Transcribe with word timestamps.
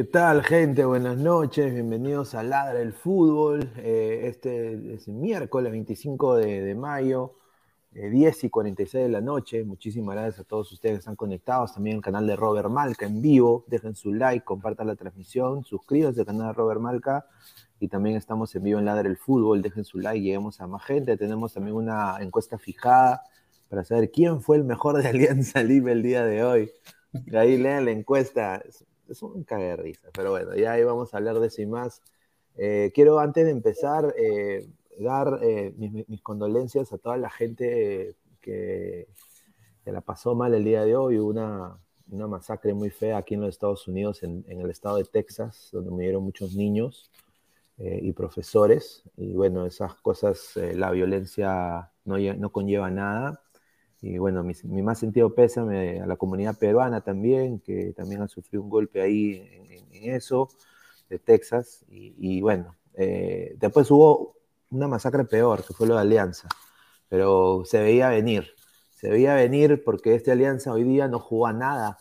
¿Qué 0.00 0.04
tal, 0.04 0.42
gente? 0.42 0.86
Buenas 0.86 1.18
noches, 1.18 1.74
bienvenidos 1.74 2.34
a 2.34 2.42
Ladra 2.42 2.80
el 2.80 2.94
Fútbol. 2.94 3.70
Eh, 3.76 4.28
este 4.28 4.94
es 4.94 5.08
miércoles 5.08 5.70
25 5.72 6.36
de, 6.36 6.74
mayo, 6.74 7.36
10 7.90 8.44
eh, 8.44 8.46
y 8.46 8.48
46 8.48 9.04
de 9.04 9.10
la 9.10 9.20
noche. 9.20 9.62
Muchísimas 9.62 10.14
gracias 10.14 10.40
a 10.40 10.44
todos 10.44 10.72
ustedes 10.72 10.94
que 10.94 10.98
están 11.00 11.16
conectados. 11.16 11.74
También 11.74 11.96
el 11.96 12.02
canal 12.02 12.26
de 12.26 12.34
Robert 12.34 12.70
Malca 12.70 13.04
en 13.04 13.20
vivo. 13.20 13.66
Dejen 13.68 13.94
su 13.94 14.14
like, 14.14 14.42
compartan 14.42 14.86
la 14.86 14.96
transmisión, 14.96 15.66
suscríbanse 15.66 16.20
al 16.20 16.26
canal 16.26 16.46
de 16.46 16.52
Robert 16.54 16.80
Malca. 16.80 17.26
Y 17.78 17.88
también 17.88 18.16
estamos 18.16 18.54
en 18.54 18.62
vivo 18.62 18.78
en 18.78 18.86
Ladra 18.86 19.06
el 19.06 19.18
Fútbol. 19.18 19.60
Dejen 19.60 19.84
su 19.84 19.98
like, 19.98 20.24
lleguemos 20.24 20.62
a 20.62 20.66
más 20.66 20.82
gente. 20.82 21.18
Tenemos 21.18 21.52
también 21.52 21.76
una 21.76 22.16
encuesta 22.22 22.56
fijada 22.56 23.20
para 23.68 23.84
saber 23.84 24.10
quién 24.10 24.40
fue 24.40 24.56
el 24.56 24.64
mejor 24.64 25.02
de 25.02 25.08
Alianza 25.10 25.62
Lima 25.62 25.92
el 25.92 26.02
día 26.02 26.24
de 26.24 26.42
hoy. 26.42 26.70
Ahí 27.34 27.58
lean 27.58 27.84
la 27.84 27.90
encuesta 27.90 28.62
es 29.12 29.22
un 29.22 29.44
cague 29.44 29.64
de 29.64 29.76
risa, 29.76 30.08
pero 30.12 30.30
bueno, 30.30 30.54
ya 30.54 30.72
ahí 30.72 30.84
vamos 30.84 31.12
a 31.12 31.18
hablar 31.18 31.38
de 31.40 31.46
eso 31.48 31.62
y 31.62 31.66
más. 31.66 32.02
Eh, 32.56 32.90
quiero 32.94 33.18
antes 33.18 33.44
de 33.44 33.50
empezar 33.50 34.14
eh, 34.18 34.68
dar 34.98 35.38
eh, 35.42 35.72
mis, 35.76 36.20
condolencias 36.22 36.92
a 36.92 36.98
toda 36.98 37.16
la 37.16 37.30
gente 37.30 38.16
que, 38.40 39.08
la 39.86 40.02
pasó 40.02 40.36
mal 40.36 40.54
el 40.54 40.62
día 40.62 40.84
de 40.84 40.94
hoy. 40.94 41.18
Hubo 41.18 41.30
una, 41.30 41.76
una 42.10 42.28
masacre 42.28 42.74
muy 42.74 42.90
fea 42.90 43.16
aquí 43.16 43.34
en 43.34 43.40
los 43.40 43.50
Estados 43.50 43.88
Unidos, 43.88 44.22
en, 44.22 44.44
el 44.46 44.70
estado 44.70 44.98
de 44.98 45.04
Texas, 45.04 45.70
donde 45.72 45.90
murieron 45.90 46.22
muchos 46.22 46.54
niños 46.54 47.10
y 47.76 48.12
profesores. 48.12 49.02
Y 49.16 49.32
bueno, 49.32 49.66
esas 49.66 49.96
cosas, 49.96 50.52
la 50.54 50.92
violencia 50.92 51.90
no, 52.04 52.18
no 52.18 52.52
conlleva 52.52 52.88
nada. 52.88 53.42
Y 54.02 54.16
bueno, 54.18 54.42
mi, 54.42 54.82
más 54.82 54.98
sentido 54.98 55.34
pésame 55.34 56.00
a 56.00 56.06
la 56.06 56.16
comunidad 56.16 56.56
peruana 56.58 57.02
también, 57.02 57.60
que 57.60 57.92
también 57.92 58.22
ha 58.22 58.28
sufrido 58.28 58.62
un 58.62 58.70
golpe 58.70 59.02
ahí 59.02 59.42
en, 59.92 60.10
eso, 60.10 60.48
de 61.10 61.18
Texas. 61.18 61.84
Y, 61.88 62.40
bueno, 62.40 62.76
eh, 62.94 63.54
después 63.58 63.90
hubo 63.90 64.36
una 64.70 64.88
masacre 64.88 65.24
peor, 65.24 65.64
que 65.64 65.74
fue 65.74 65.86
lo 65.86 65.94
de 65.94 66.00
Alianza, 66.00 66.48
pero 67.08 67.64
se 67.66 67.82
veía 67.82 68.08
venir. 68.08 68.54
Se 68.90 69.10
veía 69.10 69.34
venir 69.34 69.82
porque 69.84 70.14
esta 70.14 70.32
Alianza 70.32 70.72
hoy 70.72 70.84
día 70.84 71.08
no 71.08 71.18
jugó 71.18 71.46
a 71.46 71.52
nada. 71.52 71.98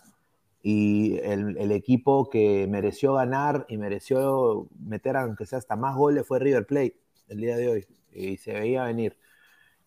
Y 0.62 1.18
el, 1.20 1.58
el, 1.58 1.72
equipo 1.72 2.30
que 2.30 2.68
mereció 2.68 3.14
ganar 3.14 3.66
y 3.70 3.78
mereció 3.78 4.68
meter, 4.78 5.16
aunque 5.16 5.46
sea 5.46 5.58
hasta 5.60 5.78
más 5.78 5.96
goles, 5.96 6.28
fue 6.28 6.40
River 6.40 6.66
Plate 6.66 7.00
el 7.30 7.38
día 7.38 7.58
de 7.58 7.70
hoy. 7.70 7.88
Y 8.12 8.38
se 8.38 8.54
veía 8.54 8.84
venir. 8.84 9.18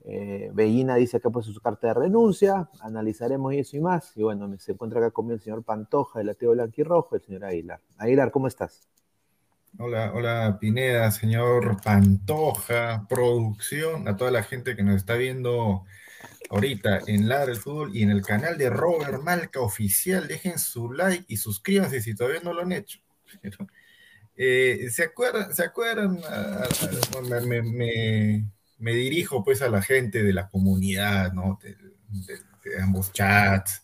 Eh, 0.05 0.51
Bellina 0.53 0.97
dice 0.97 1.21
que 1.21 1.29
ha 1.29 1.43
su 1.43 1.61
carta 1.61 1.89
de 1.89 1.95
renuncia, 1.95 2.69
analizaremos 2.81 3.55
eso 3.55 3.77
y 3.77 3.81
más. 3.81 4.13
Y 4.17 4.23
bueno, 4.23 4.53
se 4.59 4.73
encuentra 4.73 5.01
acá 5.01 5.11
conmigo 5.11 5.35
el 5.35 5.41
señor 5.41 5.63
Pantoja, 5.63 6.21
el 6.21 6.29
ateo 6.29 6.53
blanquirrojo, 6.53 7.15
el 7.15 7.23
señor 7.23 7.45
Aguilar. 7.45 7.81
Aguilar, 7.99 8.31
¿cómo 8.31 8.49
estás? 8.49 8.89
Hola, 9.79 10.13
hola 10.15 10.59
Pineda, 10.61 11.11
señor 11.11 11.81
Pantoja, 11.83 13.07
producción, 13.09 14.07
a 14.07 14.17
toda 14.17 14.31
la 14.31 14.43
gente 14.43 14.77
que 14.77 14.83
nos 14.83 14.97
está 14.97 15.15
viendo 15.15 15.85
ahorita 16.51 17.01
en 17.07 17.29
Ladra 17.29 17.47
del 17.47 17.57
Fútbol 17.57 17.97
y 17.97 18.03
en 18.03 18.11
el 18.11 18.23
canal 18.23 18.59
de 18.59 18.69
Robert 18.69 19.23
Malca 19.23 19.61
Oficial. 19.61 20.29
Dejen 20.29 20.59
su 20.59 20.93
like 20.93 21.25
y 21.29 21.37
suscríbanse 21.37 22.03
si 22.03 22.15
todavía 22.15 22.41
no 22.41 22.53
lo 22.53 22.63
han 22.63 22.73
hecho. 22.73 22.99
Eh, 24.35 24.89
¿Se 24.91 25.05
acuerdan? 25.05 25.55
¿Se 25.55 25.63
acuerdan? 25.63 26.19
Ah, 26.27 26.65
ah, 26.67 27.21
me 27.43 27.63
me 27.63 28.45
dirijo 28.91 29.45
pues 29.45 29.63
a 29.63 29.71
la 29.71 29.81
gente 29.81 30.25
de 30.25 30.33
la 30.33 30.49
comunidad, 30.49 31.33
¿no? 31.33 31.61
De, 31.63 31.77
ambos 32.81 33.13
chats, 33.13 33.83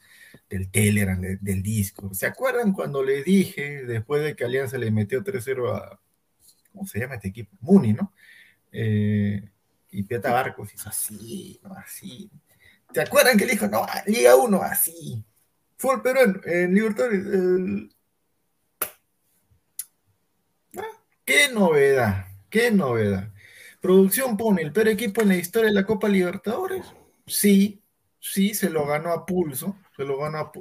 del 0.51 0.71
Telegram, 0.71 1.21
del 1.21 1.63
disco. 1.63 2.13
¿Se 2.13 2.27
acuerdan 2.27 2.73
cuando 2.73 3.03
le 3.05 3.23
dije, 3.23 3.85
después 3.85 4.23
de 4.23 4.35
que 4.35 4.45
Alianza 4.45 4.77
le 4.77 4.91
metió 4.91 5.23
3-0 5.23 5.73
a, 5.73 6.01
¿cómo 6.73 6.87
se 6.87 6.99
llama 6.99 7.15
este 7.15 7.29
equipo? 7.29 7.57
Muni, 7.61 7.93
¿no? 7.93 8.13
Eh, 8.73 9.49
y 9.91 10.03
Pieta 10.03 10.33
Barcos 10.33 10.75
hizo 10.75 10.89
así. 10.89 11.61
Así. 11.77 12.31
¿Se 12.93 13.01
acuerdan 13.01 13.39
que 13.39 13.47
le 13.47 13.53
dijo, 13.53 13.69
no, 13.69 13.87
Liga 14.07 14.35
1, 14.37 14.63
así? 14.63 15.25
Fue 15.77 15.95
el 15.95 16.03
peruano, 16.03 16.41
en 16.45 16.75
Libertadores. 16.75 17.25
Ah, 20.77 20.83
¿Qué 21.25 21.49
novedad? 21.53 22.27
¿Qué 22.51 22.71
novedad? 22.71 23.31
Producción 23.81 24.37
pone 24.37 24.63
el 24.63 24.73
peor 24.73 24.89
equipo 24.89 25.23
en 25.23 25.29
la 25.29 25.37
historia 25.37 25.69
de 25.69 25.75
la 25.75 25.87
Copa 25.87 26.09
Libertadores. 26.09 26.85
Sí, 27.27 27.83
sí, 28.19 28.55
se 28.55 28.71
lo 28.71 28.87
ganó 28.87 29.13
a 29.13 29.25
pulso, 29.25 29.77
se 29.97 30.05
lo 30.05 30.19
ganó 30.19 30.39
a, 30.39 30.53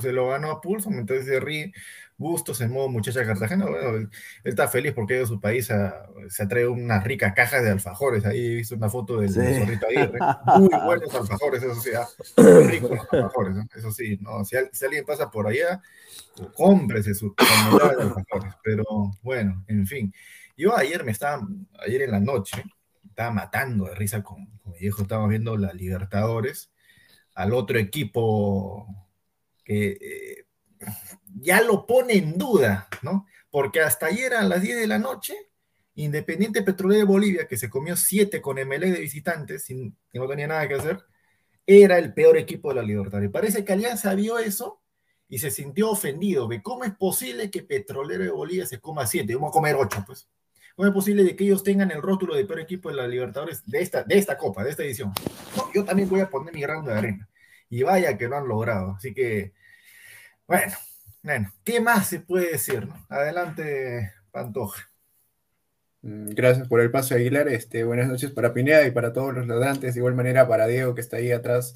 se 0.00 0.12
lo 0.12 0.28
ganó 0.28 0.50
a 0.50 0.60
pulso, 0.60 0.90
entonces 0.90 1.26
se 1.26 1.40
ríe. 1.40 1.72
Bustos 2.18 2.62
en 2.62 2.72
modo 2.72 2.88
muchacha 2.88 3.26
Cartagena, 3.26 3.66
bueno, 3.66 3.90
él, 3.90 4.08
está 4.42 4.68
feliz 4.68 4.94
porque 4.94 5.18
de 5.18 5.26
su 5.26 5.38
país 5.38 5.66
se 5.66 6.42
ha 6.42 6.48
traído 6.48 6.72
unas 6.72 7.04
ricas 7.04 7.34
cajas 7.34 7.62
de 7.62 7.70
alfajores. 7.70 8.24
Ahí 8.24 8.38
he 8.38 8.54
visto 8.54 8.74
una 8.74 8.88
foto 8.88 9.20
del, 9.20 9.30
zorrito 9.30 9.86
Aguirre. 9.86 10.18
Muy 10.58 10.70
buenos 10.82 11.14
alfajores, 11.14 11.62
eso 11.62 11.78
sí, 11.78 11.90
ah, 11.94 12.06
muy 12.38 12.64
ricos 12.64 12.98
alfajores, 13.10 13.56
eso 13.74 13.90
sí. 13.90 14.18
¿no? 14.22 14.46
Si, 14.46 14.56
alguien 14.56 15.04
pasa 15.04 15.30
por 15.30 15.46
allá, 15.46 15.82
cómprese 16.54 17.14
su 17.14 17.34
de 17.36 18.02
alfajores. 18.02 18.54
Pero 18.64 18.84
bueno, 19.22 19.62
en 19.68 19.86
fin. 19.86 20.14
Yo 20.56 20.76
ayer 20.76 21.04
me 21.04 21.12
estaba, 21.12 21.46
ayer 21.84 22.02
en 22.02 22.12
la 22.12 22.20
noche, 22.20 22.64
estaba 23.06 23.30
matando 23.30 23.84
de 23.86 23.94
risa 23.94 24.22
con, 24.22 24.48
mi 24.64 24.78
hijo, 24.80 25.02
estábamos 25.02 25.30
viendo 25.30 25.56
la 25.56 25.72
Libertadores, 25.72 26.72
al 27.34 27.52
otro 27.52 27.78
equipo 27.78 28.86
que 29.64 29.98
eh, 30.00 30.46
ya 31.34 31.60
lo 31.60 31.86
pone 31.86 32.14
en 32.14 32.38
duda, 32.38 32.88
¿no? 33.02 33.26
Porque 33.50 33.80
hasta 33.80 34.06
ayer 34.06 34.34
a 34.34 34.42
las 34.44 34.62
10 34.62 34.76
de 34.76 34.86
la 34.86 34.98
noche, 34.98 35.34
Independiente 35.94 36.62
Petrolero 36.62 37.00
de 37.00 37.06
Bolivia, 37.06 37.48
que 37.48 37.56
se 37.56 37.70
comió 37.70 37.96
7 37.96 38.40
con 38.42 38.58
MLE 38.58 38.92
de 38.92 39.00
visitantes, 39.00 39.64
sin, 39.64 39.96
que 40.10 40.18
no 40.18 40.28
tenía 40.28 40.46
nada 40.46 40.68
que 40.68 40.74
hacer, 40.74 41.02
era 41.66 41.98
el 41.98 42.12
peor 42.12 42.36
equipo 42.36 42.68
de 42.68 42.76
la 42.76 42.82
Libertadores. 42.82 43.30
Parece 43.30 43.64
que 43.64 43.72
Alianza 43.72 44.14
vio 44.14 44.38
eso 44.38 44.82
y 45.28 45.38
se 45.38 45.50
sintió 45.50 45.90
ofendido. 45.90 46.48
¿Cómo 46.62 46.84
es 46.84 46.94
posible 46.94 47.50
que 47.50 47.62
Petrolero 47.62 48.24
de 48.24 48.30
Bolivia 48.30 48.66
se 48.66 48.80
coma 48.80 49.06
7? 49.06 49.34
Vamos 49.34 49.50
a 49.50 49.52
comer 49.52 49.74
8, 49.74 50.04
pues. 50.06 50.28
¿Cómo 50.76 50.88
es 50.88 50.94
posible 50.94 51.24
de 51.24 51.34
que 51.34 51.44
ellos 51.44 51.64
tengan 51.64 51.90
el 51.90 52.02
rótulo 52.02 52.34
de 52.36 52.44
peor 52.44 52.60
equipo 52.60 52.90
de 52.90 52.96
la 52.96 53.08
Libertadores 53.08 53.64
de 53.64 53.80
esta, 53.80 54.04
de 54.04 54.18
esta 54.18 54.36
Copa, 54.36 54.62
de 54.62 54.70
esta 54.70 54.82
edición? 54.82 55.10
yo 55.74 55.84
también 55.84 56.06
voy 56.06 56.20
a 56.20 56.28
poner 56.28 56.52
mi 56.54 56.60
grano 56.60 56.86
de 56.86 56.92
arena. 56.94 57.28
Y 57.70 57.82
vaya 57.82 58.16
que 58.18 58.28
lo 58.28 58.36
han 58.36 58.46
logrado. 58.46 58.92
Así 58.92 59.14
que, 59.14 59.54
bueno, 60.46 60.74
bueno, 61.22 61.52
¿qué 61.64 61.80
más 61.80 62.08
se 62.08 62.20
puede 62.20 62.52
decir? 62.52 62.86
Adelante, 63.08 64.12
Pantoja. 64.30 64.90
Mm, 66.02 66.28
gracias 66.34 66.68
por 66.68 66.80
el 66.80 66.90
paso, 66.90 67.14
Aguilar. 67.14 67.48
Este, 67.48 67.82
buenas 67.82 68.08
noches 68.08 68.30
para 68.30 68.52
Pineda 68.52 68.86
y 68.86 68.90
para 68.90 69.14
todos 69.14 69.34
los 69.34 69.46
ladrantes. 69.46 69.94
De 69.94 70.00
igual 70.00 70.14
manera 70.14 70.46
para 70.46 70.66
Diego, 70.66 70.94
que 70.94 71.00
está 71.00 71.16
ahí 71.16 71.32
atrás. 71.32 71.74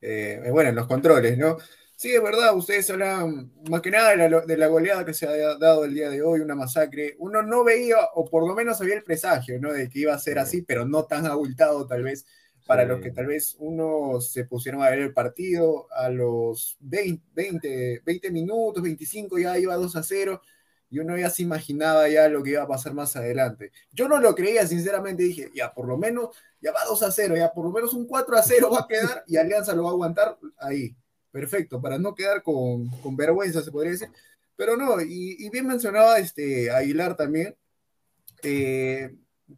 Eh, 0.00 0.42
bueno, 0.50 0.70
en 0.70 0.76
los 0.76 0.86
controles, 0.86 1.36
¿no? 1.36 1.58
Sí, 2.00 2.14
es 2.14 2.22
verdad, 2.22 2.56
ustedes 2.56 2.88
hablan 2.88 3.52
más 3.68 3.82
que 3.82 3.90
nada 3.90 4.16
de 4.16 4.56
la, 4.56 4.66
goleada 4.68 5.04
que 5.04 5.12
se 5.12 5.26
ha 5.26 5.58
dado 5.58 5.84
el 5.84 5.92
día 5.92 6.08
de 6.08 6.22
hoy, 6.22 6.40
una 6.40 6.54
masacre. 6.54 7.14
Uno 7.18 7.42
no 7.42 7.62
veía, 7.62 7.96
o 8.14 8.24
por 8.24 8.48
lo 8.48 8.54
menos 8.54 8.80
había 8.80 8.94
el 8.94 9.02
presagio, 9.04 9.60
¿no? 9.60 9.70
De 9.70 9.90
que 9.90 9.98
iba 9.98 10.14
a 10.14 10.18
ser 10.18 10.38
así, 10.38 10.62
pero 10.62 10.86
no 10.86 11.04
tan 11.04 11.26
abultado 11.26 11.86
tal 11.86 12.04
vez 12.04 12.24
para 12.66 12.86
los 12.86 13.02
que 13.02 13.10
tal 13.10 13.26
vez 13.26 13.54
uno 13.58 14.18
se 14.22 14.46
pusieron 14.46 14.82
a 14.82 14.88
ver 14.88 15.00
el 15.00 15.12
partido 15.12 15.88
a 15.92 16.08
los 16.08 16.78
20, 16.80 17.22
20, 17.34 18.02
20 18.02 18.30
minutos, 18.30 18.82
25 18.82 19.38
ya 19.38 19.58
iba 19.58 19.74
2 19.74 19.94
a 19.96 20.02
0 20.02 20.40
y 20.88 21.00
uno 21.00 21.18
ya 21.18 21.28
se 21.28 21.42
imaginaba 21.42 22.08
ya 22.08 22.28
lo 22.28 22.42
que 22.42 22.52
iba 22.52 22.62
a 22.62 22.66
pasar 22.66 22.94
más 22.94 23.14
adelante. 23.14 23.72
Yo 23.92 24.08
no 24.08 24.18
lo 24.20 24.34
creía, 24.34 24.66
sinceramente 24.66 25.22
dije, 25.22 25.50
ya 25.54 25.74
por 25.74 25.86
lo 25.86 25.98
menos, 25.98 26.30
ya 26.62 26.72
va 26.72 26.80
2 26.88 27.02
a 27.02 27.10
0, 27.12 27.36
ya 27.36 27.52
por 27.52 27.66
lo 27.66 27.72
menos 27.72 27.92
un 27.92 28.06
4 28.06 28.38
a 28.38 28.42
0 28.42 28.70
va 28.72 28.80
a 28.80 28.88
quedar 28.88 29.22
y 29.26 29.36
Alianza 29.36 29.74
lo 29.74 29.82
va 29.82 29.90
a 29.90 29.92
aguantar 29.92 30.38
ahí 30.60 30.96
perfecto, 31.30 31.80
para 31.80 31.98
no 31.98 32.14
quedar 32.14 32.42
con, 32.42 32.90
vergüenza, 33.16 33.62
se 33.62 33.70
podría 33.70 33.92
decir. 33.92 34.08
Pero 34.56 34.76
no, 34.76 35.00
y, 35.00 35.48
bien 35.50 35.66
mencionaba 35.66 36.18
este 36.18 36.70
Aguilar 36.70 37.16
también, 37.16 37.56
eh, 38.42 39.14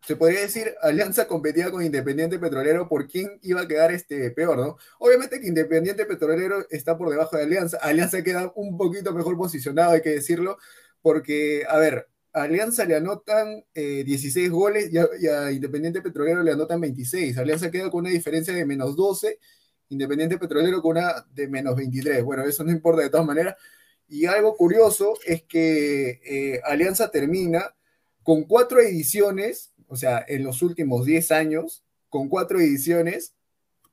se 0.07 0.17
podría 0.17 0.41
decir, 0.41 0.75
Alianza 0.81 1.27
competía 1.27 1.71
con 1.71 1.85
Independiente 1.85 2.39
Petrolero 2.39 2.89
por 2.89 3.07
quién 3.09 3.39
iba 3.43 3.63
a 3.63 3.69
quedar 3.69 3.93
este 3.93 4.31
peor, 4.31 4.59
¿no? 4.59 4.77
Obviamente 4.99 5.41
que 5.41 5.49
Independiente 5.49 6.07
Petrolero 6.07 6.67
está 6.71 6.97
por 6.97 7.11
debajo 7.11 7.37
de 7.37 7.45
Alianza, 7.45 7.79
Alianza 7.79 8.23
queda 8.23 8.53
un 8.57 8.77
poquito 8.77 9.13
mejor 9.13 9.37
posicionado, 9.37 9.93
hay 9.93 10.03
que 10.03 10.11
decirlo, 10.11 10.57
porque, 11.03 11.65
a 11.69 11.79
ver, 11.79 12.09
Alianza 12.33 12.85
le 12.87 12.97
anotan 12.97 13.65
16 13.75 14.37
eh, 14.37 14.49
goles 14.49 14.91
y 14.91 14.97
y 15.25 15.29
a, 15.29 15.53
Independiente 15.53 16.01
Petrolero 16.01 16.43
le 16.43 16.53
anotan 16.53 16.81
26, 16.81 17.37
Alianza 17.37 17.71
queda 17.71 17.91
con 17.91 18.01
una 18.01 18.11
diferencia 18.11 18.55
de 18.55 18.65
menos 18.65 18.97
12 18.97 19.39
Independiente 19.93 20.39
Petrolero 20.39 20.81
con 20.81 20.93
una 20.97 21.27
de 21.35 21.49
menos 21.49 21.77
23. 21.77 22.25
Bueno, 22.25 22.45
eso 22.45 22.65
no 22.65 22.71
importa 22.71 23.03
de 23.03 23.11
todas 23.11 23.27
maneras. 23.27 23.57
Y 24.09 24.27
algo 24.27 24.57
curioso 24.57 25.15
es 25.27 25.43
que 25.43 26.21
eh, 26.25 26.61
Alianza 26.65 27.11
termina 27.11 27.75
con 28.23 28.45
cuatro 28.45 28.81
ediciones, 28.81 29.73
o 29.87 29.97
sea, 29.97 30.25
en 30.27 30.45
los 30.45 30.63
últimos 30.63 31.05
10 31.05 31.31
años, 31.33 31.85
con 32.09 32.29
cuatro 32.29 32.59
ediciones, 32.61 33.35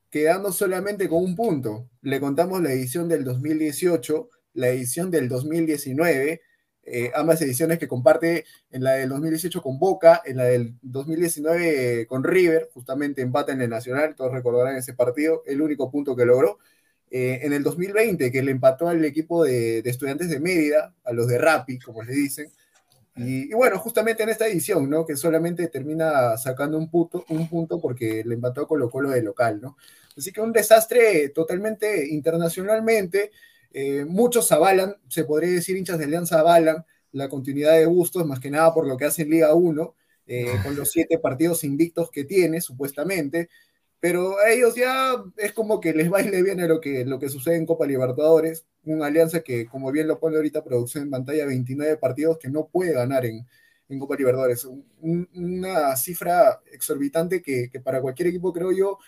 quedando 0.09 0.51
solamente 0.51 1.09
con 1.09 1.23
un 1.23 1.35
punto. 1.35 1.89
Le 2.01 2.19
contamos 2.19 2.61
la 2.61 2.71
edición 2.71 3.07
del 3.09 3.23
2018, 3.23 4.29
la 4.53 4.69
edición 4.69 5.11
del 5.11 5.27
2019, 5.27 6.41
eh, 6.91 7.11
ambas 7.13 7.41
ediciones 7.41 7.77
que 7.77 7.87
comparte 7.87 8.45
en 8.71 8.83
la 8.83 8.93
del 8.93 9.09
2018 9.09 9.61
con 9.61 9.77
Boca, 9.77 10.21
en 10.25 10.37
la 10.37 10.45
del 10.45 10.73
2019 10.81 12.07
con 12.07 12.23
River, 12.23 12.69
justamente 12.73 13.21
empata 13.21 13.51
en 13.51 13.61
el 13.61 13.69
Nacional, 13.69 14.15
todos 14.15 14.33
recordarán 14.33 14.75
ese 14.75 14.93
partido, 14.93 15.43
el 15.45 15.61
único 15.61 15.91
punto 15.91 16.15
que 16.15 16.25
logró. 16.25 16.59
Eh, 17.11 17.39
en 17.43 17.53
el 17.53 17.63
2020, 17.63 18.31
que 18.31 18.43
le 18.43 18.51
empató 18.51 18.87
al 18.87 19.03
equipo 19.03 19.43
de, 19.43 19.79
estudiantes 19.79 20.29
de 20.29 20.39
Mérida, 20.39 20.93
a 21.03 21.13
los 21.13 21.27
de 21.27 21.37
Rappi, 21.37 21.79
como 21.79 22.03
les 22.03 22.15
dicen. 22.15 22.51
Y, 23.15 23.53
bueno, 23.53 23.77
justamente 23.79 24.23
en 24.23 24.29
esta 24.29 24.47
edición, 24.47 24.89
¿no? 24.89 25.05
Que 25.05 25.15
solamente 25.17 25.67
termina 25.67 26.37
sacando 26.37 26.77
un, 26.77 26.89
punto, 26.89 27.25
un 27.29 27.49
punto 27.49 27.81
porque 27.81 28.23
le 28.25 28.35
empató 28.35 28.61
a 28.61 28.67
Colo 28.67 28.89
Colo 28.89 29.09
de 29.09 29.21
local, 29.21 29.59
¿no? 29.61 29.77
Así 30.17 30.31
que 30.31 30.41
un 30.41 30.53
desastre 30.53 31.29
totalmente 31.29 32.07
internacionalmente. 32.07 33.31
Eh, 33.71 34.05
muchos 34.05 34.51
avalan, 34.51 34.95
se 35.07 35.23
podría 35.23 35.51
decir 35.51 35.77
hinchas 35.77 35.99
de 35.99 36.05
Alianza 36.05 36.39
avalan 36.39 36.85
la 37.11 37.29
continuidad 37.29 37.73
de 37.73 37.85
Bustos, 37.85 38.25
más 38.25 38.39
que 38.39 38.51
nada 38.51 38.73
por 38.73 38.87
lo 38.87 38.97
que 38.97 39.05
hace 39.05 39.23
en 39.23 39.31
Liga 39.31 39.53
1, 39.53 39.95
eh, 40.27 40.53
con 40.63 40.75
los 40.75 40.91
siete 40.91 41.17
partidos 41.17 41.63
invictos 41.63 42.11
que 42.11 42.23
tiene, 42.23 42.61
supuestamente. 42.61 43.49
Pero 43.99 44.39
a 44.39 44.51
ellos 44.51 44.75
ya 44.75 45.15
es 45.37 45.51
como 45.53 45.79
que 45.81 45.93
les 45.93 46.09
baile 46.09 46.41
bien 46.43 46.61
a 46.61 46.67
lo 46.67 46.79
que, 46.79 47.03
lo 47.05 47.19
que 47.19 47.29
sucede 47.29 47.55
en 47.55 47.65
Copa 47.65 47.85
Libertadores. 47.85 48.65
Una 48.85 49.07
alianza 49.07 49.41
que, 49.41 49.65
como 49.65 49.91
bien 49.91 50.07
lo 50.07 50.19
pone 50.19 50.37
ahorita 50.37 50.63
producción 50.63 51.03
en 51.05 51.09
pantalla, 51.09 51.45
29 51.45 51.97
partidos 51.97 52.37
que 52.37 52.49
no 52.49 52.67
puede 52.67 52.93
ganar 52.93 53.25
en, 53.25 53.45
en 53.89 53.99
Copa 53.99 54.15
Libertadores. 54.15 54.67
una 55.01 55.95
cifra 55.95 56.61
exorbitante 56.71 57.41
que, 57.41 57.69
que, 57.69 57.79
para 57.79 58.01
cualquier 58.01 58.29
equipo, 58.29 58.53
creo 58.53 58.71
yo, 58.71 58.99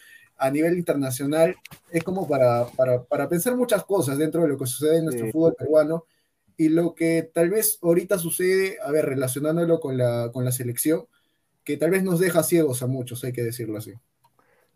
a 0.42 0.50
nivel 0.50 0.76
internacional 0.76 1.56
es 1.92 2.04
como 2.04 2.28
para, 2.28 2.66
para, 3.08 3.30
pensar 3.30 3.56
muchas 3.56 3.86
cosas 3.86 4.18
dentro 4.18 4.42
de 4.42 4.48
lo 4.48 4.58
que 4.58 4.66
sucede 4.66 4.98
en 4.98 5.06
nuestro 5.06 5.30
fútbol 5.32 5.54
peruano 5.56 6.06
y 6.58 6.70
lo 6.70 6.96
que 6.96 7.30
tal 7.32 7.52
vez 7.52 7.78
ahorita 7.80 8.18
sucede, 8.18 8.78
a 8.84 8.90
ver, 8.90 9.06
relacionándolo 9.06 9.80
con 9.80 9.98
la, 9.98 10.32
con 10.34 10.44
la 10.44 10.52
selección, 10.52 11.06
que 11.64 11.78
tal 11.78 11.92
vez 11.92 12.04
nos 12.04 12.20
deja 12.20 12.42
ciegos 12.42 12.82
a 12.82 12.88
muchos, 12.88 13.24
hay 13.24 13.34
que 13.34 13.44
decirlo 13.44 13.78
así. 13.78 13.94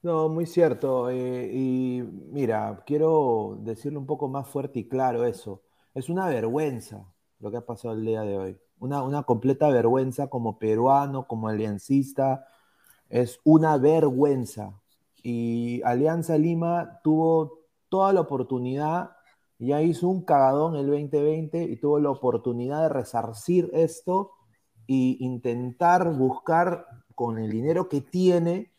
No, 0.03 0.29
muy 0.29 0.45
cierto. 0.45 1.09
Eh, 1.09 1.49
y 1.51 2.03
mira, 2.31 2.83
quiero 2.85 3.57
decirlo 3.61 3.99
un 3.99 4.05
poco 4.05 4.27
más 4.27 4.47
fuerte 4.47 4.79
y 4.79 4.87
claro 4.87 5.25
eso. 5.25 5.63
Es 5.95 6.09
una 6.09 6.27
vergüenza 6.27 7.11
lo 7.39 7.49
que 7.49 7.57
ha 7.57 7.65
pasado 7.65 7.95
el 7.95 8.05
día 8.05 8.21
de 8.21 8.37
hoy. 8.37 8.57
Una, 8.77 9.01
una 9.01 9.23
completa 9.23 9.67
vergüenza 9.69 10.27
como 10.27 10.59
peruano, 10.59 11.25
como 11.27 11.47
aliancista. 11.47 12.45
Es 13.09 13.39
una 13.43 13.77
vergüenza 13.77 14.79
y 15.27 15.81
Alianza 15.83 16.37
Lima 16.37 16.99
tuvo 17.03 17.61
toda 17.89 18.13
la 18.13 18.21
oportunidad, 18.21 19.09
ya 19.57 19.81
hizo 19.81 20.07
un 20.07 20.23
cagadón 20.23 20.75
el 20.75 20.85
2020 20.85 21.63
y 21.63 21.77
tuvo 21.77 21.99
la 21.99 22.11
oportunidad 22.11 22.83
de 22.83 22.89
resarcir 22.89 23.71
esto 23.73 24.33
e 24.87 25.17
intentar 25.19 26.13
buscar 26.13 26.85
con 27.15 27.39
el 27.39 27.49
dinero 27.49 27.89
que 27.89 28.01
tiene 28.01 28.71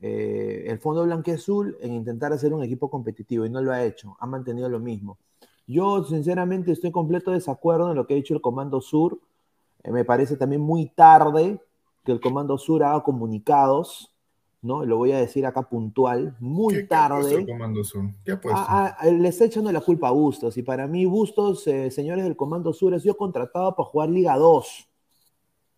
eh, 0.00 0.64
el 0.68 0.78
Fondo 0.78 1.04
Blanqueazul 1.04 1.76
en 1.82 1.92
intentar 1.92 2.32
hacer 2.32 2.54
un 2.54 2.64
equipo 2.64 2.88
competitivo 2.88 3.44
y 3.44 3.50
no 3.50 3.60
lo 3.60 3.70
ha 3.70 3.84
hecho, 3.84 4.16
ha 4.18 4.26
mantenido 4.26 4.70
lo 4.70 4.80
mismo. 4.80 5.18
Yo 5.66 6.04
sinceramente 6.04 6.72
estoy 6.72 6.90
completo 6.90 7.32
desacuerdo 7.32 7.90
en 7.90 7.96
lo 7.96 8.06
que 8.06 8.14
ha 8.14 8.16
dicho 8.16 8.32
el 8.32 8.40
Comando 8.40 8.80
Sur. 8.80 9.20
Eh, 9.82 9.92
me 9.92 10.06
parece 10.06 10.38
también 10.38 10.62
muy 10.62 10.88
tarde 10.88 11.60
que 12.02 12.12
el 12.12 12.20
Comando 12.20 12.56
Sur 12.56 12.82
haga 12.82 13.02
comunicados 13.02 14.11
¿no? 14.62 14.84
Lo 14.84 14.96
voy 14.96 15.12
a 15.12 15.18
decir 15.18 15.44
acá 15.44 15.68
puntual, 15.68 16.36
muy 16.38 16.86
tarde. 16.86 17.44
¿Qué, 17.44 17.52
Comando 17.52 17.82
Sur? 17.82 18.04
¿Qué? 18.24 18.38
Ah, 18.52 18.96
ah, 18.98 19.06
les 19.06 19.40
echando 19.40 19.72
la 19.72 19.80
culpa 19.80 20.08
a 20.08 20.12
Bustos. 20.12 20.56
Y 20.56 20.62
para 20.62 20.86
mí, 20.86 21.04
Bustos, 21.04 21.66
eh, 21.66 21.90
señores 21.90 22.24
del 22.24 22.36
Comando 22.36 22.72
Sur, 22.72 22.94
ha 22.94 23.00
sido 23.00 23.16
contratado 23.16 23.74
para 23.74 23.88
jugar 23.88 24.08
Liga 24.08 24.36
2. 24.36 24.88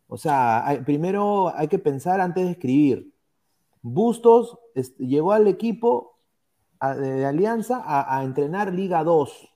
O 0.09 0.17
sea, 0.19 0.83
primero 0.85 1.53
hay 1.57 1.69
que 1.69 1.79
pensar 1.79 2.21
antes 2.21 2.45
de 2.45 2.53
escribir. 2.53 3.15
Bustos 3.81 4.59
llegó 4.99 5.33
al 5.33 5.49
equipo 5.49 6.19
de 6.81 7.25
Alianza 7.25 7.83
a, 7.85 8.23
entrenar 8.23 8.73
Liga 8.73 9.03
2. 9.03 9.49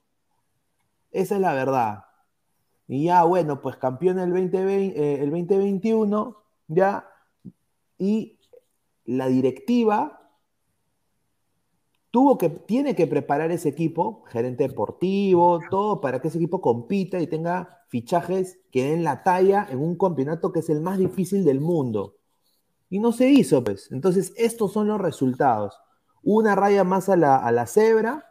Esa 1.11 1.35
es 1.35 1.41
la 1.41 1.53
verdad. 1.53 2.05
Y 2.87 3.05
ya, 3.05 3.23
bueno, 3.23 3.61
pues 3.61 3.77
campeón 3.77 4.17
el, 4.17 4.31
2020, 4.31 4.99
eh, 4.99 5.23
el 5.23 5.29
2021, 5.29 6.35
ya. 6.67 7.07
Y 7.99 8.38
la 9.09 9.27
directiva 9.27 10.31
tuvo 12.11 12.37
que, 12.37 12.49
tiene 12.49 12.95
que 12.95 13.07
preparar 13.07 13.51
ese 13.51 13.69
equipo, 13.69 14.23
gerente 14.27 14.67
deportivo, 14.67 15.59
todo, 15.71 15.99
para 15.99 16.21
que 16.21 16.27
ese 16.27 16.37
equipo 16.37 16.61
compita 16.61 17.19
y 17.19 17.27
tenga 17.27 17.83
fichajes 17.87 18.59
que 18.71 18.91
den 18.91 19.03
la 19.03 19.23
talla 19.23 19.67
en 19.69 19.79
un 19.79 19.97
campeonato 19.97 20.51
que 20.51 20.59
es 20.59 20.69
el 20.69 20.81
más 20.81 20.99
difícil 20.99 21.43
del 21.43 21.59
mundo. 21.59 22.17
Y 22.89 22.99
no 22.99 23.11
se 23.11 23.29
hizo, 23.29 23.63
pues. 23.63 23.91
Entonces, 23.91 24.33
estos 24.37 24.73
son 24.73 24.87
los 24.87 25.01
resultados. 25.01 25.79
Una 26.21 26.55
raya 26.55 26.83
más 26.83 27.09
a 27.09 27.15
la, 27.15 27.37
a 27.37 27.51
la 27.51 27.65
cebra, 27.65 28.25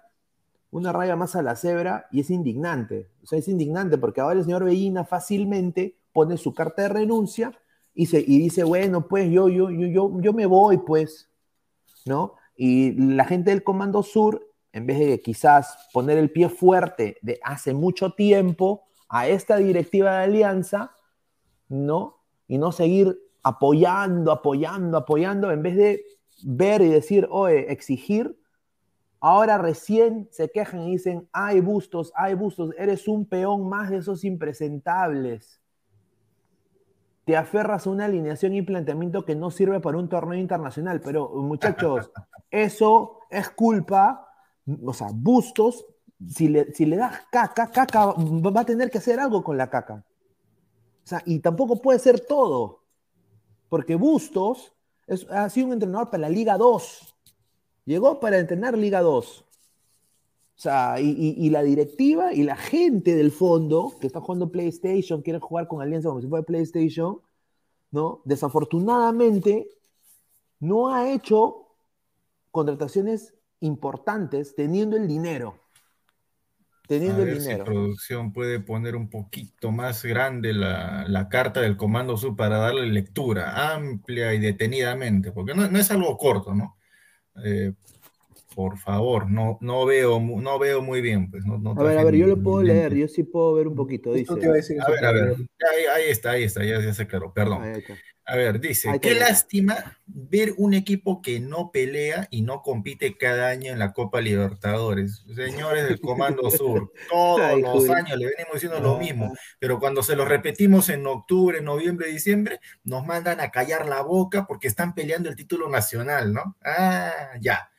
una 0.71 0.93
raya 0.93 1.17
más 1.17 1.35
a 1.35 1.43
la 1.43 1.57
cebra, 1.57 2.07
y 2.13 2.21
es 2.21 2.31
indignante. 2.31 3.11
O 3.23 3.27
sea, 3.27 3.39
es 3.39 3.49
indignante 3.49 3.99
porque 3.99 4.21
ahora 4.21 4.39
el 4.39 4.45
señor 4.45 4.65
Bellina 4.65 5.05
fácilmente 5.05 5.99
pone 6.13 6.37
su 6.37 6.55
carta 6.55 6.83
de 6.83 6.89
renuncia 6.89 7.53
y, 8.01 8.39
dice, 8.39 8.63
bueno, 8.63 9.09
pues 9.09 9.29
yo, 9.29 9.49
yo, 9.49 9.71
yo, 9.71 9.87
yo, 9.89 10.21
yo 10.21 10.33
me 10.33 10.47
voy, 10.47 10.79
pues, 10.79 11.29
¿no? 12.07 12.37
Y 12.55 12.93
la 12.93 13.25
gente 13.25 13.51
del 13.51 13.65
Comando 13.65 14.05
Sur, 14.05 14.47
en 14.73 14.87
vez 14.87 15.01
de 15.01 15.21
quizás 15.21 15.89
poner 15.93 16.17
el 16.17 16.31
pie 16.31 16.49
fuerte 16.49 17.19
de 17.23 17.41
hace 17.43 17.75
mucho 17.75 18.13
tiempo 18.13 18.85
a 19.09 19.27
esta 19.27 19.57
directiva 19.57 20.13
de 20.13 20.25
alianza, 20.25 20.93
¿no? 21.69 22.21
Y 22.47 22.59
no 22.59 22.71
seguir 22.71 23.19
apoyando, 23.43 24.31
apoyando, 24.31 24.97
apoyando, 24.97 25.51
en 25.51 25.63
vez 25.65 25.77
de 25.77 26.05
ver 26.45 26.83
y 26.83 26.91
decir, 26.91 27.27
oye, 27.33 27.73
exigir, 27.73 28.39
ahora 29.19 29.59
recién 29.59 30.29
se 30.31 30.49
quejan 30.53 30.83
y 30.83 30.93
dicen, 30.93 31.29
ay, 31.33 31.59
bustos, 31.59 32.13
ay, 32.15 32.35
bustos, 32.35 32.73
eres 32.79 33.09
un 33.09 33.27
peón 33.27 33.69
más 33.69 33.91
de 33.91 33.97
esos 33.97 34.23
impresentables 34.23 35.61
te 37.29 37.37
aferras 37.37 37.87
a 37.87 37.91
una 37.91 38.07
alineación 38.07 38.55
y 38.55 38.63
planteamiento 38.63 39.27
que 39.27 39.35
no 39.35 39.51
sirve 39.51 39.81
para 39.81 39.99
un 39.99 40.09
torneo 40.09 40.41
internacional. 40.41 41.03
Pero, 41.03 41.29
muchachos, 41.29 42.11
eso 42.51 43.19
es 43.29 43.51
culpa, 43.51 44.33
o 44.83 44.95
sea, 44.95 45.09
Bustos, 45.13 45.85
si 46.27 46.49
le, 46.49 46.73
si 46.73 46.87
le 46.87 46.97
das 46.97 47.27
caca, 47.31 47.71
caca 47.71 48.07
va 48.07 48.61
a 48.63 48.65
tener 48.65 48.91
que 48.91 48.97
hacer 48.97 49.21
algo 49.21 49.45
con 49.45 49.59
la 49.59 49.69
caca. 49.69 50.07
O 51.05 51.07
sea, 51.07 51.23
y 51.27 51.41
tampoco 51.41 51.83
puede 51.83 51.99
ser 51.99 52.21
todo, 52.21 52.85
porque 53.69 53.95
Bustos 53.95 54.73
ha 55.31 55.51
sido 55.51 55.67
un 55.67 55.75
entrenador 55.75 56.09
para 56.09 56.23
la 56.23 56.31
Liga 56.31 56.57
2. 56.57 57.15
Llegó 57.85 58.21
para 58.21 58.39
entrenar 58.39 58.79
Liga 58.79 59.03
2. 59.03 59.45
O 60.59 60.61
sea, 60.61 60.97
y, 61.01 61.51
la 61.51 61.63
directiva 61.63 62.35
y 62.35 62.43
la 62.43 62.57
gente 62.57 63.15
del 63.15 63.31
fondo 63.31 63.93
que 64.01 64.09
está 64.09 64.21
jugando 64.21 64.51
PlayStation, 64.51 65.23
quiere 65.23 65.39
jugar 65.39 65.69
con 65.69 65.81
Alianza 65.81 66.09
como 66.09 66.21
si 66.21 66.27
fuera 66.27 66.45
PlayStation, 66.45 67.21
¿no? 67.93 68.23
Desafortunadamente, 68.25 69.69
no 70.59 70.93
ha 70.93 71.13
hecho 71.13 71.69
contrataciones 72.51 73.35
importantes 73.61 74.57
teniendo 74.57 74.97
el 74.97 75.07
dinero. 75.07 75.61
Teniendo 76.89 77.23
el 77.23 77.39
dinero. 77.39 77.65
Si 77.65 77.71
producción 77.71 78.33
puede 78.33 78.59
poner 78.59 78.97
un 78.97 79.09
poquito 79.11 79.71
más 79.71 80.05
grande 80.05 80.53
la, 80.55 81.29
carta 81.31 81.61
del 81.61 81.77
Comando 81.77 82.17
Sur 82.17 82.35
para 82.35 82.59
darle 82.59 82.87
lectura 82.87 83.75
amplia 83.75 84.35
y 84.35 84.41
detenidamente, 84.41 85.31
porque 85.31 85.55
no, 85.55 85.69
no 85.71 85.79
es 85.79 85.89
algo 85.93 86.17
corto, 86.17 86.53
¿no? 86.53 86.79
Eh, 87.45 87.75
por 88.59 88.77
favor, 88.77 89.31
no, 89.31 89.57
no, 89.61 89.87
veo, 89.87 90.19
no 90.19 90.59
veo 90.59 90.83
muy 90.83 91.01
bien. 91.01 91.31
Pues, 91.31 91.45
no, 91.47 91.77
a 91.79 91.83
ver, 91.85 91.97
a 91.97 92.03
ver, 92.03 92.17
yo 92.17 92.27
lo 92.27 92.43
puedo 92.43 92.61
leer, 92.61 92.93
yo 92.93 93.07
sí 93.07 93.23
puedo 93.23 93.55
ver 93.55 93.69
un 93.69 93.77
poquito. 93.77 94.13
Dice. 94.13 94.33
A, 94.33 94.35
ver, 94.35 95.05
a 95.05 95.13
ver, 95.13 95.37
ahí, 95.95 96.11
está, 96.11 96.33
ahí 96.33 96.43
está, 96.43 96.65
ya, 96.65 96.93
se 96.93 97.03
aclaró, 97.05 97.33
perdón. 97.33 97.63
A 98.25 98.35
ver, 98.35 98.59
dice, 98.59 98.99
qué 99.01 99.15
lástima 99.15 99.97
ver 100.07 100.55
un 100.57 100.75
equipo 100.75 101.23
que 101.23 101.39
no 101.39 101.71
pelea 101.71 102.27
y 102.33 102.43
no 102.43 102.63
compite 102.63 103.17
cada 103.17 103.47
año 103.49 103.71
en 103.71 103.79
la 103.79 103.93
Copa 103.93 104.21
Libertadores. 104.21 105.23
Señores 105.37 105.85
del 105.85 106.01
Comando 106.01 106.51
Sur, 106.51 106.93
todos 107.09 107.61
los 107.61 107.89
años 107.91 108.19
le 108.19 108.27
venimos 108.27 108.55
diciendo 108.55 108.81
lo 108.81 108.99
mismo, 108.99 109.33
pero 109.61 109.79
cuando 109.79 110.03
se 110.03 110.17
lo 110.17 110.25
repetimos 110.25 110.89
en 110.89 111.07
octubre, 111.07 111.61
noviembre, 111.61 112.09
diciembre, 112.09 112.59
nos 112.83 113.07
mandan 113.07 113.39
a 113.39 113.53
callar 113.53 113.89
la 113.89 114.03
boca 114.03 114.49
porque 114.49 114.67
están 114.67 114.97
peleando 114.97 115.29
el 115.29 115.37
título 115.37 115.69
nacional, 115.69 116.33
¿no? 116.33 116.57
Ah, 116.65 117.31
ya. 117.41 117.71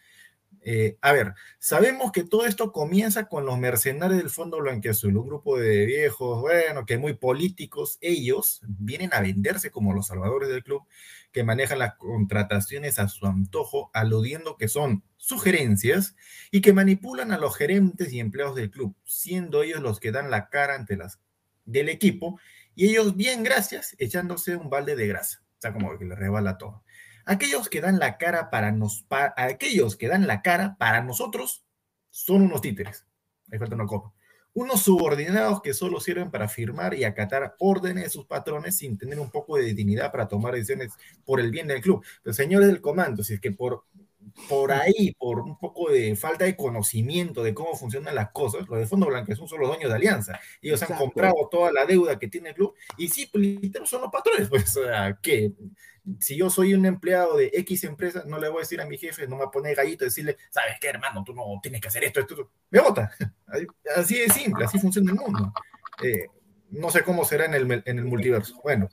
Eh, 0.71 0.99
a 1.01 1.13
ver, 1.13 1.33
sabemos 1.57 2.11
que 2.11 2.23
todo 2.23 2.45
esto 2.45 2.71
comienza 2.71 3.25
con 3.25 3.43
los 3.43 3.57
mercenarios 3.57 4.19
del 4.19 4.29
Fondo 4.29 4.59
Blanqueazul, 4.59 5.17
un 5.17 5.25
grupo 5.25 5.57
de 5.57 5.87
viejos, 5.87 6.41
bueno, 6.41 6.85
que 6.85 6.99
muy 6.99 7.15
políticos, 7.15 7.97
ellos 8.01 8.61
vienen 8.67 9.09
a 9.13 9.19
venderse 9.19 9.71
como 9.71 9.95
los 9.95 10.05
salvadores 10.05 10.47
del 10.47 10.63
club, 10.63 10.83
que 11.31 11.43
manejan 11.43 11.79
las 11.79 11.95
contrataciones 11.95 12.99
a 12.99 13.07
su 13.07 13.25
antojo, 13.25 13.89
aludiendo 13.95 14.57
que 14.57 14.67
son 14.67 15.03
sugerencias 15.17 16.15
y 16.51 16.61
que 16.61 16.71
manipulan 16.71 17.31
a 17.31 17.39
los 17.39 17.57
gerentes 17.57 18.13
y 18.13 18.19
empleados 18.19 18.55
del 18.55 18.69
club, 18.69 18.95
siendo 19.05 19.63
ellos 19.63 19.81
los 19.81 19.99
que 19.99 20.11
dan 20.11 20.29
la 20.29 20.49
cara 20.49 20.75
ante 20.75 20.97
las 20.97 21.19
del 21.65 21.89
equipo 21.89 22.39
y 22.75 22.89
ellos, 22.89 23.15
bien, 23.15 23.41
gracias, 23.41 23.95
echándose 23.97 24.55
un 24.55 24.69
balde 24.69 24.95
de 24.95 25.07
grasa. 25.07 25.41
O 25.57 25.61
sea, 25.61 25.73
como 25.73 25.97
que 25.97 26.05
le 26.05 26.13
rebala 26.13 26.59
todo. 26.59 26.83
Aquellos 27.25 27.69
que 27.69 27.81
dan 27.81 27.99
la 27.99 28.17
cara 28.17 28.49
para 28.49 28.71
nos, 28.71 29.05
aquellos 29.35 29.95
que 29.95 30.07
dan 30.07 30.27
la 30.27 30.41
cara 30.41 30.75
para 30.77 31.01
nosotros 31.01 31.65
son 32.09 32.43
unos 32.43 32.61
títeres. 32.61 33.05
Ahí 33.51 33.59
falta 33.59 33.75
una 33.75 33.85
copa. 33.85 34.13
Unos 34.53 34.81
subordinados 34.81 35.61
que 35.61 35.73
solo 35.73 35.99
sirven 35.99 36.31
para 36.31 36.47
firmar 36.47 36.93
y 36.93 37.03
acatar 37.03 37.55
órdenes 37.59 38.05
de 38.05 38.09
sus 38.09 38.25
patrones 38.25 38.77
sin 38.77 38.97
tener 38.97 39.19
un 39.19 39.29
poco 39.29 39.57
de 39.57 39.73
dignidad 39.73 40.11
para 40.11 40.27
tomar 40.27 40.53
decisiones 40.53 40.91
por 41.23 41.39
el 41.39 41.51
bien 41.51 41.67
del 41.67 41.81
club. 41.81 42.03
Pero 42.23 42.33
señores 42.33 42.67
del 42.67 42.81
comando, 42.81 43.23
si 43.23 43.35
es 43.35 43.39
que 43.39 43.51
por 43.51 43.85
por 44.47 44.71
ahí, 44.71 45.13
por 45.17 45.39
un 45.39 45.57
poco 45.57 45.91
de 45.91 46.15
falta 46.15 46.45
de 46.45 46.55
conocimiento 46.55 47.43
de 47.43 47.53
cómo 47.53 47.75
funcionan 47.75 48.15
las 48.15 48.31
cosas, 48.31 48.67
los 48.67 48.79
de 48.79 48.87
Fondo 48.87 49.07
Blanco 49.07 49.35
son 49.35 49.59
los 49.59 49.69
dueños 49.69 49.89
de 49.89 49.95
Alianza. 49.95 50.39
Ellos 50.61 50.81
han 50.83 50.97
comprado 50.97 51.47
toda 51.49 51.71
la 51.71 51.85
deuda 51.85 52.17
que 52.17 52.27
tiene 52.27 52.49
el 52.49 52.55
club 52.55 52.73
y 52.97 53.09
sí, 53.09 53.29
pues, 53.31 53.89
son 53.89 54.01
los 54.01 54.11
patrones. 54.11 54.49
Pues, 54.49 54.75
o 54.77 54.83
sea, 54.83 55.17
que 55.21 55.53
si 56.19 56.37
yo 56.37 56.49
soy 56.49 56.73
un 56.73 56.85
empleado 56.85 57.37
de 57.37 57.51
X 57.53 57.83
empresa, 57.83 58.23
no 58.25 58.39
le 58.39 58.49
voy 58.49 58.59
a 58.59 58.61
decir 58.61 58.81
a 58.81 58.85
mi 58.85 58.97
jefe, 58.97 59.27
no 59.27 59.35
me 59.35 59.43
va 59.43 59.47
a 59.47 59.51
poner 59.51 59.75
gallito 59.75 60.05
decirle, 60.05 60.37
¿sabes 60.49 60.75
qué, 60.79 60.87
hermano? 60.89 61.23
Tú 61.23 61.33
no 61.33 61.43
tienes 61.61 61.81
que 61.81 61.87
hacer 61.87 62.03
esto, 62.03 62.19
esto, 62.19 62.51
Me 62.69 62.79
vota. 62.79 63.11
Así 63.95 64.17
de 64.17 64.29
simple, 64.29 64.65
así 64.65 64.77
funciona 64.77 65.11
el 65.11 65.17
mundo. 65.17 65.51
Eh, 66.03 66.27
no 66.69 66.91
sé 66.91 67.01
cómo 67.03 67.25
será 67.25 67.45
en 67.45 67.55
el, 67.55 67.83
en 67.85 67.97
el 67.97 68.05
multiverso. 68.05 68.59
Bueno, 68.63 68.89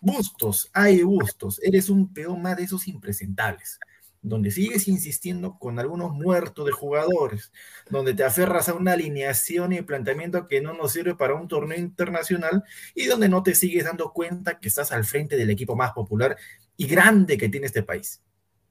bustos, 0.00 0.70
hay 0.72 1.02
bustos. 1.02 1.60
Eres 1.62 1.90
un 1.90 2.12
peón 2.12 2.40
más 2.40 2.56
de 2.56 2.64
esos 2.64 2.88
impresentables 2.88 3.78
donde 4.22 4.50
sigues 4.50 4.88
insistiendo 4.88 5.58
con 5.58 5.78
algunos 5.78 6.12
muertos 6.12 6.66
de 6.66 6.72
jugadores, 6.72 7.52
donde 7.88 8.14
te 8.14 8.24
aferras 8.24 8.68
a 8.68 8.74
una 8.74 8.92
alineación 8.92 9.72
y 9.72 9.82
planteamiento 9.82 10.46
que 10.46 10.60
no 10.60 10.74
nos 10.74 10.92
sirve 10.92 11.14
para 11.14 11.34
un 11.34 11.48
torneo 11.48 11.78
internacional 11.78 12.64
y 12.94 13.06
donde 13.06 13.28
no 13.28 13.42
te 13.42 13.54
sigues 13.54 13.84
dando 13.84 14.12
cuenta 14.12 14.58
que 14.58 14.68
estás 14.68 14.92
al 14.92 15.04
frente 15.04 15.36
del 15.36 15.50
equipo 15.50 15.76
más 15.76 15.92
popular 15.92 16.36
y 16.76 16.86
grande 16.86 17.38
que 17.38 17.48
tiene 17.48 17.66
este 17.66 17.82
país. 17.82 18.22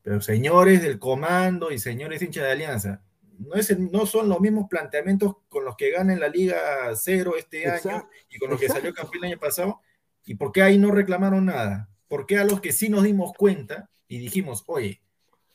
Pero 0.02 0.22
señores 0.22 0.82
del 0.82 1.00
comando 1.00 1.72
y 1.72 1.80
señores 1.80 2.22
hinchas 2.22 2.46
de 2.46 2.52
Alianza, 2.52 3.02
no, 3.40 3.56
es, 3.56 3.78
no 3.78 4.06
son 4.06 4.30
los 4.30 4.40
mismos 4.40 4.68
planteamientos 4.70 5.36
con 5.50 5.66
los 5.66 5.76
que 5.76 5.92
ganan 5.92 6.20
la 6.20 6.30
Liga 6.30 6.58
Cero 6.96 7.36
este 7.38 7.70
año 7.70 8.08
y 8.30 8.40
con 8.40 8.50
los 8.50 8.60
que 8.60 8.70
salió 8.70 8.94
campeón 8.94 9.26
el 9.26 9.32
año 9.32 9.40
pasado. 9.40 9.82
¿Y 10.26 10.36
por 10.36 10.52
qué 10.52 10.62
ahí 10.62 10.78
no 10.78 10.92
reclamaron 10.92 11.46
nada? 11.46 11.90
¿Por 12.08 12.26
qué 12.26 12.38
a 12.38 12.46
los 12.46 12.62
que 12.62 12.72
sí 12.72 12.90
nos 12.90 13.04
dimos 13.04 13.34
cuenta 13.34 13.90
y 14.08 14.18
dijimos, 14.18 14.64
oye, 14.68 15.02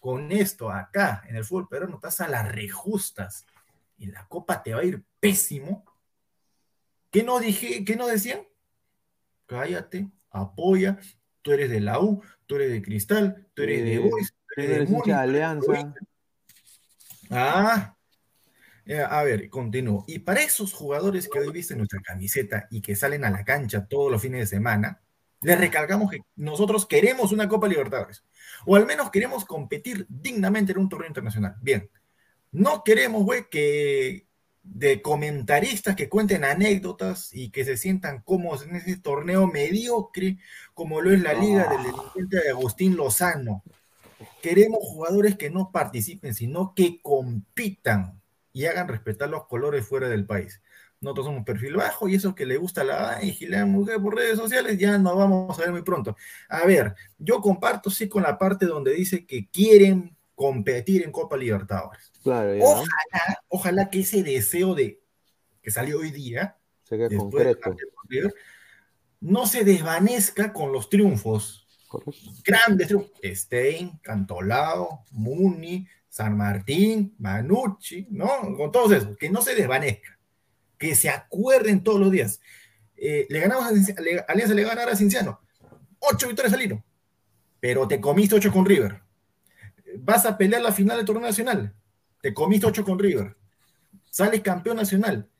con 0.03 0.33
esto 0.33 0.69
acá 0.69 1.23
en 1.29 1.37
el 1.37 1.45
fútbol 1.45 1.69
peruano 1.69 1.95
estás 1.95 2.21
a 2.21 2.27
las 2.27 2.51
rejustas 2.51 3.47
y 3.97 4.07
la 4.07 4.27
copa 4.27 4.61
te 4.61 4.75
va 4.75 4.81
a 4.81 4.85
ir 4.85 5.05
pésimo. 5.21 5.85
¿Qué 7.13 7.23
no 7.23 7.39
dije, 7.39 7.85
qué 7.85 7.95
no 7.95 8.09
decían? 8.09 8.41
Cállate, 9.47 10.11
apoya, 10.31 10.99
tú 11.41 11.53
eres 11.53 11.71
de 11.71 11.79
la 11.79 12.01
U, 12.01 12.21
tú 12.47 12.57
eres 12.57 12.73
de 12.73 12.83
Cristal, 12.83 13.47
tú 13.55 13.63
eres 13.63 13.85
de 13.85 13.99
Boys, 14.01 14.35
tú 14.57 14.61
eres, 14.61 14.91
de, 14.91 15.15
Alianza. 15.15 15.95
Ah, 17.31 17.97
a 19.09 19.23
ver, 19.23 19.49
continúo. 19.51 20.05
Y 20.09 20.19
para 20.19 20.43
esos 20.43 20.73
jugadores 20.73 21.29
que 21.29 21.39
hoy 21.39 21.53
visten 21.53 21.79
nuestra 21.79 22.01
camiseta 22.01 22.67
y 22.73 22.83
que 22.83 22.97
salen 22.97 23.25
a 23.25 23.31
la 23.31 23.45
cancha 23.45 23.87
todos 23.87 24.11
los 24.11 24.21
fines 24.21 24.41
de 24.41 24.57
semana, 24.57 25.01
les 25.43 25.59
recalcamos 25.59 26.11
que 26.11 26.21
nosotros 26.37 26.87
queremos 26.87 27.33
una 27.33 27.49
Copa 27.49 27.69
Libertadores 27.69 28.25
o 28.65 28.77
al 28.77 28.87
menos 28.87 29.11
queremos 29.11 29.45
competir 29.45 30.07
dignamente 30.09 30.73
en 30.73 30.79
un 30.79 30.89
torneo 30.89 31.09
internacional. 31.09 31.57
Bien, 31.61 31.91
no 32.53 32.85
queremos, 32.85 33.25
güey, 33.25 33.49
que 33.51 34.27
de 34.63 35.03
comentaristas 35.03 35.97
que 35.97 36.09
cuenten 36.09 36.45
anécdotas 36.45 37.35
y 37.35 37.51
que 37.51 37.65
se 37.65 37.77
sientan 37.77 38.23
cómodos 38.23 38.63
en 38.63 38.77
ese 38.77 38.97
torneo 38.97 39.49
mediocre 39.49 40.39
como 40.73 41.01
lo 41.01 41.13
es 41.13 41.21
la 41.21 41.35
liga 41.35 41.69
del 41.69 41.83
delincuente 41.83 42.41
de 42.41 42.51
Agustín 42.51 42.97
Lozano. 42.97 43.65
Queremos 44.41 44.79
jugadores 44.83 45.37
que 45.37 45.51
no 45.51 45.73
participen, 45.73 46.35
sino 46.35 46.75
que 46.75 47.01
compitan 47.03 48.21
y 48.53 48.67
hagan 48.67 48.87
respetar 48.87 49.29
los 49.29 49.47
colores 49.47 49.85
fuera 49.85 50.09
del 50.09 50.27
país 50.27 50.62
nosotros 51.03 51.27
somos 51.27 51.45
perfil 51.45 51.75
bajo 51.75 52.09
y 52.09 52.15
eso 52.15 52.35
que 52.35 52.47
le 52.47 52.57
gusta 52.57 52.85
la 52.85 53.21
la 53.41 53.67
mujer 53.67 54.01
por 54.01 54.15
redes 54.15 54.39
sociales, 54.39 54.79
ya 54.79 54.97
nos 54.99 55.17
vamos 55.17 55.59
a 55.59 55.63
ver 55.63 55.73
muy 55.73 55.83
pronto. 55.83 56.17
A 56.49 56.65
ver, 56.65 56.95
yo 57.19 57.41
comparto 57.41 57.91
sí 57.91 58.09
con 58.09 58.23
la 58.23 58.39
parte 58.39 58.67
donde 58.67 58.95
dice 58.95 59.27
que 59.27 59.49
quieren 59.51 60.17
competir 60.35 61.03
en 61.03 61.11
Copa 61.11 61.37
Libertadores. 61.37 62.13
Claro, 62.23 62.53
Ojalá, 62.61 63.43
ojalá 63.49 63.91
que 63.91 64.01
ese 64.01 64.23
deseo 64.23 64.77
de 64.77 65.03
que 65.61 65.73
salió 65.73 65.99
hoy 65.99 66.13
día, 66.13 66.57
no 69.21 69.47
se 69.47 69.65
desvanezca 69.65 70.53
con 70.53 70.73
los 70.73 70.89
triunfos. 70.89 71.67
Grandes 72.45 72.87
triunfos. 72.87 73.19
Stein, 73.25 73.99
Cantolao, 74.03 75.05
Muni, 75.11 75.87
San 76.09 76.37
Martín, 76.37 77.17
Manucci, 77.19 78.07
¿no? 78.11 78.57
Con 78.57 78.71
todos 78.71 78.93
esos, 78.93 79.17
que 79.17 79.31
no 79.31 79.43
se 79.43 79.57
desvanezca 79.57 80.22
que 80.83 80.97
se 80.97 81.09
acuerden 81.09 81.85
todos 81.85 82.01
los 82.01 82.11
días. 82.11 82.41
Eh, 82.97 83.25
le 83.31 83.39
ganamos 83.39 83.65
a 83.65 83.69
Alianza, 83.69 84.53
le 84.53 84.65
ganar 84.65 84.89
a 84.89 84.97
Cinciano. 84.97 85.41
Ocho 86.01 86.27
victorias 86.27 86.53
al. 86.53 86.83
Pero 87.61 87.87
te 87.87 88.01
comiste 88.01 88.35
ocho 88.35 88.51
con 88.51 88.67
River. 88.67 89.01
Vas 89.99 90.27
a 90.27 90.37
pelear 90.37 90.61
la 90.61 90.73
final 90.73 90.97
del 90.97 91.07
torneo 91.07 91.25
nacional. 91.25 91.73
Te 92.21 92.35
comiste 92.35 92.67
ocho 92.67 92.85
con 92.85 92.99
River. 92.99 93.37
Sales 94.11 94.41
campeón 94.41 94.77
nacional. 94.77 95.31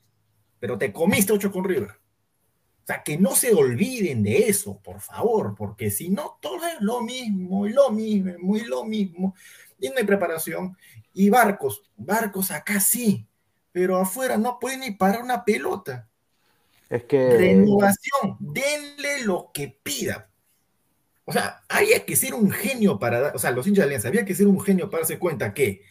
Pero 0.61 0.79
te 0.79 0.93
comiste 0.93 1.33
ocho 1.33 1.51
con 1.51 1.65
River. 1.65 1.91
O 1.91 2.87
sea, 2.87 3.03
que 3.03 3.19
no 3.19 3.35
se 3.35 3.53
olviden 3.53 4.23
de 4.23 4.49
eso, 4.49 4.81
por 4.81 5.01
favor, 5.01 5.57
porque 5.57 5.91
si 5.91 6.09
no, 6.09 6.39
todo 6.41 6.65
es 6.69 6.81
lo 6.81 7.01
mismo, 7.01 7.67
y 7.67 7.73
lo 7.73 7.91
mismo, 7.91 8.33
muy 8.39 8.61
lo 8.61 8.85
mismo. 8.85 9.35
Y 9.81 9.89
no 9.89 9.95
hay 9.97 10.05
preparación. 10.05 10.77
Y 11.13 11.31
barcos, 11.31 11.83
barcos 11.97 12.53
acá 12.53 12.79
sí, 12.79 13.27
pero 13.73 13.97
afuera 13.97 14.37
no 14.37 14.59
puede 14.61 14.77
ni 14.77 14.93
parar 14.93 15.23
una 15.23 15.45
pelota. 15.45 16.09
Es 16.89 17.05
que. 17.05 17.37
Renovación, 17.37 18.37
denle 18.39 19.25
lo 19.25 19.51
que 19.53 19.77
pida. 19.83 20.29
O 21.25 21.33
sea, 21.33 21.63
había 21.69 22.05
que 22.05 22.17
ser 22.17 22.35
un 22.35 22.51
genio 22.51 22.99
para 22.99 23.21
dar, 23.21 23.37
o 23.37 23.39
sea, 23.39 23.51
los 23.51 23.67
hinchas 23.67 23.85
de 23.85 23.87
Alianza, 23.87 24.09
había 24.09 24.25
que 24.25 24.35
ser 24.35 24.47
un 24.47 24.61
genio 24.61 24.91
para 24.91 25.03
darse 25.03 25.19
cuenta 25.19 25.55
que 25.55 25.83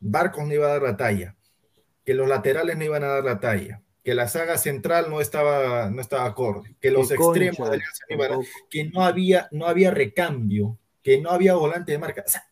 Barcos 0.00 0.46
no 0.46 0.54
iba 0.54 0.66
a 0.66 0.72
dar 0.72 0.82
la 0.82 0.96
talla, 0.96 1.34
que 2.04 2.14
los 2.14 2.28
laterales 2.28 2.76
no 2.76 2.84
iban 2.84 3.02
a 3.02 3.08
dar 3.08 3.24
la 3.24 3.40
talla, 3.40 3.82
que 4.04 4.14
la 4.14 4.28
saga 4.28 4.58
central 4.58 5.10
no 5.10 5.20
estaba, 5.20 5.90
no 5.90 6.00
estaba 6.00 6.26
acorde, 6.26 6.76
que 6.78 6.90
los 6.90 7.10
extremos 7.10 7.68
de 7.70 7.76
Alianza 7.76 8.04
no 8.08 8.14
iban 8.14 8.32
a, 8.32 8.36
que 8.70 8.84
no 8.84 9.02
había, 9.02 9.48
no 9.50 9.66
había 9.66 9.90
recambio, 9.90 10.78
que 11.02 11.20
no 11.20 11.30
había 11.30 11.54
volante 11.54 11.92
de 11.92 11.98
marca. 11.98 12.22
O 12.26 12.30
sea, 12.30 12.46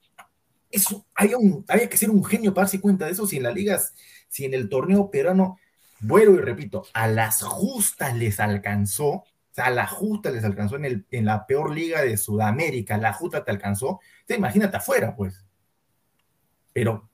eso, 0.71 1.07
había, 1.15 1.37
un, 1.37 1.65
había 1.69 1.89
que 1.89 1.97
ser 1.97 2.11
un 2.11 2.25
genio 2.25 2.55
para 2.55 2.65
darse 2.65 2.81
cuenta 2.81 3.05
de 3.05 3.13
eso 3.13 3.27
si 3.27 3.37
en 3.37 3.45
las 3.45 3.55
ligas 3.55 3.95
si 4.35 4.45
en 4.45 4.53
el 4.53 4.69
torneo 4.69 5.13
peruano, 5.13 5.61
vuelvo 6.01 6.35
y 6.35 6.41
repito, 6.41 6.85
a 6.93 7.07
las 7.07 7.45
justas 7.45 8.17
les 8.17 8.41
alcanzó, 8.41 9.09
o 9.09 9.27
sea, 9.53 9.67
a 9.67 9.71
la 9.71 9.87
justa 9.87 10.33
les 10.33 10.43
alcanzó 10.43 10.75
en, 10.75 10.87
el, 10.87 11.07
en 11.13 11.25
la 11.25 11.47
peor 11.47 11.73
liga 11.73 12.03
de 12.03 12.17
Sudamérica, 12.17 12.99
la 12.99 13.13
justa 13.13 13.45
te 13.45 13.53
alcanzó, 13.53 14.01
te 14.27 14.35
imagínate 14.35 14.77
afuera, 14.77 15.15
pues. 15.15 15.45
Pero 16.73 17.09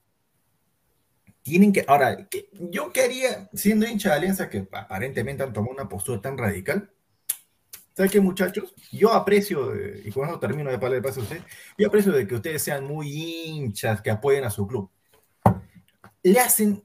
tienen 1.43 1.75
que, 1.75 1.85
ahora, 1.87 2.27
yo 2.71 2.91
quería, 2.91 3.51
siendo 3.53 3.87
hincha 3.87 4.09
de 4.09 4.17
Alianza, 4.17 4.49
que 4.49 4.67
aparentemente 4.73 5.43
han 5.43 5.53
tomado 5.53 5.75
una 5.75 5.91
postura 5.91 6.23
tan 6.23 6.39
radical, 6.39 6.91
¿Sabes 7.95 8.13
qué, 8.13 8.21
muchachos? 8.21 8.75
Yo 8.93 9.13
aprecio, 9.13 9.75
y 9.77 10.11
con 10.11 10.27
eso 10.27 10.39
termino 10.39 10.71
de 10.71 10.77
hablar 10.77 10.93
de 10.93 11.03
paso 11.03 11.21
a 11.21 11.25
usted, 11.25 11.43
yo 11.77 11.89
aprecio 11.89 12.13
de 12.13 12.27
que 12.27 12.37
ustedes 12.37 12.63
sean 12.63 12.87
muy 12.87 13.13
hinchas, 13.13 14.01
que 14.01 14.11
apoyen 14.11 14.45
a 14.45 14.51
su 14.51 14.67
club. 14.67 14.89
Le 16.23 16.41
hacen 16.41 16.83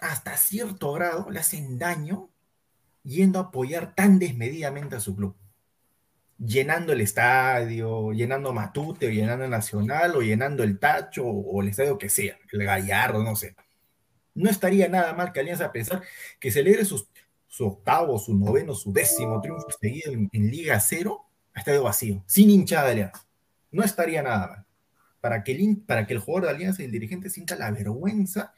hasta 0.00 0.36
cierto 0.36 0.92
grado 0.92 1.30
le 1.30 1.40
hacen 1.40 1.78
daño 1.78 2.30
yendo 3.04 3.38
a 3.38 3.42
apoyar 3.42 3.94
tan 3.94 4.18
desmedidamente 4.18 4.96
a 4.96 5.00
su 5.00 5.14
club. 5.14 5.36
Llenando 6.38 6.92
el 6.92 7.00
estadio, 7.00 8.12
llenando 8.12 8.52
Matute, 8.52 9.06
o 9.06 9.10
llenando 9.10 9.46
Nacional, 9.46 10.16
o 10.16 10.22
llenando 10.22 10.64
el 10.64 10.78
Tacho, 10.78 11.24
o 11.24 11.62
el 11.62 11.68
estadio 11.68 11.96
que 11.96 12.08
sea, 12.08 12.36
el 12.50 12.64
Gallardo, 12.64 13.22
no 13.22 13.36
sé. 13.36 13.54
No 14.34 14.50
estaría 14.50 14.88
nada 14.88 15.12
mal 15.12 15.32
que 15.32 15.40
Alianza 15.40 15.70
pensar 15.70 16.02
que 16.40 16.50
celebre 16.50 16.84
su 16.84 17.06
octavo, 17.60 18.18
su 18.18 18.36
noveno, 18.36 18.74
su 18.74 18.92
décimo 18.92 19.40
triunfo 19.40 19.68
seguido 19.80 20.12
en, 20.12 20.28
Liga 20.32 20.80
Cero 20.80 21.26
a 21.54 21.60
estadio 21.60 21.84
vacío, 21.84 22.24
sin 22.26 22.50
hinchada 22.50 22.86
de 22.86 22.92
Alianza. 22.92 23.26
No 23.70 23.84
estaría 23.84 24.22
nada 24.22 24.48
mal. 24.48 24.66
Para 25.20 25.44
que, 25.44 25.52
el, 25.52 25.78
para 25.86 26.06
que 26.06 26.14
el 26.14 26.18
jugador 26.18 26.48
de 26.48 26.56
Alianza 26.56 26.82
y 26.82 26.86
el 26.86 26.90
dirigente 26.90 27.30
sienta 27.30 27.54
la 27.56 27.70
vergüenza 27.70 28.52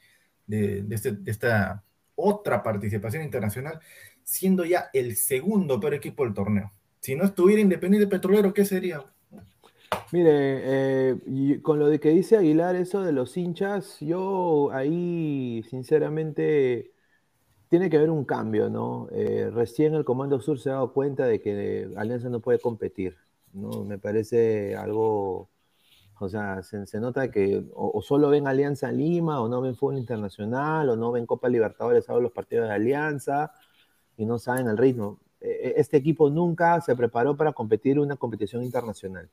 este, 0.49 1.11
de, 1.11 1.31
esta 1.31 1.83
otra 2.15 2.63
participación 2.63 3.23
internacional, 3.23 3.79
siendo 4.23 4.65
ya 4.65 4.89
el 4.93 5.15
segundo 5.15 5.79
peor 5.79 5.93
equipo 5.93 6.23
del 6.23 6.33
torneo. 6.33 6.71
Si 6.99 7.15
no 7.15 7.25
estuviera 7.25 7.61
Independiente 7.61 8.07
Petrolero, 8.07 8.53
¿qué 8.53 8.65
sería? 8.65 9.05
Mire, 10.11 10.31
eh, 10.31 11.59
con 11.61 11.79
lo 11.79 11.87
de 11.87 11.99
que 11.99 12.09
dice 12.09 12.37
Aguilar, 12.37 12.75
eso 12.75 13.03
de 13.03 13.11
los 13.11 13.37
hinchas, 13.37 13.99
yo 13.99 14.69
ahí 14.73 15.63
sinceramente 15.69 16.91
tiene 17.69 17.89
que 17.89 17.97
haber 17.97 18.09
un 18.09 18.25
cambio, 18.25 18.69
¿no? 18.69 19.07
Eh, 19.11 19.49
recién 19.53 19.93
el 19.93 20.05
Comando 20.05 20.39
Sur 20.39 20.59
se 20.59 20.69
ha 20.69 20.73
dado 20.73 20.93
cuenta 20.93 21.25
de 21.25 21.41
que 21.41 21.89
Alianza 21.97 22.29
no 22.29 22.39
puede 22.39 22.59
competir, 22.59 23.17
¿no? 23.53 23.83
Me 23.83 23.97
parece 23.97 24.75
algo, 24.75 25.49
o 26.19 26.29
sea, 26.29 26.63
se, 26.63 26.99
nota 26.99 27.29
que 27.29 27.63
o, 27.73 28.01
solo 28.01 28.29
ven 28.29 28.47
Alianza 28.47 28.91
Lima, 28.91 29.41
o 29.41 29.47
no 29.47 29.61
ven 29.61 29.75
fútbol 29.75 29.97
internacional, 29.97 30.89
o 30.89 30.95
no 30.95 31.11
ven 31.11 31.25
Copa 31.25 31.49
Libertadores, 31.49 32.05
saben 32.05 32.23
los 32.23 32.31
partidos 32.31 32.67
de 32.67 32.73
Alianza, 32.73 33.51
y 34.17 34.25
no 34.25 34.39
saben 34.39 34.67
el 34.67 34.77
ritmo. 34.77 35.19
E, 35.39 35.49
e, 35.49 35.73
este 35.77 35.97
equipo 35.97 36.29
nunca 36.29 36.81
se 36.81 36.95
preparó 36.95 37.37
para 37.37 37.53
competir 37.53 37.99
una 37.99 38.15
competición 38.15 38.63
internacional. 38.63 39.29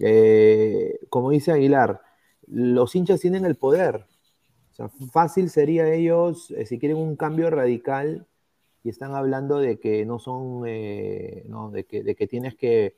Eh, 0.00 0.98
como 1.08 1.30
dice 1.30 1.52
Aguilar, 1.52 2.00
los 2.46 2.94
hinchas 2.94 3.20
tienen 3.20 3.44
el 3.44 3.56
poder, 3.56 4.06
o 4.72 4.74
sea, 4.74 4.88
fácil 5.12 5.50
sería 5.50 5.92
ellos, 5.92 6.50
eh, 6.52 6.66
si 6.66 6.78
quieren 6.78 6.98
un 6.98 7.16
cambio 7.16 7.50
radical, 7.50 8.26
y 8.84 8.88
están 8.88 9.14
hablando 9.14 9.58
de 9.58 9.78
que 9.78 10.04
no 10.04 10.18
son, 10.18 10.64
eh, 10.66 11.44
no, 11.48 11.70
de, 11.70 11.84
que, 11.84 12.02
de 12.02 12.16
que 12.16 12.26
tienes 12.26 12.56
que 12.56 12.96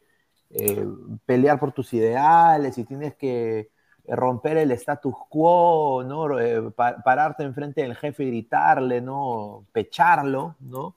eh, 0.50 0.86
pelear 1.26 1.58
por 1.58 1.72
tus 1.72 1.92
ideales 1.94 2.78
y 2.78 2.84
tienes 2.84 3.14
que 3.14 3.70
romper 4.06 4.58
el 4.58 4.70
status 4.72 5.14
quo, 5.28 6.04
¿no? 6.06 6.28
pararte 6.76 7.42
enfrente 7.42 7.82
del 7.82 7.96
jefe 7.96 8.24
y 8.24 8.26
gritarle, 8.28 9.00
¿no? 9.00 9.64
Pecharlo, 9.72 10.56
¿no? 10.60 10.94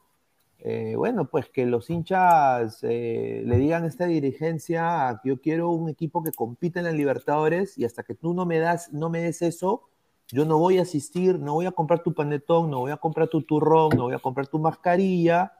bueno, 0.98 1.30
pues 1.30 1.48
que 1.48 1.66
los 1.66 1.90
hinchas 1.90 2.84
le 2.84 3.58
digan 3.58 3.86
a 3.86 3.88
esta 3.88 4.06
dirigencia, 4.06 5.22
yo 5.24 5.40
quiero 5.40 5.70
un 5.70 5.88
equipo 5.88 6.22
que 6.22 6.34
compita 6.34 6.80
en 6.80 6.86
la 6.88 6.92
Libertadores 6.92 7.78
y 7.78 7.86
hasta 7.86 8.04
que 8.04 8.16
tú 8.16 8.34
no 8.34 8.46
me 8.46 8.60
das, 8.60 8.92
no 8.92 9.10
me 9.10 9.22
des 9.22 9.42
eso, 9.42 9.88
yo 10.30 10.46
no 10.46 10.58
voy 10.58 10.78
a 10.78 10.82
asistir, 10.82 11.40
no 11.40 11.54
voy 11.54 11.68
a 11.68 11.72
comprar 11.72 12.04
tu 12.04 12.14
panetón, 12.14 12.70
no 12.70 12.80
voy 12.80 12.92
a 12.92 12.98
comprar 12.98 13.30
tu 13.30 13.44
turrón, 13.44 13.92
no 13.96 14.04
voy 14.04 14.14
a 14.14 14.20
comprar 14.20 14.48
tu 14.48 14.60
mascarilla, 14.60 15.54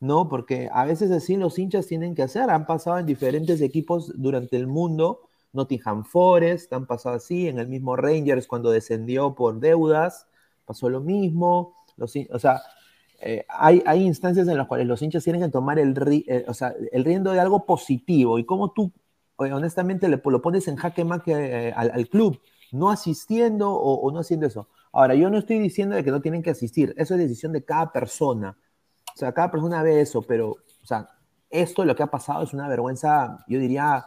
¿no? 0.00 0.28
Porque 0.28 0.68
a 0.72 0.84
veces 0.84 1.10
así 1.10 1.36
los 1.36 1.58
hinchas 1.58 1.86
tienen 1.86 2.14
que 2.14 2.22
hacer. 2.22 2.50
Han 2.50 2.66
pasado 2.66 2.98
en 2.98 3.06
diferentes 3.06 3.60
equipos 3.60 4.12
durante 4.16 4.56
el 4.56 4.66
mundo. 4.66 5.22
Nottingham 5.52 6.04
Forest, 6.04 6.72
han 6.72 6.86
pasado 6.86 7.16
así, 7.16 7.48
en 7.48 7.58
el 7.58 7.68
mismo 7.68 7.96
Rangers 7.96 8.46
cuando 8.46 8.70
descendió 8.70 9.34
por 9.34 9.58
deudas, 9.58 10.26
pasó 10.66 10.90
lo 10.90 11.00
mismo. 11.00 11.74
Los, 11.96 12.14
o 12.30 12.38
sea, 12.38 12.60
eh, 13.20 13.46
hay, 13.48 13.82
hay, 13.86 14.02
instancias 14.04 14.46
en 14.48 14.58
las 14.58 14.66
cuales 14.66 14.86
los 14.86 15.00
hinchas 15.00 15.24
tienen 15.24 15.42
que 15.42 15.48
tomar 15.48 15.78
el, 15.78 15.94
eh, 16.26 16.44
o 16.46 16.52
sea, 16.52 16.74
el 16.92 17.04
riendo 17.04 17.32
de 17.32 17.40
algo 17.40 17.64
positivo. 17.64 18.38
Y 18.38 18.44
como 18.44 18.72
tú, 18.72 18.92
honestamente, 19.36 20.08
le, 20.08 20.20
lo 20.22 20.42
pones 20.42 20.68
en 20.68 20.76
jaque 20.76 21.06
que 21.24 21.72
al, 21.74 21.90
al 21.90 22.08
club 22.08 22.38
no 22.72 22.90
asistiendo 22.90 23.72
o, 23.72 24.10
no 24.10 24.20
haciendo 24.20 24.46
eso. 24.46 24.68
Ahora, 24.92 25.14
yo 25.14 25.30
no 25.30 25.38
estoy 25.38 25.58
diciendo 25.58 25.96
de 25.96 26.04
que 26.04 26.10
no 26.10 26.20
tienen 26.20 26.42
que 26.42 26.50
asistir, 26.50 26.94
eso 26.96 27.14
es 27.14 27.20
decisión 27.20 27.52
de 27.52 27.64
cada 27.64 27.92
persona. 27.92 28.56
O 29.16 29.18
sea, 29.18 29.32
cada 29.32 29.50
persona 29.50 29.82
ve 29.82 30.02
eso, 30.02 30.20
pero, 30.20 30.50
o 30.50 30.86
sea, 30.86 31.08
esto 31.48 31.86
lo 31.86 31.96
que 31.96 32.02
ha 32.02 32.10
pasado 32.10 32.42
es 32.42 32.52
una 32.52 32.68
vergüenza, 32.68 33.38
yo 33.48 33.58
diría, 33.58 34.04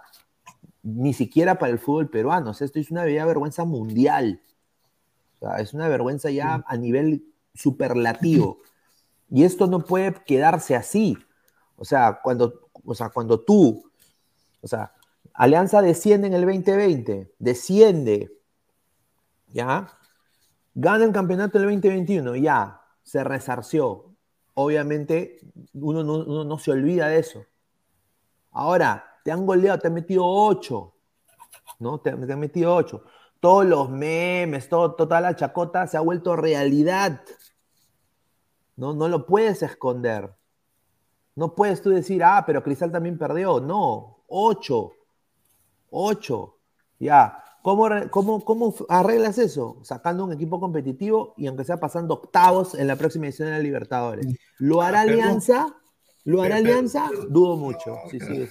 ni 0.83 1.13
siquiera 1.13 1.57
para 1.57 1.71
el 1.71 1.79
fútbol 1.79 2.11
peruano, 2.11 2.51
o 2.51 2.53
sea, 2.53 2.65
esto 2.65 2.77
es 2.77 2.91
una 2.91 3.05
vergüenza 3.05 3.65
mundial. 3.65 4.39
O 5.33 5.37
sea, 5.39 5.55
es 5.61 5.73
una 5.73 5.87
vergüenza 5.87 6.29
ya 6.29 6.63
a 6.63 6.77
nivel 6.77 7.23
superlativo. 7.55 8.59
Y 9.31 9.45
esto 9.45 9.65
no 9.65 9.79
puede 9.79 10.13
quedarse 10.27 10.75
así. 10.75 11.17
O 11.75 11.85
sea, 11.85 12.19
cuando, 12.21 12.69
o 12.85 12.93
sea, 12.93 13.09
cuando 13.09 13.39
tú, 13.39 13.83
o 14.61 14.67
sea, 14.67 14.93
Alianza 15.33 15.81
desciende 15.81 16.27
en 16.27 16.35
el 16.35 16.45
2020, 16.45 17.33
desciende, 17.39 18.31
¿ya? 19.47 19.91
Gana 20.75 21.05
el 21.05 21.13
campeonato 21.13 21.57
del 21.57 21.67
2021, 21.67 22.35
ya, 22.35 22.81
se 23.01 23.23
resarció. 23.23 24.08
Obviamente, 24.61 25.39
uno 25.71 26.03
no, 26.03 26.59
se 26.59 26.71
olvida 26.71 27.07
de 27.07 27.19
eso. 27.19 27.45
Ahora, 28.51 29.21
te 29.23 29.31
han 29.31 29.45
goleado, 29.45 29.79
te 29.79 29.87
han 29.87 29.93
metido 29.93 30.25
8, 30.25 30.93
¿no? 31.79 32.01
Te, 32.01 32.09
han 32.09 32.39
metido 32.39 32.75
8. 32.75 33.01
Todos 33.39 33.65
los 33.65 33.89
memes, 33.89 34.67
todo, 34.67 34.95
toda 34.95 35.21
la 35.21 35.33
chacota 35.33 35.87
se 35.87 35.95
ha 35.95 36.01
vuelto 36.01 36.35
realidad. 36.35 37.21
¿no? 38.75 38.93
no 38.93 39.07
lo 39.07 39.25
puedes 39.25 39.63
esconder. 39.63 40.35
No 41.35 41.55
puedes 41.55 41.81
tú 41.81 41.91
decir, 41.91 42.21
ah, 42.21 42.43
pero 42.45 42.61
Cristal 42.61 42.91
también 42.91 43.17
perdió. 43.17 43.61
No, 43.61 44.25
8. 44.27 44.91
8. 45.89 46.57
Ya, 46.99 47.45
¿Cómo, 47.61 47.89
cómo, 48.09 48.43
¿Cómo 48.45 48.75
arreglas 48.87 49.37
eso? 49.37 49.77
Sacando 49.83 50.25
un 50.25 50.33
equipo 50.33 50.59
competitivo 50.59 51.33
y 51.37 51.47
aunque 51.47 51.65
sea 51.65 51.77
pasando 51.77 52.13
octavos 52.15 52.73
en 52.75 52.87
la 52.87 52.95
próxima 52.95 53.25
edición 53.25 53.47
de 53.49 53.55
la 53.55 53.59
Libertadores. 53.59 54.27
¿Lo 54.57 54.81
hará 54.81 55.01
Alianza? 55.01 55.75
¿Lo 56.23 56.41
hará 56.41 56.57
Alianza? 56.57 57.09
Dudo 57.29 57.57
mucho. 57.57 57.97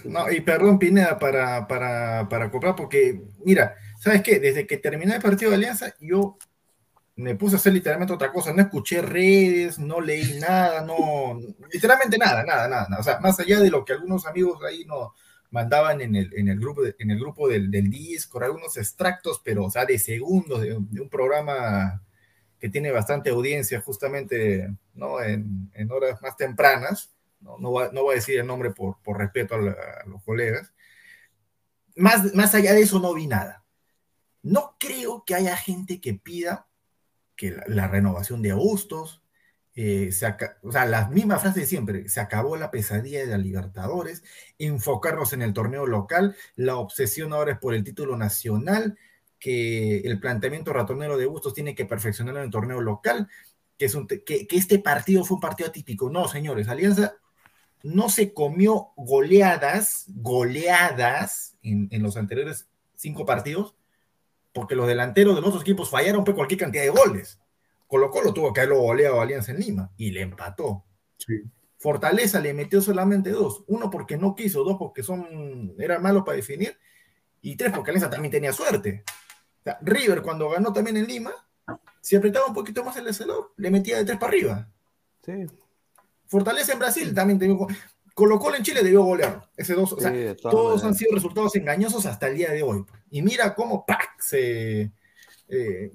No, 0.05 0.31
y 0.31 0.41
perdón, 0.41 0.79
Pineda, 0.79 1.19
para, 1.19 1.67
para, 1.67 2.29
para 2.29 2.51
comprar, 2.51 2.75
porque, 2.77 3.23
mira, 3.45 3.75
¿sabes 3.99 4.23
qué? 4.23 4.41
Desde 4.41 4.67
que 4.67 4.79
terminé 4.79 5.17
el 5.17 5.23
partido 5.23 5.51
de 5.51 5.57
Alianza, 5.57 5.95
yo 6.01 6.37
me 7.17 7.35
puse 7.35 7.57
a 7.57 7.59
hacer 7.59 7.73
literalmente 7.73 8.15
otra 8.15 8.33
cosa. 8.33 8.53
No 8.53 8.63
escuché 8.63 9.03
redes, 9.03 9.79
no 9.79 10.01
leí 10.01 10.39
nada, 10.39 10.83
no. 10.83 11.39
Literalmente 11.73 12.17
nada, 12.17 12.45
nada, 12.45 12.69
nada. 12.69 12.97
O 12.99 13.03
sea, 13.03 13.19
más 13.21 13.39
allá 13.41 13.61
de 13.61 13.71
lo 13.71 13.85
que 13.85 13.93
algunos 13.93 14.27
amigos 14.27 14.63
ahí 14.65 14.85
no, 14.85 15.15
mandaban 15.51 16.01
en 16.01 16.15
el, 16.17 16.33
en 16.35 16.49
el 16.49 16.59
grupo, 16.59 16.83
en 16.85 17.11
el 17.11 17.19
grupo 17.19 17.49
del, 17.49 17.71
del 17.71 17.91
Discord 17.91 18.45
algunos 18.45 18.77
extractos, 18.77 19.41
pero, 19.45 19.65
o 19.65 19.71
sea, 19.71 19.87
de 19.87 19.99
segundos 19.99 20.63
de, 20.63 20.77
un 20.77 21.09
programa 21.09 22.03
que 22.59 22.69
tiene 22.69 22.91
bastante 22.91 23.31
audiencia 23.31 23.81
justamente, 23.81 24.69
¿no? 24.95 25.23
En, 25.23 25.71
en 25.75 25.91
horas 25.91 26.21
más 26.21 26.37
tempranas, 26.37 27.15
no, 27.41 27.57
no, 27.59 27.71
voy, 27.71 27.89
no, 27.93 28.03
voy 28.03 28.15
a 28.15 28.17
decir 28.17 28.39
el 28.39 28.47
nombre 28.47 28.73
por, 28.73 29.01
por 29.03 29.19
respeto 29.19 29.55
a, 29.55 29.59
los 30.07 30.23
colegas. 30.25 30.73
Más, 31.97 32.35
más 32.35 32.55
allá 32.55 32.75
de 32.75 32.83
eso 32.83 32.99
no 32.99 33.15
vi 33.15 33.27
nada. 33.27 33.65
No 34.43 34.77
creo 34.79 35.25
que 35.25 35.35
haya 35.35 35.57
gente 35.57 36.01
que 36.01 36.15
pida 36.15 36.69
que 37.37 37.53
la, 37.53 37.65
la 37.69 37.89
renovación 37.89 38.43
de 38.43 38.51
Augustos, 38.51 39.23
eh, 39.81 40.11
o 40.63 40.73
sea, 40.73 40.87
las 40.87 41.09
mismas 41.09 41.41
frases 41.41 41.63
de 41.63 41.67
siempre, 41.67 42.09
se 42.09 42.19
acabó 42.19 42.57
la 42.57 42.73
pesadilla 42.73 43.21
de 43.21 43.29
la 43.29 43.39
Libertadores, 43.39 44.25
enfocarnos 44.59 45.33
en 45.35 45.41
el 45.41 45.53
torneo 45.53 45.87
local, 45.87 46.35
la 46.57 46.79
obsesión 46.79 47.33
ahora 47.33 47.53
es 47.53 47.59
por 47.59 47.75
el 47.75 47.85
título 47.85 48.17
nacional, 48.17 48.99
que 49.39 50.01
el 50.01 50.19
planteamiento 50.19 50.73
ratonero 50.73 51.17
de 51.17 51.27
Bustos 51.27 51.55
tiene 51.55 51.77
que 51.77 51.85
perfeccionarlo 51.85 52.41
en 52.41 52.47
el 52.47 52.51
torneo 52.51 52.81
local, 52.81 53.29
que, 53.79 53.85
es 53.85 53.97
que, 54.27 54.49
este 54.51 54.81
partido 54.81 55.25
fue 55.25 55.37
un 55.37 55.43
partido 55.43 55.69
atípico. 55.69 56.11
No, 56.11 56.27
señores, 56.27 56.67
Alianza 56.67 57.15
no 57.85 58.09
se 58.09 58.35
comió 58.35 58.89
goleadas, 58.97 60.07
goleadas 60.09 61.57
en, 61.63 61.89
los 62.03 62.17
anteriores 62.17 62.69
cinco 62.97 63.25
partidos, 63.25 63.77
porque 64.53 64.75
los 64.75 64.89
delanteros 64.89 65.37
de 65.37 65.41
los 65.41 65.51
otros 65.51 65.63
equipos 65.63 65.89
fallaron 65.89 66.25
por 66.25 66.35
cualquier 66.35 66.59
cantidad 66.59 66.83
de 66.83 66.91
goles. 66.91 67.39
Colo 67.89 68.11
Colo 68.11 68.33
tuvo 68.33 68.53
que 68.53 68.61
haberlo 68.61 68.83
goleado 68.83 69.19
a 69.19 69.25
Alianza 69.25 69.51
en 69.51 69.59
Lima 69.59 69.91
y 69.97 70.13
le 70.13 70.21
empató. 70.21 70.85
Fortaleza 71.79 72.39
le 72.39 72.53
metió 72.53 72.81
solamente 72.83 73.31
dos. 73.31 73.65
Uno 73.67 73.89
porque 73.91 74.17
no 74.17 74.35
quiso, 74.35 74.63
dos 74.63 74.77
porque 74.79 75.03
son, 75.03 75.75
eran 75.79 76.03
malos 76.03 76.23
para 76.25 76.37
definir 76.37 76.79
y 77.41 77.57
tres 77.57 77.73
porque 77.73 77.91
Alianza 77.91 78.11
también 78.11 78.31
tenía 78.31 78.53
suerte. 78.53 79.05
River 79.81 80.23
cuando 80.23 80.51
ganó 80.51 80.73
también 80.73 80.99
en 80.99 81.07
Lima, 81.07 81.33
si 82.01 82.15
apretaba 82.15 82.47
un 82.47 82.55
poquito 82.55 82.85
más 82.85 82.97
el 82.99 83.09
acelerador, 83.09 83.53
le 83.57 83.71
metía 83.71 83.97
de 83.97 84.05
tres 84.05 84.19
para 84.19 84.31
arriba. 84.31 84.69
Fortaleza 86.27 86.73
en 86.75 86.79
Brasil 86.79 87.15
también 87.15 87.39
tenía... 87.39 87.57
Colo 88.13 88.39
Colo 88.39 88.57
en 88.57 88.65
Chile 88.65 88.83
debió 88.83 89.05
golear. 89.05 89.49
Ese 89.57 89.75
dos, 89.75 89.97
todos 90.43 90.85
han 90.85 90.95
sido 90.95 91.15
resultados 91.15 91.55
engañosos 91.57 92.05
hasta 92.05 92.27
el 92.27 92.37
día 92.37 92.51
de 92.51 92.63
hoy. 92.63 92.85
Y 93.11 93.23
mira 93.23 93.55
cómo 93.55 93.87
¡pac! 93.87 94.21
se... 94.21 94.93
Eh, 95.49 95.93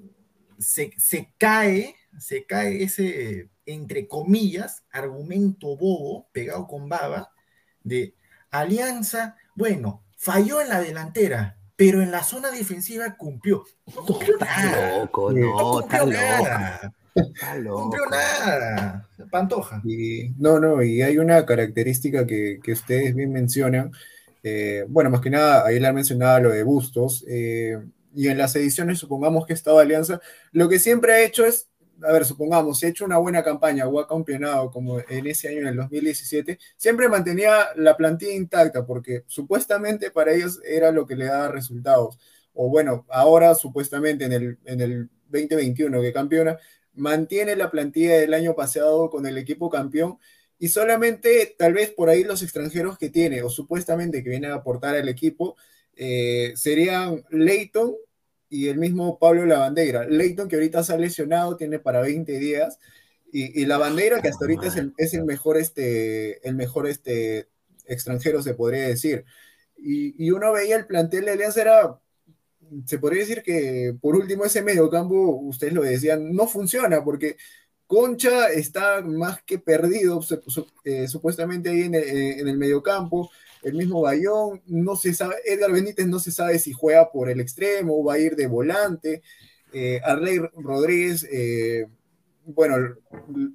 se, 0.63 1.33
cae, 1.37 1.95
se 2.17 2.45
cae 2.45 2.83
ese, 2.83 3.49
entre 3.65 4.07
comillas, 4.07 4.83
argumento 4.91 5.75
bobo, 5.77 6.27
pegado 6.31 6.67
con 6.67 6.89
baba, 6.89 7.31
de 7.83 8.15
Alianza, 8.51 9.35
bueno, 9.55 10.03
falló 10.17 10.61
en 10.61 10.69
la 10.69 10.79
delantera, 10.79 11.57
pero 11.75 12.01
en 12.01 12.11
la 12.11 12.23
zona 12.23 12.51
defensiva 12.51 13.15
cumplió. 13.17 13.65
No 13.93 14.05
cumplió 14.05 14.37
nada. 14.37 14.99
Loco, 14.99 15.31
no, 15.31 15.79
cumplió 15.79 16.05
nada. 16.05 16.93
No 17.61 17.73
cumplió 17.75 18.05
nada. 18.09 19.09
Pantoja. 19.29 19.81
no, 20.37 20.59
no, 20.59 20.83
y 20.83 21.01
hay 21.01 21.17
una 21.17 21.45
característica 21.45 22.25
que, 22.25 22.59
ustedes 22.67 23.15
bien 23.15 23.31
mencionan. 23.31 23.91
Eh, 24.43 24.85
bueno, 24.87 25.09
más 25.09 25.21
que 25.21 25.29
nada, 25.29 25.65
ahí 25.65 25.79
le 25.79 25.87
han 25.87 25.95
mencionado 25.95 26.41
lo 26.41 26.49
de 26.49 26.63
Bustos. 26.63 27.23
Eh, 27.27 27.79
y 28.15 28.27
en 28.27 28.37
las 28.37 28.55
ediciones, 28.55 28.99
supongamos 28.99 29.45
que 29.45 29.53
estaba 29.53 29.81
Alianza, 29.81 30.21
lo 30.51 30.69
que 30.69 30.79
siempre 30.79 31.13
ha 31.13 31.23
hecho 31.23 31.45
es, 31.45 31.69
a 32.01 32.11
ver, 32.11 32.25
supongamos, 32.25 32.79
si 32.79 32.85
ha 32.85 32.89
hecho 32.89 33.05
una 33.05 33.17
buena 33.17 33.43
campaña 33.43 33.87
o 33.87 33.99
ha 33.99 34.07
campeonado 34.07 34.71
como 34.71 34.99
en 34.99 35.27
ese 35.27 35.49
año, 35.49 35.59
en 35.59 35.67
el 35.67 35.75
2017, 35.77 36.59
siempre 36.75 37.09
mantenía 37.09 37.67
la 37.75 37.95
plantilla 37.95 38.33
intacta 38.33 38.85
porque 38.85 39.23
supuestamente 39.27 40.11
para 40.11 40.33
ellos 40.33 40.59
era 40.65 40.91
lo 40.91 41.05
que 41.05 41.15
le 41.15 41.25
daba 41.25 41.47
resultados. 41.49 42.17
O 42.53 42.69
bueno, 42.69 43.05
ahora 43.09 43.55
supuestamente 43.55 44.25
en 44.25 44.33
el, 44.33 44.57
en 44.65 44.81
el 44.81 45.09
2021 45.29 46.01
que 46.01 46.13
campeona, 46.13 46.57
mantiene 46.93 47.55
la 47.55 47.71
plantilla 47.71 48.17
del 48.17 48.33
año 48.33 48.55
pasado 48.55 49.09
con 49.09 49.25
el 49.25 49.37
equipo 49.37 49.69
campeón 49.69 50.19
y 50.59 50.69
solamente 50.69 51.55
tal 51.57 51.73
vez 51.73 51.91
por 51.91 52.09
ahí 52.09 52.23
los 52.23 52.43
extranjeros 52.43 52.97
que 52.97 53.09
tiene 53.09 53.41
o 53.41 53.49
supuestamente 53.49 54.23
que 54.23 54.29
vienen 54.29 54.51
a 54.51 54.55
aportar 54.55 54.95
al 54.95 55.09
equipo 55.09 55.55
eh, 55.95 56.53
serían 56.55 57.23
Leighton 57.29 57.95
y 58.49 58.67
el 58.67 58.77
mismo 58.77 59.17
Pablo 59.19 59.45
Lavandeira. 59.45 60.05
Leighton 60.05 60.47
que 60.47 60.55
ahorita 60.55 60.83
se 60.83 60.93
ha 60.93 60.97
lesionado, 60.97 61.57
tiene 61.57 61.79
para 61.79 62.01
20 62.01 62.39
días 62.39 62.79
y, 63.31 63.65
la 63.65 63.79
bandera 63.79 64.21
que 64.21 64.27
hasta 64.27 64.45
ahorita 64.45 64.67
es 64.97 65.13
el, 65.13 65.25
mejor 65.25 65.57
este 65.57 66.47
el 66.47 66.55
mejor 66.55 66.87
este 66.87 67.49
extranjero 67.85 68.43
se 68.43 68.53
podría 68.53 68.87
decir. 68.87 69.25
Y, 69.77 70.23
y 70.23 70.31
uno 70.31 70.53
veía 70.53 70.75
el 70.75 70.85
plantel 70.85 71.25
de 71.25 71.31
Alianza 71.31 71.61
era 71.61 71.99
se 72.85 72.97
podría 72.97 73.21
decir 73.21 73.43
que 73.43 73.95
por 74.01 74.15
último 74.15 74.45
ese 74.45 74.61
mediocampo, 74.61 75.15
ustedes 75.15 75.73
lo 75.73 75.83
decían, 75.83 76.33
no 76.33 76.47
funciona 76.47 77.03
porque 77.03 77.37
Concha 77.87 78.49
está 78.49 79.01
más 79.01 79.43
que 79.43 79.59
perdido 79.59 80.19
eh, 80.83 81.07
supuestamente 81.07 81.69
ahí 81.69 81.81
en 81.81 81.95
el, 81.95 82.03
eh, 82.03 82.39
en 82.39 82.47
el 82.47 82.57
mediocampo. 82.57 83.29
El 83.63 83.73
mismo 83.73 84.01
Bayón, 84.01 84.61
no 84.67 84.95
se 84.95 85.13
sabe, 85.13 85.35
Edgar 85.45 85.71
Benítez 85.71 86.07
no 86.07 86.19
se 86.19 86.31
sabe 86.31 86.59
si 86.59 86.73
juega 86.73 87.11
por 87.11 87.29
el 87.29 87.39
extremo 87.39 87.99
o 87.99 88.03
va 88.03 88.15
a 88.15 88.19
ir 88.19 88.35
de 88.35 88.47
volante. 88.47 89.21
Eh, 89.71 90.01
Arley 90.03 90.39
Rodríguez, 90.55 91.27
eh, 91.31 91.87
bueno, 92.45 92.75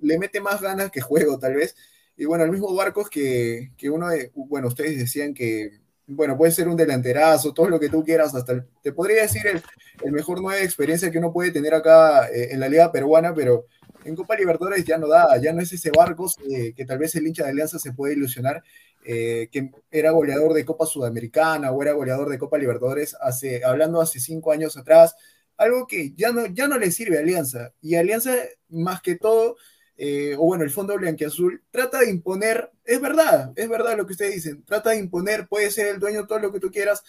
le 0.00 0.18
mete 0.18 0.40
más 0.40 0.60
ganas 0.60 0.90
que 0.90 1.00
juego 1.00 1.38
tal 1.38 1.54
vez. 1.54 1.76
Y 2.16 2.24
bueno, 2.24 2.44
el 2.44 2.50
mismo 2.50 2.74
Barcos 2.74 3.08
que, 3.10 3.70
que 3.76 3.90
uno 3.90 4.08
de, 4.08 4.32
bueno, 4.34 4.68
ustedes 4.68 4.98
decían 4.98 5.34
que 5.34 5.78
bueno, 6.08 6.38
puede 6.38 6.52
ser 6.52 6.68
un 6.68 6.76
delanterazo, 6.76 7.52
todo 7.52 7.68
lo 7.68 7.78
que 7.78 7.90
tú 7.90 8.02
quieras, 8.02 8.34
hasta 8.34 8.64
te 8.82 8.92
podría 8.92 9.22
decir 9.22 9.42
el, 9.46 10.10
mejor 10.12 10.40
nueve 10.40 10.60
de 10.60 10.64
experiencia 10.64 11.10
que 11.10 11.18
uno 11.18 11.32
puede 11.32 11.50
tener 11.50 11.74
acá 11.74 12.28
eh, 12.28 12.48
en 12.50 12.60
la 12.60 12.68
liga 12.68 12.90
peruana, 12.90 13.34
pero 13.34 13.66
en 14.04 14.16
Copa 14.16 14.34
Libertadores 14.34 14.84
ya 14.86 14.96
no 14.96 15.06
da, 15.06 15.36
ya 15.36 15.52
no 15.52 15.60
es 15.60 15.70
ese 15.70 15.90
Barcos 15.94 16.36
eh, 16.50 16.72
que 16.74 16.86
tal 16.86 16.98
vez 16.98 17.14
el 17.14 17.26
hincha 17.26 17.44
de 17.44 17.50
Alianza 17.50 17.78
se 17.78 17.92
puede 17.92 18.14
ilusionar, 18.14 18.62
eh, 19.10 19.48
que 19.50 19.70
era 19.90 20.10
goleador 20.10 20.52
de 20.52 20.66
Copa 20.66 20.84
Sudamericana 20.84 21.72
o 21.72 21.80
era 21.80 21.92
goleador 21.92 22.28
de 22.28 22.38
Copa 22.38 22.58
Libertadores, 22.58 23.16
hace, 23.22 23.64
hablando 23.64 24.02
hace 24.02 24.20
cinco 24.20 24.52
años 24.52 24.76
atrás, 24.76 25.16
algo 25.56 25.86
que 25.86 26.12
ya 26.14 26.30
no, 26.30 26.44
ya 26.44 26.68
no 26.68 26.78
le 26.78 26.90
sirve 26.90 27.16
a 27.16 27.20
Alianza, 27.20 27.72
y 27.80 27.94
Alianza 27.94 28.34
más 28.68 29.00
que 29.00 29.16
todo 29.16 29.56
eh, 29.96 30.36
o 30.36 30.44
bueno, 30.44 30.62
el 30.62 30.70
fondo 30.70 30.94
blanquiazul, 30.98 31.64
trata 31.70 32.00
de 32.00 32.10
imponer, 32.10 32.70
es 32.84 33.00
verdad, 33.00 33.50
es 33.56 33.66
verdad 33.66 33.96
lo 33.96 34.06
que 34.06 34.12
ustedes 34.12 34.34
dicen, 34.34 34.62
trata 34.64 34.90
de 34.90 34.98
imponer, 34.98 35.48
puede 35.48 35.70
ser 35.70 35.86
el 35.86 35.98
dueño 35.98 36.26
todo 36.26 36.38
lo 36.38 36.52
que 36.52 36.60
tú 36.60 36.70
quieras, 36.70 37.02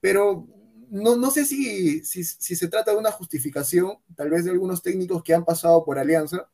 pero 0.00 0.46
no, 0.90 1.16
no 1.16 1.30
sé 1.30 1.46
si, 1.46 2.04
si, 2.04 2.24
se 2.24 2.68
trata 2.68 2.90
de 2.90 2.98
una 2.98 3.10
justificación, 3.10 3.96
tal 4.14 4.28
vez 4.28 4.44
de 4.44 4.50
algunos 4.50 4.82
técnicos 4.82 5.24
que 5.24 5.32
han 5.32 5.46
pasado 5.46 5.82
por 5.82 5.98
Alianza 5.98 6.50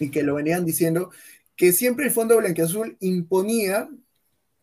y 0.00 0.10
que 0.10 0.24
lo 0.24 0.34
venían 0.34 0.64
diciendo, 0.64 1.10
que 1.54 1.72
siempre 1.72 2.06
el 2.06 2.10
fondo 2.10 2.36
blanquiazul 2.36 2.96
imponía, 2.98 3.88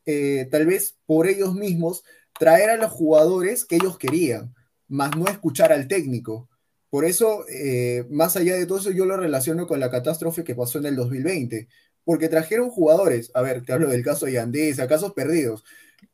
eh, 0.06 0.48
tal 0.52 0.66
vez 0.66 0.96
por 1.06 1.28
ellos 1.28 1.54
mismos, 1.54 2.04
traer 2.38 2.70
a 2.70 2.78
los 2.78 2.92
jugadores 2.92 3.66
que 3.66 3.76
ellos 3.76 3.98
querían, 3.98 4.54
más 4.88 5.16
no 5.16 5.28
escuchar 5.28 5.72
al 5.72 5.88
técnico. 5.88 6.50
Por 6.90 7.06
eso, 7.06 7.46
eh, 7.50 8.06
más 8.10 8.36
allá 8.36 8.56
de 8.56 8.66
todo 8.66 8.78
eso, 8.78 8.92
yo 8.92 9.06
lo 9.06 9.18
relaciono 9.18 9.66
con 9.66 9.80
la 9.80 9.90
catástrofe 9.90 10.44
que 10.44 10.56
pasó 10.56 10.78
en 10.78 10.86
el 10.86 10.96
2020, 10.96 11.68
porque 12.04 12.30
trajeron 12.30 12.70
jugadores, 12.70 13.32
a 13.34 13.42
ver, 13.42 13.64
te 13.64 13.74
hablo 13.74 13.90
del 13.90 14.04
caso 14.04 14.26
de 14.26 14.34
Yandés, 14.34 14.80
a 14.80 14.88
casos 14.88 15.14
perdidos, 15.14 15.64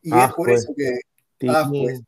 y 0.01 0.17
es 0.17 0.33
por 0.33 0.49
eso 0.51 0.73
que... 0.75 0.99
Ah, 1.47 1.67
pues. 1.69 2.01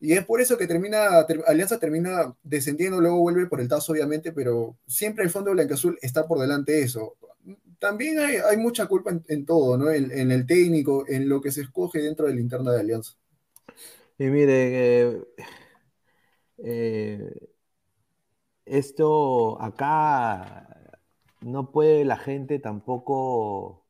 y 0.00 0.12
es 0.12 0.24
por 0.24 0.40
eso 0.40 0.56
que 0.56 0.66
termina, 0.66 1.26
Alianza 1.46 1.78
termina 1.78 2.34
descendiendo, 2.42 3.00
luego 3.00 3.18
vuelve 3.18 3.46
por 3.46 3.60
el 3.60 3.68
tazo, 3.68 3.92
obviamente, 3.92 4.32
pero 4.32 4.76
siempre 4.86 5.24
el 5.24 5.30
fondo 5.30 5.52
azul 5.72 5.98
está 6.02 6.26
por 6.26 6.38
delante 6.38 6.72
de 6.72 6.82
eso. 6.82 7.16
También 7.78 8.18
hay, 8.18 8.56
mucha 8.56 8.86
culpa 8.86 9.10
en, 9.28 9.44
todo, 9.46 9.76
¿no? 9.76 9.90
En, 9.90 10.30
el 10.30 10.46
técnico, 10.46 11.04
en 11.08 11.28
lo 11.28 11.40
que 11.40 11.50
se 11.50 11.62
escoge 11.62 12.00
dentro 12.00 12.26
de 12.26 12.34
la 12.34 12.40
interna 12.40 12.72
de 12.72 12.80
Alianza. 12.80 13.14
Y 14.18 14.24
mire, 14.26 15.10
eh, 15.10 15.22
eh 16.58 17.50
esto 18.66 19.60
acá 19.60 20.68
no 21.40 21.70
puede 21.70 22.04
la 22.04 22.16
gente 22.16 22.58
tampoco, 22.58 23.84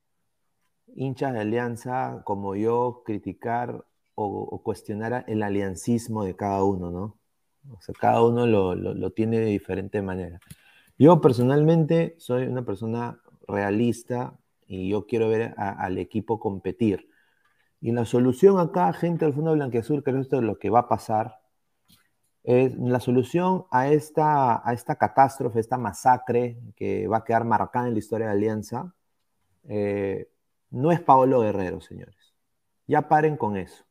hinchas 0.95 1.33
de 1.33 1.41
alianza 1.41 2.23
como 2.25 2.57
yo, 2.57 3.03
criticar 3.05 3.85
o, 4.17 4.63
cuestionar 4.63 5.25
el 5.29 5.43
aliancismo 5.43 6.25
de 6.25 6.37
cada 6.37 6.63
uno, 6.65 6.91
¿no? 6.91 7.19
O 7.73 7.81
sea, 7.81 7.95
cada 7.99 8.23
uno 8.25 8.47
lo, 8.47 9.11
tiene 9.13 9.41
de 9.41 9.47
diferente 9.47 10.03
manera. 10.03 10.39
Yo 10.99 11.21
personalmente 11.21 12.15
soy 12.19 12.45
una 12.47 12.65
persona 12.65 13.21
realista 13.47 14.39
y 14.67 14.89
yo 14.89 15.07
quiero 15.07 15.29
ver 15.29 15.55
al 15.57 15.99
equipo 15.99 16.41
competir. 16.41 17.09
Y 17.81 17.93
la 17.93 18.05
solución 18.05 18.59
acá, 18.59 18.93
gente 18.93 19.25
del 19.25 19.35
Fondo 19.35 19.53
Blanqueazul, 19.53 20.03
que 20.03 20.11
esto 20.11 20.37
es 20.37 20.43
lo 20.43 20.59
que 20.59 20.71
va 20.71 20.81
a 20.81 20.89
pasar, 20.89 21.41
es 22.43 22.77
la 22.79 23.01
solución 23.01 23.67
a 23.71 23.89
esta, 23.89 24.67
a 24.69 24.73
esta 24.73 24.97
catástrofe, 24.97 25.61
esta 25.61 25.79
masacre 25.79 26.59
que 26.77 27.07
va 27.09 27.19
a 27.19 27.25
quedar 27.25 27.45
marcada 27.45 27.89
en 27.89 27.95
la 27.95 27.99
historia 27.99 28.27
de 28.27 28.33
Alianza, 28.33 28.95
eh, 29.69 30.29
no 30.71 30.93
es 30.93 31.01
Paolo 31.01 31.41
Guerrero, 31.41 31.81
señores. 31.81 32.35
Ya 32.87 33.09
paren 33.09 33.37
con 33.37 33.57
eso. 33.57 33.85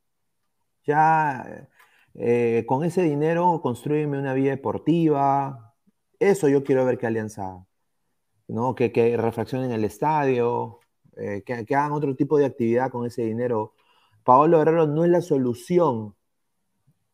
Ya 0.85 1.67
eh, 2.15 2.63
con 2.67 2.83
ese 2.83 3.01
dinero 3.01 3.59
construyenme 3.61 4.19
una 4.19 4.33
vía 4.33 4.51
deportiva. 4.51 5.73
Eso 6.19 6.47
yo 6.49 6.63
quiero 6.63 6.85
ver 6.85 6.97
que 6.97 7.07
Alianza, 7.07 7.65
¿no? 8.47 8.75
que, 8.75 8.91
que 8.91 9.17
reflexionen 9.17 9.71
el 9.71 9.83
estadio, 9.83 10.79
eh, 11.15 11.43
que, 11.45 11.53
hagan 11.75 11.91
otro 11.91 12.15
tipo 12.15 12.37
de 12.37 12.45
actividad 12.45 12.91
con 12.91 13.05
ese 13.05 13.23
dinero. 13.23 13.73
Paolo 14.23 14.59
Guerrero 14.59 14.87
no 14.87 15.05
es 15.05 15.11
la 15.11 15.21
solución 15.21 16.15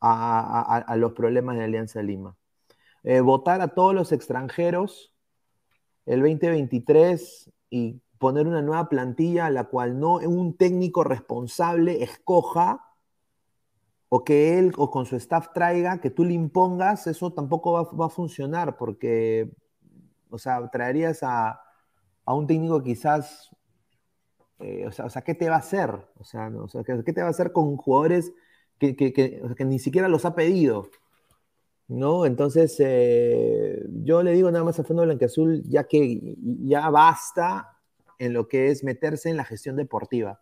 a, 0.02 0.96
los 0.98 1.14
problemas 1.14 1.58
de 1.58 1.66
Alianza 1.66 2.02
Lima. 2.02 2.38
Eh, 3.04 3.22
votar 3.22 3.62
a 3.62 3.70
todos 3.70 3.94
los 3.94 4.12
extranjeros 4.12 5.14
el 6.06 6.22
2023 6.22 7.52
y 7.70 8.02
poner 8.18 8.48
una 8.48 8.62
nueva 8.62 8.90
plantilla 8.90 9.46
a 9.48 9.52
la 9.52 9.66
cual 9.66 10.00
no 10.00 10.18
un 10.18 10.56
técnico 10.56 11.04
responsable 11.04 12.04
escoja 12.04 12.86
o 14.10 14.24
que 14.24 14.58
él 14.58 14.74
o 14.78 14.90
con 14.90 15.06
su 15.06 15.16
staff 15.16 15.50
traiga, 15.54 16.02
que 16.02 16.10
tú 16.10 16.26
le 16.26 16.34
impongas, 16.34 17.08
eso 17.08 17.32
tampoco 17.32 17.90
va, 17.94 18.06
a 18.06 18.10
funcionar 18.10 18.76
porque, 18.76 19.52
o 20.30 20.38
sea, 20.38 20.68
traerías 20.70 21.20
a, 21.24 21.62
un 22.26 22.46
técnico 22.46 22.84
quizás, 22.84 23.50
eh, 24.60 24.86
o, 24.86 25.10
sea, 25.10 25.22
¿qué 25.22 25.34
te 25.34 25.50
va 25.50 25.56
a 25.56 25.60
hacer? 25.60 25.90
O 26.20 26.24
sea, 26.24 26.52
¿qué 27.04 27.14
te 27.14 27.22
va 27.22 27.28
a 27.28 27.32
hacer 27.32 27.52
con 27.52 27.76
jugadores 27.76 28.32
que, 28.80 29.66
ni 29.66 29.80
siquiera 29.80 30.08
los 30.08 30.26
ha 30.26 30.36
pedido. 30.36 30.90
¿no? 31.88 32.26
Entonces, 32.26 32.76
eh, 32.80 33.84
yo 34.04 34.24
le 34.24 34.32
digo 34.34 34.52
nada 34.52 34.64
más 34.64 34.80
a 34.80 34.84
Fondo 34.84 35.04
Blanqueazul, 35.04 35.64
ya 35.64 35.86
que 35.86 36.36
ya 36.38 36.90
basta 36.90 37.78
en 38.20 38.34
lo 38.34 38.48
que 38.48 38.70
es 38.70 38.84
meterse 38.84 39.30
en 39.30 39.38
la 39.38 39.46
gestión 39.46 39.76
deportiva. 39.76 40.42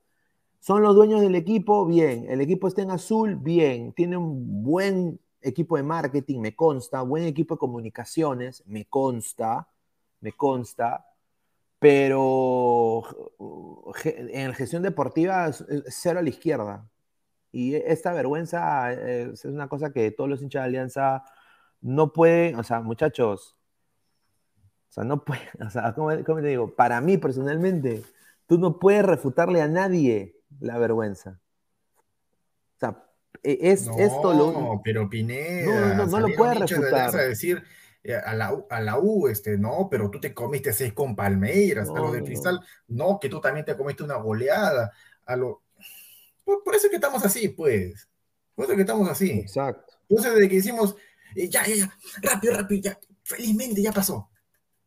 Son 0.60 0.82
los 0.82 0.96
dueños 0.96 1.22
del 1.22 1.36
equipo, 1.36 1.86
bien. 1.86 2.26
El 2.30 2.42
equipo 2.42 2.68
está 2.68 2.82
en 2.82 2.92
azul, 2.92 3.36
bien. 3.36 3.94
Tiene 3.94 4.18
un 4.18 4.64
buen 4.64 5.20
equipo 5.42 5.78
de 5.78 5.84
marketing, 5.84 6.40
me 6.42 6.56
consta. 6.56 7.02
Buen 7.02 7.24
equipo 7.24 7.56
de 7.56 7.60
comunicaciones, 7.60 8.64
me 8.66 8.86
consta. 8.86 9.70
Me 10.22 10.32
consta. 10.34 11.06
Pero 11.80 13.04
en 14.04 14.54
gestión 14.54 14.82
deportiva, 14.82 15.52
cero 15.88 16.20
a 16.20 16.22
la 16.24 16.30
izquierda. 16.30 16.90
Y 17.52 17.76
esta 17.76 18.14
vergüenza 18.14 18.92
es 18.92 19.46
una 19.46 19.68
cosa 19.68 19.92
que 19.92 20.12
todos 20.12 20.30
los 20.30 20.42
hinchas 20.42 20.64
de 20.64 20.68
Alianza 20.68 21.24
no 21.82 22.12
pueden, 22.14 22.56
o 22.56 22.64
sea, 22.64 22.82
muchachos, 22.82 23.56
o 24.90 24.92
sea, 24.92 25.04
no 25.04 25.24
pueden, 25.24 25.48
o 25.66 25.70
sea, 25.70 25.94
¿cómo, 25.94 26.12
te 26.16 26.48
digo? 26.48 26.76
Para 26.76 27.00
mí 27.02 27.18
personalmente, 27.18 28.04
tú 28.48 28.58
no 28.58 28.80
puedes 28.80 29.06
refutarle 29.06 29.62
a 29.62 29.68
nadie 29.68 30.36
la 30.60 30.78
vergüenza. 30.78 31.40
O 32.76 32.80
sea, 32.80 33.04
e, 33.44 33.58
es 33.62 33.88
esto 33.98 34.34
lo. 34.34 34.52
No, 34.52 34.82
pero 34.84 35.10
Pineda. 35.10 35.96
No, 35.96 36.06
no, 36.06 36.20
lo 36.20 36.36
puedes 36.36 36.60
refutar. 36.60 37.16
a 37.16 37.24
decir 37.24 37.64
a 38.16 38.34
la, 38.34 38.54
a 38.70 38.82
la 38.82 39.00
U, 39.00 39.28
este, 39.28 39.58
no, 39.58 39.88
pero 39.90 40.10
tú 40.10 40.20
te 40.20 40.34
comiste 40.34 40.74
seis 40.74 40.94
con 40.94 41.16
Palmeiras, 41.16 41.90
a 41.90 42.00
los 42.00 42.14
de 42.14 42.24
Cristal, 42.24 42.60
no, 42.88 43.20
que 43.20 43.30
tú 43.30 43.42
también 43.42 43.66
te 43.66 43.76
comiste 43.76 44.04
una 44.04 44.16
goleada, 44.16 44.92
a 45.26 45.36
lo, 45.36 45.64
por, 46.64 46.76
eso 46.76 46.88
es 46.88 46.90
que 46.90 46.96
estamos 46.96 47.24
así, 47.26 47.50
pues. 47.50 48.08
Por 48.56 48.64
eso 48.64 48.72
es 48.72 48.78
que 48.78 48.84
estamos 48.84 49.10
así. 49.10 49.32
Exacto. 49.32 49.94
Entonces, 50.08 50.34
desde 50.34 50.50
que 50.50 50.56
hicimos, 50.56 50.96
eh, 51.36 51.50
ya, 51.50 51.66
ya, 51.68 51.76
ya, 51.76 51.98
rápido, 52.22 52.54
rápido, 52.56 52.82
ya, 52.82 53.00
felizmente 53.24 53.82
ya 53.82 53.92
pasó. 53.92 54.30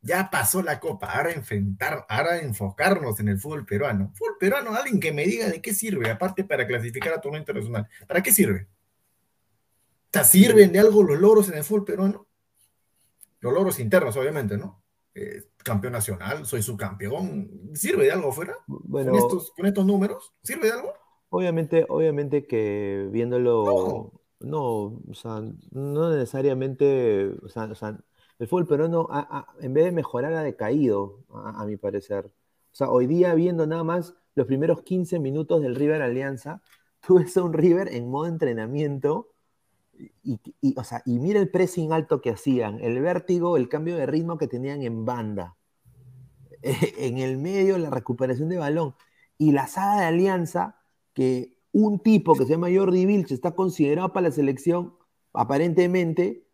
Ya 0.01 0.31
pasó 0.31 0.63
la 0.63 0.81
copa. 0.81 1.13
Ahora 1.13 1.33
enfrentar, 1.33 2.07
ahora 2.09 2.39
enfocarnos 2.39 3.21
en 3.21 3.29
el 3.29 3.39
fútbol 3.39 3.67
peruano. 3.67 4.11
Fútbol 4.15 4.37
peruano, 4.41 4.75
alguien 4.75 4.99
que 4.99 5.13
me 5.13 5.27
diga 5.27 5.49
de 5.49 5.61
qué 5.61 5.75
sirve, 5.75 6.11
aparte 6.11 6.45
para 6.45 6.67
clasificar 6.67 7.13
a 7.13 7.21
torneo 7.21 7.41
internacional. 7.41 7.87
¿Para 8.09 8.23
qué 8.23 8.33
sirve? 8.33 8.67
¿Sirven 10.25 10.73
de 10.73 10.81
algo 10.81 11.03
los 11.03 11.21
logros 11.21 11.49
en 11.51 11.59
el 11.59 11.65
fútbol 11.65 11.85
peruano? 11.85 12.27
Los 13.41 13.53
logros 13.53 13.81
internos, 13.81 14.17
obviamente, 14.17 14.57
¿no? 14.57 14.83
Eh, 15.15 15.43
campeón 15.59 15.95
nacional, 15.95 16.47
soy 16.47 16.63
subcampeón. 16.63 17.71
¿Sirve 17.75 18.05
de 18.05 18.13
algo 18.13 18.33
fuera? 18.33 18.57
Bueno, 18.67 19.13
¿Con, 19.13 19.21
estos, 19.21 19.53
¿Con 19.57 19.67
estos 19.67 19.85
números? 19.85 20.33
¿Sirve 20.43 20.67
de 20.67 20.73
algo? 20.73 20.93
Obviamente, 21.31 21.87
obviamente 21.89 22.47
que 22.47 23.09
viéndolo, 23.11 24.13
no, 24.41 24.65
o 24.65 25.15
sea, 25.15 25.43
no 25.71 26.11
necesariamente, 26.11 27.35
o 27.43 27.49
sea, 27.49 27.65
o 27.65 27.75
sea, 27.75 27.99
el 28.39 28.49
fútbol 28.49 28.67
peruano 28.67 29.09
en 29.61 29.75
vez 29.75 29.85
de 29.85 29.93
mejorar 29.93 30.33
ha 30.35 30.43
decaído, 30.43 31.25
a, 31.33 31.63
a 31.63 31.67
mi 31.67 31.77
parecer. 31.77 32.27
O 32.27 32.75
sea, 32.75 32.91
hoy 32.91 33.07
día 33.07 33.35
viendo 33.35 33.67
nada 33.67 33.85
más 33.85 34.15
los 34.35 34.47
primeros 34.47 34.83
15 34.83 35.19
minutos 35.19 35.61
del 35.61 35.75
River 35.75 36.03
Alianza, 36.03 36.63
tú 37.07 37.19
ves 37.19 37.37
a 37.37 37.43
un 37.43 37.53
River 37.53 37.95
en 37.95 38.09
modo 38.09 38.27
entrenamiento 38.27 39.29
y, 40.23 40.41
o 40.77 40.85
sea, 40.85 41.03
y 41.07 41.19
mira 41.19 41.41
el 41.41 41.51
pressing 41.51 41.93
alto 41.93 42.21
que 42.21 42.31
hacían, 42.31 42.81
el 42.81 43.01
vértigo, 43.01 43.57
el 43.57 43.69
cambio 43.69 43.97
de 43.97 44.07
ritmo 44.07 44.39
que 44.39 44.49
tenían 44.49 44.83
en 44.83 45.05
banda, 45.05 45.57
en 46.63 47.19
el 47.19 47.39
medio 47.39 47.79
la 47.79 47.91
recuperación 47.91 48.49
de 48.49 48.59
balón 48.59 48.95
y 49.39 49.53
la 49.53 49.67
saga 49.67 50.01
de 50.01 50.07
Alianza 50.07 50.77
que 51.15 51.59
un 51.73 52.01
tipo 52.01 52.35
que 52.35 52.45
se 52.45 52.51
llama 52.51 52.69
Jordi 52.75 53.07
Vilch 53.07 53.33
está 53.33 53.53
considerado 53.55 54.13
para 54.13 54.29
la 54.29 54.35
selección, 54.35 54.95
aparentemente, 55.33 56.47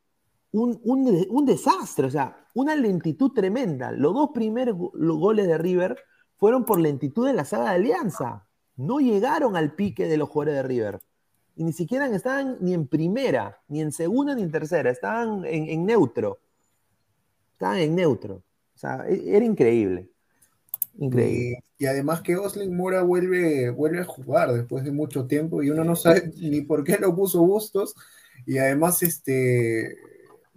un, 0.52 0.80
un- 0.85 1.26
un 1.30 1.46
desastre, 1.46 2.06
o 2.06 2.11
sea, 2.11 2.37
una 2.54 2.74
lentitud 2.76 3.32
tremenda. 3.32 3.92
Los 3.92 4.14
dos 4.14 4.30
primeros 4.35 4.76
goles 4.78 5.46
de 5.46 5.59
River 5.59 5.96
fueron 6.38 6.64
por 6.64 6.80
lentitud 6.80 7.26
de 7.26 7.32
la 7.35 7.44
saga 7.44 7.70
de 7.70 7.76
Alianza. 7.76 8.46
No 8.76 8.98
llegaron 9.00 9.56
al 9.56 9.74
pique 9.74 10.06
de 10.06 10.16
los 10.16 10.28
jugadores 10.28 10.56
de 10.56 10.62
River. 10.62 11.00
Y 11.57 11.64
ni 11.64 11.73
siquiera 11.73 12.07
estaban 12.14 12.59
ni 12.61 12.75
en 12.75 12.87
primera, 12.87 13.59
ni 13.69 13.81
en 13.81 13.90
segunda, 13.90 14.35
ni 14.35 14.42
en 14.42 14.51
tercera. 14.51 14.90
Estaban 14.90 15.42
en, 15.47 15.87
neutro. 15.87 16.38
Estaban 17.55 17.79
en 17.79 17.95
neutro. 17.97 18.42
O 18.75 18.79
sea, 18.79 19.07
e- 19.09 19.35
era 19.35 19.45
increíble. 19.45 20.11
Increíble. 20.99 21.64
Y, 21.79 21.87
además 21.87 22.21
que 22.21 22.37
Oslin 22.37 22.77
Mora 22.77 23.03
vuelve, 23.03 23.71
vuelve 23.71 24.01
a 24.01 24.05
jugar 24.05 24.53
después 24.53 24.85
de 24.85 24.92
mucho 24.92 25.27
tiempo 25.27 25.62
y 25.62 25.71
uno 25.71 25.83
no 25.83 25.97
sabe 25.97 26.31
ni 26.37 26.61
por 26.61 26.85
qué 26.85 26.99
lo 26.99 27.14
puso 27.16 27.40
Bustos. 27.40 27.95
Y 28.45 28.59
además, 28.59 29.03
este, 29.03 29.97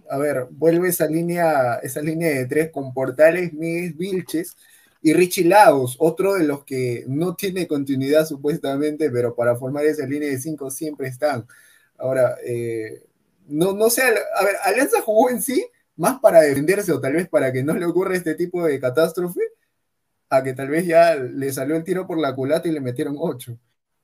a 0.10 0.18
ver, 0.18 0.48
vuelve 0.52 0.90
esa 0.90 1.08
línea, 1.08 1.76
esa 1.76 2.02
línea 2.02 2.30
de 2.30 2.46
tres 2.46 2.72
con 2.72 2.94
Portales, 2.94 3.54
Miguel 3.54 3.94
Vilches 3.94 4.58
y 5.02 5.14
Richie 5.14 5.46
Lagos, 5.46 5.96
otro 6.00 6.34
de 6.36 6.44
los 6.46 6.66
que 6.66 7.06
no 7.08 7.36
tiene 7.36 7.68
continuidad 7.68 8.26
supuestamente, 8.26 9.10
pero 9.12 9.36
para 9.36 9.56
formar 9.56 9.86
esa 9.86 10.06
línea 10.06 10.30
de 10.30 10.40
cinco 10.40 10.70
siempre 10.72 11.08
están. 11.08 11.48
Ahora, 11.98 12.38
eh, 12.46 13.04
no, 13.48 13.74
no 13.74 13.90
sé, 13.90 14.02
a 14.04 14.44
ver, 14.44 14.56
Alianza 14.64 15.02
jugó 15.02 15.30
en 15.30 15.42
sí 15.42 15.66
más 15.96 16.20
para 16.20 16.42
defenderse 16.42 16.92
o 16.94 17.00
tal 17.02 17.14
vez 17.14 17.28
para 17.30 17.52
que 17.52 17.64
no 17.64 17.74
le 17.76 17.86
ocurra 17.86 18.16
este 18.16 18.36
tipo 18.36 18.66
de 18.66 18.80
catástrofe, 18.80 19.42
a 20.30 20.44
que 20.44 20.54
tal 20.54 20.70
vez 20.70 20.86
ya 20.86 21.16
le 21.16 21.52
salió 21.52 21.76
el 21.76 21.84
tiro 21.84 22.08
por 22.08 22.20
la 22.20 22.36
culata 22.36 22.68
y 22.68 22.72
le 22.72 22.82
metieron 22.82 23.16
ocho. 23.20 23.58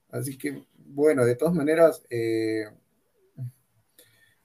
Así 0.09 0.37
que, 0.37 0.63
bueno, 0.75 1.25
de 1.25 1.35
todas 1.35 1.53
maneras, 1.53 2.03
eh, 2.09 2.65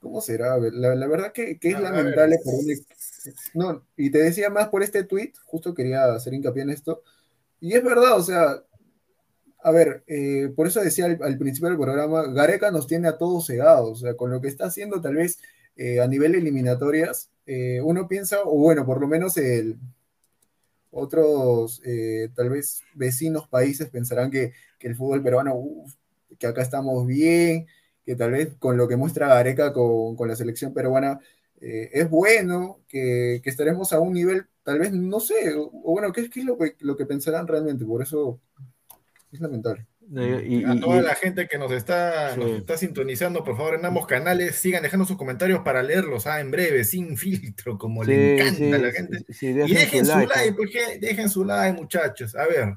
¿cómo 0.01 0.21
será? 0.21 0.57
La, 0.59 0.95
la 0.95 1.07
verdad 1.07 1.33
que, 1.33 1.59
que 1.59 1.69
es 1.71 1.77
A- 1.77 1.81
lamentable 1.81 2.37
ver. 2.37 2.45
por 2.45 2.55
un 2.55 2.67
No, 3.55 3.85
y 3.97 4.11
te 4.11 4.19
decía 4.19 4.51
más 4.51 4.69
por 4.69 4.83
este 4.83 5.05
tweet, 5.05 5.33
justo 5.45 5.75
quería 5.75 6.13
hacer 6.15 6.35
hincapié 6.35 6.63
en 6.63 6.71
esto, 6.71 7.03
y 7.61 7.75
es 7.75 7.85
verdad, 7.85 8.17
o 8.17 8.23
sea, 8.23 8.63
a 9.63 9.71
ver, 9.71 10.03
eh, 10.07 10.53
por 10.57 10.67
eso 10.67 10.81
decía 10.81 11.07
al, 11.07 11.19
al 11.23 11.39
principio 11.39 11.69
del 11.69 11.79
programa, 11.79 12.27
Gareca 12.33 12.71
nos 12.71 12.87
tiene 12.87 13.09
a 13.09 13.19
todos 13.19 13.47
cegados, 13.47 13.91
o 13.91 13.97
sea, 13.97 14.15
con 14.17 14.31
lo 14.31 14.41
que 14.41 14.49
está 14.49 14.67
haciendo 14.67 15.01
tal 15.01 15.17
vez 15.17 15.39
eh, 15.77 16.01
a 16.01 16.07
nivel 16.07 16.35
eliminatorias, 16.35 17.31
eh, 17.47 17.81
uno 17.83 18.09
piensa, 18.09 18.39
o 18.45 18.57
bueno, 18.59 18.87
por 18.87 19.01
lo 19.01 19.09
menos 19.09 19.37
el, 19.37 19.79
otros, 20.91 21.81
eh, 21.85 22.31
tal 22.35 22.51
vez 22.51 22.83
vecinos 22.95 23.49
países 23.49 23.89
pensarán 23.91 24.31
que, 24.31 24.53
que 24.79 24.89
el 24.89 24.97
fútbol 24.97 25.23
peruano, 25.23 25.55
uf, 25.55 25.95
que 26.39 26.47
acá 26.47 26.63
estamos 26.63 27.07
bien, 27.07 27.67
que 28.05 28.17
tal 28.17 28.33
vez 28.33 28.55
con 28.59 28.77
lo 28.77 28.89
que 28.89 28.97
muestra 28.97 29.29
Gareca 29.29 29.73
con, 29.73 30.17
con 30.17 30.29
la 30.29 30.37
selección 30.37 30.75
peruana 30.75 31.21
eh, 31.61 31.91
es 31.93 32.09
bueno, 32.11 32.81
que, 32.89 33.41
que 33.43 33.51
estaremos 33.51 33.93
a 33.93 34.01
un 34.01 34.13
nivel, 34.15 34.47
tal 34.63 34.79
vez, 34.79 34.93
no 34.93 35.21
sé, 35.21 35.55
o, 35.55 35.63
o 35.73 35.93
bueno, 35.93 36.13
¿qué, 36.13 36.29
qué 36.31 36.41
es 36.41 36.47
lo 36.47 36.57
que, 36.59 36.77
lo 36.81 36.97
que 36.97 37.07
pensarán 37.07 37.47
realmente? 37.47 37.85
Por 37.85 38.03
eso 38.03 38.41
es 39.33 39.41
lamentable. 39.41 39.87
Y- 40.13 40.65
a 40.65 40.75
toda 40.81 40.99
y- 40.99 41.03
la 41.03 41.15
gente 41.15 41.47
que 41.47 41.57
nos 41.57 41.71
está, 41.71 42.35
Sí. 42.35 42.41
nos 42.41 42.51
está 42.51 42.77
sintonizando, 42.77 43.45
por 43.45 43.57
favor, 43.57 43.75
en 43.77 43.85
ambos 43.85 44.09
canales, 44.09 44.57
sigan 44.57 44.83
dejando 44.83 45.07
sus 45.07 45.17
comentarios 45.17 45.61
para 45.61 45.85
leerlos 45.85 46.27
ah, 46.27 46.41
en 46.41 46.51
breve, 46.51 46.83
sin 46.83 47.17
filtro, 47.17 47.79
como 47.79 48.05
Sí, 48.05 48.11
le 48.11 48.35
encanta 48.35 48.57
sí, 48.57 48.73
a 48.73 48.79
la 48.79 48.91
gente. 48.91 49.19
sí, 49.29 49.35
sí, 49.35 49.47
y 49.51 49.53
dejen 49.73 50.05
su 50.05 50.13
su 50.13 50.19
like, 50.27 50.53
porque 50.57 50.99
dejen 51.01 51.29
su 51.29 51.45
like, 51.45 51.79
muchachos. 51.79 52.35
A 52.35 52.45
ver, 52.49 52.75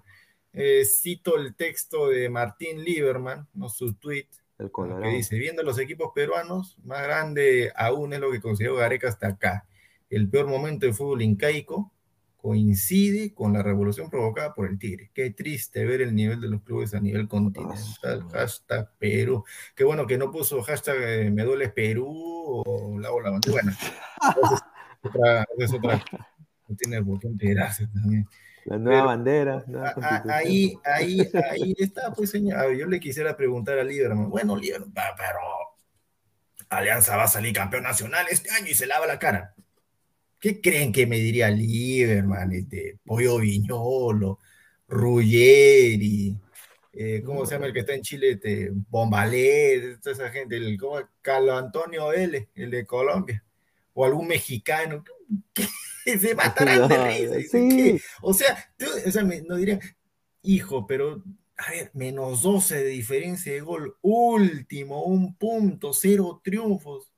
eh, 0.53 0.85
cito 0.85 1.35
el 1.37 1.55
texto 1.55 2.09
de 2.09 2.29
Martín 2.29 2.83
Lieberman, 2.83 3.47
no 3.55 3.67
su 3.67 3.95
tweet, 3.95 4.27
El 4.63 4.69
que 4.69 4.73
Colorado. 4.73 5.11
dice, 5.13 5.37
viendo 5.37 5.63
los 5.63 5.79
equipos 5.79 6.11
peruanos, 6.13 6.77
más 6.83 7.03
grande 7.03 7.71
aún 7.75 8.13
es 8.13 8.19
lo 8.19 8.31
que 8.31 8.41
consiguió 8.41 8.75
Gareca 8.75 9.09
hasta 9.09 9.27
acá. 9.27 9.65
El 10.09 10.29
peor 10.29 10.47
momento 10.47 10.85
del 10.85 10.95
fútbol 10.95 11.21
incaico 11.21 11.91
coincide 12.37 13.33
con 13.33 13.53
la 13.53 13.63
revolución 13.63 14.09
provocada 14.09 14.53
por 14.53 14.67
el 14.67 14.77
Tigre. 14.77 15.09
Qué 15.13 15.31
triste 15.31 15.85
ver 15.85 16.01
el 16.01 16.13
nivel 16.13 16.41
de 16.41 16.49
los 16.49 16.61
clubes 16.61 16.93
a 16.93 16.99
nivel 16.99 17.27
continental. 17.27 18.27
Hashtag 18.33 18.91
Perú. 18.97 19.45
Qué 19.73 19.85
bueno 19.85 20.05
que 20.05 20.17
no 20.17 20.29
puso 20.29 20.61
hashtag 20.61 20.97
eh, 20.99 21.31
me 21.31 21.43
duele 21.43 21.69
Perú 21.69 22.05
o 22.65 22.99
la 22.99 23.13
ola. 23.13 23.39
Bueno, 23.49 23.71
es 23.71 24.61
otra, 25.01 25.45
es 25.57 25.73
otra. 25.73 26.03
No 26.67 26.75
tiene 26.75 27.01
por 27.01 27.19
qué 27.19 27.27
enterarse 27.27 27.87
también. 27.87 28.27
La 28.65 28.77
nueva 28.77 28.99
Pero- 28.99 29.05
bandera, 29.07 29.63
nueva 29.67 29.93
A- 30.01 30.23
ahí, 30.37 30.77
ahí, 30.85 31.19
ahí 31.51 31.75
está, 31.77 32.13
pues 32.13 32.29
señor. 32.31 32.73
Yo 32.75 32.87
le 32.87 32.99
quisiera 32.99 33.35
preguntar 33.35 33.77
a 33.79 33.83
Lieberman. 33.83 34.29
Bueno, 34.29 34.55
Lieberman, 34.55 34.91
pero 34.93 35.39
Alianza 36.69 37.17
va 37.17 37.23
a 37.23 37.27
salir 37.27 37.53
campeón 37.53 37.83
nacional 37.83 38.25
este 38.31 38.49
año 38.51 38.67
y 38.69 38.73
se 38.73 38.87
lava 38.87 39.05
la 39.05 39.19
cara. 39.19 39.53
¿Qué 40.39 40.59
creen 40.61 40.91
que 40.91 41.05
me 41.07 41.17
diría 41.17 41.49
Lieberman, 41.49 42.51
este, 42.53 42.97
Pollo 43.05 43.37
Viñolo, 43.39 44.39
Ruggeri, 44.87 46.35
eh, 46.93 47.21
¿cómo 47.25 47.45
se 47.45 47.55
llama 47.55 47.67
el 47.67 47.73
que 47.73 47.79
está 47.79 47.93
en 47.93 48.01
Chile? 48.01 48.31
Este, 48.31 48.69
Bombalet, 48.71 49.99
toda 50.01 50.13
esa 50.15 50.29
gente, 50.29 50.57
el, 50.57 50.77
¿cómo? 50.77 50.99
Carlos 51.21 51.61
Antonio 51.61 52.11
L, 52.13 52.49
el 52.55 52.71
de 52.71 52.85
Colombia, 52.85 53.43
o 53.93 54.05
algún 54.05 54.27
mexicano, 54.27 55.03
que 56.05 56.17
se 56.19 56.35
matarán 56.35 56.87
de 56.87 57.07
risa. 57.37 57.49
Sí. 57.51 58.01
O 58.21 58.33
sea, 58.33 58.57
tú- 58.77 58.85
o 59.07 59.11
sea, 59.11 59.23
me- 59.23 59.41
no 59.41 59.55
diría, 59.55 59.79
hijo, 60.41 60.85
pero 60.85 61.23
a 61.57 61.71
ver, 61.71 61.91
menos 61.93 62.41
12 62.41 62.75
de 62.83 62.89
diferencia 62.89 63.53
de 63.53 63.61
gol, 63.61 63.97
último, 64.01 65.03
un 65.03 65.35
punto, 65.37 65.93
cero 65.93 66.41
triunfos. 66.43 67.13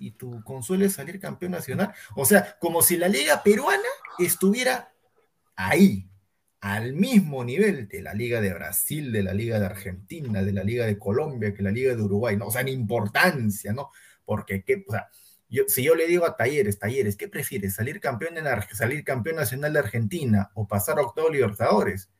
Y 0.00 0.12
tu 0.12 0.42
consuelo 0.44 0.84
es 0.86 0.94
salir 0.94 1.18
campeón 1.20 1.52
nacional. 1.52 1.92
O 2.14 2.24
sea, 2.24 2.56
como 2.60 2.82
si 2.82 2.96
la 2.96 3.08
liga 3.08 3.42
peruana 3.42 3.88
estuviera 4.18 4.92
ahí, 5.56 6.08
al 6.60 6.92
mismo 6.94 7.44
nivel 7.44 7.86
de 7.88 8.02
la 8.02 8.14
liga 8.14 8.40
de 8.40 8.52
Brasil, 8.54 9.12
de 9.12 9.22
la 9.22 9.32
liga 9.34 9.60
de 9.60 9.66
Argentina, 9.66 10.42
de 10.42 10.52
la 10.52 10.64
liga 10.64 10.86
de 10.86 10.98
Colombia, 10.98 11.52
que 11.54 11.62
la 11.62 11.70
liga 11.70 11.94
de 11.94 12.02
Uruguay, 12.02 12.36
¿no? 12.36 12.46
O 12.46 12.50
sea, 12.50 12.62
en 12.62 12.68
importancia, 12.68 13.72
¿no? 13.72 13.90
Porque, 14.24 14.64
¿qué? 14.64 14.84
O 14.88 14.92
sea, 14.92 15.08
si 15.68 15.82
yo 15.82 15.94
le 15.94 16.06
digo 16.06 16.26
a 16.26 16.36
Talleres, 16.36 16.78
Talleres, 16.78 17.16
¿qué 17.16 17.28
prefieres? 17.28 17.74
¿Salir 17.74 18.00
campeón, 18.00 18.36
en 18.36 18.46
salir 18.74 19.04
campeón 19.04 19.36
nacional 19.36 19.72
de 19.72 19.78
Argentina 19.78 20.50
o 20.54 20.66
pasar 20.66 20.98
a 20.98 21.02
octavo 21.02 21.30
Libertadores? 21.30 22.10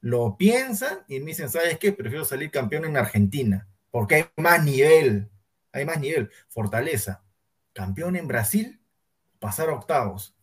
Lo 0.00 0.36
piensan 0.36 1.00
y 1.08 1.18
me 1.20 1.26
dicen, 1.26 1.48
¿sabes 1.48 1.78
qué? 1.78 1.92
Prefiero 1.92 2.24
salir 2.24 2.50
campeón 2.50 2.84
en 2.84 2.96
Argentina, 2.96 3.68
porque 3.90 4.14
hay 4.14 4.24
más 4.36 4.64
nivel, 4.64 5.28
hay 5.72 5.84
más 5.84 5.98
nivel, 5.98 6.30
fortaleza. 6.48 7.24
Campeón 7.72 8.16
en 8.16 8.28
Brasil, 8.28 8.80
pasar 9.38 9.68
a 9.68 9.74
octavos. 9.74 10.36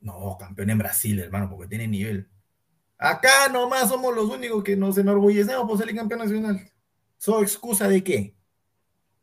No, 0.00 0.36
campeón 0.38 0.70
en 0.70 0.78
Brasil, 0.78 1.18
hermano, 1.18 1.50
porque 1.50 1.68
tiene 1.68 1.88
nivel. 1.88 2.28
Acá 2.96 3.48
nomás 3.50 3.88
somos 3.88 4.14
los 4.14 4.30
únicos 4.30 4.62
que 4.62 4.76
nos 4.76 4.96
enorgullecemos 4.96 5.68
por 5.68 5.78
salir 5.78 5.96
campeón 5.96 6.20
nacional. 6.20 6.70
¿So 7.18 7.42
excusa 7.42 7.88
de 7.88 8.04
qué? 8.04 8.34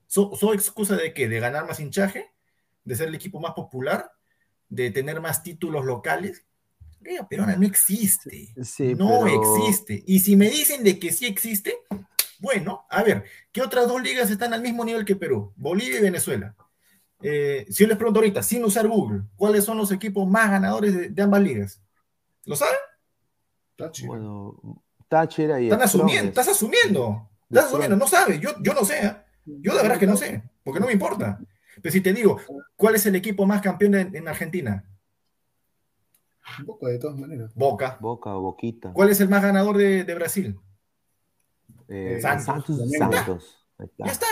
¿So, 0.07 0.35
so 0.35 0.53
excusa 0.53 0.95
de 0.95 1.13
qué? 1.13 1.27
¿De 1.27 1.39
ganar 1.39 1.67
más 1.67 1.79
hinchaje? 1.79 2.31
¿De 2.83 2.95
ser 2.95 3.09
el 3.09 3.15
equipo 3.15 3.39
más 3.39 3.51
popular? 3.53 4.11
¿De 4.69 4.89
tener 4.91 5.19
más 5.21 5.43
títulos 5.43 5.85
locales? 5.85 6.45
Liga 7.01 7.27
peruana 7.27 7.55
no 7.55 7.65
existe. 7.65 8.53
Sí, 8.63 8.95
no 8.95 9.21
pero- 9.23 9.57
existe. 9.59 10.03
Y 10.07 10.19
si 10.19 10.35
me 10.35 10.49
dicen 10.49 10.83
de 10.83 10.97
que 10.99 11.11
sí 11.11 11.25
existe, 11.25 11.75
bueno, 12.39 12.85
a 12.89 13.03
ver, 13.03 13.23
¿qué 13.51 13.61
otras 13.61 13.87
dos 13.87 14.01
ligas 14.01 14.29
están 14.31 14.53
al 14.53 14.61
mismo 14.61 14.83
nivel 14.83 15.05
que 15.05 15.15
Perú? 15.15 15.53
Bolivia 15.55 15.99
y 15.99 16.03
Venezuela. 16.03 16.55
Eh, 17.21 17.65
si 17.69 17.83
yo 17.83 17.87
les 17.87 17.97
pregunto 17.97 18.19
ahorita, 18.19 18.43
sin 18.43 18.63
usar 18.63 18.87
Google, 18.87 19.23
¿cuáles 19.35 19.63
son 19.63 19.77
los 19.77 19.91
equipos 19.91 20.27
más 20.27 20.49
ganadores 20.51 20.95
de, 20.95 21.09
de 21.09 21.21
ambas 21.23 21.41
ligas? 21.41 21.81
¿Lo 22.45 22.55
saben? 22.55 22.75
Bueno, 24.05 24.55
Táchira 25.07 25.59
y 25.61 25.65
Están 25.65 25.81
asumiendo, 25.83 26.29
estás 26.29 26.47
asumiendo. 26.47 27.29
Estás 27.49 27.65
asumiendo, 27.65 27.95
no 27.95 28.07
sabes. 28.07 28.39
Yo, 28.41 28.51
yo 28.61 28.73
no 28.73 28.83
sé. 28.83 29.05
¿eh? 29.05 29.15
Yo 29.61 29.75
de 29.75 29.81
verdad 29.81 29.97
que 29.97 30.07
no 30.07 30.17
sé, 30.17 30.43
porque 30.63 30.79
no 30.79 30.85
me 30.87 30.93
importa. 30.93 31.39
Pero 31.81 31.93
si 31.93 32.01
te 32.01 32.13
digo, 32.13 32.39
¿cuál 32.75 32.95
es 32.95 33.05
el 33.05 33.15
equipo 33.15 33.45
más 33.45 33.61
campeón 33.61 33.95
en, 33.95 34.15
en 34.15 34.27
Argentina? 34.27 34.83
Boca, 36.65 36.87
de 36.87 36.97
todas 36.99 37.17
maneras. 37.17 37.53
Boca. 37.55 37.97
Boca 37.99 38.35
o 38.35 38.41
Boquita. 38.41 38.93
¿Cuál 38.93 39.09
es 39.09 39.19
el 39.21 39.29
más 39.29 39.43
ganador 39.43 39.77
de, 39.77 40.03
de 40.03 40.15
Brasil? 40.15 40.57
Eh, 41.87 42.19
Santos. 42.21 42.45
Santos. 42.45 42.91
Ya 42.91 42.99
Santos. 42.99 43.67
Está. 43.79 44.05
Ya 44.05 44.11
está. 44.11 44.27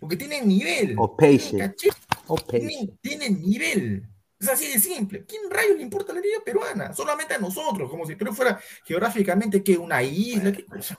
Porque 0.00 0.16
tienen 0.16 0.46
nivel. 0.46 0.94
O 0.98 1.16
Peixe. 1.16 1.50
Tienen 1.50 1.70
caché- 1.72 1.96
O 2.26 2.36
Peixe. 2.36 2.68
Tienen, 2.68 2.98
tienen 3.00 3.42
nivel. 3.42 4.08
Es 4.38 4.48
así 4.48 4.70
de 4.72 4.78
simple. 4.78 5.24
¿Quién 5.24 5.42
rayos 5.50 5.76
le 5.76 5.82
importa 5.82 6.12
la 6.12 6.20
liga 6.20 6.38
peruana? 6.44 6.92
Solamente 6.92 7.34
a 7.34 7.38
nosotros, 7.38 7.90
como 7.90 8.06
si 8.06 8.14
Perú 8.14 8.32
fuera 8.32 8.60
geográficamente 8.84 9.62
que 9.62 9.76
una 9.76 10.02
isla. 10.02 10.52
¿Qué 10.52 10.64
cosa? 10.64 10.98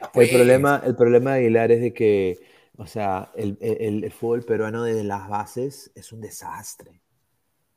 El 0.00 0.08
pues. 0.12 0.30
problema, 0.30 0.82
el 0.84 0.96
problema 0.96 1.34
de 1.34 1.40
Aguilar 1.40 1.70
es 1.70 1.80
de 1.80 1.94
que, 1.94 2.40
o 2.76 2.86
sea, 2.86 3.30
el, 3.36 3.58
el- 3.60 4.04
el 4.04 4.12
fútbol 4.12 4.44
peruano 4.44 4.82
desde 4.84 5.04
las 5.04 5.28
bases 5.28 5.90
es 5.94 6.12
un 6.12 6.20
desastre. 6.20 7.02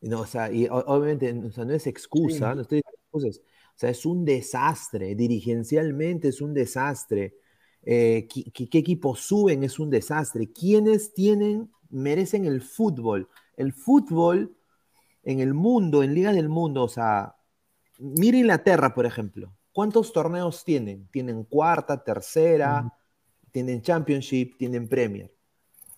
No, 0.02 0.22
o 0.22 0.26
sea, 0.26 0.52
y 0.52 0.68
obviamente, 0.70 1.34
o 1.48 1.52
sea, 1.52 1.66
no 1.66 1.74
es 1.74 1.88
excusa, 1.88 2.54
Sí. 2.54 2.56
no 2.56 2.62
estoy 2.62 2.78
diciendo 2.80 3.00
excusas. 3.12 3.40
O 3.76 3.78
sea, 3.80 3.90
es 3.90 4.06
un 4.06 4.26
desastre. 4.26 5.16
Dirigencialmente 5.16 6.30
es 6.30 6.42
un 6.42 6.54
desastre. 6.54 7.36
Eh, 7.84 8.28
¿qué, 8.34 8.52
qué- 8.52 8.70
qué 8.70 8.78
equipos 8.80 9.22
suben? 9.22 9.64
Es 9.64 9.80
un 9.80 9.90
desastre. 9.90 10.52
¿Quiénes 10.52 11.14
tienen, 11.14 11.72
merecen 11.90 12.46
el 12.46 12.62
fútbol? 12.62 13.30
El 13.58 13.74
fútbol 13.74 14.56
en 15.24 15.40
el 15.40 15.54
mundo, 15.54 16.04
en 16.04 16.14
ligas 16.14 16.36
del 16.36 16.50
mundo, 16.50 16.84
o 16.84 16.90
sea, 16.90 17.36
mira 18.00 18.38
Inglaterra, 18.38 18.94
por 18.94 19.06
ejemplo. 19.06 19.56
¿Cuántos 19.72 20.14
torneos 20.14 20.64
tienen? 20.64 21.08
Tienen 21.10 21.44
cuarta, 21.44 22.04
tercera, 22.04 22.90
tienen 23.56 23.82
Championship, 23.82 24.58
tienen 24.60 24.90
Premier. 24.90 25.34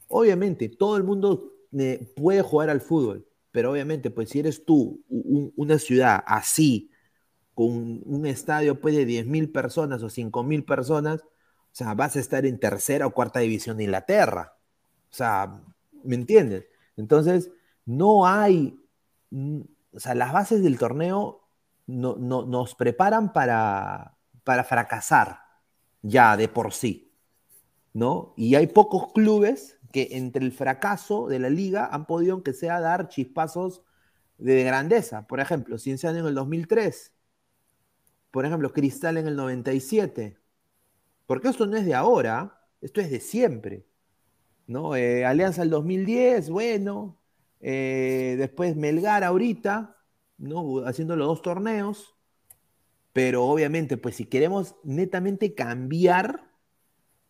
Obviamente, 0.08 0.70
todo 0.70 0.98
el 0.98 1.04
mundo 1.04 1.54
eh, 1.78 2.14
puede 2.16 2.42
jugar 2.42 2.70
al 2.70 2.82
fútbol, 2.82 3.28
pero 3.52 3.72
obviamente, 3.72 4.12
pues 4.12 4.30
si 4.30 4.40
eres 4.40 4.66
tú, 4.66 5.04
una 5.10 5.80
ciudad 5.80 6.24
así, 6.28 6.92
con 7.54 8.02
un 8.06 8.26
estadio 8.26 8.80
pues, 8.82 8.96
de 8.96 9.06
10.000 9.06 9.52
personas 9.52 10.04
o 10.04 10.10
5.000 10.10 10.64
personas, 10.66 11.22
o 11.24 11.76
sea, 11.78 11.94
vas 11.96 12.16
a 12.16 12.20
estar 12.20 12.46
en 12.46 12.60
tercera 12.60 13.08
o 13.08 13.12
cuarta 13.14 13.40
división 13.40 13.78
de 13.78 13.86
Inglaterra. 13.86 14.56
O 15.12 15.16
sea, 15.16 15.62
¿me 16.04 16.16
entiendes? 16.16 16.68
Entonces, 16.98 17.52
no 17.86 18.28
hay, 18.28 18.80
mm, 19.32 19.62
o 19.94 20.00
sea, 20.00 20.16
las 20.16 20.34
bases 20.34 20.64
del 20.64 20.78
torneo 20.78 21.42
no, 21.88 22.16
no- 22.18 22.46
nos 22.46 22.76
preparan 22.76 23.34
para, 23.34 24.18
para 24.44 24.64
fracasar 24.64 25.40
ya 26.02 26.38
de 26.38 26.48
por 26.48 26.74
sí, 26.74 27.07
¿no? 27.98 28.34
Y 28.38 28.56
hay 28.56 28.68
pocos 28.68 29.12
clubes 29.14 29.80
que 29.92 30.10
entre 30.12 30.46
el 30.46 30.52
fracaso 30.52 31.28
de 31.28 31.40
la 31.40 31.50
liga 31.50 31.88
han 31.92 32.06
podido, 32.06 32.34
aunque 32.34 32.54
sea, 32.54 32.80
dar 32.80 33.08
chispazos 33.10 33.84
de 34.38 34.64
grandeza. 34.64 35.28
Por 35.28 35.40
ejemplo, 35.42 35.78
Cienciano 35.80 36.20
en 36.20 36.28
el 36.28 36.36
2003, 36.36 37.14
por 38.32 38.46
ejemplo, 38.46 38.72
Cristal 38.74 39.18
en 39.18 39.28
el 39.28 39.36
97, 39.36 40.38
porque 41.28 41.50
esto 41.50 41.68
no 41.68 41.78
es 41.78 41.86
de 41.86 41.96
ahora, 41.96 42.62
esto 42.82 43.02
es 43.02 43.12
de 43.12 43.20
siempre. 43.20 43.88
¿no? 44.68 44.96
Eh, 44.96 45.26
Alianza 45.26 45.64
el 45.64 45.70
2010, 45.70 46.50
bueno. 46.50 47.20
eh, 47.62 48.36
después 48.38 48.76
Melgar 48.76 49.24
ahorita, 49.24 49.98
¿no? 50.38 50.80
Haciendo 50.86 51.16
los 51.16 51.28
dos 51.28 51.42
torneos. 51.42 52.16
Pero 53.14 53.46
obviamente, 53.46 53.98
pues 53.98 54.16
si 54.16 54.26
queremos 54.26 54.76
netamente 54.84 55.56
cambiar, 55.56 56.47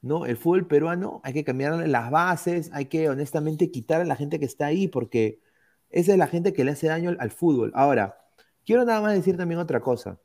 ¿no? 0.01 0.25
El 0.25 0.37
fútbol 0.37 0.67
peruano, 0.67 1.21
hay 1.23 1.33
que 1.33 1.43
cambiarle 1.43 1.87
las 1.87 2.11
bases, 2.11 2.69
hay 2.73 2.85
que 2.85 3.09
honestamente 3.09 3.71
quitar 3.71 4.01
a 4.01 4.05
la 4.05 4.15
gente 4.15 4.39
que 4.39 4.45
está 4.45 4.67
ahí, 4.67 4.87
porque 4.87 5.41
esa 5.89 6.11
es 6.13 6.17
la 6.17 6.27
gente 6.27 6.53
que 6.53 6.63
le 6.63 6.71
hace 6.71 6.87
daño 6.87 7.15
al, 7.19 7.31
fútbol. 7.31 7.71
Ahora, 7.75 8.17
quiero 8.65 8.85
nada 8.85 9.01
más 9.01 9.13
decir 9.13 9.37
también 9.37 9.59
otra 9.59 9.81
cosa, 9.81 10.19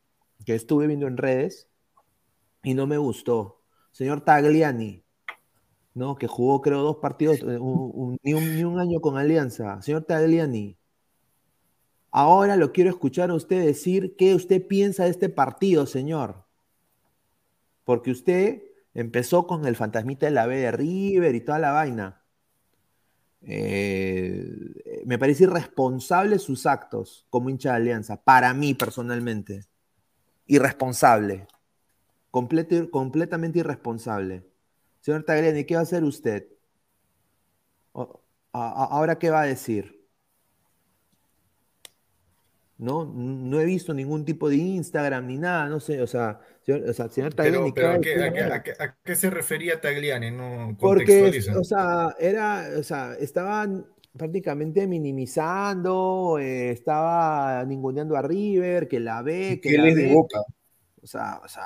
que 0.45 0.55
estuve 0.55 0.87
viendo 0.87 1.07
en 1.07 1.17
redes 1.17 1.69
y 2.63 2.75
no 2.75 2.87
me 2.87 2.99
gustó. 2.99 3.63
Señor 3.93 4.23
Tagliani, 4.23 5.05
¿no? 5.95 6.17
Que 6.17 6.27
jugó, 6.27 6.61
creo, 6.63 6.83
dos 6.83 6.97
partidos, 6.97 7.41
eh, 7.41 7.59
un, 7.59 8.19
ni 8.23 8.65
un 8.65 8.79
año 8.81 9.01
con 9.01 9.19
Alianza. 9.19 9.81
Señor 9.83 10.05
Tagliani, 10.05 10.79
ahora 12.11 12.57
lo 12.57 12.73
quiero 12.73 12.91
escuchar 12.91 13.31
a 13.31 13.35
usted 13.35 13.65
decir 13.65 14.17
qué 14.17 14.35
usted 14.35 14.67
piensa 14.67 15.05
de 15.05 15.11
este 15.11 15.29
partido, 15.29 15.87
señor. 15.87 16.45
Porque 17.85 18.11
usted 18.11 18.63
empezó 18.95 19.47
con 19.47 19.67
el 19.67 19.77
fantasmita 19.77 20.27
de 20.27 20.33
la 20.33 20.47
B 20.47 20.57
de 20.57 20.73
River 20.73 21.35
y 21.35 21.41
toda 21.41 21.59
la 21.59 21.73
vaina. 21.73 22.23
Eh, 23.43 25.03
me 25.05 25.19
parece 25.19 25.45
irresponsable 25.45 26.39
sus 26.39 26.67
actos 26.67 27.27
como 27.29 27.51
hincha 27.51 27.71
de 27.71 27.77
Alianza, 27.77 28.23
para 28.23 28.55
mí 28.55 28.75
personalmente. 28.75 29.67
Irresponsable. 30.47 31.47
Completamente 32.31 33.59
irresponsable. 33.59 34.47
Señor 35.01 35.25
Tagliani, 35.25 35.65
¿qué 35.65 35.75
va 35.75 35.81
a 35.81 35.83
hacer 35.83 36.05
usted? 36.05 36.49
¿Ahora 38.53 39.19
qué 39.19 39.31
va 39.31 39.43
a 39.43 39.47
decir? 39.47 40.02
¿No? 42.83 43.05
No 43.15 43.61
he 43.61 43.65
visto 43.65 43.95
ningún 43.95 44.25
tipo 44.25 44.49
de 44.49 44.57
Instagram 44.57 45.29
ni 45.29 45.39
nada, 45.39 45.69
no 45.69 45.79
sé, 45.79 46.03
o 46.03 46.07
sea, 46.09 46.41
señor, 46.67 46.91
o 46.91 46.93
sea, 46.93 47.09
señor 47.09 47.33
Tagliani, 47.33 47.71
Pero, 47.71 47.75
¿qué 47.75 47.81
pero 47.81 47.89
va 47.89 47.95
¿a 47.95 48.01
qué, 48.01 48.09
decir 48.09 48.23
a, 48.43 48.45
ahora? 48.45 48.63
qué- 48.65 48.71
a 48.73 48.77
qué- 48.77 48.83
a 48.83 48.97
qué 49.05 49.15
se 49.15 49.31
refería 49.31 49.81
Tagliani? 49.81 50.31
No 50.33 50.77
Porque, 50.81 51.41
o 51.57 51.63
sea, 51.63 52.17
era, 52.19 52.67
o 52.77 52.83
sea, 52.83 53.15
estaban 53.21 53.87
prácticamente 54.17 54.89
minimizando, 54.89 56.39
eh, 56.41 56.71
estaba 56.71 57.65
ninguneando 57.65 58.17
a 58.17 58.23
River, 58.23 58.89
que 58.89 58.99
la 58.99 59.23
ve, 59.23 59.61
que 59.63 59.79
la 59.79 59.85
ve. 59.85 60.13
Boca. 60.13 60.41
O 61.01 61.07
sea, 61.07 61.41
o 61.45 61.49
sea, 61.49 61.63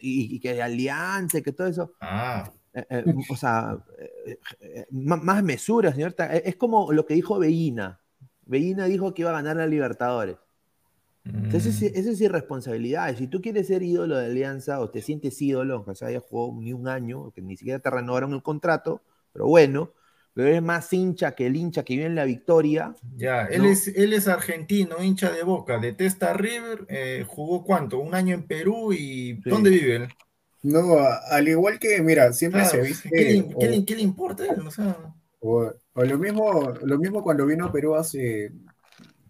y, 0.00 0.36
y 0.36 0.38
que 0.40 0.60
Alianza, 0.62 1.38
y 1.38 1.42
que 1.42 1.52
todo 1.52 1.66
eso. 1.66 1.92
Ah. 2.02 2.52
Eh, 2.74 2.84
eh, 2.90 3.04
o 3.30 3.36
sea, 3.36 3.78
eh, 4.26 4.38
eh, 4.60 4.86
má- 4.90 5.16
más 5.16 5.42
mesura, 5.42 5.92
señor. 5.94 6.14
Es 6.44 6.56
como 6.56 6.92
lo 6.92 7.06
que 7.06 7.14
dijo 7.14 7.38
Bellina. 7.38 8.00
Bellina 8.44 8.84
dijo 8.84 9.14
que 9.14 9.22
iba 9.22 9.30
a 9.30 9.34
ganar 9.34 9.56
la 9.56 9.66
Libertadores. 9.66 10.36
Sea, 11.48 11.58
Eso, 11.58 11.68
es, 11.70 11.82
eso 11.82 12.10
es 12.10 12.20
irresponsabilidad. 12.20 13.16
Si 13.16 13.26
tú 13.26 13.40
quieres 13.40 13.66
ser 13.68 13.82
ídolo 13.82 14.16
de 14.18 14.26
Alianza 14.26 14.80
o 14.80 14.90
te 14.90 15.00
sientes 15.02 15.40
ídolo, 15.40 15.76
aunque 15.76 15.94
se 15.94 16.04
haya 16.06 16.20
jugado 16.20 16.60
ni 16.60 16.72
un 16.72 16.88
año, 16.88 17.30
que 17.32 17.40
ni 17.42 17.56
siquiera 17.56 17.78
te 17.78 17.90
renovaron 17.90 18.34
el 18.34 18.42
contrato, 18.42 19.02
pero 19.32 19.46
bueno, 19.46 19.92
pero 20.34 20.48
eres 20.48 20.62
más 20.62 20.92
hincha 20.92 21.34
que 21.34 21.46
el 21.46 21.56
hincha 21.56 21.84
que 21.84 21.94
vive 21.94 22.06
en 22.06 22.14
la 22.14 22.24
victoria. 22.24 22.94
Ya, 23.16 23.46
él, 23.46 23.64
es, 23.64 23.88
él 23.88 24.12
es 24.12 24.28
argentino, 24.28 25.02
hincha 25.02 25.30
de 25.32 25.42
Boca, 25.42 25.78
detesta 25.78 26.30
a 26.30 26.34
River, 26.34 26.86
eh, 26.88 27.24
jugó 27.26 27.64
cuánto, 27.64 27.98
un 27.98 28.14
año 28.14 28.34
en 28.34 28.46
Perú 28.46 28.92
y 28.92 29.34
¿dónde 29.48 29.70
vive 29.70 29.96
él? 29.96 30.08
No, 30.62 30.98
a- 30.98 31.18
al 31.30 31.48
igual 31.48 31.78
que, 31.78 32.00
mira, 32.02 32.32
siempre 32.32 32.60
Claro, 32.60 32.82
se 32.84 32.88
viste. 32.88 33.10
¿qué, 33.10 33.24
le, 33.24 33.54
o- 33.54 33.58
qué 33.58 33.68
le- 33.68 33.84
qué 33.84 33.96
le 33.96 34.02
importa 34.02 34.42
a 34.44 34.46
él? 34.46 34.66
O 34.66 34.70
sea, 34.70 34.96
O, 35.40 35.72
o 35.94 36.02
lo 36.04 36.18
mismo, 36.18 36.72
lo 36.82 36.98
mismo 36.98 37.22
cuando 37.22 37.46
vino 37.46 37.66
a 37.66 37.72
Perú 37.72 37.94
hace 37.94 38.50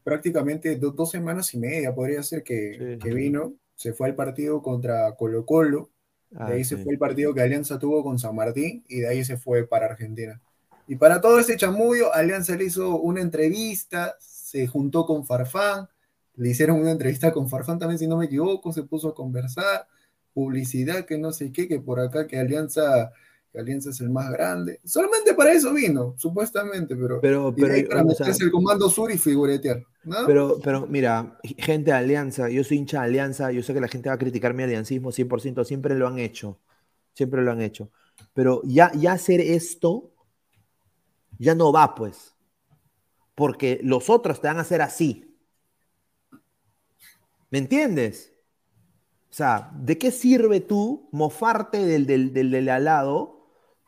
prácticamente 0.05 0.77
do- 0.77 0.91
dos 0.93 1.11
semanas 1.11 1.55
y 1.55 1.59
media, 1.59 1.95
podría 1.95 2.23
ser 2.23 2.43
que, 2.43 2.85
que 2.99 3.13
vino, 3.13 3.55
se 3.75 3.93
fue 3.93 4.09
al 4.09 4.15
partido 4.17 4.63
contra 4.63 5.15
Colo 5.17 5.45
Colo, 5.47 5.91
Ah, 6.37 6.47
de 6.47 6.55
ahí 6.55 6.65
se 6.65 6.77
sí. 6.77 6.83
fue 6.83 6.93
el 6.95 6.99
partido 6.99 7.35
que 7.35 7.41
Alianza 7.43 7.79
tuvo 7.79 8.03
con 8.03 8.19
San 8.19 8.35
Martín 8.35 8.85
y 8.89 9.01
de 9.01 9.09
ahí 9.09 9.25
se 9.25 9.37
fue 9.37 9.67
para 9.67 9.87
Argentina. 9.87 10.41
Y 10.87 10.97
para 10.97 11.21
todo 11.21 11.39
ese 11.39 11.57
chamullo, 11.57 12.13
Alianza 12.15 12.57
le 12.57 12.65
hizo 12.65 12.97
una 13.01 13.21
entrevista, 13.21 14.17
se 14.21 14.67
juntó 14.67 15.05
con 15.07 15.27
Farfán, 15.27 15.89
le 16.37 16.51
hicieron 16.51 16.81
una 16.81 16.93
entrevista 16.93 17.33
con 17.33 17.49
Farfán 17.49 17.79
también, 17.79 17.99
si 17.99 18.07
no 18.07 18.17
me 18.17 18.27
equivoco, 18.27 18.73
se 18.73 18.85
puso 18.85 19.09
a 19.09 19.15
conversar, 19.15 19.87
publicidad, 20.33 21.05
que 21.05 21.19
no 21.19 21.33
sé 21.33 21.53
qué, 21.53 21.69
que 21.69 21.81
por 21.81 22.01
acá 22.01 22.27
que 22.27 22.39
Alianza, 22.39 23.13
que 23.53 23.59
Alianza 23.59 23.91
es 23.91 24.01
el 24.01 24.11
más 24.11 24.31
grande. 24.31 24.81
Solamente 24.85 25.35
para 25.35 25.53
eso 25.53 25.73
vino, 25.73 26.15
supuestamente, 26.19 26.95
pero, 26.97 27.21
Pero- 27.21 27.49
ahí 27.49 27.55
pero, 27.83 27.89
para 27.89 28.03
o 28.05 28.11
sea- 28.11 28.27
meterse 28.27 28.45
el 28.45 28.51
comando 28.51 28.91
sur 28.91 29.11
y 29.11 29.19
figuretear. 29.19 29.83
¿no? 30.05 30.17
Pero, 30.27 30.59
pero 30.63 30.87
mira, 30.87 31.39
gente 31.57 31.91
de 31.91 31.97
Alianza, 31.97 32.49
yo 32.51 32.63
soy 32.65 32.79
hincha 32.79 33.01
de 33.01 33.07
Alianza, 33.07 33.51
yo 33.53 33.63
sé 33.63 33.73
que 33.75 33.81
la 33.81 33.89
gente 33.89 34.09
va 34.09 34.15
a 34.17 34.19
criticar 34.19 34.55
mi 34.55 34.63
aliancismo 34.63 35.13
100%, 35.13 35.65
siempre 35.65 35.95
lo 35.95 36.07
han 36.07 36.19
hecho, 36.19 36.59
siempre 37.15 37.43
lo 37.43 37.53
han 37.53 37.61
hecho. 37.63 37.91
Pero 38.35 38.61
ya, 38.65 38.93
ya 38.95 39.13
hacer 39.13 39.41
esto, 39.41 40.13
ya 41.39 41.55
no 41.55 41.73
va, 41.73 41.95
pues. 41.95 42.35
Porque 43.35 43.81
los 43.83 44.11
otros 44.11 44.41
te 44.41 44.49
van 44.49 44.59
a 44.59 44.63
hacer 44.63 44.83
así. 44.83 45.37
¿Me 47.51 47.59
entiendes? 47.59 48.33
O 49.31 49.35
sea, 49.35 49.71
¿de 49.75 49.97
qué 49.99 50.11
sirve 50.11 50.61
tú 50.61 51.09
mofarte 51.13 51.85
del, 51.87 52.07
del, 52.07 52.33
del, 52.33 52.51
del 52.51 52.69
al 52.69 52.85
lado 52.85 53.38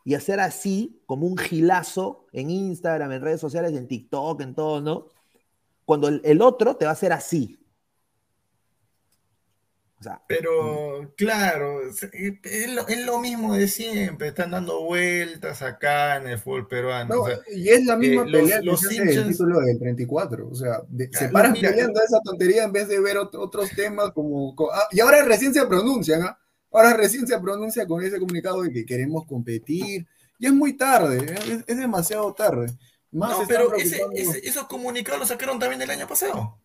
y 0.03 0.15
hacer 0.15 0.39
así, 0.39 1.01
como 1.05 1.27
un 1.27 1.37
gilazo 1.37 2.25
en 2.31 2.49
Instagram, 2.49 3.11
en 3.11 3.21
redes 3.21 3.39
sociales, 3.41 3.73
en 3.73 3.87
TikTok, 3.87 4.41
en 4.41 4.55
todo, 4.55 4.81
¿no? 4.81 5.07
Cuando 5.85 6.07
el, 6.07 6.21
el 6.23 6.41
otro 6.41 6.75
te 6.75 6.85
va 6.85 6.91
a 6.91 6.93
hacer 6.93 7.11
así. 7.13 7.57
pero, 10.27 11.13
claro, 11.15 11.81
es, 11.87 12.01
lo, 12.73 12.87
es 12.87 13.05
lo 13.05 13.19
mismo 13.19 13.53
de 13.53 13.67
siempre. 13.67 14.29
Están 14.29 14.49
dando 14.49 14.83
vueltas 14.83 15.61
acá 15.61 16.17
en 16.17 16.25
el 16.27 16.39
fútbol 16.39 16.67
peruano. 16.67 17.13
No, 17.13 17.21
o 17.21 17.27
sea, 17.27 17.37
y 17.53 17.69
es 17.69 17.85
la 17.85 17.95
misma 17.97 18.23
eh, 18.23 18.29
los- 18.29 18.41
pelea 18.41 18.61
los 18.63 18.81
que 18.81 18.95
del 18.95 19.09
hinchas- 19.09 19.27
título 19.27 19.59
del 19.59 19.77
34. 19.77 20.47
O 20.49 20.55
sea, 20.55 20.81
de- 20.87 21.09
se 21.13 21.29
paran 21.29 21.51
mira, 21.51 21.69
peleando 21.69 22.01
esa 22.01 22.19
tontería 22.23 22.63
en 22.63 22.71
vez 22.71 22.87
de 22.87 22.99
ver 22.99 23.17
ot- 23.17 23.35
otros 23.37 23.69
temas 23.75 24.09
como... 24.11 24.55
co- 24.55 24.71
ah, 24.73 24.87
y 24.91 24.99
ahora 25.01 25.23
recién 25.23 25.53
se 25.53 25.63
pronuncian, 25.67 26.23
¿ah? 26.23 26.39
Ahora 26.71 26.93
recién 26.95 27.27
se 27.27 27.37
pronuncia 27.39 27.85
con 27.85 28.03
ese 28.03 28.19
comunicado 28.19 28.61
de 28.63 28.71
que 28.71 28.85
queremos 28.85 29.25
competir. 29.25 30.05
Ya 30.39 30.49
es 30.49 30.55
muy 30.55 30.73
tarde, 30.73 31.17
¿eh? 31.17 31.35
es, 31.47 31.63
es 31.67 31.77
demasiado 31.77 32.33
tarde. 32.33 32.67
Más 33.11 33.37
no, 33.39 33.45
pero 33.47 33.75
ese, 33.75 34.01
ese- 34.13 34.47
esos 34.47 34.65
comunicados 34.67 35.19
los 35.19 35.29
sacaron 35.29 35.59
también 35.59 35.81
el 35.81 35.89
año 35.89 36.07
pasado. 36.07 36.57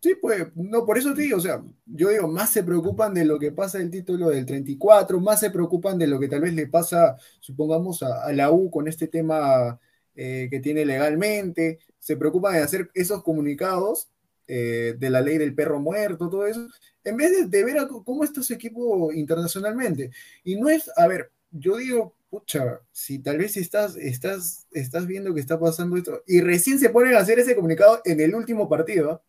Sí, 0.00 0.16
pues, 0.20 0.48
no, 0.56 0.84
por 0.84 0.98
eso 0.98 1.14
te 1.14 1.22
digo, 1.22 1.36
o 1.36 1.40
sea, 1.40 1.62
yo 1.86 2.08
digo, 2.08 2.26
más 2.26 2.50
se 2.50 2.64
preocupan 2.64 3.14
de 3.14 3.24
lo 3.24 3.38
que 3.38 3.52
pasa 3.52 3.78
del 3.78 3.88
título 3.90 4.30
del 4.30 4.44
34, 4.44 5.20
más 5.20 5.38
se 5.38 5.50
preocupan 5.50 5.96
de 5.96 6.08
lo 6.08 6.18
que 6.18 6.26
tal 6.26 6.40
vez 6.40 6.54
le 6.54 6.66
pasa, 6.66 7.16
supongamos, 7.38 8.02
a, 8.02 8.24
a 8.24 8.32
la 8.32 8.50
U 8.50 8.68
con 8.68 8.88
este 8.88 9.06
tema 9.06 9.78
eh, 10.16 10.48
que 10.50 10.58
tiene 10.58 10.84
legalmente, 10.84 11.78
se 12.00 12.16
preocupan 12.16 12.54
de 12.54 12.62
hacer 12.62 12.90
esos 12.94 13.22
comunicados 13.22 14.08
eh, 14.48 14.94
de 14.98 15.10
la 15.10 15.20
ley 15.20 15.38
del 15.38 15.54
perro 15.54 15.80
muerto, 15.80 16.28
todo 16.28 16.46
eso, 16.46 16.66
en 17.04 17.16
vez 17.16 17.30
de, 17.32 17.46
de 17.46 17.64
ver 17.64 17.78
a 17.78 17.88
cómo 17.88 18.24
está 18.24 18.42
su 18.42 18.52
equipo 18.54 19.12
internacionalmente. 19.12 20.10
Y 20.44 20.56
no 20.56 20.68
es, 20.68 20.90
a 20.96 21.06
ver, 21.06 21.30
yo 21.50 21.76
digo, 21.76 22.14
pucha, 22.30 22.80
si 22.92 23.18
tal 23.18 23.38
vez 23.38 23.56
estás, 23.56 23.96
estás, 23.96 24.66
estás 24.72 25.06
viendo 25.06 25.34
que 25.34 25.40
está 25.40 25.58
pasando 25.60 25.96
esto, 25.96 26.22
y 26.26 26.40
recién 26.40 26.78
se 26.78 26.90
ponen 26.90 27.14
a 27.14 27.18
hacer 27.18 27.38
ese 27.38 27.54
comunicado 27.54 28.00
en 28.04 28.20
el 28.20 28.34
último 28.34 28.68
partido, 28.68 29.22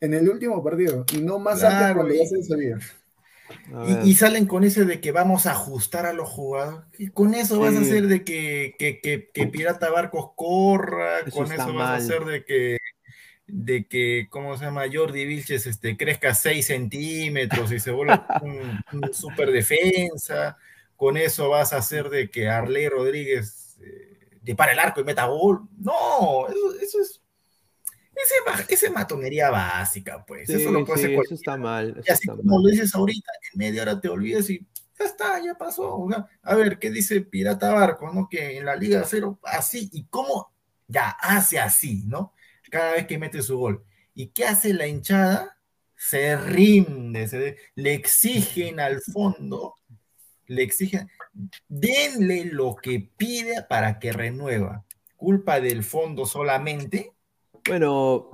en 0.00 0.14
el 0.14 0.28
último 0.28 0.62
partido, 0.62 1.04
y 1.14 1.20
no 1.20 1.38
más 1.38 1.62
antes 1.62 1.94
cuando 1.94 2.14
y- 2.14 2.18
ya 2.18 2.24
se 2.26 2.42
sabía. 2.42 2.78
Y, 4.04 4.10
y 4.10 4.14
salen 4.14 4.46
con 4.46 4.64
ese 4.64 4.84
de 4.84 5.00
que 5.00 5.12
vamos 5.12 5.46
a 5.46 5.52
ajustar 5.52 6.04
a 6.04 6.12
los 6.12 6.28
jugadores. 6.28 6.80
Y 6.98 7.08
con 7.08 7.32
eso 7.34 7.60
vas 7.60 7.76
a 7.76 7.80
hacer 7.80 8.06
de 8.06 8.22
que, 8.24 8.74
que, 8.78 9.00
que- 9.00 9.30
que 9.32 9.46
Pirata 9.46 9.88
Barcos 9.90 10.32
corra, 10.36 11.20
Eso 11.20 11.30
con 11.30 11.52
eso 11.52 11.72
vas 11.74 11.88
a 11.90 11.96
hacer 11.96 12.24
de 12.24 12.44
que, 12.44 12.78
de 13.48 13.86
que, 13.86 14.28
¿cómo 14.30 14.56
se 14.56 14.66
llama? 14.66 14.84
Jordi 14.92 15.24
Vilches 15.24 15.66
este, 15.66 15.96
crezca 15.96 16.34
6 16.34 16.66
centímetros 16.66 17.72
y 17.72 17.80
se 17.80 17.90
vuelva 17.90 18.26
un, 18.42 18.80
un 18.92 19.14
super 19.14 19.50
defensa. 19.50 20.56
Con 20.94 21.16
eso 21.16 21.48
vas 21.48 21.72
a 21.72 21.78
hacer 21.78 22.10
de 22.10 22.30
que 22.30 22.48
Arley 22.48 22.88
Rodríguez 22.88 23.78
eh, 23.80 24.38
dispare 24.42 24.72
el 24.72 24.78
arco 24.78 25.00
y 25.00 25.04
meta 25.04 25.26
gol. 25.26 25.62
No, 25.78 26.46
eso, 26.48 26.80
eso 26.80 27.00
es. 27.00 27.22
Ese 28.68 28.86
es 28.86 28.92
matonería 28.92 29.48
básica, 29.48 30.24
pues. 30.26 30.48
Sí, 30.48 30.54
eso 30.54 30.72
lo 30.72 30.84
puede 30.84 30.98
sí, 30.98 31.04
hacer 31.06 31.24
eso 31.24 31.34
está 31.34 31.56
mal. 31.56 32.02
Y 32.04 32.10
así 32.10 32.22
está 32.22 32.36
como 32.36 32.54
mal. 32.54 32.62
lo 32.64 32.70
dices 32.70 32.94
ahorita, 32.94 33.30
en 33.52 33.58
media 33.58 33.82
hora 33.82 34.00
te 34.00 34.08
olvidas 34.08 34.50
y 34.50 34.66
ya 34.98 35.04
está, 35.04 35.42
ya 35.42 35.54
pasó. 35.54 35.96
o 35.96 36.10
sea, 36.10 36.26
a 36.42 36.54
ver, 36.56 36.78
¿qué 36.78 36.90
dice 36.90 37.20
Pirata 37.20 37.72
Barco? 37.72 38.12
¿no? 38.12 38.28
Que 38.28 38.58
en 38.58 38.64
la 38.64 38.74
Liga 38.74 39.04
Cero, 39.06 39.38
así, 39.44 39.88
y 39.92 40.04
cómo 40.06 40.52
ya 40.88 41.10
hace 41.10 41.60
así, 41.60 42.02
¿no? 42.06 42.32
Cada 42.70 42.92
vez 42.92 43.06
que 43.06 43.18
mete 43.18 43.42
su 43.42 43.58
gol. 43.58 43.84
¿Y 44.14 44.28
qué 44.28 44.44
hace 44.46 44.72
la 44.74 44.86
hinchada? 44.86 45.56
Se 45.96 46.36
rinde, 46.36 47.26
se- 47.28 47.56
le 47.74 47.94
exigen 47.94 48.78
al 48.80 49.00
fondo, 49.00 49.74
le 50.46 50.62
exigen, 50.62 51.08
denle 51.68 52.44
lo 52.46 52.76
que 52.76 53.10
pide 53.16 53.62
para 53.68 53.98
que 53.98 54.12
renueva. 54.12 54.84
Culpa 55.16 55.60
del 55.60 55.82
fondo 55.82 56.24
solamente. 56.26 57.12
Bueno, 57.68 58.30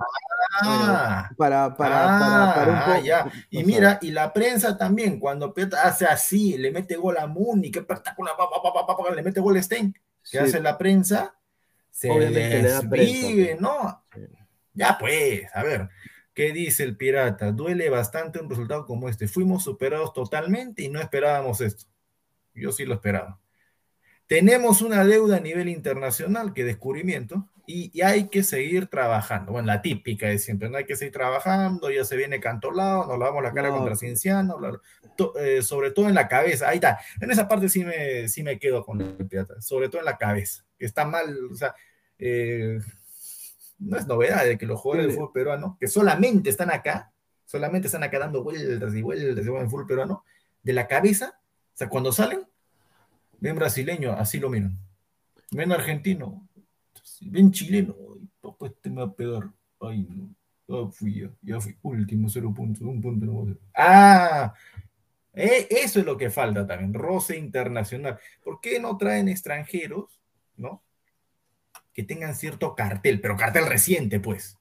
Ah, 0.61 1.29
bueno, 1.35 1.75
para, 1.75 1.75
para, 1.75 2.19
para, 2.19 2.53
para 2.55 2.71
un 2.71 2.77
Ah, 2.77 2.85
poco. 2.85 3.05
ya. 3.05 3.31
Y 3.49 3.57
o 3.57 3.59
sea, 3.59 3.67
mira, 3.67 3.99
y 4.01 4.11
la 4.11 4.31
prensa 4.31 4.77
también, 4.77 5.19
cuando 5.19 5.53
hace 5.83 6.05
así, 6.05 6.57
le 6.57 6.71
mete 6.71 6.95
gol 6.95 7.17
a 7.17 7.27
Muni, 7.27 7.71
qué 7.71 7.79
espectacular, 7.79 8.35
le 9.15 9.21
mete 9.23 9.41
gol 9.41 9.57
a 9.57 9.61
Stein, 9.63 9.91
¿qué 9.91 9.99
Sí. 10.23 10.37
hace 10.37 10.61
la 10.61 10.77
prensa? 10.77 11.35
Se 11.95 12.11
Obviamente 12.11 12.61
le 12.61 12.69
da 12.69 12.81
¿no? 13.57 14.03
Ya 14.73 14.97
pues, 14.99 15.43
a 15.53 15.63
ver, 15.63 15.87
¿qué 16.33 16.51
dice 16.51 16.83
el 16.83 16.97
pirata? 16.97 17.53
Duele 17.53 17.89
bastante 17.89 18.37
un 18.41 18.49
resultado 18.49 18.85
como 18.85 19.07
este. 19.07 19.29
Fuimos 19.29 19.63
superados 19.63 20.11
totalmente 20.11 20.83
y 20.83 20.89
no 20.89 20.99
esperábamos 20.99 21.61
esto. 21.61 21.85
Yo 22.53 22.73
sí 22.73 22.83
lo 22.83 22.95
esperaba. 22.95 23.39
Tenemos 24.27 24.81
una 24.81 25.05
deuda 25.05 25.37
a 25.37 25.39
nivel 25.39 25.69
internacional, 25.69 26.53
que 26.53 26.65
descubrimiento, 26.65 27.47
y, 27.65 27.91
y 27.97 28.01
hay 28.01 28.27
que 28.27 28.43
seguir 28.43 28.87
trabajando. 28.87 29.53
Bueno, 29.53 29.67
la 29.67 29.81
típica 29.81 30.27
de 30.27 30.37
siempre, 30.37 30.67
no 30.69 30.75
hay 30.77 30.85
que 30.85 30.97
seguir 30.97 31.13
trabajando, 31.13 31.89
ya 31.89 32.03
se 32.03 32.17
viene 32.17 32.41
cantolado, 32.41 33.05
nos 33.07 33.17
lavamos 33.17 33.41
la 33.41 33.53
cara 33.53 33.69
No. 33.69 33.77
contra 33.77 33.95
Cienciano, 33.95 34.57
bla, 34.57 34.71
bla. 34.71 34.81
To- 35.15 35.37
eh, 35.39 35.61
sobre 35.61 35.91
todo 35.91 36.09
en 36.09 36.15
la 36.15 36.27
cabeza, 36.27 36.67
ahí 36.67 36.75
está. 36.75 36.99
En 37.21 37.31
esa 37.31 37.47
parte 37.47 37.69
sí 37.69 37.85
me, 37.85 38.27
sí 38.27 38.43
me 38.43 38.59
quedo 38.59 38.83
con 38.83 38.99
el 38.99 39.15
pirata, 39.27 39.61
sobre 39.61 39.87
todo 39.87 39.99
en 39.99 40.05
la 40.05 40.17
cabeza, 40.17 40.64
está 40.79 41.05
mal, 41.05 41.37
o 41.51 41.55
sea, 41.55 41.75
eh, 42.17 42.79
no 43.79 43.97
es 43.97 44.07
novedad 44.07 44.45
de 44.45 44.57
que 44.57 44.65
los 44.65 44.79
jugadores 44.79 45.07
del 45.07 45.15
fútbol 45.15 45.33
peruano, 45.33 45.77
que 45.79 45.87
solamente 45.87 46.49
están 46.49 46.71
acá, 46.71 47.11
solamente 47.45 47.87
están 47.87 48.03
acá 48.03 48.19
dando 48.19 48.43
vueltas 48.43 48.93
y 48.93 49.01
vueltas 49.01 49.45
y 49.45 49.49
vueltas 49.49 49.63
en 49.65 49.69
fútbol 49.69 49.87
peruano, 49.87 50.23
de 50.63 50.73
la 50.73 50.87
cabeza, 50.87 51.39
o 51.73 51.77
sea, 51.77 51.89
cuando 51.89 52.11
salen, 52.11 52.41
ven 53.39 53.55
brasileño, 53.55 54.13
así 54.13 54.39
lo 54.39 54.49
miran. 54.49 54.77
Ven 55.51 55.71
argentino, 55.71 56.47
ven 57.21 57.51
chileno, 57.51 57.95
papá, 58.41 58.67
este 58.67 58.89
me 58.89 58.97
va 58.97 59.03
a 59.03 59.13
pegar. 59.13 59.51
Ay, 59.79 60.07
no, 60.09 60.35
ya 60.67 60.91
fui, 60.91 61.21
ya, 61.21 61.29
ya 61.41 61.59
fui. 61.59 61.77
Último, 61.83 62.29
cero 62.29 62.53
puntos, 62.55 62.81
un 62.81 63.01
punto 63.01 63.25
no. 63.25 63.57
Ah, 63.75 64.53
eh, 65.33 65.67
eso 65.69 65.99
es 65.99 66.05
lo 66.05 66.17
que 66.17 66.29
falta 66.29 66.65
también, 66.65 66.93
roce 66.93 67.37
internacional. 67.37 68.17
¿Por 68.43 68.61
qué 68.61 68.79
no 68.79 68.97
traen 68.97 69.27
extranjeros, 69.27 70.19
no? 70.57 70.83
Que 71.93 72.03
tengan 72.03 72.35
cierto 72.35 72.75
cartel, 72.75 73.21
pero 73.21 73.37
cartel 73.37 73.65
reciente, 73.65 74.19
pues. 74.19 74.57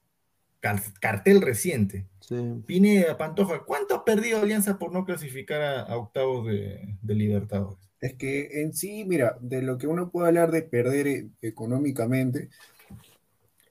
Car- 0.61 0.81
cartel 1.01 1.43
reciente. 1.43 2.07
sí. 2.21 2.37
Pineda, 2.67 3.19
Pantoja, 3.19 3.65
¿cuánto 3.65 3.95
ha 3.95 4.05
perdido 4.05 4.41
Alianza 4.41 4.79
por 4.79 4.93
no 4.93 5.05
clasificar 5.05 5.61
a, 5.61 5.81
a 5.83 5.97
octavos 5.97 6.47
de, 6.47 6.97
de 7.03 7.15
Libertadores? 7.15 7.79
Es 8.01 8.15
que 8.15 8.63
en 8.63 8.75
sí, 8.75 9.05
mira, 9.05 9.37
de 9.41 9.63
lo 9.63 9.79
que 9.79 9.87
uno 9.87 10.11
puede 10.11 10.29
hablar 10.29 10.51
de 10.51 10.63
perder 10.63 11.07
eh, 11.07 11.29
económicamente, 11.43 12.49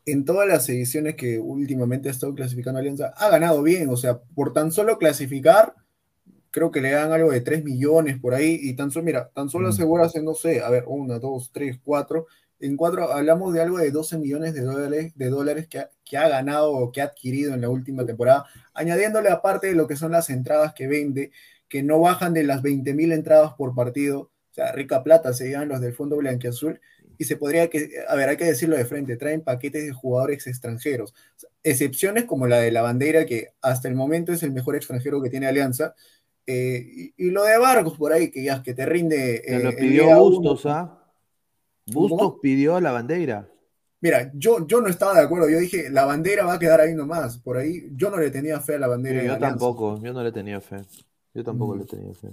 en 0.05 0.25
todas 0.25 0.47
las 0.47 0.67
ediciones 0.69 1.15
que 1.15 1.39
últimamente 1.39 2.09
ha 2.09 2.11
estado 2.11 2.35
clasificando 2.35 2.79
Alianza, 2.79 3.13
ha 3.15 3.29
ganado 3.29 3.63
bien, 3.63 3.89
o 3.89 3.95
sea, 3.95 4.19
por 4.35 4.51
tan 4.51 4.71
solo 4.71 4.97
clasificar, 4.97 5.75
creo 6.53 6.71
que 6.71 6.81
le 6.81 6.91
dan 6.91 7.11
algo 7.11 7.31
de 7.31 7.41
3 7.41 7.63
millones 7.65 8.19
por 8.19 8.33
ahí, 8.35 8.59
y 8.61 8.75
tan 8.75 8.91
solo, 8.91 9.05
mira, 9.05 9.29
tan 9.33 9.49
solo 9.49 9.69
Mm. 9.69 9.71
aseguras, 9.71 10.15
en, 10.15 10.25
no 10.25 10.35
sé, 10.35 10.61
a 10.61 10.69
ver, 10.69 10.85
una, 10.87 11.19
dos, 11.19 11.51
tres, 11.53 11.79
cuatro, 11.83 12.27
en 12.59 12.77
cuatro 12.77 13.11
hablamos 13.11 13.53
de 13.53 13.61
algo 13.61 13.77
de 13.79 13.91
12 13.91 14.17
millones 14.19 14.53
de 14.53 14.61
dólares, 14.61 15.13
de 15.15 15.29
dólares 15.29 15.67
que, 15.67 15.79
ha, 15.79 15.89
que 16.05 16.17
ha 16.17 16.29
ganado 16.29 16.71
o 16.73 16.91
que 16.91 17.01
ha 17.01 17.05
adquirido 17.05 17.53
en 17.53 17.61
la 17.61 17.69
última 17.69 18.05
temporada, 18.05 18.45
añadiéndole 18.73 19.29
aparte 19.29 19.67
de 19.67 19.75
lo 19.75 19.87
que 19.87 19.95
son 19.97 20.11
las 20.13 20.29
entradas 20.29 20.73
que 20.73 20.87
vende, 20.87 21.31
que 21.67 21.83
no 21.83 21.99
bajan 21.99 22.33
de 22.33 22.43
las 22.43 22.61
20 22.61 22.93
mil 22.93 23.11
entradas 23.11 23.53
por 23.55 23.75
partido, 23.75 24.31
o 24.51 24.53
sea, 24.53 24.71
rica 24.73 25.03
plata 25.03 25.33
se 25.33 25.49
llevan 25.49 25.69
los 25.69 25.81
del 25.81 25.93
Fondo 25.95 26.17
Blanquiazul, 26.17 26.79
y 27.17 27.25
se 27.25 27.37
podría 27.37 27.69
que, 27.69 27.89
a 28.07 28.15
ver, 28.15 28.29
hay 28.29 28.37
que 28.37 28.45
decirlo 28.45 28.75
de 28.75 28.85
frente, 28.85 29.17
traen 29.17 29.41
paquetes 29.41 29.85
de 29.85 29.91
jugadores 29.91 30.47
extranjeros, 30.47 31.13
excepciones 31.63 32.25
como 32.25 32.47
la 32.47 32.59
de 32.59 32.71
la 32.71 32.81
bandera, 32.81 33.25
que 33.25 33.49
hasta 33.61 33.87
el 33.87 33.95
momento 33.95 34.33
es 34.33 34.43
el 34.43 34.51
mejor 34.51 34.75
extranjero 34.75 35.21
que 35.21 35.29
tiene 35.29 35.47
Alianza, 35.47 35.95
eh, 36.47 36.85
y, 37.17 37.27
y 37.27 37.31
lo 37.31 37.43
de 37.43 37.57
Vargos 37.57 37.97
por 37.97 38.13
ahí, 38.13 38.29
que 38.31 38.43
ya 38.43 38.61
que 38.63 38.73
te 38.73 38.85
rinde. 38.85 39.41
Eh, 39.45 39.59
lo 39.63 39.69
el 39.69 39.75
pidió. 39.75 40.17
Bustos, 40.19 40.65
¿ah? 40.65 40.99
¿Cómo? 41.93 42.07
Bustos 42.09 42.35
pidió 42.41 42.79
la 42.79 42.91
bandera. 42.91 43.49
Mira, 44.01 44.31
yo, 44.35 44.67
yo 44.67 44.81
no 44.81 44.89
estaba 44.89 45.13
de 45.15 45.21
acuerdo, 45.21 45.49
yo 45.49 45.59
dije, 45.59 45.89
la 45.89 46.03
bandera 46.05 46.45
va 46.45 46.55
a 46.55 46.59
quedar 46.59 46.81
ahí 46.81 46.93
nomás, 46.93 47.37
por 47.37 47.55
ahí, 47.55 47.87
yo 47.93 48.09
no 48.09 48.17
le 48.17 48.29
tenía 48.31 48.59
fe 48.59 48.75
a 48.75 48.79
la 48.79 48.87
bandera. 48.87 49.21
Sí, 49.21 49.27
yo 49.27 49.33
Alianza. 49.33 49.49
tampoco, 49.57 50.01
yo 50.01 50.11
no 50.11 50.21
le 50.23 50.31
tenía 50.33 50.59
fe. 50.59 50.81
Yo 51.33 51.43
tampoco 51.43 51.75
Mm. 51.75 51.79
le 51.79 51.85
tenía 51.85 52.13
fe. 52.13 52.29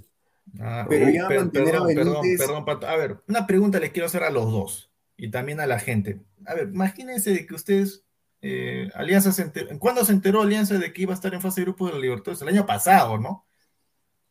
Ah, 0.59 0.85
Pero 0.89 1.05
uh, 1.05 1.09
ya 1.11 1.27
per- 1.29 1.39
mantener 1.39 1.75
a 1.75 1.79
perdón, 1.85 1.95
perdón, 1.95 2.15
Benítez- 2.23 2.37
perdón, 2.39 2.65
Pato. 2.65 2.87
A 2.87 2.95
ver, 2.97 3.17
una 3.29 3.47
pregunta 3.47 3.79
les 3.79 3.91
quiero 3.91 4.05
hacer 4.07 4.23
a 4.23 4.29
los 4.29 4.51
dos 4.51 4.91
y 5.15 5.31
también 5.31 5.61
a 5.61 5.65
la 5.67 5.79
gente. 5.79 6.19
A 6.45 6.55
ver, 6.55 6.69
imagínense 6.73 7.31
de 7.31 7.45
que 7.45 7.53
ustedes, 7.55 8.03
eh, 8.41 8.89
Alianza, 8.93 9.31
se 9.31 9.43
enteró, 9.43 9.79
¿cuándo 9.79 10.03
se 10.03 10.11
enteró 10.11 10.41
Alianza 10.41 10.77
de 10.77 10.91
que 10.91 11.03
iba 11.03 11.13
a 11.13 11.15
estar 11.15 11.33
en 11.33 11.39
fase 11.41 11.61
de 11.61 11.65
grupos 11.65 11.87
de 11.89 11.93
la 11.95 12.01
Libertadores? 12.01 12.41
El 12.41 12.49
año 12.49 12.65
pasado, 12.65 13.17
¿no? 13.17 13.45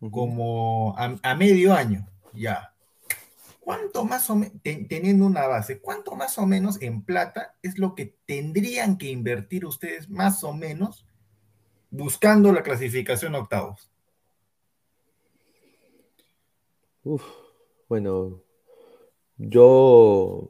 Como 0.08 0.94
a, 0.96 1.18
a 1.22 1.34
medio 1.34 1.74
año, 1.74 2.08
ya. 2.32 2.74
¿Cuánto 3.60 4.04
más 4.04 4.30
o 4.30 4.36
menos, 4.36 4.54
teniendo 4.62 5.26
una 5.26 5.46
base, 5.46 5.80
cuánto 5.80 6.16
más 6.16 6.38
o 6.38 6.46
menos 6.46 6.80
en 6.80 7.02
plata 7.02 7.54
es 7.62 7.78
lo 7.78 7.94
que 7.94 8.14
tendrían 8.26 8.96
que 8.96 9.10
invertir 9.10 9.66
ustedes 9.66 10.08
más 10.08 10.42
o 10.42 10.52
menos 10.54 11.04
buscando 11.90 12.52
la 12.52 12.62
clasificación 12.62 13.34
a 13.34 13.40
octavos? 13.40 13.90
Uf, 17.02 17.22
bueno, 17.88 18.42
yo 19.36 20.48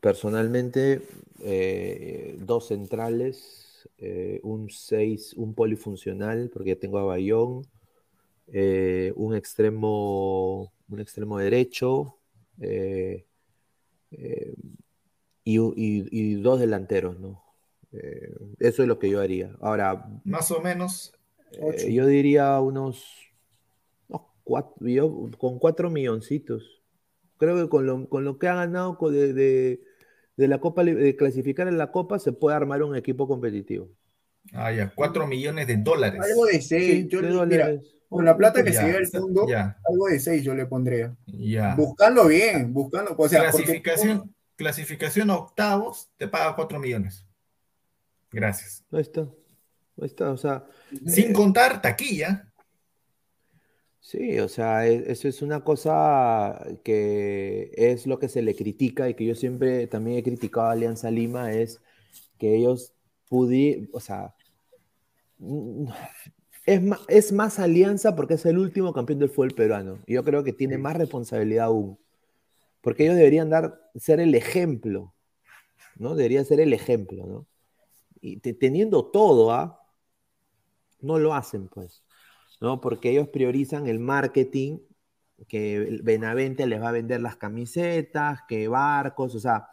personalmente, 0.00 1.02
eh, 1.40 2.36
dos 2.40 2.68
centrales, 2.68 3.88
eh, 3.98 4.40
un 4.42 4.68
6, 4.68 5.34
un 5.34 5.54
polifuncional, 5.54 6.50
porque 6.52 6.74
tengo 6.74 6.98
a 6.98 7.04
Bayón, 7.04 7.66
eh, 8.52 9.12
un 9.16 9.34
extremo, 9.36 10.72
un 10.88 11.00
extremo 11.00 11.38
derecho 11.38 12.18
eh, 12.60 13.26
eh, 14.12 14.54
y, 15.44 15.58
y- 15.58 16.08
y 16.10 16.34
dos 16.36 16.60
delanteros, 16.60 17.18
¿no? 17.20 17.42
Eh, 17.92 18.32
eso 18.60 18.82
es 18.82 18.88
lo 18.88 18.98
que 18.98 19.10
yo 19.10 19.20
haría. 19.20 19.56
Ahora, 19.60 20.06
Más 20.24 20.50
o 20.50 20.60
menos. 20.60 21.12
ocho. 21.60 21.86
eh, 21.86 21.92
yo 21.94 22.06
diría 22.06 22.60
unos, 22.60 23.04
unos 24.08 24.22
cuatro, 24.44 24.86
yo 24.88 25.30
con 25.38 25.58
cuatro 25.58 25.90
milloncitos. 25.90 26.82
Creo 27.38 27.56
que 27.62 27.68
con 27.68 27.86
lo, 27.86 28.08
con 28.08 28.24
lo 28.24 28.38
que 28.38 28.48
ha 28.48 28.54
ganado 28.54 28.96
de, 29.10 29.32
de- 29.34 29.80
de 30.36 30.48
la 30.48 30.60
Copa, 30.60 30.84
de 30.84 31.16
clasificar 31.16 31.68
en 31.68 31.78
la 31.78 31.90
Copa, 31.92 32.18
se 32.18 32.32
puede 32.32 32.56
armar 32.56 32.82
un 32.82 32.96
equipo 32.96 33.28
competitivo. 33.28 33.90
Ah, 34.52 34.72
ya, 34.72 34.92
4 34.94 35.26
millones 35.26 35.66
de 35.66 35.76
dólares. 35.76 36.20
Algo 36.22 36.46
de 36.46 36.60
6. 36.60 36.86
Sí, 37.04 37.08
yo 37.08 37.20
de 37.22 37.28
mira, 37.28 37.34
dólares. 37.34 37.96
Con 38.12 38.24
la 38.24 38.36
plata 38.36 38.62
que 38.62 38.72
Ya, 38.72 38.80
se 38.80 38.86
lleva 38.86 38.98
el 38.98 39.06
fondo, 39.08 39.48
ya. 39.48 39.76
algo 39.90 40.06
de 40.06 40.20
6 40.20 40.42
yo 40.44 40.54
le 40.54 40.66
pondría. 40.66 41.16
Ya. 41.26 41.74
Buscando 41.74 42.26
bien, 42.26 42.72
buscando. 42.72 43.14
O 43.16 43.28
sea, 43.28 43.50
porque- 43.50 43.64
clasificación, 43.64 44.34
clasificación 44.56 45.30
a 45.30 45.36
octavos 45.36 46.10
te 46.16 46.28
paga 46.28 46.54
4 46.54 46.78
millones. 46.78 47.24
Gracias. 48.30 48.84
Ahí 48.92 49.00
está. 49.00 49.22
Ahí 49.22 50.06
está, 50.06 50.30
o 50.30 50.36
sea. 50.36 50.64
Sin 51.06 51.30
eh, 51.30 51.32
contar 51.32 51.82
taquilla. 51.82 52.48
Sí, 54.00 54.38
o 54.40 54.48
sea, 54.48 54.86
e- 54.86 55.10
eso 55.12 55.28
es 55.28 55.42
una 55.42 55.62
cosa 55.62 56.60
que 56.82 57.70
es 57.76 58.06
lo 58.06 58.18
que 58.18 58.28
se 58.28 58.42
le 58.42 58.54
critica 58.56 59.08
y 59.08 59.14
que 59.14 59.24
yo 59.24 59.34
siempre 59.34 59.86
también 59.86 60.18
he 60.18 60.22
criticado 60.22 60.66
a 60.66 60.72
Alianza 60.72 61.10
Lima, 61.10 61.52
es 61.52 61.80
que 62.38 62.56
ellos 62.56 62.92
pudieron, 63.28 63.88
o 63.92 64.00
sea, 64.00 64.34
es 66.66 66.82
más, 66.82 67.00
es 67.08 67.32
más 67.32 67.58
Alianza 67.58 68.14
porque 68.16 68.34
es 68.34 68.46
el 68.46 68.58
último 68.58 68.92
campeón 68.92 69.18
del 69.18 69.30
fútbol 69.30 69.52
peruano. 69.54 69.98
Y 70.06 70.14
yo 70.14 70.24
creo 70.24 70.44
que 70.44 70.52
tiene 70.52 70.78
más 70.78 70.96
responsabilidad 70.96 71.66
aún, 71.66 71.98
porque 72.82 73.04
ellos 73.04 73.16
deberían 73.16 73.50
dar, 73.50 73.80
ser 73.96 74.20
el 74.20 74.34
ejemplo, 74.34 75.14
¿no? 75.96 76.14
Debería 76.16 76.44
ser 76.44 76.60
el 76.60 76.72
ejemplo, 76.72 77.26
¿no? 77.26 77.46
Y 78.20 78.38
te- 78.38 78.54
teniendo 78.54 79.06
todo, 79.06 79.52
¿ah? 79.52 79.80
No 81.00 81.18
lo 81.18 81.34
hacen, 81.34 81.68
pues. 81.68 82.02
¿no? 82.60 82.80
Porque 82.80 83.10
ellos 83.10 83.28
priorizan 83.28 83.86
el 83.88 83.98
marketing, 83.98 84.78
que 85.48 85.76
el 85.76 86.02
Benavente 86.02 86.66
les 86.66 86.80
va 86.82 86.90
a 86.90 86.92
vender 86.92 87.20
las 87.20 87.36
camisetas, 87.36 88.40
que 88.48 88.68
Barcos, 88.68 89.34
o 89.34 89.40
sea, 89.40 89.68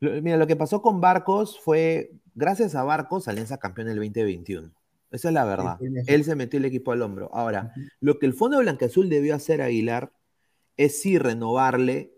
lo- 0.00 0.20
mira, 0.22 0.36
lo 0.36 0.46
que 0.46 0.56
pasó 0.56 0.82
con 0.82 1.00
Barcos 1.00 1.58
fue, 1.60 2.12
gracias 2.34 2.74
a 2.74 2.84
Barcos, 2.84 3.28
Alianza 3.28 3.58
campeón 3.58 3.88
del 3.88 3.96
2021. 3.96 4.70
Esa 5.10 5.28
es 5.28 5.34
la 5.34 5.44
verdad. 5.44 5.78
Él 6.06 6.24
se 6.24 6.34
metió 6.36 6.58
el 6.58 6.64
equipo 6.64 6.92
al 6.92 7.02
hombro. 7.02 7.30
Ahora, 7.32 7.72
lo 8.00 8.18
que 8.18 8.26
el 8.26 8.34
Fondo 8.34 8.58
Blancaazul 8.58 9.08
debió 9.08 9.34
hacer 9.34 9.62
Aguilar 9.62 10.12
es 10.76 11.00
sí 11.00 11.18
renovarle, 11.18 12.14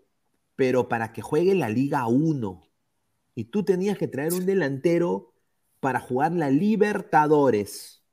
pero 0.55 0.87
para 0.89 1.13
que 1.13 1.21
juegue 1.21 1.55
la 1.55 1.69
Liga 1.69 2.07
1. 2.07 2.61
Y 3.35 3.45
tú 3.45 3.63
tenías 3.63 3.97
que 3.97 4.07
traer 4.07 4.33
un 4.33 4.45
delantero 4.45 5.33
para 5.79 5.99
jugar 5.99 6.33
la 6.33 6.49
Libertadores. 6.49 8.03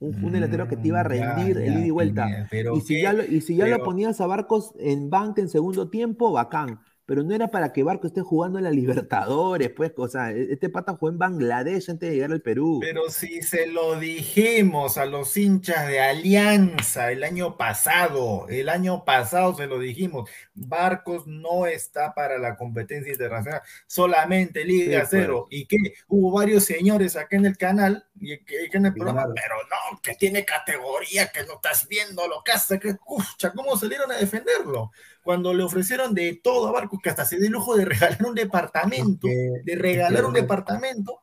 Un, 0.00 0.16
un 0.22 0.32
delantero 0.32 0.68
que 0.68 0.76
te 0.76 0.88
iba 0.88 1.00
a 1.00 1.04
Mm, 1.04 1.06
ya, 1.06 1.34
rendir 1.34 1.58
el 1.58 1.78
ida 1.78 1.86
y 1.86 1.90
vuelta. 1.90 2.46
Pero 2.50 2.76
y 2.76 2.80
si 2.82 2.94
qué- 2.96 3.02
ya, 3.02 3.12
lo, 3.12 3.24
y 3.24 3.40
si 3.40 3.56
ya 3.56 3.66
lo 3.66 3.82
ponías 3.82 4.20
a 4.20 4.26
Barcos 4.26 4.72
en 4.78 5.10
banca 5.10 5.40
en 5.40 5.48
segundo 5.48 5.90
tiempo, 5.90 6.32
bacán. 6.32 6.80
Pero 7.08 7.22
no 7.22 7.34
era 7.34 7.48
para 7.50 7.72
que 7.72 7.82
Barcos 7.82 8.10
esté 8.10 8.20
jugando 8.20 8.58
en 8.58 8.64
la 8.64 8.70
Libertadores, 8.70 9.70
pues, 9.70 9.92
o 9.96 10.08
sea, 10.08 10.30
este 10.30 10.68
pata 10.68 10.92
jugó 10.92 11.08
en 11.08 11.16
Bangladesh 11.16 11.88
antes 11.90 12.10
de 12.10 12.14
llegar 12.14 12.32
al 12.32 12.42
Perú. 12.42 12.80
Pero 12.82 13.08
si 13.08 13.40
se 13.40 13.66
lo 13.66 13.98
dijimos 13.98 14.98
a 14.98 15.06
los 15.06 15.34
hinchas 15.38 15.86
de 15.86 16.00
Alianza 16.00 17.10
el 17.10 17.24
año 17.24 17.56
pasado, 17.56 18.46
el 18.50 18.68
año 18.68 19.06
pasado 19.06 19.56
se 19.56 19.66
lo 19.66 19.78
dijimos, 19.78 20.28
Barcos 20.52 21.26
no 21.26 21.64
está 21.64 22.12
para 22.12 22.36
la 22.36 22.56
competencia 22.58 23.10
internacional, 23.10 23.62
solamente 23.86 24.66
Liga 24.66 25.00
Sí, 25.06 25.06
Cero. 25.12 25.46
¿Y 25.50 25.64
que 25.64 25.78
Hubo 26.08 26.32
varios 26.32 26.64
señores 26.64 27.16
acá 27.16 27.36
en 27.38 27.46
el 27.46 27.56
canal 27.56 28.04
y 28.20 28.36
que- 28.44 28.66
en 28.70 28.84
el 28.84 28.92
programa, 28.92 29.22
pero 29.34 29.54
no, 29.70 29.98
que 30.02 30.14
tiene 30.14 30.44
categoría, 30.44 31.28
que 31.28 31.44
no 31.46 31.54
estás 31.54 31.88
viendo 31.88 32.28
lo 32.28 32.42
que 32.44 32.52
hace, 32.52 32.78
que 32.78 32.88
escucha, 32.90 33.50
¿cómo 33.54 33.78
salieron 33.78 34.12
a 34.12 34.16
defenderlo? 34.18 34.90
Cuando 35.28 35.52
le 35.52 35.62
ofrecieron 35.62 36.14
de 36.14 36.40
todo 36.42 36.68
a 36.68 36.72
Barcos, 36.72 37.00
que 37.02 37.10
hasta 37.10 37.26
se 37.26 37.36
dio 37.36 37.44
el 37.48 37.52
lujo 37.52 37.76
de 37.76 37.84
regalar 37.84 38.24
un 38.24 38.34
departamento, 38.34 39.28
de 39.28 39.76
regalar 39.76 40.24
un 40.24 40.32
que- 40.32 40.40
departamento, 40.40 41.20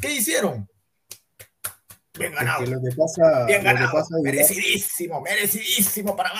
¿qué 0.00 0.14
hicieron? 0.14 0.66
Bien 2.18 2.32
es 2.32 2.38
ganado. 2.38 2.64
que 2.64 2.70
lo 2.70 2.80
que 2.80 2.96
pasa, 2.96 3.44
Bien 3.44 3.58
lo 3.58 3.68
que 3.68 3.74
ganado. 3.74 3.92
pasa, 3.92 4.14
Aguilar, 4.16 4.32
merecidísimo, 4.34 5.20
merecidísimo 5.20 6.16
para. 6.16 6.30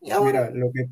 Y 0.00 0.12
ahora, 0.12 0.48
Mira, 0.48 0.50
lo 0.52 0.70
que. 0.72 0.86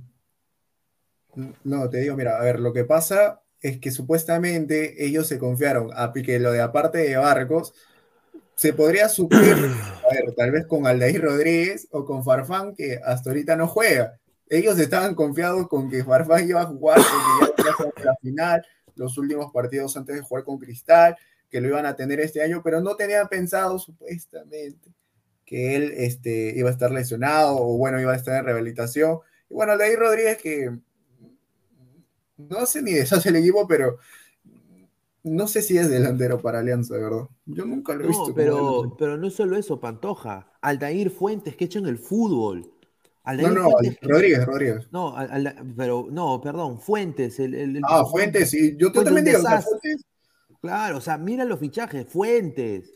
No, 1.62 1.88
te 1.88 1.98
digo, 1.98 2.16
mira, 2.16 2.36
a 2.36 2.42
ver, 2.42 2.58
lo 2.58 2.72
que 2.72 2.82
pasa 2.84 3.40
es 3.60 3.78
que 3.78 3.92
supuestamente 3.92 5.06
ellos 5.06 5.28
se 5.28 5.38
confiaron 5.38 5.90
a 5.94 6.12
que 6.12 6.40
lo 6.40 6.50
de 6.50 6.60
aparte 6.60 6.98
de 6.98 7.16
barcos 7.16 7.72
se 8.56 8.72
podría 8.72 9.08
suplir, 9.08 9.54
a 10.10 10.12
ver, 10.12 10.34
tal 10.36 10.50
vez 10.50 10.66
con 10.66 10.88
Aldair 10.88 11.22
Rodríguez 11.22 11.86
o 11.92 12.04
con 12.04 12.24
Farfán, 12.24 12.74
que 12.74 12.98
hasta 13.04 13.30
ahorita 13.30 13.54
no 13.54 13.68
juega. 13.68 14.18
Ellos 14.49 14.78
estaban 14.78 15.14
confiados 15.14 15.68
con 15.68 15.88
que 15.88 16.05
Farfán 16.05 16.49
iba 16.49 16.62
a 16.62 16.66
jugar, 16.66 16.99
porque 16.99 17.62
ya 17.62 17.62
iba 17.62 17.88
a 17.88 17.92
ser 17.92 18.05
la 18.05 18.16
final, 18.16 18.66
los 18.95 19.18
últimos 19.18 19.53
partidos 19.53 19.97
antes 19.97 20.16
de 20.16 20.22
jugar 20.22 20.45
con 20.45 20.59
Cristal, 20.59 21.16
que 21.51 21.61
lo 21.61 21.68
iban 21.68 21.86
a 21.86 21.97
tener 21.97 22.20
este 22.20 22.42
año, 22.42 22.62
pero 22.62 22.80
no 22.80 22.97
tenían 22.97 23.28
pensado 23.28 23.78
supuestamente 23.78 24.92
que 25.45 25.76
él 25.76 25.92
este, 25.97 26.53
iba 26.57 26.68
a 26.68 26.72
estar 26.72 26.90
lesionado 26.90 27.57
o 27.59 27.76
bueno, 27.76 28.01
iba 28.01 28.12
a 28.12 28.16
estar 28.16 28.36
en 28.38 28.45
rehabilitación. 28.45 29.18
Y 29.49 29.55
bueno, 29.55 29.72
Aldair 29.72 29.99
Rodríguez 29.99 30.38
que 30.38 30.78
no 32.36 32.66
sé 32.66 32.82
ni 32.82 32.92
deshace 32.92 33.28
el 33.28 33.36
equipo, 33.36 33.66
pero 33.68 33.99
no 35.22 35.47
sé 35.47 35.62
si 35.62 35.78
es 35.78 35.88
delantero 35.88 36.40
para 36.40 36.59
Alianza, 36.59 36.95
de 36.95 37.03
verdad. 37.03 37.28
Yo 37.47 37.64
nunca 37.64 37.95
lo 37.95 38.05
he 38.05 38.09
visto. 38.09 38.28
No, 38.28 38.34
pero, 38.34 38.97
pero 38.99 39.16
no 39.16 39.28
es 39.28 39.34
solo 39.34 39.57
eso, 39.57 39.80
Pantoja. 39.80 40.53
Aldair 40.61 41.11
Fuentes, 41.11 41.57
que 41.57 41.64
hecho 41.64 41.78
en 41.78 41.86
el 41.86 41.99
fútbol. 41.99 42.73
Aldair 43.24 43.48
No, 43.48 43.54
no, 43.54 43.70
Fuentes- 43.70 43.98
Rodríguez, 44.02 44.46
Rodríguez. 44.46 44.88
No, 44.92 45.16
al- 45.16 45.72
pero 45.76 46.06
no, 46.10 46.40
perdón, 46.40 46.78
Fuentes. 46.80 47.38
El, 47.40 47.54
el- 47.54 47.76
el- 47.76 47.82
Ah, 47.88 48.04
Fuentes, 48.04 48.50
sí. 48.50 48.76
Yo 48.78 48.88
Fuentes, 48.90 49.04
también 49.04 49.24
digo, 49.24 49.38
o 49.38 49.42
sea, 49.42 49.50
desastre. 49.56 49.78
Fuentes, 49.80 50.06
Claro, 50.60 50.96
o 50.98 51.00
sea, 51.00 51.18
mira 51.18 51.44
los 51.44 51.58
fichajes, 51.60 52.06
Fuentes, 52.08 52.90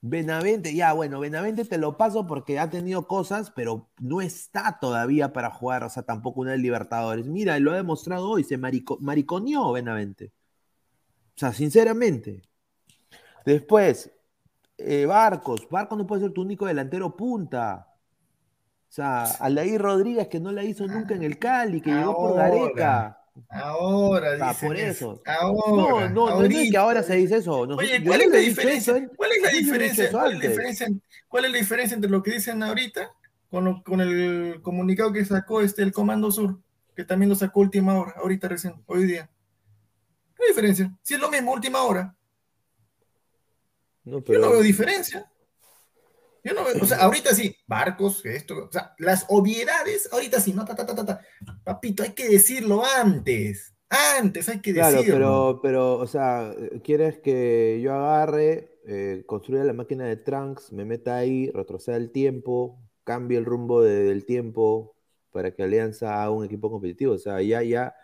Benavente, 0.00 0.74
ya, 0.74 0.92
bueno, 0.92 1.18
Benavente 1.20 1.64
te 1.64 1.78
lo 1.78 1.96
paso 1.96 2.26
porque 2.26 2.58
ha 2.58 2.68
tenido 2.70 3.06
cosas, 3.08 3.50
pero 3.50 3.88
no 4.00 4.20
está 4.20 4.78
todavía 4.80 5.32
para 5.32 5.50
jugar, 5.50 5.82
o 5.84 5.88
sea, 5.90 6.02
tampoco 6.04 6.40
una 6.42 6.52
de 6.52 6.58
Libertadores. 6.58 7.26
Mira, 7.26 7.58
lo 7.58 7.72
ha 7.72 7.76
demostrado 7.76 8.28
hoy, 8.28 8.44
se 8.44 8.56
marico- 8.58 8.98
mariconeó 9.00 9.72
Benavente. 9.72 10.32
O 11.34 11.38
sea, 11.38 11.52
sinceramente. 11.52 12.42
Después, 13.44 14.10
eh, 14.78 15.06
Barcos, 15.06 15.68
Barcos 15.70 15.98
no 15.98 16.06
puede 16.06 16.22
ser 16.22 16.32
tu 16.32 16.42
único 16.42 16.66
delantero 16.66 17.16
punta. 17.16 17.88
O 18.88 18.92
sea, 18.96 19.24
Aldair 19.24 19.80
Rodríguez 19.80 20.28
que 20.28 20.40
no 20.40 20.52
la 20.52 20.62
hizo 20.64 20.86
nunca 20.86 21.14
en 21.14 21.22
el 21.22 21.38
Cali, 21.38 21.80
que 21.80 21.90
llegó 21.90 22.16
por 22.16 22.36
Gareca. 22.36 23.18
Ahora, 23.50 24.30
Ah, 24.40 24.48
dicen 24.52 24.68
por 24.68 24.76
eso. 24.78 25.22
Ahora, 25.26 25.52
no, 25.68 25.76
no, 25.76 26.08
no, 26.08 26.30
no 26.38 26.42
es 26.44 26.48
que 26.48 26.54
ahorita. 26.56 26.80
ahora 26.80 27.02
se 27.02 27.16
dice 27.16 27.36
eso. 27.36 27.52
Oye, 27.60 28.00
yo 28.00 28.06
¿cuál 28.06 28.20
es 28.22 28.30
la 28.30 28.38
diferencia? 28.38 28.96
eso. 28.96 29.10
¿Cuál 29.16 29.30
es 29.32 29.42
la 29.42 29.50
Yo 29.52 29.58
diferencia? 29.58 30.10
¿Cuál 30.10 30.32
es 30.32 30.38
la 30.38 30.48
diferencia? 30.48 30.88
¿Cuál 31.28 31.44
es 31.44 31.50
la 31.52 31.58
diferencia 31.58 31.94
entre 31.96 32.10
lo 32.10 32.22
que 32.22 32.30
dicen 32.30 32.62
ahorita 32.62 33.10
con, 33.50 33.64
lo- 33.66 33.82
con 33.82 34.00
el 34.00 34.60
comunicado 34.62 35.12
que 35.12 35.24
sacó 35.24 35.60
este 35.60 35.82
el 35.82 35.92
Comando 35.92 36.30
Sur, 36.30 36.58
que 36.94 37.04
también 37.04 37.28
lo 37.28 37.34
sacó 37.34 37.60
última 37.60 37.98
hora, 38.00 38.14
ahorita 38.16 38.48
recién, 38.48 38.82
hoy 38.86 39.04
día? 39.04 39.28
¿Qué 40.34 40.46
diferencia? 40.48 40.96
Si 41.02 41.12
es 41.14 41.20
lo 41.20 41.30
mismo, 41.30 41.52
última 41.52 41.82
hora. 41.82 42.14
No, 44.04 44.18
Yo 44.18 44.24
pero- 44.24 44.40
no 44.40 44.50
veo 44.52 44.62
diferencia. 44.62 45.30
Yo 46.46 46.54
no 46.54 46.62
o 46.80 46.86
sea, 46.86 46.98
ahorita 46.98 47.34
sí, 47.34 47.56
barcos, 47.66 48.24
esto, 48.24 48.66
o 48.68 48.72
sea, 48.72 48.94
las 48.98 49.26
obviedades, 49.28 50.08
ahorita 50.12 50.40
sí, 50.40 50.52
no, 50.52 50.64
ta, 50.64 50.74
ta, 50.76 50.86
ta, 50.86 50.94
ta, 50.94 51.04
ta. 51.04 51.20
Papito, 51.64 52.02
hay 52.04 52.12
que 52.12 52.28
decirlo 52.28 52.82
antes. 52.84 53.74
Antes 54.18 54.48
hay 54.48 54.60
que 54.60 54.72
Claro, 54.72 54.98
decirlo. 54.98 55.14
pero, 55.14 55.60
pero, 55.62 55.98
o 55.98 56.06
sea, 56.06 56.54
quieres 56.84 57.18
que 57.18 57.80
yo 57.82 57.94
agarre, 57.94 58.78
eh, 58.86 59.24
construya 59.26 59.64
la 59.64 59.72
máquina 59.72 60.04
de 60.06 60.16
Trunks, 60.16 60.72
me 60.72 60.84
meta 60.84 61.16
ahí, 61.16 61.50
retroceda 61.50 61.96
el 61.96 62.10
tiempo, 62.12 62.78
cambie 63.04 63.38
el 63.38 63.44
rumbo 63.46 63.82
de- 63.82 64.04
del 64.04 64.24
tiempo 64.26 64.94
para 65.32 65.52
que 65.54 65.62
Alianza 65.62 66.22
haga 66.22 66.30
un 66.30 66.44
equipo 66.44 66.70
competitivo. 66.70 67.14
O 67.14 67.18
sea, 67.18 67.40
ya, 67.42 67.62
ya, 67.62 67.94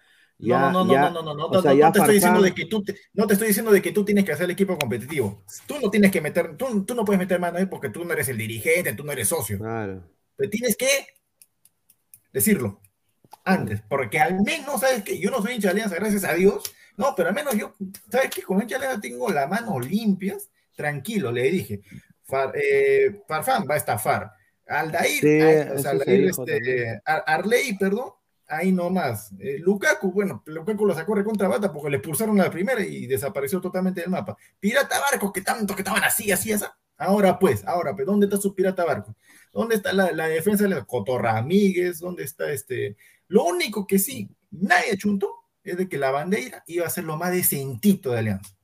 ya, 0.49 0.59
no, 0.59 0.71
no, 0.73 0.85
no, 0.85 0.93
ya, 0.93 1.01
no, 1.03 1.11
no, 1.11 1.23
no, 1.23 1.35
no, 1.35 1.49
no, 1.49 1.63
sea, 1.63 1.73
no, 1.73 1.79
no 1.81 1.93
te 1.93 1.99
estoy 2.01 2.15
diciendo 2.17 2.43
de 2.43 2.53
que 2.55 2.67
tú 2.67 2.83
te- 2.85 2.97
no 3.15 3.27
te 3.27 3.33
estoy 3.35 3.49
diciendo 3.49 3.71
de 3.73 3.83
que 3.83 3.93
tú 3.93 4.05
tienes 4.05 4.25
que 4.25 4.33
hacer 4.33 4.45
el 4.45 4.51
equipo 4.51 4.77
competitivo. 4.79 5.45
Tú 5.67 5.77
no 5.81 5.91
tienes 5.91 6.11
que 6.11 6.21
meter, 6.21 6.57
tú, 6.57 6.85
tú 6.85 6.95
no 6.95 7.05
puedes 7.05 7.19
meter 7.19 7.39
mano 7.41 7.59
ahí 7.59 7.67
porque 7.67 7.89
tú 7.91 8.05
no 8.05 8.13
eres 8.13 8.29
el 8.29 8.37
dirigente, 8.39 8.93
tú 8.95 9.05
no 9.05 9.13
eres 9.13 9.29
socio. 9.29 9.59
Claro. 9.59 10.03
Pero 10.37 10.51
tienes 10.51 10.77
que 10.77 10.89
decirlo 12.33 12.81
antes, 13.45 13.81
porque 13.89 14.19
al 14.21 14.41
menos, 14.43 14.81
¿sabes 14.81 15.03
qué? 15.03 15.19
Yo 15.19 15.31
no 15.31 15.43
soy 15.43 15.55
hincha 15.55 15.69
de 15.69 15.73
Alianza, 15.73 15.97
gracias 15.97 16.25
a 16.25 16.35
Dios. 16.35 16.63
No, 16.97 17.15
pero 17.17 17.31
al 17.31 17.35
menos 17.35 17.55
yo, 17.57 17.75
¿sabes 18.11 18.31
qué? 18.31 18.43
Como 18.43 18.61
hincha 18.61 18.79
de 18.79 18.87
Alianza 18.87 19.01
tengo 19.01 19.31
las 19.31 19.49
manos 19.49 19.87
limpias, 19.89 20.51
tranquilo, 20.77 21.33
le 21.33 21.51
dije. 21.51 21.81
Far- 22.25 22.53
eh, 22.55 23.23
Farfán 23.27 23.65
va 23.69 23.75
a 23.75 23.79
estafar. 23.79 24.31
Aldair, 24.67 25.21
Sí, 25.21 25.41
Aldair, 25.87 26.27
dijo 26.27 26.47
este. 26.47 27.01
Ar- 27.05 27.25
Arley, 27.27 27.77
perdón, 27.77 28.11
ahí 28.57 28.73
nomás. 28.73 29.33
Eh, 29.39 29.59
Lukaku, 29.59 30.13
bueno, 30.13 30.43
Lukaku 30.47 30.87
lo 30.87 30.95
sacó 30.95 31.15
recontra 31.15 31.49
bata 31.49 31.73
porque 31.73 31.91
le 31.91 31.97
expulsaron 31.99 32.41
a 32.41 32.45
la 32.45 32.51
primera 32.51 32.83
y 32.85 33.07
desapareció 33.07 33.61
totalmente 33.61 34.01
del 34.01 34.11
mapa. 34.11 34.37
Pirata 34.61 35.01
Barcos, 35.01 35.33
que 35.33 35.41
tanto 35.41 35.75
que 35.75 35.83
estaban 35.83 36.05
así, 36.05 36.31
así, 36.33 36.53
así. 36.53 36.65
Ahora 36.99 37.39
pues, 37.39 37.65
ahora 37.67 37.95
pues, 37.95 38.07
¿dónde 38.07 38.27
está 38.27 38.37
su 38.37 38.55
Pirata 38.55 38.85
Barcos? 38.85 39.15
¿Dónde 39.53 39.75
está 39.77 39.93
la, 39.93 40.13
la 40.13 40.29
defensa 40.29 40.65
de 40.65 40.71
la 40.71 40.85
Cotorramigues? 40.85 41.99
¿Dónde 41.99 42.25
está 42.25 42.51
este? 42.53 42.97
Lo 43.29 43.45
único 43.45 43.87
que 43.87 43.99
sí, 43.99 44.31
nadie 44.51 44.97
chuntó 44.97 45.35
es 45.65 45.77
de 45.77 45.89
que 45.89 45.99
la 45.99 46.11
bandera 46.11 46.63
iba 46.67 46.87
a 46.87 46.91
ser 46.91 47.05
lo 47.05 47.17
más 47.17 47.33
decentito 47.33 48.11
de 48.11 48.19
Alianza. 48.19 48.55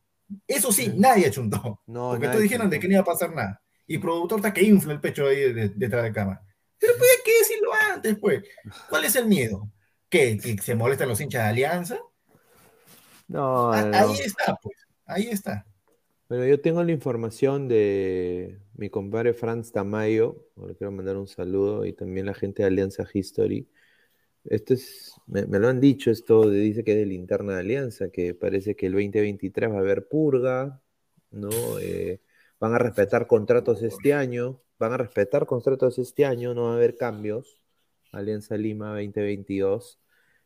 Eso 0.46 0.72
sí, 0.72 0.92
nadie 0.96 1.30
chuntó. 1.30 1.80
No, 1.86 2.10
porque 2.10 2.28
todos 2.28 2.42
dijeron 2.42 2.68
de 2.70 2.78
que 2.78 2.86
no 2.86 2.94
iba 2.94 3.02
a 3.02 3.06
pasar 3.06 3.34
nada. 3.34 3.62
Y 3.86 3.98
productor 3.98 4.38
está 4.40 4.52
que 4.52 4.62
infla 4.62 4.92
el 4.92 5.00
pecho 5.00 5.26
ahí 5.26 5.36
de- 5.36 5.54
de- 5.54 5.68
detrás 5.70 6.02
de 6.04 6.12
cámara. 6.12 6.42
Pero 6.78 6.92
pues 6.98 7.10
hay 7.10 7.24
que 7.24 7.38
decirlo 7.38 7.70
antes, 7.94 8.16
pues. 8.20 8.44
¿Cuál 8.90 9.04
es 9.04 9.16
el 9.16 9.26
miedo? 9.26 9.70
¿Que, 10.08 10.38
que 10.38 10.58
se 10.62 10.74
molestan 10.74 11.08
los 11.08 11.20
hinchas 11.20 11.42
de 11.44 11.48
Alianza? 11.50 11.98
No, 13.28 13.72
Ah, 13.72 13.82
no. 13.84 13.96
Ahí 13.96 14.20
está, 14.20 14.56
pues. 14.62 14.76
Ahí 15.06 15.28
está. 15.28 15.66
Bueno, 16.28 16.44
yo 16.46 16.60
tengo 16.60 16.82
la 16.84 16.92
información 16.92 17.68
de 17.68 18.58
mi 18.74 18.90
compadre 18.90 19.32
Franz 19.32 19.72
Tamayo, 19.72 20.46
le 20.66 20.74
quiero 20.76 20.92
mandar 20.92 21.16
un 21.16 21.26
saludo, 21.28 21.86
y 21.86 21.92
también 21.94 22.26
la 22.26 22.34
gente 22.34 22.62
de 22.62 22.68
Alianza 22.68 23.06
History. 23.12 23.66
Esto 24.44 24.74
es, 24.74 25.12
me, 25.26 25.46
me 25.46 25.58
lo 25.58 25.68
han 25.68 25.80
dicho, 25.80 26.10
esto 26.10 26.48
de- 26.48 26.58
dice 26.60 26.84
que 26.84 26.92
es 26.92 26.98
de 26.98 27.06
linterna 27.06 27.54
de 27.54 27.60
Alianza, 27.60 28.10
que 28.10 28.34
parece 28.34 28.76
que 28.76 28.86
el 28.86 28.92
2023 28.92 29.70
va 29.70 29.76
a 29.76 29.78
haber 29.80 30.06
purga, 30.08 30.80
¿no? 31.30 31.50
Eh, 31.80 32.20
van 32.60 32.74
a 32.74 32.78
respetar 32.78 33.26
contratos 33.26 33.82
este 33.82 34.12
año, 34.14 34.60
van 34.78 34.92
a 34.92 34.96
respetar 34.98 35.46
contratos 35.46 35.98
este 35.98 36.24
año, 36.26 36.54
no 36.54 36.64
va 36.64 36.72
a 36.72 36.76
haber 36.76 36.96
cambios. 36.96 37.60
Alianza 38.12 38.56
Lima 38.56 38.88
2022. 38.88 40.00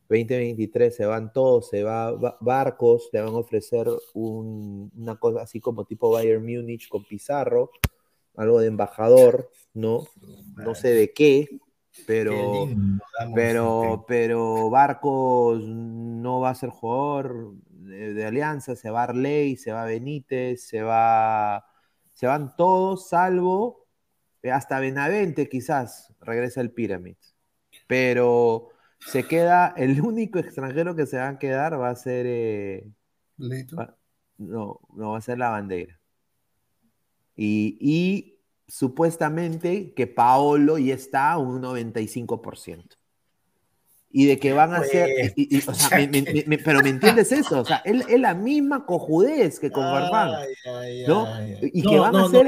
2023 0.08 0.94
se 0.94 1.06
van 1.06 1.32
todos, 1.32 1.68
se 1.70 1.82
va, 1.84 2.12
va- 2.12 2.36
Barcos, 2.40 3.08
le 3.12 3.20
van 3.22 3.32
a 3.34 3.38
ofrecer 3.38 3.88
un- 4.14 4.90
una 4.96 5.16
cosa 5.16 5.42
así 5.42 5.60
como 5.60 5.84
tipo 5.86 6.10
Bayern 6.10 6.42
Múnich 6.44 6.88
con 6.88 7.04
Pizarro, 7.04 7.70
algo 8.36 8.60
de 8.60 8.66
embajador, 8.66 9.50
¿no? 9.72 10.04
No 10.56 10.74
sé 10.74 10.88
de 10.88 11.12
qué, 11.12 11.48
pero, 12.06 12.34
lindo, 12.34 13.04
pero, 13.34 14.04
pero 14.06 14.70
Barcos 14.70 15.62
no 15.64 16.40
va 16.40 16.50
a 16.50 16.54
ser 16.54 16.68
jugador 16.70 17.54
de, 17.70 18.12
de 18.12 18.24
Alianza, 18.26 18.76
se 18.76 18.90
va 18.90 19.04
Arley, 19.04 19.56
se 19.56 19.72
va 19.72 19.84
Benítez, 19.86 20.66
se 20.66 20.82
va, 20.82 21.64
se 22.12 22.26
van 22.26 22.54
todos, 22.56 23.08
salvo 23.08 23.86
eh, 24.42 24.50
hasta 24.50 24.78
Benavente 24.80 25.48
quizás 25.48 26.12
regresa 26.20 26.60
el 26.60 26.70
Pyramid. 26.72 27.16
Pero 27.86 28.68
se 29.00 29.24
queda, 29.24 29.74
el 29.76 30.00
único 30.02 30.38
extranjero 30.38 30.94
que 30.94 31.06
se 31.06 31.16
va 31.18 31.28
a 31.28 31.38
quedar 31.38 31.80
va 31.80 31.90
a 31.90 31.96
ser, 31.96 32.26
eh, 32.28 32.86
va- 33.78 33.96
no, 34.38 34.80
no 34.94 35.10
va 35.12 35.18
a 35.18 35.22
ser 35.22 35.38
la 35.38 35.50
bandera. 35.50 35.98
Y, 37.36 37.78
y 37.80 38.38
supuestamente 38.68 39.92
que 39.94 40.06
Paolo 40.06 40.78
ya 40.78 40.94
está 40.94 41.32
a 41.32 41.38
un 41.38 41.60
95%. 41.62 42.96
Y 44.14 44.26
de 44.26 44.38
que 44.38 44.52
van 44.52 44.74
a 44.74 44.84
ser, 44.84 45.08
Pues, 45.18 45.32
y- 45.36 45.56
y- 45.56 45.62
o 45.66 45.72
sea, 45.74 45.98
me- 45.98 46.08
me- 46.08 46.22
me- 46.22 46.44
me- 46.46 46.58
pero 46.58 46.82
¿me 46.82 46.90
entiendes 46.90 47.32
eso? 47.32 47.60
O 47.60 47.64
sea, 47.64 47.78
es 47.84 48.06
es 48.08 48.20
la 48.20 48.34
misma 48.34 48.84
cojudez 48.84 49.58
que 49.58 49.70
con 49.70 49.84
Farfán. 49.84 50.32
¿no? 51.08 51.26
Y 51.72 51.82
No, 51.82 51.90
que 51.90 51.98
van 51.98 52.16
a 52.16 52.28
ser 52.28 52.46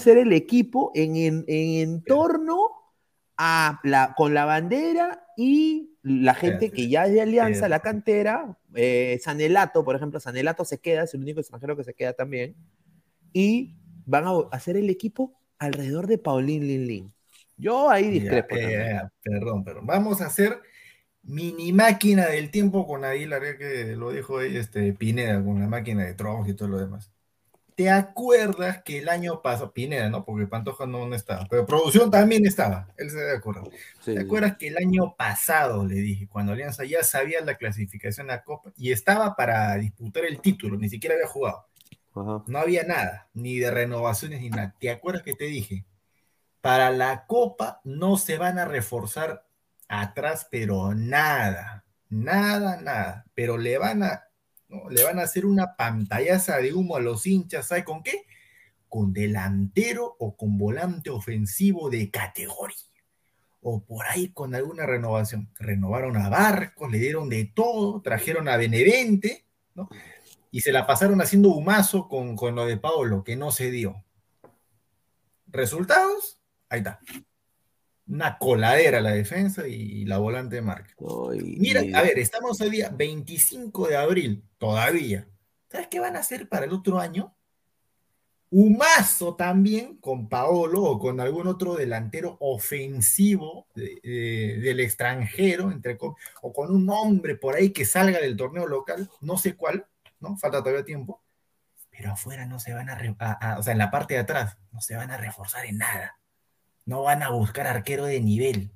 ser 0.00 0.18
el 0.18 0.32
equipo 0.32 0.90
en, 0.94 1.16
en, 1.16 1.44
en 1.48 2.02
torno 2.02 2.70
a 3.36 3.80
la, 3.82 4.14
con 4.16 4.34
la 4.34 4.44
bandera 4.44 5.26
y 5.36 5.96
la 6.02 6.34
gente 6.34 6.70
que 6.70 6.88
ya 6.88 7.06
es 7.06 7.12
de 7.12 7.22
Alianza, 7.22 7.68
la 7.68 7.80
cantera, 7.80 8.58
eh, 8.74 9.18
Sanelato, 9.22 9.84
por 9.84 9.96
ejemplo, 9.96 10.20
Sanelato 10.20 10.64
se 10.64 10.78
queda, 10.78 11.04
es 11.04 11.14
el 11.14 11.22
único 11.22 11.40
extranjero 11.40 11.76
que 11.76 11.84
se 11.84 11.94
queda 11.94 12.12
también, 12.12 12.54
y 13.32 13.74
van 14.04 14.24
a 14.26 14.32
hacer 14.52 14.76
el 14.76 14.90
equipo 14.90 15.32
alrededor 15.58 16.06
de 16.06 16.18
Paulín 16.18 16.66
Lin 16.66 16.86
Lin. 16.86 17.12
Yo 17.56 17.88
ahí 17.88 18.10
discrepo. 18.10 18.54
Ya, 18.56 18.66
eh, 18.66 19.00
perdón, 19.22 19.64
pero 19.64 19.80
vamos 19.82 20.20
a 20.20 20.26
hacer 20.26 20.60
mini 21.22 21.72
máquina 21.72 22.26
del 22.26 22.50
tiempo 22.50 22.86
con 22.86 23.04
Aguilar, 23.04 23.56
que 23.56 23.96
lo 23.96 24.10
dijo 24.10 24.38
ahí 24.38 24.56
este, 24.56 24.92
Pineda, 24.92 25.42
con 25.42 25.58
la 25.60 25.68
máquina 25.68 26.04
de 26.04 26.14
Tron 26.14 26.48
y 26.48 26.54
todo 26.54 26.68
lo 26.68 26.78
demás. 26.78 27.13
¿Te 27.74 27.90
acuerdas 27.90 28.82
que 28.84 28.98
el 28.98 29.08
año 29.08 29.42
pasado, 29.42 29.72
Pineda, 29.72 30.08
no? 30.08 30.24
Porque 30.24 30.46
Pantoja 30.46 30.86
no, 30.86 31.08
no 31.08 31.14
estaba, 31.16 31.46
pero 31.50 31.66
producción 31.66 32.08
también 32.08 32.46
estaba, 32.46 32.88
él 32.96 33.10
se 33.10 33.16
de 33.16 33.36
acuerdo. 33.36 33.68
Sí, 34.00 34.14
¿Te 34.14 34.20
acuerdas 34.20 34.56
que 34.56 34.68
el 34.68 34.76
año 34.76 35.16
pasado, 35.16 35.84
le 35.84 35.96
dije, 35.96 36.28
cuando 36.28 36.52
Alianza 36.52 36.84
ya 36.84 37.02
sabía 37.02 37.40
la 37.40 37.56
clasificación 37.56 38.30
a 38.30 38.42
Copa 38.44 38.72
y 38.76 38.92
estaba 38.92 39.34
para 39.34 39.74
disputar 39.74 40.24
el 40.24 40.40
título, 40.40 40.76
ni 40.76 40.88
siquiera 40.88 41.16
había 41.16 41.26
jugado? 41.26 41.66
Ajá. 42.14 42.44
No 42.46 42.58
había 42.60 42.84
nada, 42.84 43.28
ni 43.34 43.58
de 43.58 43.72
renovaciones 43.72 44.40
ni 44.40 44.50
nada. 44.50 44.76
¿Te 44.78 44.90
acuerdas 44.90 45.24
que 45.24 45.34
te 45.34 45.46
dije? 45.46 45.84
Para 46.60 46.90
la 46.90 47.26
Copa 47.26 47.80
no 47.82 48.16
se 48.18 48.38
van 48.38 48.60
a 48.60 48.66
reforzar 48.66 49.46
atrás, 49.88 50.46
pero 50.48 50.94
nada, 50.94 51.84
nada, 52.08 52.80
nada. 52.80 53.26
Pero 53.34 53.58
le 53.58 53.78
van 53.78 54.04
a, 54.04 54.23
le 54.90 55.04
van 55.04 55.18
a 55.18 55.22
hacer 55.22 55.46
una 55.46 55.76
pantallaza 55.76 56.58
de 56.58 56.72
humo 56.72 56.96
a 56.96 57.00
los 57.00 57.26
hinchas, 57.26 57.68
¿sabe 57.68 57.84
con 57.84 58.02
qué? 58.02 58.24
Con 58.88 59.12
delantero 59.12 60.16
o 60.18 60.36
con 60.36 60.58
volante 60.58 61.10
ofensivo 61.10 61.90
de 61.90 62.10
categoría. 62.10 62.76
O 63.60 63.82
por 63.82 64.06
ahí 64.06 64.28
con 64.28 64.54
alguna 64.54 64.86
renovación. 64.86 65.50
Renovaron 65.58 66.16
a 66.16 66.28
Barcos, 66.28 66.90
le 66.90 66.98
dieron 66.98 67.28
de 67.28 67.46
todo, 67.46 68.02
trajeron 68.02 68.48
a 68.48 68.56
Benevente, 68.56 69.46
¿no? 69.74 69.88
Y 70.50 70.60
se 70.60 70.70
la 70.70 70.86
pasaron 70.86 71.20
haciendo 71.20 71.48
humazo 71.48 72.06
con, 72.08 72.36
con 72.36 72.54
lo 72.54 72.66
de 72.66 72.76
Paolo, 72.76 73.24
que 73.24 73.36
no 73.36 73.50
se 73.50 73.70
dio. 73.70 74.04
¿Resultados? 75.46 76.38
Ahí 76.68 76.78
está. 76.78 77.00
Una 78.06 78.36
coladera 78.38 79.00
la 79.00 79.12
defensa 79.12 79.66
y 79.66 80.04
la 80.04 80.18
volante 80.18 80.56
de 80.56 80.62
marca. 80.62 80.94
Mira, 81.58 81.80
a 81.98 82.02
ver, 82.02 82.18
estamos 82.18 82.60
hoy 82.60 82.70
día 82.70 82.90
25 82.90 83.88
de 83.88 83.96
abril, 83.96 84.44
todavía. 84.58 85.26
¿Sabes 85.70 85.88
qué 85.88 86.00
van 86.00 86.16
a 86.16 86.20
hacer 86.20 86.48
para 86.48 86.66
el 86.66 86.72
otro 86.72 86.98
año? 87.00 87.34
Humazo 88.50 89.34
también 89.34 89.96
con 89.96 90.28
Paolo 90.28 90.82
o 90.82 90.98
con 91.00 91.18
algún 91.18 91.48
otro 91.48 91.74
delantero 91.74 92.36
ofensivo 92.40 93.66
de- 93.74 93.98
de- 94.04 94.60
del 94.60 94.78
extranjero, 94.80 95.72
entre 95.72 95.96
com- 95.98 96.14
o 96.42 96.52
con 96.52 96.70
un 96.72 96.88
hombre 96.90 97.34
por 97.36 97.56
ahí 97.56 97.70
que 97.70 97.84
salga 97.84 98.20
del 98.20 98.36
torneo 98.36 98.66
local, 98.68 99.10
no 99.22 99.36
sé 99.38 99.56
cuál, 99.56 99.86
¿no? 100.20 100.36
Falta 100.36 100.62
todavía 100.62 100.84
tiempo. 100.84 101.20
Pero 101.90 102.12
afuera 102.12 102.46
no 102.46 102.60
se 102.60 102.74
van 102.74 102.90
a- 102.90 102.98
a- 103.40 103.58
o 103.58 103.62
sea, 103.62 103.72
en 103.72 103.78
la 103.78 103.90
parte 103.90 104.14
de 104.14 104.20
atrás, 104.20 104.56
no 104.70 104.80
se 104.80 104.94
van 104.94 105.10
a 105.10 105.16
reforzar 105.16 105.64
en 105.66 105.78
nada. 105.78 106.16
No 106.86 107.02
van 107.02 107.22
a 107.22 107.30
buscar 107.30 107.66
arquero 107.66 108.04
de 108.06 108.20
nivel. 108.20 108.70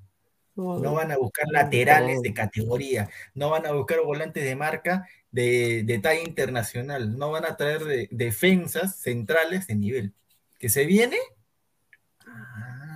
No 0.56 0.94
van 0.94 1.12
a 1.12 1.16
buscar 1.16 1.46
laterales 1.52 2.20
de 2.22 2.34
categoría, 2.34 3.08
no 3.34 3.50
van 3.50 3.64
a 3.66 3.72
buscar 3.72 4.00
volantes 4.04 4.42
de 4.44 4.56
marca 4.56 5.06
de, 5.30 5.82
de 5.84 5.98
talla 6.00 6.20
internacional, 6.20 7.16
no 7.16 7.30
van 7.30 7.44
a 7.44 7.56
traer 7.56 7.84
de- 7.84 8.08
defensas 8.10 8.96
centrales 8.96 9.66
de 9.68 9.76
nivel. 9.76 10.14
¿Que 10.58 10.68
se 10.68 10.84
viene? 10.84 11.16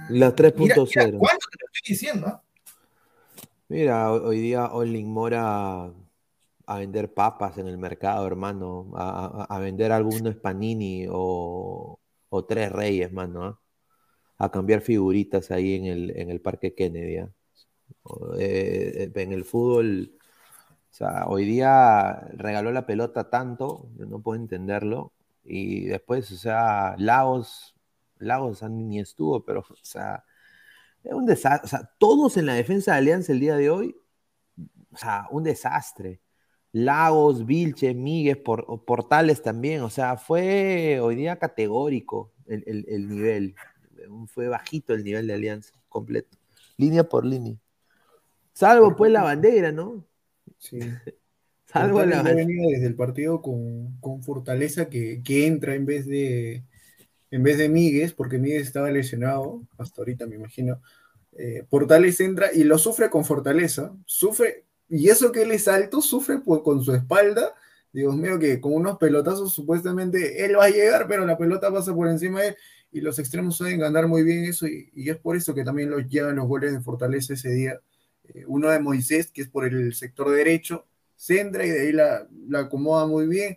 La 0.09 0.31
Mira, 0.31 0.35
3.0. 0.35 0.87
mira, 0.97 1.19
¿cuánto 1.19 1.47
te 1.51 1.59
lo 1.61 1.67
estoy 1.73 1.93
diciendo? 1.95 2.43
Mira, 3.69 4.11
ho- 4.13 4.29
hoy 4.29 4.41
día 4.41 4.67
Olin 4.73 5.09
Mora 5.11 5.85
a 6.67 6.79
vender 6.79 7.13
papas 7.15 7.59
en 7.59 7.69
el 7.69 7.79
mercado, 7.79 8.27
hermano, 8.27 8.91
a, 8.97 9.45
a- 9.49 9.57
a 9.57 9.59
vender 9.61 9.93
algunos 9.93 10.37
panini 10.37 11.07
o, 11.09 11.99
o 12.29 12.45
tres 12.45 12.71
reyes, 12.73 13.13
mano, 13.13 13.45
¿ah? 13.45 13.59
A 14.45 14.51
cambiar 14.51 14.81
figuritas 14.83 15.51
ahí 15.51 15.75
en 15.77 15.87
el, 15.87 16.11
en 16.19 16.31
el 16.31 16.41
Parque 16.41 16.75
Kennedy. 16.75 17.19
¿ah? 17.19 17.31
O, 18.05 18.35
eh, 18.39 19.11
en 19.15 19.33
el 19.33 19.45
fútbol, 19.45 20.13
o 20.91 20.95
sea, 20.95 21.27
hoy 21.29 21.45
día 21.45 22.29
regaló 22.35 22.73
la 22.73 22.87
pelota 22.87 23.31
tanto, 23.31 23.89
yo 23.99 24.07
no 24.07 24.21
puedo 24.21 24.41
entenderlo, 24.41 25.13
y 25.45 25.87
después, 25.87 26.31
o 26.33 26.37
sea, 26.37 26.95
Lagos, 26.99 27.75
Lagos 28.19 28.63
ni 28.65 29.01
estuvo, 29.01 29.45
pero, 29.45 29.61
o 29.61 29.77
sea, 29.83 30.25
es 31.05 31.13
un 31.13 31.27
desastre. 31.27 31.81
Todos 31.99 32.37
en 32.37 32.47
la 32.47 32.55
defensa 32.55 32.93
de 32.93 32.99
Alianza 32.99 33.33
el 33.33 33.41
día 33.41 33.57
de 33.57 33.71
hoy, 33.71 33.97
o 34.93 34.97
sea, 34.97 35.27
un 35.31 35.43
desastre. 35.45 36.21
Lagos, 36.73 37.45
Vilche, 37.47 37.95
Míguez, 37.95 38.39
por, 38.39 38.85
Portales 38.85 39.43
también. 39.43 39.83
O 39.83 39.91
sea, 39.91 40.17
fue 40.17 41.01
hoy 41.01 41.17
día 41.17 41.39
categórico 41.39 42.33
el- 42.47 42.65
el 42.89 43.09
nivel. 43.09 43.55
Fue 44.27 44.49
bajito 44.49 44.95
el 44.95 45.05
nivel 45.05 45.27
de 45.27 45.35
Alianza, 45.35 45.73
completo. 45.89 46.37
Línea 46.77 47.05
por 47.05 47.25
línea. 47.25 47.57
Salvo 48.53 48.97
pues 48.97 49.11
la 49.11 49.23
bandera, 49.23 49.73
¿no? 49.73 50.05
Sí. 50.59 50.79
Salvo 51.67 52.05
la 52.05 52.23
venía 52.23 52.69
desde 52.69 52.87
el 52.87 52.95
partido 52.95 53.41
con, 53.41 53.97
con 54.01 54.23
fortaleza 54.23 54.91
que, 54.91 55.23
que 55.25 55.47
entra 55.47 55.75
en 55.75 55.87
vez 55.87 56.07
de, 56.07 56.65
en 57.31 57.43
vez 57.43 57.57
de 57.57 57.71
Míguez, 57.71 58.13
porque 58.13 58.39
Míguez 58.39 58.63
estaba 58.63 58.91
lesionado, 58.91 59.63
hasta 59.79 60.03
ahorita 60.03 60.27
me 60.27 60.35
imagino. 60.35 60.83
Eh, 61.33 61.65
Portales 61.71 62.21
entra 62.21 62.53
y 62.53 62.65
lo 62.65 62.77
sufre 62.77 63.09
con 63.09 63.25
fortaleza, 63.25 63.97
sufre, 64.05 64.67
y 64.91 65.09
eso 65.09 65.33
que 65.33 65.43
él 65.43 65.53
es 65.53 65.67
alto, 65.67 66.03
sufre 66.03 66.43
con 66.43 66.85
su 66.85 66.95
espalda. 66.95 67.55
Dios 67.91 68.17
mío, 68.17 68.39
que 68.39 68.61
con 68.61 68.75
unos 68.75 68.99
pelotazos 68.99 69.55
supuestamente 69.55 70.45
él 70.45 70.59
va 70.59 70.65
a 70.65 70.71
llegar, 70.71 71.07
pero 71.09 71.25
la 71.25 71.39
pelota 71.39 71.73
pasa 71.73 71.95
por 71.95 72.09
encima 72.09 72.43
de 72.43 72.49
él 72.49 72.57
y 72.93 73.01
los 73.01 73.19
extremos 73.19 73.57
saben 73.57 73.81
ganar 73.81 74.07
muy 74.07 74.23
bien 74.23 74.45
eso 74.45 74.67
y, 74.69 74.91
es 74.95 75.17
por 75.17 75.37
eso 75.37 75.55
que 75.55 75.65
también 75.65 75.91
los 75.91 76.07
llevan 76.09 76.37
los 76.37 76.47
goles 76.47 76.73
de 76.73 76.81
Fortaleza 76.81 77.33
ese 77.33 77.51
día. 77.51 77.81
Eh, 78.29 78.45
uno 78.47 78.69
de 78.69 78.79
Moisés, 78.79 79.31
que 79.33 79.43
es 79.43 79.49
por 79.49 79.65
el 79.65 79.95
sector 79.95 80.31
derecho, 80.31 80.85
centra 81.17 81.65
y 81.65 81.71
de 81.71 81.81
ahí 81.81 81.93
la, 81.93 82.29
acomoda 82.61 83.07
muy 83.07 83.27
bien. 83.27 83.57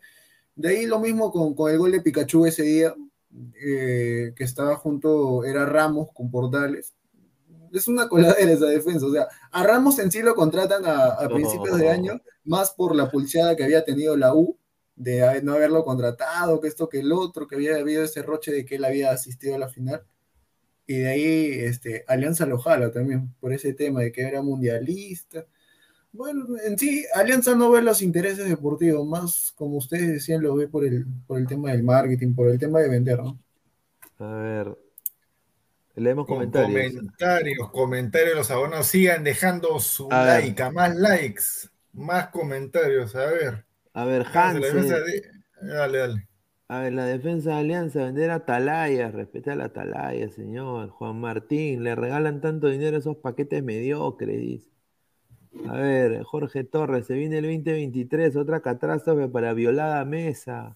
De 0.56 0.70
ahí 0.70 0.86
lo 0.86 1.00
mismo 1.00 1.32
con, 1.32 1.54
con 1.54 1.70
el 1.70 1.78
gol 1.78 1.92
de 1.92 2.02
Pikachu 2.02 2.46
ese 2.46 2.64
día, 2.64 2.96
eh, 3.62 4.34
que 4.36 4.44
estaba 4.46 4.78
junto, 4.78 5.44
era 5.44 5.66
Ramos 5.66 6.10
con 6.14 6.32
Portales. 6.32 6.94
Es 7.74 7.90
una 7.90 8.08
coladera 8.08 8.54
esa 8.54 8.68
defensa. 8.68 9.06
O 9.06 9.12
sea, 9.12 9.28
a 9.52 9.64
Ramos 9.64 10.00
en 10.00 10.12
sí 10.12 10.22
lo 10.22 10.34
contratan 10.34 10.84
a, 10.86 11.28
principios 11.28 11.78
de 11.78 11.90
año, 11.90 12.22
más 12.46 12.72
por 12.72 12.96
la 12.96 13.12
pulseada 13.12 13.56
que 13.58 13.66
había 13.66 13.84
tenido 13.84 14.16
la 14.16 14.34
U, 14.34 14.58
de 14.96 15.42
no 15.44 15.54
haberlo 15.54 15.84
contratado, 15.84 16.62
que 16.62 16.68
esto, 16.68 16.88
que 16.88 17.00
el 17.00 17.12
otro, 17.12 17.48
que 17.48 17.56
había 17.56 17.76
habido 17.78 18.04
ese 18.04 18.22
roche 18.22 18.52
de 18.52 18.66
que 18.66 18.76
él 18.76 18.86
había 18.86 19.12
asistido 19.12 19.56
a 19.56 19.60
la 19.60 19.70
final. 19.70 20.04
Y 20.88 21.00
de 21.00 21.08
ahí 21.10 21.46
este, 21.60 22.06
Alianza 22.08 22.46
lo 22.46 22.60
jala 22.60 22.92
también 22.92 23.34
por 23.40 23.52
ese 23.54 23.74
tema 23.74 24.02
de 24.02 24.12
que 24.12 24.22
era 24.22 24.42
mundialista. 24.42 25.46
Bueno, 26.12 26.46
en 26.64 26.78
sí, 26.78 27.06
Alianza 27.14 27.56
no 27.56 27.72
ve 27.72 27.82
los 27.82 28.02
intereses 28.02 28.48
deportivos, 28.48 29.06
más 29.06 29.52
como 29.56 29.78
ustedes 29.78 30.08
decían, 30.08 30.42
lo 30.42 30.56
ve 30.56 30.68
por 30.68 30.86
el, 30.86 31.06
por 31.28 31.40
el 31.40 31.48
tema 31.48 31.72
del 31.72 31.84
marketing, 31.84 32.34
por 32.34 32.48
el 32.48 32.58
tema 32.58 32.80
de 32.80 32.90
vender, 32.90 33.22
¿no? 33.22 33.38
A 34.20 34.36
ver, 34.38 34.78
leemos 35.96 36.26
comentarios. 36.26 36.94
Comentarios, 36.94 37.72
comentarios, 37.72 38.36
los 38.38 38.52
abonados 38.52 38.88
sigan 38.88 39.26
dejando 39.26 39.78
su 39.80 40.08
like, 40.10 40.64
a 40.64 40.72
más 40.72 40.96
likes, 40.96 41.44
más 41.92 42.30
comentarios, 42.30 43.14
a 43.16 43.26
ver. 43.26 43.65
A 43.96 44.04
ver, 44.04 44.26
Hans. 44.34 44.62
Dale, 45.62 45.98
dale. 45.98 46.28
A 46.68 46.80
ver, 46.80 46.94
la 46.94 47.06
defensa 47.06 47.52
de 47.52 47.56
Alianza, 47.56 48.04
vender 48.04 48.30
a 48.30 48.36
Atalaya, 48.36 49.10
respetar 49.10 49.62
a 49.62 49.66
Atalaya, 49.66 50.30
señor. 50.30 50.90
Juan 50.90 51.22
Martín, 51.22 51.84
le 51.84 51.96
regalan 51.96 52.42
tanto 52.42 52.68
dinero 52.68 52.98
a 52.98 53.00
esos 53.00 53.18
paquetes 53.18 53.64
mediocres, 53.64 54.38
dice. 54.42 54.70
A 55.70 55.78
ver, 55.78 56.24
Jorge 56.24 56.66
Torres, 56.66 57.06
se 57.06 57.14
viene 57.14 57.38
el 57.38 57.46
2023, 57.46 58.36
otra 58.36 58.60
catástrofe 58.60 59.30
para 59.30 59.54
violada 59.54 60.04
mesa. 60.04 60.76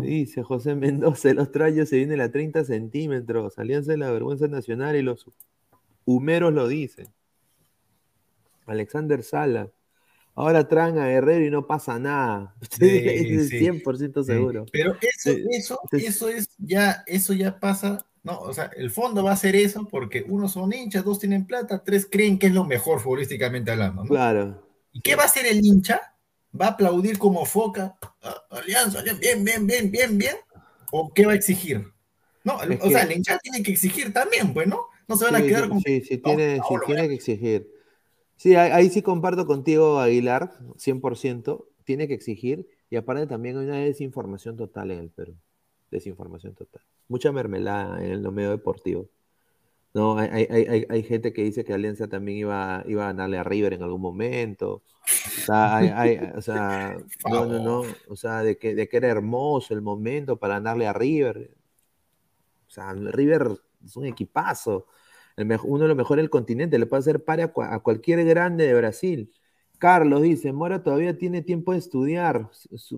Dice 0.00 0.42
José 0.42 0.74
Mendoza, 0.74 1.28
otro 1.38 1.64
año 1.64 1.86
se 1.86 1.96
viene 1.96 2.20
a 2.20 2.32
30 2.32 2.64
centímetros. 2.64 3.56
Alianza 3.60 3.92
de 3.92 3.98
la 3.98 4.10
Vergüenza 4.10 4.48
Nacional 4.48 4.96
y 4.96 5.02
los 5.02 5.26
humeros 6.04 6.52
lo 6.52 6.66
dicen. 6.66 7.06
Alexander 8.66 9.22
Sala. 9.22 9.70
Ahora 10.34 10.66
traen 10.66 10.98
a 10.98 11.10
Herrero 11.10 11.44
y 11.44 11.50
no 11.50 11.66
pasa 11.66 11.98
nada. 11.98 12.54
Sí, 12.70 12.86
100% 12.88 14.24
seguro. 14.24 14.66
Pero 14.72 14.96
eso, 15.00 15.30
eso, 15.50 15.80
eso 15.92 16.28
es 16.28 16.48
ya, 16.58 17.04
eso 17.06 17.32
ya 17.32 17.60
pasa 17.60 18.06
no, 18.24 18.38
o 18.38 18.54
sea, 18.54 18.70
el 18.76 18.90
fondo 18.90 19.24
va 19.24 19.32
a 19.32 19.36
ser 19.36 19.56
eso 19.56 19.88
porque 19.90 20.24
uno 20.28 20.48
son 20.48 20.72
hinchas, 20.72 21.04
dos 21.04 21.18
tienen 21.18 21.44
plata, 21.44 21.82
tres 21.82 22.06
creen 22.08 22.38
que 22.38 22.46
es 22.46 22.52
lo 22.52 22.64
mejor 22.64 23.00
futbolísticamente 23.00 23.72
hablando. 23.72 24.04
¿no? 24.04 24.08
Claro. 24.08 24.62
¿Y 24.92 25.00
qué 25.00 25.16
va 25.16 25.24
a 25.24 25.26
hacer 25.26 25.46
el 25.46 25.64
hincha? 25.64 26.00
¿Va 26.58 26.66
a 26.66 26.70
aplaudir 26.70 27.18
como 27.18 27.44
foca? 27.44 27.96
Ah, 28.22 28.42
alianza, 28.50 29.02
bien, 29.02 29.44
bien, 29.44 29.66
bien, 29.66 29.90
bien, 29.90 30.18
bien. 30.18 30.36
¿O 30.92 31.12
qué 31.12 31.26
va 31.26 31.32
a 31.32 31.34
exigir? 31.34 31.84
No, 32.44 32.56
o 32.56 32.90
sea, 32.90 33.02
el 33.02 33.12
hincha 33.12 33.38
tiene 33.38 33.62
que 33.62 33.72
exigir 33.72 34.12
también, 34.12 34.52
pues, 34.52 34.68
¿no? 34.68 34.86
No 35.08 35.16
se 35.16 35.24
van 35.24 35.36
a 35.36 35.42
quedar 35.42 35.68
con. 35.68 35.80
Sí, 35.80 36.02
sí, 36.02 36.18
tiene, 36.18 36.56
sí, 36.56 36.74
tiene 36.86 37.08
que 37.08 37.14
exigir. 37.14 37.68
Sí, 38.42 38.56
ahí, 38.56 38.90
sí 38.90 39.02
comparto 39.02 39.46
contigo, 39.46 40.00
Aguilar, 40.00 40.52
100%. 40.76 41.64
Tiene 41.84 42.08
que 42.08 42.14
exigir. 42.14 42.68
Y 42.90 42.96
aparte 42.96 43.26
también 43.26 43.56
hay 43.56 43.66
una 43.66 43.78
desinformación 43.78 44.56
total 44.56 44.90
en 44.90 44.98
el 44.98 45.10
Perú. 45.10 45.36
Desinformación 45.90 46.54
total 46.54 46.82
mucha 47.12 47.30
mermelada 47.30 48.02
en 48.04 48.12
el 48.12 48.32
medio 48.32 48.50
deportivo. 48.50 49.08
No, 49.94 50.16
hay, 50.16 50.46
hay, 50.50 50.86
hay, 50.88 51.02
gente 51.02 51.34
que 51.34 51.42
dice 51.42 51.64
que 51.64 51.74
Alianza 51.74 52.08
también 52.08 52.38
iba, 52.38 52.82
iba 52.86 53.04
a 53.04 53.06
ganarle 53.08 53.36
a 53.36 53.44
River 53.44 53.74
en 53.74 53.82
algún 53.82 54.00
momento. 54.00 54.82
O 55.04 55.40
sea, 55.44 55.76
hay, 55.76 56.16
o 56.34 56.40
sea 56.40 56.96
no, 57.30 57.44
no, 57.44 57.58
no. 57.58 57.82
O 58.08 58.16
sea, 58.16 58.42
de 58.42 58.56
que, 58.56 58.74
de 58.74 58.88
que 58.88 58.96
era 58.96 59.08
hermoso 59.08 59.74
el 59.74 59.82
momento 59.82 60.38
para 60.38 60.54
ganarle 60.54 60.86
a 60.86 60.94
River. 60.94 61.54
O 62.66 62.70
sea, 62.70 62.94
River 62.94 63.48
es 63.84 63.94
un 63.96 64.06
equipazo. 64.06 64.86
Uno 65.36 65.82
de 65.82 65.88
los 65.88 65.96
mejores 65.96 66.22
del 66.22 66.30
continente. 66.30 66.78
Le 66.78 66.86
puede 66.86 67.00
hacer 67.00 67.24
par 67.24 67.40
a, 67.40 67.78
cualquier 67.80 68.24
grande 68.24 68.66
de 68.66 68.74
Brasil. 68.74 69.32
Carlos 69.78 70.22
dice, 70.22 70.52
Mora 70.52 70.82
todavía 70.82 71.18
tiene 71.18 71.42
tiempo 71.42 71.72
de 71.72 71.78
estudiar. 71.78 72.50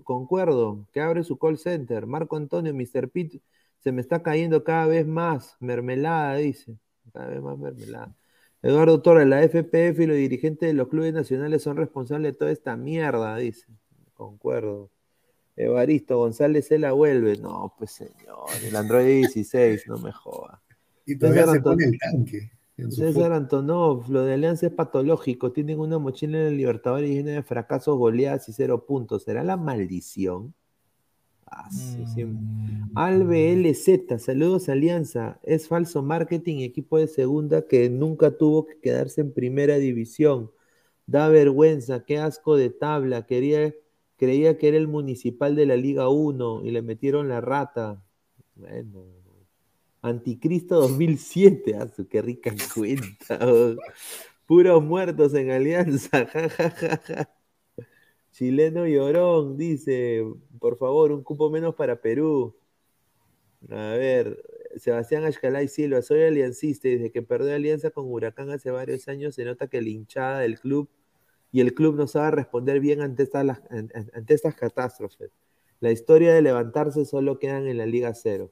concuerdo, 0.03 0.87
que 0.93 1.01
abre 1.01 1.23
su 1.23 1.37
call 1.37 1.57
center. 1.57 2.05
Marco 2.05 2.37
Antonio, 2.37 2.73
Mr. 2.73 3.09
Pitt 3.09 3.41
se 3.79 3.91
me 3.91 4.01
está 4.01 4.23
cayendo 4.23 4.63
cada 4.63 4.87
vez 4.87 5.05
más 5.07 5.57
mermelada, 5.59 6.35
dice. 6.35 6.77
Cada 7.13 7.27
vez 7.27 7.41
más 7.41 7.57
mermelada. 7.57 8.15
Eduardo 8.61 9.01
Torres, 9.01 9.27
la 9.27 9.43
FPF 9.43 9.99
y 9.99 10.07
los 10.07 10.17
dirigentes 10.17 10.67
de 10.67 10.73
los 10.73 10.87
clubes 10.87 11.13
nacionales 11.13 11.61
son 11.63 11.77
responsables 11.77 12.33
de 12.33 12.37
toda 12.37 12.51
esta 12.51 12.75
mierda, 12.75 13.35
dice. 13.37 13.67
Concuerdo. 14.15 14.91
Evaristo 15.55 16.17
González 16.17 16.67
se 16.67 16.79
la 16.79 16.91
vuelve. 16.91 17.37
No, 17.37 17.73
pues 17.77 17.91
señor, 17.91 18.49
el 18.63 18.75
Android 18.75 19.05
16, 19.05 19.87
no 19.87 19.97
me 19.99 20.11
joda. 20.11 20.61
Y 21.05 21.17
todavía 21.17 21.47
se 21.47 21.61
pone 21.61 21.85
el 21.85 21.99
tanque. 21.99 22.51
César 22.89 23.31
Antonov, 23.31 24.09
lo 24.09 24.25
de 24.25 24.33
Alianza 24.33 24.67
es 24.67 24.73
patológico. 24.73 25.53
Tienen 25.53 25.79
una 25.79 25.97
mochila 25.97 26.39
en 26.39 26.47
el 26.47 26.57
Libertadores 26.57 27.09
llena 27.09 27.31
de 27.31 27.43
fracasos, 27.43 27.97
goleadas 27.97 28.49
y 28.49 28.53
cero 28.53 28.85
puntos. 28.85 29.23
¿Será 29.23 29.43
la 29.43 29.55
maldición? 29.55 30.53
Ah, 31.47 31.69
mm. 31.71 32.91
Albe 32.95 33.53
LZ, 33.53 34.19
saludos 34.19 34.67
Alianza. 34.67 35.39
Es 35.43 35.67
falso 35.69 36.01
marketing, 36.01 36.59
equipo 36.59 36.97
de 36.97 37.07
segunda 37.07 37.65
que 37.65 37.89
nunca 37.89 38.31
tuvo 38.31 38.65
que 38.65 38.79
quedarse 38.79 39.21
en 39.21 39.31
primera 39.31 39.77
división. 39.77 40.51
Da 41.07 41.29
vergüenza, 41.29 42.03
qué 42.03 42.17
asco 42.17 42.57
de 42.57 42.71
tabla. 42.71 43.25
Quería, 43.25 43.73
creía 44.17 44.57
que 44.57 44.67
era 44.67 44.77
el 44.77 44.87
municipal 44.87 45.55
de 45.55 45.65
la 45.65 45.77
Liga 45.77 46.09
1 46.09 46.65
y 46.65 46.71
le 46.71 46.81
metieron 46.81 47.29
la 47.29 47.39
rata. 47.39 48.03
Bueno, 48.55 49.05
Anticristo 50.05 50.75
2007, 50.81 51.75
ah, 51.79 51.89
qué 52.07 52.21
rica 52.21 52.53
cuenta. 52.75 53.39
Puros 54.45 54.83
muertos 54.83 55.33
en 55.33 55.49
Alianza. 55.49 56.27
Chileno 58.31 58.85
Llorón 58.85 59.57
dice, 59.57 60.23
por 60.59 60.77
favor, 60.77 61.11
un 61.11 61.23
cupo 61.23 61.49
menos 61.49 61.73
para 61.73 61.99
Perú. 62.01 62.55
A 63.67 63.93
ver, 63.93 64.43
Sebastián 64.75 65.23
Ashkalay 65.23 65.67
Silva, 65.67 66.03
soy 66.03 66.21
aliancista 66.21 66.87
y 66.87 66.97
desde 66.97 67.11
que 67.11 67.23
perdió 67.23 67.55
alianza 67.55 67.89
con 67.89 68.05
Huracán 68.05 68.51
hace 68.51 68.69
varios 68.69 69.07
años 69.07 69.33
se 69.33 69.43
nota 69.43 69.67
que 69.67 69.81
la 69.81 69.89
hinchada 69.89 70.41
del 70.41 70.59
club 70.59 70.87
y 71.51 71.61
el 71.61 71.73
club 71.73 71.95
no 71.95 72.05
sabe 72.05 72.29
responder 72.29 72.79
bien 72.79 73.01
ante 73.01 73.23
estas, 73.23 73.59
ante 73.71 74.33
estas 74.35 74.53
catástrofes. 74.53 75.31
La 75.79 75.91
historia 75.91 76.31
de 76.31 76.43
levantarse 76.43 77.05
solo 77.05 77.39
quedan 77.39 77.65
en 77.65 77.79
la 77.79 77.87
Liga 77.87 78.13
Cero. 78.13 78.51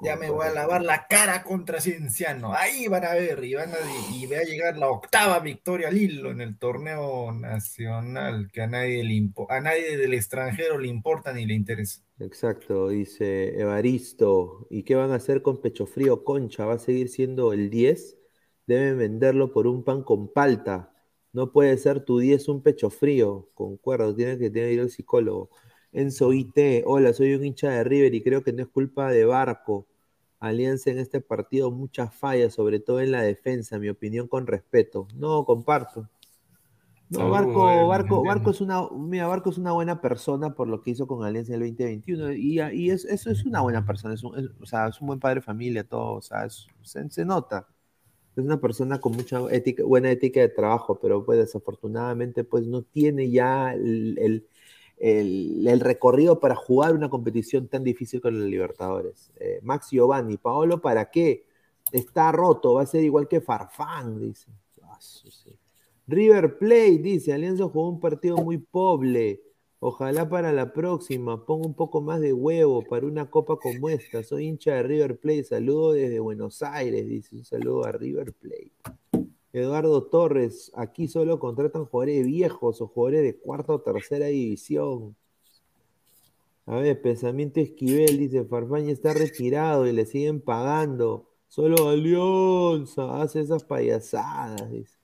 Ya 0.00 0.16
me 0.16 0.30
voy 0.30 0.46
a 0.46 0.52
lavar 0.52 0.82
la 0.82 1.06
cara 1.06 1.42
contra 1.42 1.80
Cienciano. 1.80 2.54
Ahí 2.54 2.86
van 2.86 3.04
a 3.04 3.14
ver 3.14 3.42
y, 3.44 3.54
van 3.54 3.70
a, 3.70 3.76
y 4.14 4.26
va 4.26 4.38
a 4.38 4.44
llegar 4.44 4.76
la 4.76 4.88
octava 4.88 5.38
victoria 5.40 5.88
al 5.88 5.98
hilo 5.98 6.30
en 6.30 6.40
el 6.40 6.58
torneo 6.58 7.32
nacional 7.32 8.50
que 8.52 8.62
a 8.62 8.66
nadie, 8.66 9.02
le 9.04 9.30
a 9.48 9.60
nadie 9.60 9.96
del 9.96 10.14
extranjero 10.14 10.78
le 10.78 10.88
importa 10.88 11.32
ni 11.32 11.44
le 11.44 11.54
interesa. 11.54 12.02
Exacto, 12.18 12.88
dice 12.88 13.58
Evaristo. 13.60 14.66
¿Y 14.70 14.84
qué 14.84 14.94
van 14.94 15.10
a 15.10 15.16
hacer 15.16 15.42
con 15.42 15.60
Pecho 15.60 15.86
Frío 15.86 16.24
Concha? 16.24 16.64
¿Va 16.64 16.74
a 16.74 16.78
seguir 16.78 17.08
siendo 17.08 17.52
el 17.52 17.70
10? 17.70 18.18
Deben 18.66 18.98
venderlo 18.98 19.52
por 19.52 19.66
un 19.66 19.84
pan 19.84 20.02
con 20.02 20.32
palta. 20.32 20.92
No 21.32 21.52
puede 21.52 21.76
ser 21.78 22.04
tu 22.04 22.18
10 22.18 22.48
un 22.48 22.62
pecho 22.62 22.90
frío. 22.90 23.50
Concuerdo, 23.54 24.14
tiene 24.14 24.38
que 24.38 24.50
tener 24.50 24.72
ir 24.72 24.80
al 24.80 24.90
psicólogo. 24.90 25.50
Enzo 25.92 26.32
IT, 26.32 26.84
hola, 26.86 27.12
soy 27.12 27.34
un 27.34 27.44
hincha 27.44 27.70
de 27.70 27.84
River 27.84 28.14
y 28.14 28.22
creo 28.22 28.42
que 28.42 28.52
no 28.52 28.62
es 28.62 28.68
culpa 28.68 29.10
de 29.10 29.24
Barco. 29.24 29.86
Alianza 30.38 30.90
en 30.90 30.98
este 30.98 31.20
partido, 31.20 31.70
muchas 31.70 32.14
fallas, 32.14 32.54
sobre 32.54 32.80
todo 32.80 33.00
en 33.00 33.12
la 33.12 33.22
defensa, 33.22 33.78
mi 33.78 33.88
opinión 33.88 34.26
con 34.26 34.46
respeto. 34.46 35.06
No, 35.16 35.44
comparto. 35.44 36.08
No, 37.10 37.28
Barco, 37.28 37.88
Barco, 37.88 38.22
Barco 38.22 38.50
es 38.50 38.60
una, 38.60 38.88
mira, 38.90 39.26
Barco 39.26 39.50
es 39.50 39.58
una 39.58 39.72
buena 39.72 40.00
persona 40.00 40.54
por 40.54 40.68
lo 40.68 40.80
que 40.80 40.92
hizo 40.92 41.08
con 41.08 41.24
Alianza 41.24 41.52
en 41.54 41.62
el 41.62 41.70
2021 41.70 42.32
y, 42.34 42.60
y 42.60 42.90
eso 42.90 43.08
es 43.08 43.44
una 43.44 43.62
buena 43.62 43.84
persona, 43.84 44.14
es 44.14 44.22
un, 44.22 44.54
o 44.62 44.66
sea, 44.66 44.86
es 44.86 45.00
un 45.00 45.08
buen 45.08 45.18
padre 45.18 45.36
de 45.36 45.40
familia, 45.40 45.82
todo, 45.82 46.14
o 46.14 46.22
sea, 46.22 46.48
se, 46.48 47.24
nota. 47.24 47.66
Es 48.36 48.44
una 48.44 48.60
persona 48.60 49.00
con 49.00 49.16
mucha 49.16 49.40
ética, 49.50 49.82
buena 49.82 50.08
ética 50.08 50.38
de 50.38 50.50
trabajo, 50.50 51.00
pero 51.00 51.24
pues 51.24 51.40
desafortunadamente 51.40 52.44
pues 52.44 52.68
no 52.68 52.82
tiene 52.82 53.28
ya 53.28 53.74
el 53.74 54.16
el, 54.18 54.46
el 55.00 55.80
recorrido 55.80 56.40
para 56.40 56.54
jugar 56.54 56.94
una 56.94 57.08
competición 57.08 57.68
tan 57.68 57.82
difícil 57.82 58.20
con 58.20 58.38
los 58.38 58.48
Libertadores. 58.48 59.32
Eh, 59.40 59.58
Max 59.62 59.88
Giovanni, 59.90 60.36
Paolo, 60.36 60.80
¿para 60.80 61.10
qué? 61.10 61.46
Está 61.90 62.30
roto, 62.30 62.74
va 62.74 62.82
a 62.82 62.86
ser 62.86 63.02
igual 63.02 63.26
que 63.26 63.40
Farfán, 63.40 64.20
dice. 64.20 64.50
Ah. 64.82 64.98
River 66.06 66.58
Plate, 66.58 66.98
dice, 66.98 67.32
Alianza 67.32 67.64
jugó 67.64 67.88
un 67.88 68.00
partido 68.00 68.36
muy 68.36 68.58
pobre. 68.58 69.40
Ojalá 69.78 70.28
para 70.28 70.52
la 70.52 70.74
próxima 70.74 71.46
ponga 71.46 71.66
un 71.66 71.74
poco 71.74 72.02
más 72.02 72.20
de 72.20 72.34
huevo 72.34 72.82
para 72.82 73.06
una 73.06 73.30
copa 73.30 73.56
como 73.56 73.88
esta. 73.88 74.22
Soy 74.22 74.46
hincha 74.46 74.74
de 74.74 74.82
River 74.82 75.18
Plate. 75.18 75.44
Saludo 75.44 75.92
desde 75.92 76.20
Buenos 76.20 76.62
Aires, 76.62 77.08
dice. 77.08 77.36
Un 77.36 77.44
saludo 77.44 77.86
a 77.86 77.92
River 77.92 78.34
Plate. 78.34 78.72
Eduardo 79.52 80.04
Torres, 80.04 80.70
aquí 80.74 81.08
solo 81.08 81.40
contratan 81.40 81.86
jugadores 81.86 82.24
viejos 82.26 82.80
o 82.80 82.86
jugadores 82.86 83.22
de 83.22 83.36
cuarta 83.36 83.72
o 83.72 83.80
tercera 83.80 84.26
división. 84.26 85.16
A 86.66 86.76
ver, 86.76 87.02
pensamiento 87.02 87.58
Esquivel, 87.58 88.16
dice, 88.16 88.44
Farfaña 88.44 88.92
está 88.92 89.12
retirado 89.12 89.86
y 89.88 89.92
le 89.92 90.06
siguen 90.06 90.40
pagando. 90.40 91.26
Solo 91.48 91.88
Alianza 91.88 93.20
hace 93.20 93.40
esas 93.40 93.64
payasadas, 93.64 94.70
dice. 94.70 94.96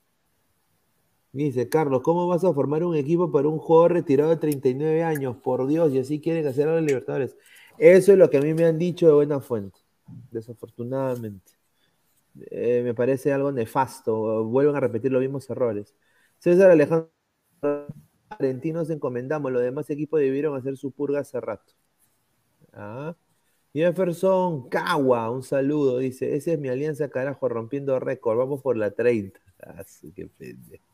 Dice, 1.32 1.68
Carlos, 1.68 2.02
¿cómo 2.02 2.28
vas 2.28 2.44
a 2.44 2.54
formar 2.54 2.84
un 2.84 2.94
equipo 2.94 3.32
para 3.32 3.48
un 3.48 3.58
jugador 3.58 3.94
retirado 3.94 4.30
de 4.30 4.36
39 4.36 5.02
años? 5.02 5.36
Por 5.36 5.66
Dios, 5.66 5.92
y 5.92 5.98
así 5.98 6.20
quieren 6.20 6.46
hacer 6.46 6.68
a 6.68 6.76
los 6.76 6.84
Libertadores. 6.84 7.36
Eso 7.78 8.12
es 8.12 8.18
lo 8.18 8.30
que 8.30 8.38
a 8.38 8.42
mí 8.42 8.54
me 8.54 8.64
han 8.64 8.78
dicho 8.78 9.06
de 9.06 9.12
buena 9.12 9.40
fuente, 9.40 9.80
desafortunadamente. 10.30 11.55
Eh, 12.50 12.82
me 12.84 12.94
parece 12.94 13.32
algo 13.32 13.52
nefasto. 13.52 14.44
Vuelven 14.44 14.76
a 14.76 14.80
repetir 14.80 15.12
los 15.12 15.20
mismos 15.20 15.48
errores. 15.50 15.94
César 16.38 16.70
Alejandro 16.70 17.10
Argentinos 18.28 18.90
encomendamos. 18.90 19.52
Los 19.52 19.62
demás 19.62 19.88
equipos 19.90 20.20
debieron 20.20 20.56
hacer 20.56 20.76
su 20.76 20.92
purga 20.92 21.20
hace 21.20 21.40
rato. 21.40 21.74
Ah. 22.72 23.16
Jefferson 23.72 24.68
Cagua, 24.68 25.30
un 25.30 25.42
saludo. 25.42 25.98
Dice: 25.98 26.34
Esa 26.36 26.52
es 26.52 26.58
mi 26.58 26.68
alianza, 26.68 27.08
carajo, 27.08 27.48
rompiendo 27.48 27.98
récord. 28.00 28.38
Vamos 28.38 28.62
por 28.62 28.76
la 28.76 28.90
30. 28.92 29.40
Ah, 29.60 29.84
su, 29.84 30.12
qué 30.14 30.26
pendejo. 30.26 30.84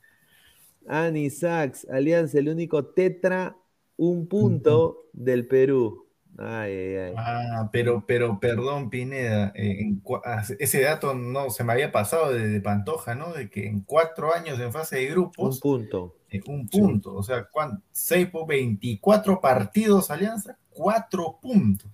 Ani 0.87 1.31
Sachs, 1.31 1.89
Alianza, 1.89 2.39
el 2.39 2.49
único 2.49 2.87
tetra, 2.87 3.57
un 3.97 4.27
punto 4.27 5.09
del 5.13 5.47
Perú. 5.47 6.09
Ay, 6.39 6.73
ay, 6.73 6.97
ay. 6.97 7.15
Ah, 7.17 7.69
pero, 7.71 8.05
pero, 8.07 8.41
perdón, 8.41 8.89
Pineda, 8.89 9.53
eh, 9.55 9.81
en 9.81 10.03
ah, 10.25 10.43
ese 10.59 10.81
dato 10.81 11.13
no 11.15 11.51
se 11.51 11.63
me 11.63 11.73
había 11.75 11.93
pasado 11.93 12.33
desde 12.33 12.61
Pantoja, 12.61 13.15
¿no? 13.15 13.33
De 13.35 13.51
que 13.51 13.67
en 13.67 13.81
cuatro 13.81 14.35
años 14.35 14.59
en 14.59 14.73
fase 14.73 14.97
de 14.97 15.07
Un 15.09 15.13
grupos, 15.13 15.61
punto. 15.61 16.17
eh, 16.31 16.41
un 16.47 16.69
punto, 16.69 17.15
o 17.15 17.23
sea, 17.23 17.45
¿cuán- 17.45 17.83
seis 17.93 18.29
por 18.29 18.47
24 18.47 19.41
partidos 19.43 20.11
Alianza, 20.11 20.57
cuatro 20.71 21.39
puntos. 21.41 21.91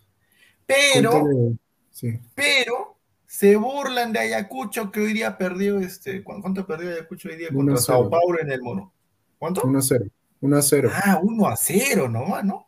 Pero, 0.66 1.24
Sí. 1.90 2.18
pero, 2.34 2.96
se 3.26 3.56
burlan 3.56 4.12
de 4.12 4.20
Ayacucho 4.20 4.90
que 4.92 5.00
hoy 5.00 5.12
día 5.14 5.36
perdió, 5.36 5.80
este, 5.80 6.22
¿cu- 6.22 6.40
¿cuánto 6.40 6.64
perdió 6.66 6.90
Ayacucho 6.90 7.28
hoy 7.28 7.36
día 7.36 7.48
contra 7.48 7.74
1-0. 7.74 7.80
Sao 7.80 8.08
Paulo 8.08 8.40
en 8.40 8.50
el 8.52 8.62
Mono? 8.62 8.92
¿Cuánto? 9.38 9.62
1-0. 9.64 10.06
1-0. 10.40 10.90
Ah, 10.94 11.18
1 11.22 11.48
a 11.48 11.56
0 11.56 12.08
nomás, 12.08 12.44
¿no? 12.44 12.67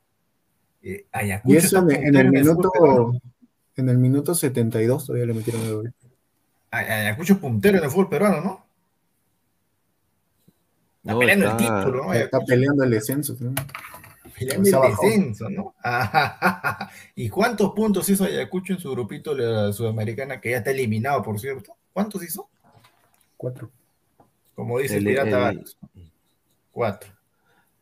Eh, 0.82 1.06
Y 1.44 1.56
eso 1.56 1.78
en, 1.90 2.16
el 2.16 2.30
minuto, 2.30 2.72
en 3.76 3.88
el 3.88 3.98
minuto 3.98 4.34
72 4.34 5.06
todavía 5.06 5.26
le 5.26 5.34
metieron 5.34 5.62
el 5.62 5.74
gol. 5.74 5.94
Ay- 6.70 6.86
Ayacucho 6.86 7.34
es 7.34 7.38
puntero 7.40 7.78
en 7.78 7.84
el 7.84 7.90
fútbol 7.90 8.08
peruano, 8.08 8.40
¿no? 8.40 8.66
Está 11.02 11.12
No, 11.12 11.18
peleando 11.18 11.46
el 11.50 11.56
título, 11.56 12.04
¿no? 12.06 12.12
Está 12.14 12.40
peleando 12.40 12.84
el 12.84 12.90
descenso. 12.90 13.36
¿no? 13.40 13.54
peleando 14.38 14.68
el 14.68 14.74
bajó. 14.74 15.02
descenso, 15.06 15.50
¿no? 15.50 15.74
¿Y 17.14 17.28
cuántos 17.28 17.72
puntos 17.72 18.08
hizo 18.08 18.24
Ayacucho 18.24 18.72
en 18.72 18.78
su 18.78 18.90
grupito 18.92 19.34
de 19.34 19.44
la 19.44 19.72
Sudamericana, 19.72 20.40
que 20.40 20.50
ya 20.52 20.58
está 20.58 20.70
eliminado, 20.70 21.22
por 21.22 21.38
cierto? 21.38 21.76
¿Cuántos 21.92 22.22
hizo? 22.22 22.48
Cuatro. 23.36 23.70
Como 24.54 24.78
dice 24.78 24.96
el, 24.98 25.06
El- 25.06 25.12
Pirata 25.14 25.50
el-. 25.50 25.64
Cuatro. 26.72 27.10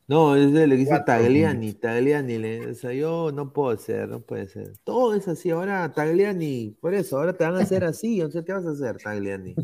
No, 0.08 0.34
es 0.34 0.50
que 0.52 0.66
dice 0.74 1.00
Tagliani, 1.04 1.74
Tagliani, 1.74 2.38
le- 2.38 2.66
o 2.70 2.74
sea, 2.74 2.94
yo 2.94 3.30
no 3.30 3.52
puedo 3.52 3.76
ser, 3.76 4.08
no 4.08 4.20
puede 4.20 4.48
ser. 4.48 4.72
Todo 4.82 5.14
es 5.14 5.28
así, 5.28 5.50
ahora 5.50 5.92
Tagliani, 5.92 6.76
por 6.80 6.94
eso, 6.94 7.18
ahora 7.18 7.34
te 7.34 7.44
van 7.44 7.56
a 7.56 7.60
hacer 7.60 7.84
así, 7.84 8.22
o 8.22 8.30
sea, 8.30 8.42
¿qué 8.42 8.54
vas 8.54 8.64
a 8.64 8.70
hacer, 8.70 8.96
Tagliani? 8.96 9.54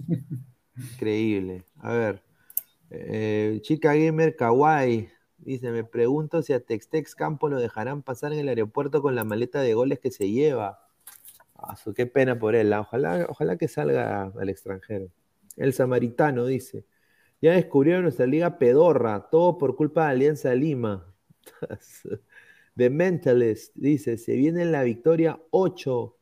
Increíble. 0.76 1.64
A 1.78 1.92
ver, 1.94 2.22
eh, 2.90 3.58
chica 3.62 3.94
gamer 3.94 4.36
kawaii, 4.36 5.08
dice, 5.38 5.70
me 5.70 5.82
pregunto 5.82 6.42
si 6.42 6.52
a 6.52 6.60
Textex 6.60 7.14
Campo 7.14 7.48
lo 7.48 7.58
dejarán 7.58 8.02
pasar 8.02 8.34
en 8.34 8.40
el 8.40 8.48
aeropuerto 8.48 9.00
con 9.00 9.14
la 9.14 9.24
maleta 9.24 9.62
de 9.62 9.72
goles 9.72 9.98
que 9.98 10.10
se 10.10 10.30
lleva. 10.30 10.78
Ah, 11.56 11.74
qué 11.96 12.04
pena 12.06 12.38
por 12.38 12.54
él, 12.54 12.70
ah, 12.74 12.80
ojalá, 12.80 13.26
ojalá 13.30 13.56
que 13.56 13.68
salga 13.68 14.24
al 14.38 14.48
extranjero. 14.50 15.08
El 15.56 15.72
samaritano 15.72 16.44
dice, 16.44 16.84
ya 17.40 17.52
descubrieron 17.52 18.02
nuestra 18.02 18.26
liga 18.26 18.58
pedorra, 18.58 19.28
todo 19.30 19.58
por 19.58 19.76
culpa 19.76 20.06
de 20.06 20.10
Alianza 20.12 20.54
Lima. 20.54 21.14
The 22.76 22.90
Mentalist 22.90 23.72
dice, 23.76 24.18
se 24.18 24.34
viene 24.34 24.64
la 24.64 24.82
victoria 24.82 25.40
8 25.50 26.16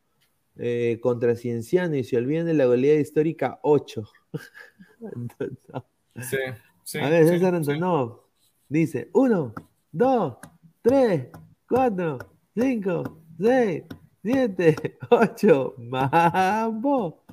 eh, 0.57 0.99
contra 1.01 1.35
Cienciano 1.35 1.97
y 1.97 2.05
se 2.05 2.19
olviden 2.19 2.47
de 2.47 2.55
la 2.55 2.67
goleada 2.67 3.01
histórica 3.01 3.59
8. 3.63 4.03
Sí, 6.21 6.37
sí. 6.85 6.99
A 6.99 7.09
ver, 7.09 7.27
César 7.27 7.53
sí. 7.53 7.57
Antonov 7.57 8.21
dice 8.69 9.09
1, 9.15 9.55
2, 9.93 10.37
3, 10.83 11.29
4, 11.67 12.19
5, 12.55 13.23
6, 13.41 13.83
7, 14.23 14.99
8, 15.11 15.75
mambo. 15.79 17.25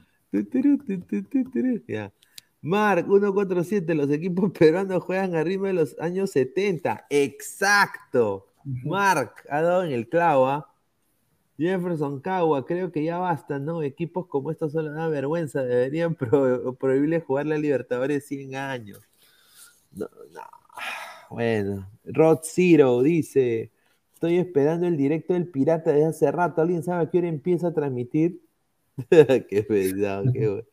Ya. 1.87 2.13
Mark 2.61 3.05
147, 3.07 3.95
los 3.95 4.09
equipos 4.09 4.51
peruanos 4.57 5.03
juegan 5.03 5.35
a 5.35 5.43
ritmo 5.43 5.67
de 5.67 5.73
los 5.73 5.97
años 5.99 6.31
70. 6.31 7.05
Exacto. 7.09 8.47
Mark 8.63 9.33
ha 9.49 9.61
dado 9.61 9.83
en 9.83 9.91
el 9.91 10.09
clavo. 10.09 10.47
¿ah? 10.47 10.69
Jefferson 11.57 12.21
Cagua, 12.21 12.65
creo 12.65 12.91
que 12.91 13.03
ya 13.03 13.17
basta, 13.17 13.59
¿no? 13.59 13.83
Equipos 13.83 14.27
como 14.27 14.51
estos 14.51 14.71
solo 14.71 14.91
dan 14.91 15.11
vergüenza, 15.11 15.61
deberían 15.63 16.15
pro- 16.15 16.73
prohibirle 16.75 17.19
jugar 17.19 17.47
la 17.47 17.57
Libertadores 17.57 18.25
100 18.25 18.55
años. 18.55 18.99
No, 19.93 20.07
no. 20.33 20.41
Bueno, 21.29 21.89
Rod 22.05 22.39
Zero 22.43 23.01
dice: 23.01 23.71
Estoy 24.13 24.37
esperando 24.37 24.87
el 24.87 24.97
directo 24.97 25.33
del 25.33 25.47
Pirata 25.47 25.91
desde 25.91 26.05
hace 26.05 26.31
rato. 26.31 26.61
¿Alguien 26.61 26.83
sabe 26.83 27.03
a 27.03 27.09
qué 27.09 27.17
hora 27.19 27.27
empieza 27.27 27.67
a 27.67 27.73
transmitir? 27.73 28.41
qué 29.09 29.65
pesado, 29.67 30.31
qué 30.31 30.47
bueno. 30.47 30.63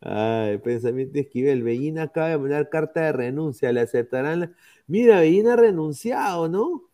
Ay, 0.00 0.58
pensamiento 0.58 1.18
esquivel. 1.18 1.62
Bellina 1.62 2.04
acaba 2.04 2.28
de 2.28 2.38
mandar 2.38 2.68
carta 2.68 3.00
de 3.02 3.12
renuncia. 3.12 3.72
¿Le 3.72 3.80
aceptarán? 3.80 4.40
la- 4.40 4.52
Mira, 4.86 5.20
Bellina 5.20 5.54
ha 5.54 5.56
renunciado, 5.56 6.48
¿no? 6.48 6.84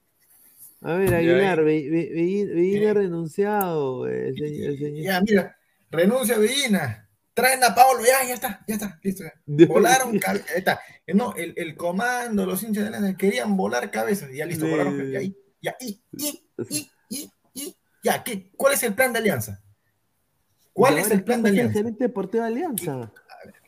A 0.81 0.95
ver, 0.95 1.15
Aguilar, 1.15 1.61
ahí. 1.61 1.89
Be- 1.89 2.11
Be- 2.11 2.55
Bellina, 2.55 2.91
ha 2.91 2.95
renunciado. 2.95 4.09
eh, 4.09 4.33
señor- 4.35 4.79
señor. 4.79 5.03
Ya, 5.05 5.21
mira, 5.21 5.57
renuncia 5.91 6.39
Bellina. 6.39 7.01
Traen 7.35 7.65
a 7.65 7.75
Pablo, 7.75 8.01
ya, 8.07 8.27
ya 8.29 8.35
está, 8.35 8.65
ya 8.69 8.75
está, 8.75 9.01
listo. 9.03 9.25
ya. 9.25 9.33
Volaron, 9.67 10.13
ya 10.21 10.33
está. 10.55 10.81
Eh, 11.07 11.15
No, 11.15 11.35
el, 11.35 11.53
el 11.57 11.75
comando, 11.77 12.47
los 12.47 12.63
hinchas 12.63 12.85
de 12.85 12.89
Alianza 12.97 13.17
querían 13.19 13.57
volar 13.57 13.91
cabezas, 13.91 14.31
ya 14.33 14.47
listo, 14.47 14.67
volaron, 14.69 15.11
ya, 15.11 15.21
y, 15.21 15.37
ya, 15.61 15.75
y, 15.81 16.01
y, 16.17 16.45
y, 16.71 16.91
y, 17.09 17.31
y, 17.55 17.77
ya, 18.05 18.23
¿qué, 18.23 18.51
¿cuál 18.57 18.75
es 18.75 18.83
el 18.85 18.95
plan 18.95 19.13
de 19.13 19.19
Alianza? 19.19 19.61
¿Cuál 20.75 20.99
¿Y 20.99 21.01
es 21.01 21.11
el 21.11 21.25
plan 21.25 21.43
de 21.43 21.49
Alianza? 21.51 21.83
deportivo 21.83 22.43
de 22.43 22.49
Alianza? 22.49 23.13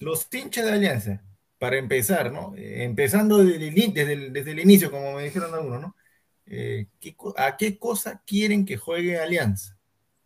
Los 0.01 0.29
hinchas 0.33 0.65
de 0.67 0.73
Alianza, 0.73 1.23
para 1.59 1.77
empezar, 1.79 2.33
¿no? 2.33 2.55
Eh, 2.57 2.85
empezando 2.85 3.39
desde 3.39 3.69
el, 3.69 3.95
desde, 3.95 4.13
el, 4.13 4.33
desde 4.33 4.51
el 4.51 4.59
inicio, 4.61 4.91
como 4.91 5.15
me 5.15 5.25
dijeron 5.25 5.55
algunos, 5.55 5.81
¿no? 5.81 5.97
Eh, 6.47 6.89
¿qué 7.01 7.17
co- 7.17 7.35
¿A 7.39 7.57
qué 7.57 7.79
cosa 7.79 8.23
quieren 8.27 8.65
que 8.67 8.77
juegue 8.77 9.19
Alianza? 9.19 9.79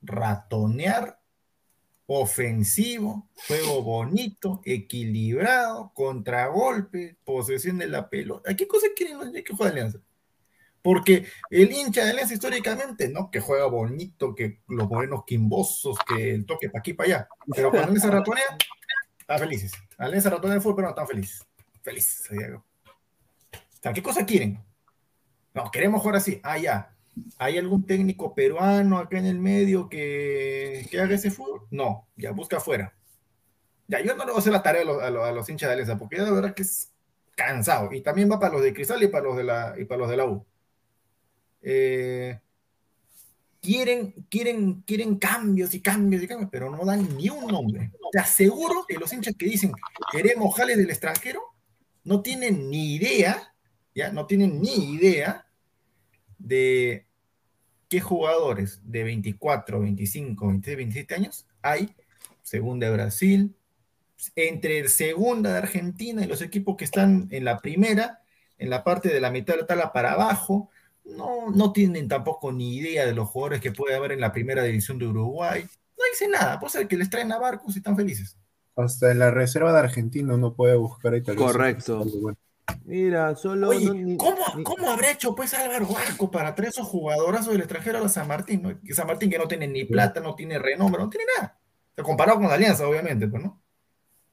Ratonear, 0.02 1.20
ofensivo, 2.06 3.28
juego 3.46 3.82
bonito, 3.82 4.60
equilibrado, 4.64 5.92
contragolpe, 5.94 7.16
posesión 7.24 7.78
de 7.78 7.88
la 7.88 8.08
pelota. 8.08 8.50
¿A 8.50 8.56
qué 8.56 8.66
cosa 8.66 8.88
quieren 8.96 9.32
que 9.44 9.54
juegue 9.54 9.72
Alianza? 9.72 9.98
Porque 10.82 11.26
el 11.50 11.70
hincha 11.72 12.04
de 12.04 12.10
Alianza 12.10 12.34
históricamente, 12.34 13.08
¿no? 13.08 13.30
Que 13.30 13.40
juega 13.40 13.66
bonito, 13.66 14.34
que 14.34 14.60
los 14.68 14.88
morenos 14.88 15.24
quimbosos, 15.26 15.98
que 16.08 16.32
el 16.34 16.46
toque 16.46 16.70
para 16.70 16.80
aquí 16.80 16.94
para 16.94 17.06
allá. 17.08 17.28
Pero 17.54 17.70
cuando 17.70 17.88
Alianza 17.88 18.10
ratonea, 18.10 18.44
están 19.18 19.38
felices. 19.38 19.72
Alianza 19.98 20.30
ratonea 20.30 20.56
el 20.56 20.62
fútbol, 20.62 20.76
pero 20.76 20.86
no 20.88 20.90
están 20.90 21.06
felices. 21.06 21.46
Felices, 21.82 22.26
Diego. 22.30 22.64
O 23.54 23.82
sea, 23.82 23.92
¿qué 23.92 24.02
cosa 24.02 24.24
quieren? 24.24 24.62
No, 25.54 25.70
queremos 25.70 26.00
jugar 26.00 26.16
así. 26.16 26.40
Ah, 26.42 26.58
ya. 26.58 26.94
¿Hay 27.38 27.58
algún 27.58 27.84
técnico 27.84 28.34
peruano 28.34 28.98
acá 28.98 29.18
en 29.18 29.26
el 29.26 29.38
medio 29.38 29.88
que, 29.88 30.86
que 30.90 31.00
haga 31.00 31.14
ese 31.14 31.30
fútbol? 31.30 31.62
No, 31.70 32.08
ya 32.16 32.30
busca 32.32 32.58
afuera. 32.58 32.94
Ya, 33.88 34.00
yo 34.00 34.14
no 34.14 34.24
le 34.24 34.30
voy 34.30 34.36
a 34.36 34.38
hacer 34.38 34.52
la 34.52 34.62
tarea 34.62 34.82
a 34.82 34.84
los, 34.84 35.02
a 35.02 35.10
los- 35.10 35.24
a 35.24 35.32
los 35.32 35.48
hinchas 35.48 35.68
de 35.68 35.72
Alianza, 35.74 35.98
porque 35.98 36.16
ya 36.16 36.24
de 36.24 36.30
verdad 36.30 36.54
que 36.54 36.62
es 36.62 36.92
cansado. 37.34 37.92
Y 37.92 38.00
también 38.02 38.30
va 38.30 38.38
para 38.38 38.52
los 38.54 38.62
de 38.62 38.72
Cristal 38.72 39.02
y 39.02 39.08
para 39.08 39.24
los 39.24 39.36
de 39.36 39.44
la, 39.44 39.74
y 39.78 39.84
para 39.84 39.98
los 39.98 40.08
de 40.10 40.16
la 40.16 40.24
U. 40.26 40.46
eh, 41.62 42.38
quieren, 43.60 44.12
quieren, 44.28 44.82
quieren 44.82 45.16
cambios 45.16 45.74
y 45.74 45.80
cambios 45.80 46.22
y 46.22 46.28
cambios, 46.28 46.50
pero 46.50 46.70
no 46.70 46.84
dan 46.84 47.16
ni 47.16 47.28
un 47.28 47.46
nombre. 47.46 47.92
Te 48.12 48.18
aseguro 48.18 48.84
que 48.88 48.98
los 48.98 49.12
hinchas 49.12 49.34
que 49.38 49.46
dicen 49.46 49.72
queremos 50.12 50.54
jales 50.56 50.76
del 50.76 50.90
extranjero 50.90 51.42
no 52.04 52.22
tienen 52.22 52.70
ni 52.70 52.94
idea, 52.94 53.54
ya 53.94 54.12
no 54.12 54.26
tienen 54.26 54.60
ni 54.60 54.94
idea 54.94 55.46
de 56.38 57.06
qué 57.88 58.00
jugadores 58.00 58.80
de 58.84 59.04
24, 59.04 59.80
25, 59.80 60.46
26, 60.46 60.76
27 60.76 61.14
años 61.14 61.46
hay, 61.60 61.94
segunda 62.42 62.86
de 62.86 62.92
Brasil, 62.94 63.54
entre 64.36 64.88
segunda 64.88 65.52
de 65.52 65.58
Argentina 65.58 66.22
y 66.22 66.26
los 66.26 66.42
equipos 66.42 66.76
que 66.76 66.84
están 66.84 67.28
en 67.30 67.44
la 67.44 67.58
primera, 67.58 68.22
en 68.58 68.70
la 68.70 68.84
parte 68.84 69.08
de 69.08 69.20
la 69.20 69.30
mitad 69.30 69.54
de 69.54 69.62
la 69.62 69.66
tabla 69.66 69.92
para 69.92 70.12
abajo, 70.12 70.70
no, 71.16 71.50
no 71.50 71.72
tienen 71.72 72.08
tampoco 72.08 72.52
ni 72.52 72.76
idea 72.76 73.06
de 73.06 73.14
los 73.14 73.28
jugadores 73.28 73.60
que 73.60 73.72
puede 73.72 73.94
haber 73.96 74.12
en 74.12 74.20
la 74.20 74.32
primera 74.32 74.62
división 74.62 74.98
de 74.98 75.06
Uruguay. 75.06 75.62
No 75.62 76.04
dice 76.12 76.28
nada, 76.28 76.58
pues 76.58 76.72
ser 76.72 76.88
que 76.88 76.96
les 76.96 77.10
traen 77.10 77.30
a 77.32 77.38
barcos 77.38 77.74
y 77.74 77.78
están 77.78 77.96
felices. 77.96 78.36
Hasta 78.76 79.10
en 79.10 79.18
la 79.18 79.30
reserva 79.30 79.72
de 79.72 79.80
Argentina 79.80 80.34
uno 80.34 80.54
puede 80.54 80.76
buscar 80.76 81.12
ahí 81.14 81.22
tal 81.22 81.36
vez 81.36 81.44
Correcto. 81.44 82.04
Mira, 82.84 83.34
solo. 83.34 83.68
Oye, 83.70 83.86
no- 83.86 83.94
ni- 83.94 84.16
¿cómo, 84.16 84.36
ni- 84.56 84.62
cómo 84.62 84.88
habrá 84.90 85.10
hecho 85.10 85.34
pues 85.34 85.52
Álvaro 85.54 85.86
Barco 85.88 86.30
para 86.30 86.54
traer 86.54 86.70
esos 86.70 86.86
jugadorazos 86.86 87.52
del 87.52 87.60
extranjero 87.62 88.02
a 88.04 88.08
San 88.08 88.28
Martín? 88.28 88.62
¿no? 88.62 88.80
Que 88.80 88.94
San 88.94 89.06
Martín 89.06 89.28
que 89.28 89.38
no 89.38 89.48
tiene 89.48 89.66
ni 89.66 89.84
plata, 89.84 90.20
no 90.20 90.34
tiene 90.34 90.58
renombre, 90.58 91.02
no 91.02 91.10
tiene 91.10 91.24
nada. 91.36 91.58
O 91.92 91.94
sea, 91.96 92.04
comparado 92.04 92.38
con 92.38 92.48
la 92.48 92.54
Alianza, 92.54 92.86
obviamente, 92.88 93.26
pues, 93.28 93.42
¿no? 93.42 93.60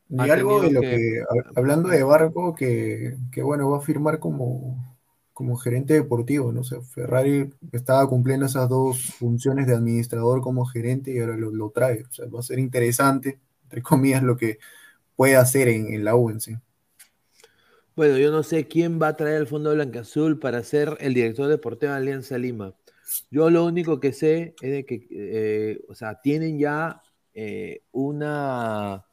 Y 0.09 0.19
Ha 0.29 0.33
algo 0.33 0.61
de 0.61 0.71
lo 0.71 0.81
que- 0.81 0.87
que, 0.89 1.21
hab- 1.23 1.51
hablando 1.55 1.89
de 1.89 2.03
Barco, 2.03 2.55
que, 2.55 3.17
que 3.31 3.41
bueno, 3.43 3.69
va 3.71 3.79
a 3.79 3.81
firmar 3.81 4.19
como, 4.19 4.96
como 5.37 5.55
gerente 5.55 5.93
deportivo, 5.93 6.51
¿no? 6.51 6.61
O 6.61 6.63
sea, 6.63 6.81
Ferrari 6.81 7.47
estaba 7.71 8.09
cumpliendo 8.09 8.47
esas 8.47 8.67
dos 8.67 9.13
funciones 9.19 9.67
de 9.67 9.75
administrador 9.75 10.41
como 10.41 10.65
gerente 10.65 11.11
y 11.11 11.19
ahora 11.19 11.37
lo, 11.37 11.69
trae. 11.69 12.01
O 12.09 12.11
sea, 12.11 12.25
va 12.25 12.39
a 12.39 12.41
ser 12.41 12.57
interesante, 12.57 13.39
entre 13.65 13.83
comillas, 13.83 14.23
lo 14.23 14.35
que 14.35 14.57
puede 15.15 15.35
hacer 15.35 15.67
en, 15.67 15.93
en 15.93 16.03
la 16.03 16.15
U 16.15 16.31
en 16.31 16.41
sí. 16.41 16.55
Bueno, 17.95 18.17
yo 18.17 18.31
no 18.31 18.41
sé 18.41 18.67
quién 18.67 18.99
va 18.99 19.09
a 19.09 19.15
traer 19.15 19.37
al 19.37 19.45
Fondo 19.45 19.75
Blanca-Azul 19.75 20.39
para 20.39 20.63
ser 20.63 20.97
el 21.01 21.13
director 21.13 21.47
deportivo 21.47 21.91
de 21.91 21.99
Alianza 21.99 22.39
Lima. 22.39 22.73
Yo 23.29 23.51
lo 23.51 23.63
único 23.63 23.99
que 23.99 24.13
sé 24.13 24.55
es 24.59 24.71
de 24.71 24.85
que, 24.85 25.07
eh, 25.11 25.81
o 25.87 25.93
sea, 25.93 26.19
tienen 26.19 26.57
ya 26.57 27.03
eh, 27.35 27.83
una... 27.91 29.05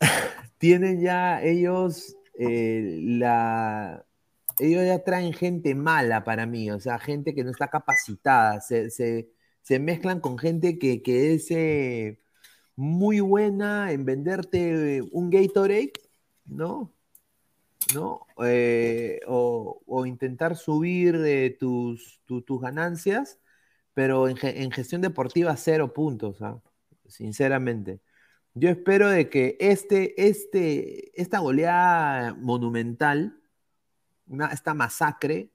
tienen 0.58 1.00
ya 1.00 1.40
ellos 1.40 2.16
eh, 2.36 2.98
la... 3.00 4.05
Ellos 4.58 4.84
ya 4.86 5.02
traen 5.04 5.32
gente 5.32 5.74
mala 5.74 6.24
para 6.24 6.46
mí, 6.46 6.70
o 6.70 6.80
sea, 6.80 6.98
gente 6.98 7.34
que 7.34 7.44
no 7.44 7.50
está 7.50 7.68
capacitada. 7.68 8.60
Se, 8.60 8.90
se- 8.90 9.30
se 9.62 9.78
mezclan 9.80 10.20
con 10.20 10.38
gente 10.38 10.78
que, 10.78 11.02
que 11.02 11.34
es 11.34 11.50
eh, 11.50 12.20
muy 12.76 13.20
buena 13.20 13.92
en 13.92 14.04
venderte 14.04 15.02
un 15.12 15.30
Gatorade, 15.30 15.92
¿no? 16.46 16.92
¿no? 17.94 18.26
Eh, 18.44 19.20
o, 19.26 20.06
intentar 20.06 20.56
subir 20.56 21.16
eh, 21.24 21.56
tus, 21.58 22.20
tu- 22.26 22.42
tus 22.42 22.60
ganancias, 22.60 23.38
pero 23.94 24.28
en, 24.28 24.36
en 24.42 24.70
gestión 24.70 25.00
deportiva 25.02 25.56
cero 25.56 25.92
puntos, 25.92 26.42
¿ah? 26.42 26.60
sinceramente. 27.06 28.00
Yo 28.54 28.70
espero 28.70 29.08
de 29.10 29.28
que 29.28 29.56
este, 29.60 30.28
este, 30.28 31.20
esta 31.20 31.38
goleada 31.40 32.34
monumental, 32.34 33.35
una- 34.28 34.48
esta 34.48 34.74
masacre, 34.74 35.48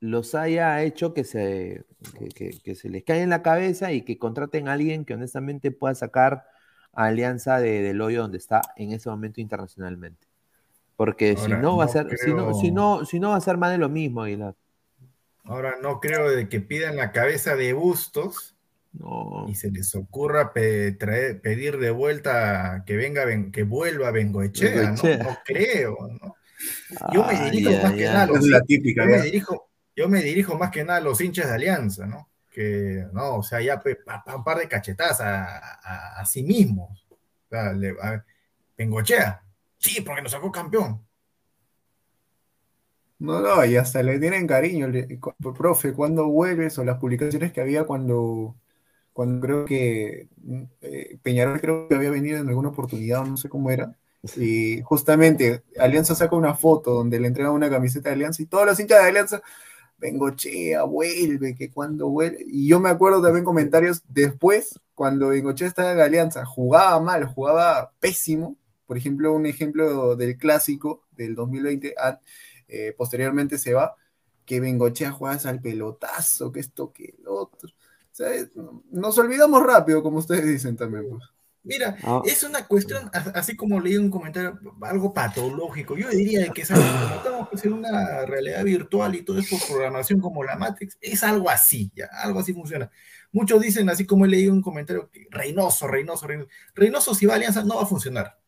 los 0.00 0.34
haya 0.34 0.80
hecho 0.82 1.12
que 1.12 1.24
se, 1.24 1.84
que, 2.18 2.28
que- 2.28 2.58
que 2.62 2.74
se 2.74 2.88
les 2.88 3.02
caiga 3.04 3.22
en 3.24 3.30
la 3.30 3.42
cabeza 3.42 3.92
y 3.92 4.02
que 4.02 4.18
contraten 4.18 4.68
a 4.68 4.72
alguien 4.74 5.04
que 5.04 5.14
honestamente 5.14 5.70
pueda 5.72 5.94
sacar 5.94 6.44
a 6.92 7.04
Alianza 7.06 7.58
de- 7.58 7.82
del 7.82 8.00
hoyo 8.00 8.22
donde 8.22 8.38
está 8.38 8.62
en 8.76 8.92
ese 8.92 9.08
momento 9.10 9.40
internacionalmente. 9.40 10.26
Porque 10.96 11.36
si 11.36 11.48
no 11.50 11.76
va 11.76 11.84
a 11.84 11.86
no 11.86 11.92
ser, 11.92 12.18
si 12.18 12.32
no, 12.32 12.54
si 12.54 12.70
no, 12.72 13.04
si 13.04 13.20
no 13.20 13.30
va 13.30 13.36
a 13.36 13.40
ser 13.40 13.56
más 13.56 13.70
de 13.72 13.78
lo 13.78 13.88
mismo, 13.88 14.22
Aguilar. 14.22 14.54
Ahora 15.44 15.76
no 15.80 16.00
creo 16.00 16.28
de 16.30 16.48
que 16.48 16.60
pidan 16.60 16.96
la 16.96 17.12
cabeza 17.12 17.54
de 17.56 17.72
Bustos 17.72 18.56
No. 18.92 19.46
y 19.48 19.54
se 19.54 19.70
les 19.70 19.94
ocurra 19.94 20.52
pe- 20.52 20.92
traer- 20.98 21.40
pedir 21.40 21.78
de 21.78 21.90
vuelta 21.90 22.82
que 22.86 22.96
venga, 22.96 23.24
que 23.52 23.62
vuelva 23.62 24.10
Bengoechea, 24.10 24.74
¿no? 24.74 25.02
Bengoechea. 25.02 25.22
No 25.24 25.38
creo, 25.44 25.96
¿no? 26.20 26.34
Yo 27.12 27.24
me 27.24 27.50
dirijo 27.50 27.70
más 27.82 27.92
que 27.94 28.04
nada 28.04 28.22
a 28.22 28.26
los, 28.26 28.38
Es 28.38 28.46
la 28.46 28.60
típica, 28.62 29.04
yo 29.04 29.10
me 29.10 29.22
dirijo, 29.22 29.68
yo 29.94 30.08
me 30.08 30.22
dirijo 30.22 30.58
más 30.58 30.70
que 30.70 30.84
nada 30.84 30.98
a 30.98 31.02
los 31.02 31.20
hinchas 31.20 31.46
de 31.48 31.54
Alianza, 31.54 32.06
¿no? 32.06 32.28
Que, 32.50 33.06
no, 33.12 33.36
o 33.36 33.42
sea, 33.42 33.60
ya 33.60 33.80
pe- 33.80 33.96
pa- 33.96 34.22
pa- 34.24 34.36
un 34.36 34.44
par 34.44 34.58
de 34.58 34.68
cachetadas 34.68 35.20
a, 35.20 35.58
a- 35.58 36.20
a 36.20 36.26
sí 36.26 36.42
mismos. 36.42 37.06
O 37.10 37.48
sea, 37.50 37.72
le- 37.72 37.96
a- 38.02 38.24
Bengoechea, 38.76 39.42
sí, 39.78 40.00
porque 40.00 40.22
nos 40.22 40.32
sacó 40.32 40.50
campeón. 40.50 41.00
No, 43.20 43.40
no, 43.40 43.64
y 43.64 43.76
hasta 43.76 44.02
le 44.02 44.18
tienen 44.20 44.46
cariño, 44.46 44.86
le- 44.88 45.18
profe, 45.56 45.92
¿cuándo 45.92 46.28
vuelves? 46.28 46.78
O 46.78 46.84
las 46.84 46.98
publicaciones 46.98 47.52
que 47.52 47.60
había 47.60 47.84
cuando, 47.84 48.54
cuando 49.12 49.40
creo 49.44 49.64
que 49.64 50.28
eh, 50.82 51.18
Peñarol 51.22 51.60
creo 51.60 51.88
que 51.88 51.96
había 51.96 52.10
venido 52.10 52.38
en 52.38 52.48
alguna 52.48 52.68
oportunidad, 52.68 53.24
no 53.24 53.36
sé 53.36 53.48
cómo 53.48 53.70
era. 53.72 53.96
Y 54.36 54.82
justamente 54.82 55.62
Alianza 55.78 56.14
saca 56.14 56.34
una 56.34 56.54
foto 56.54 56.92
donde 56.92 57.20
le 57.20 57.28
entrega 57.28 57.50
una 57.52 57.70
camiseta 57.70 58.08
de 58.08 58.16
Alianza 58.16 58.42
y 58.42 58.46
todos 58.46 58.66
los 58.66 58.80
hinchas 58.80 59.02
de 59.02 59.08
Alianza, 59.08 59.42
Bengochea, 59.98 60.84
vuelve, 60.84 61.54
que 61.54 61.70
cuando 61.70 62.08
vuelve. 62.08 62.44
Y 62.46 62.68
yo 62.68 62.80
me 62.80 62.88
acuerdo 62.90 63.22
también 63.22 63.44
comentarios 63.44 64.02
después, 64.08 64.80
cuando 64.94 65.28
Bengochea 65.28 65.68
estaba 65.68 65.92
en 65.92 66.00
Alianza, 66.00 66.44
jugaba 66.44 67.00
mal, 67.00 67.24
jugaba 67.26 67.92
pésimo. 68.00 68.56
Por 68.86 68.96
ejemplo, 68.96 69.32
un 69.34 69.46
ejemplo 69.46 70.16
del 70.16 70.36
clásico 70.38 71.02
del 71.12 71.34
2020, 71.34 71.94
ah, 71.98 72.20
eh, 72.68 72.94
posteriormente 72.96 73.58
se 73.58 73.74
va, 73.74 73.94
que 74.44 74.60
Bengochea 74.60 75.12
juega 75.12 75.38
al 75.48 75.60
pelotazo, 75.60 76.50
que 76.52 76.60
esto, 76.60 76.92
que 76.92 77.14
el 77.18 77.28
otro. 77.28 77.68
O 77.68 78.72
nos 78.90 79.18
olvidamos 79.18 79.62
rápido, 79.62 80.02
como 80.02 80.18
ustedes 80.18 80.46
dicen 80.46 80.76
también. 80.76 81.08
Pues. 81.08 81.37
Mira, 81.68 81.96
Ah. 82.02 82.22
es 82.24 82.42
una 82.42 82.66
cuestión, 82.66 83.10
así 83.34 83.54
como 83.54 83.78
leí 83.78 83.96
un 83.96 84.10
comentario, 84.10 84.58
algo 84.80 85.12
patológico. 85.12 85.96
Yo 85.96 86.08
diría 86.08 86.48
que 86.48 86.62
es 86.62 86.70
algo, 86.70 86.82
como 86.84 87.14
estamos 87.16 87.48
pues, 87.50 87.64
en 87.66 87.74
una 87.74 88.24
realidad 88.26 88.64
virtual 88.64 89.14
y 89.14 89.22
todo 89.22 89.38
es 89.38 89.48
por 89.50 89.60
programación 89.68 90.20
como 90.20 90.42
la 90.42 90.56
Matrix, 90.56 90.96
es 91.00 91.22
algo 91.22 91.50
así, 91.50 91.92
ya, 91.94 92.06
algo 92.06 92.40
así 92.40 92.52
funciona. 92.54 92.90
Muchos 93.30 93.60
dicen, 93.60 93.88
así 93.90 94.06
como 94.06 94.24
he 94.24 94.28
leído 94.28 94.52
un 94.52 94.62
comentario, 94.62 95.10
que 95.10 95.26
Reynoso, 95.30 95.86
Reynoso, 95.86 96.26
Reynoso. 96.26 96.48
Reynoso, 96.74 97.14
si 97.14 97.26
va 97.26 97.34
a 97.34 97.36
Alianza, 97.36 97.62
no 97.62 97.76
va 97.76 97.82
a 97.82 97.86
funcionar. 97.86 98.38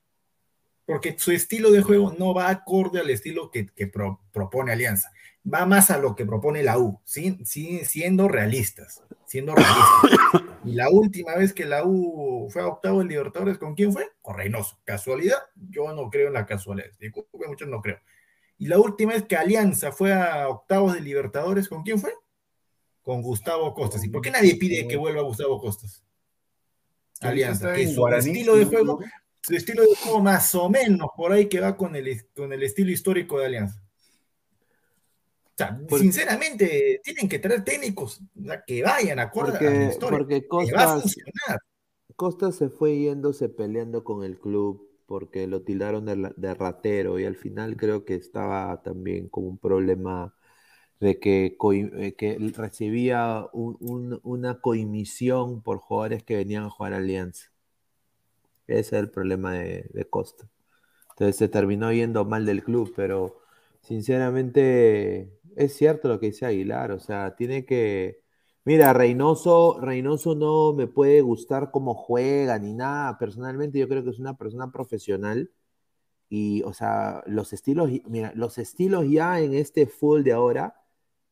Porque 0.86 1.14
su 1.18 1.30
estilo 1.30 1.70
de 1.70 1.82
juego 1.82 2.16
no 2.18 2.34
va 2.34 2.48
acorde 2.48 2.98
al 3.00 3.10
estilo 3.10 3.50
que, 3.50 3.66
que 3.66 3.86
pro- 3.86 4.20
propone 4.32 4.72
Alianza. 4.72 5.12
Va 5.42 5.64
más 5.64 5.90
a 5.90 5.98
lo 5.98 6.14
que 6.14 6.26
propone 6.26 6.62
la 6.62 6.78
U, 6.78 7.00
¿sí? 7.04 7.38
Sí, 7.44 7.84
siendo 7.84 8.28
realistas, 8.28 9.02
siendo 9.26 9.54
realistas. 9.54 10.42
Y 10.64 10.72
la 10.72 10.90
última 10.90 11.34
vez 11.34 11.54
que 11.54 11.64
la 11.64 11.84
U 11.84 12.48
fue 12.50 12.62
a 12.62 12.66
octavo 12.66 12.98
de 12.98 13.06
Libertadores, 13.06 13.56
¿con 13.56 13.74
quién 13.74 13.92
fue? 13.92 14.08
Con 14.20 14.36
Reynoso. 14.36 14.78
¿Casualidad? 14.84 15.38
Yo 15.70 15.92
no 15.94 16.10
creo 16.10 16.28
en 16.28 16.34
la 16.34 16.44
casualidad. 16.44 16.90
Disculpe, 16.98 17.48
muchos 17.48 17.68
no 17.68 17.80
creo. 17.80 17.98
Y 18.58 18.66
la 18.66 18.78
última 18.78 19.14
vez 19.14 19.24
que 19.24 19.36
Alianza 19.36 19.90
fue 19.90 20.12
a 20.12 20.48
octavos 20.48 20.92
de 20.92 21.00
Libertadores, 21.00 21.68
¿con 21.68 21.82
quién 21.82 21.98
fue? 21.98 22.12
Con 23.00 23.22
Gustavo 23.22 23.72
Costas. 23.72 24.04
¿Y 24.04 24.08
por 24.10 24.20
qué 24.20 24.30
nadie 24.30 24.56
pide 24.56 24.86
que 24.86 24.98
vuelva 24.98 25.22
Gustavo 25.22 25.58
Costas? 25.58 26.04
Alianza, 27.20 27.72
que 27.72 27.84
en 27.84 27.94
su 27.94 28.06
estilo 28.08 28.56
de 28.56 28.66
juego, 28.66 28.98
su 29.40 29.54
estilo 29.54 29.82
de 29.82 29.94
juego 29.96 30.20
más 30.20 30.54
o 30.54 30.68
menos 30.68 31.08
por 31.16 31.32
ahí 31.32 31.48
que 31.48 31.60
va 31.60 31.76
con 31.76 31.96
el, 31.96 32.26
con 32.36 32.52
el 32.52 32.62
estilo 32.62 32.90
histórico 32.90 33.38
de 33.38 33.46
Alianza. 33.46 33.82
Sea, 35.60 35.80
sinceramente, 35.88 37.00
tienen 37.04 37.28
que 37.28 37.38
traer 37.38 37.64
técnicos 37.64 38.20
que 38.66 38.82
vayan 38.82 39.18
acorde 39.18 39.58
a 39.58 39.62
la 39.62 39.70
Porque, 39.70 39.90
historia. 39.92 40.18
porque 40.18 40.42
que 40.58 40.72
va 40.72 40.84
a 40.84 41.00
funcionar. 41.00 41.58
Se 42.52 42.68
fue 42.70 42.96
yéndose 42.98 43.48
peleando 43.48 44.04
con 44.04 44.24
el 44.24 44.38
club 44.38 44.88
porque 45.06 45.46
lo 45.48 45.62
tildaron 45.62 46.04
de, 46.06 46.32
de 46.36 46.54
ratero 46.54 47.18
y 47.18 47.24
al 47.24 47.36
final 47.36 47.76
creo 47.76 48.04
que 48.04 48.14
estaba 48.14 48.80
también 48.82 49.28
con 49.28 49.44
un 49.46 49.58
problema 49.58 50.34
de 51.00 51.18
que, 51.20 51.56
eh, 51.98 52.14
que 52.16 52.38
recibía 52.56 53.46
un- 53.52 53.76
un- 53.80 54.20
una 54.24 54.60
coimisión 54.60 55.62
por 55.62 55.78
jugadores 55.78 56.24
que 56.24 56.36
venían 56.36 56.64
a 56.64 56.70
jugar 56.70 56.94
a 56.94 56.98
Alianza. 56.98 57.50
Ese 58.66 58.80
es 58.96 59.02
el 59.02 59.10
problema 59.10 59.52
de, 59.54 59.90
de 59.92 60.04
Costa. 60.08 60.48
Entonces 61.10 61.36
se 61.36 61.48
terminó 61.48 61.92
yendo 61.92 62.24
mal 62.24 62.46
del 62.46 62.64
club, 62.64 62.92
pero 62.96 63.40
sinceramente 63.82 65.30
es 65.56 65.74
cierto 65.76 66.08
lo 66.08 66.20
que 66.20 66.26
dice 66.26 66.46
Aguilar, 66.46 66.92
o 66.92 66.98
sea, 67.00 67.34
tiene 67.36 67.64
que... 67.64 68.20
Mira, 68.64 68.92
Reynoso, 68.92 69.80
Reynoso 69.80 70.34
no 70.34 70.72
me 70.74 70.86
puede 70.86 71.22
gustar 71.22 71.70
cómo 71.70 71.94
juega 71.94 72.58
ni 72.58 72.74
nada. 72.74 73.18
Personalmente 73.18 73.78
yo 73.78 73.88
creo 73.88 74.04
que 74.04 74.10
es 74.10 74.18
una 74.18 74.36
persona 74.36 74.70
profesional 74.70 75.50
y, 76.28 76.62
o 76.64 76.72
sea, 76.72 77.22
los 77.26 77.52
estilos, 77.52 77.90
mira, 78.06 78.32
los 78.36 78.58
estilos 78.58 79.06
ya 79.10 79.40
en 79.40 79.54
este 79.54 79.86
fútbol 79.86 80.24
de 80.24 80.32
ahora 80.32 80.76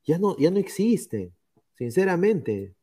ya 0.05 0.19
no, 0.19 0.37
ya 0.39 0.51
no 0.51 0.59
existe, 0.59 1.35
sinceramente. 1.77 2.77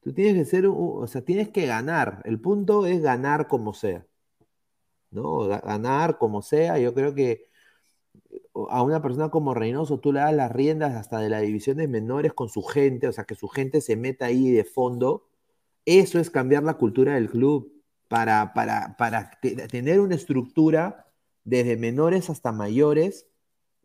Tú 0.00 0.12
tienes 0.12 0.34
que 0.34 0.44
ser, 0.46 0.66
o 0.68 1.06
sea, 1.06 1.22
tienes 1.24 1.50
que 1.50 1.66
ganar. 1.66 2.22
El 2.24 2.40
punto 2.40 2.86
es 2.86 3.02
ganar 3.02 3.48
como 3.48 3.74
sea. 3.74 4.06
¿No? 5.10 5.40
Ganar 5.46 6.18
como 6.18 6.42
sea. 6.42 6.78
Yo 6.78 6.94
creo 6.94 7.14
que 7.14 7.51
a 8.70 8.82
una 8.82 9.02
persona 9.02 9.30
como 9.30 9.54
Reynoso 9.54 9.98
tú 9.98 10.12
le 10.12 10.20
das 10.20 10.34
las 10.34 10.52
riendas 10.52 10.94
hasta 10.94 11.18
de 11.18 11.28
las 11.28 11.42
divisiones 11.42 11.88
menores 11.88 12.32
con 12.32 12.48
su 12.48 12.62
gente, 12.62 13.08
o 13.08 13.12
sea, 13.12 13.24
que 13.24 13.34
su 13.34 13.48
gente 13.48 13.80
se 13.80 13.96
meta 13.96 14.26
ahí 14.26 14.50
de 14.50 14.64
fondo. 14.64 15.26
Eso 15.84 16.18
es 16.20 16.30
cambiar 16.30 16.62
la 16.62 16.74
cultura 16.74 17.14
del 17.14 17.30
club 17.30 17.72
para, 18.08 18.52
para, 18.54 18.96
para 18.96 19.30
tener 19.40 20.00
una 20.00 20.14
estructura 20.14 21.06
desde 21.44 21.76
menores 21.76 22.30
hasta 22.30 22.52
mayores 22.52 23.26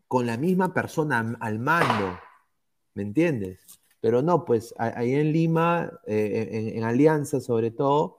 con 0.06 0.26
la 0.26 0.36
misma 0.36 0.74
persona 0.74 1.36
al 1.40 1.58
mando. 1.58 2.18
¿Me 2.94 3.02
entiendes? 3.02 3.60
Pero 4.00 4.22
no, 4.22 4.44
pues 4.44 4.74
ahí 4.78 5.14
en 5.14 5.32
Lima, 5.32 5.90
eh, 6.06 6.72
en, 6.76 6.84
Alianza 6.84 7.40
sobre 7.40 7.70
todo, 7.70 8.18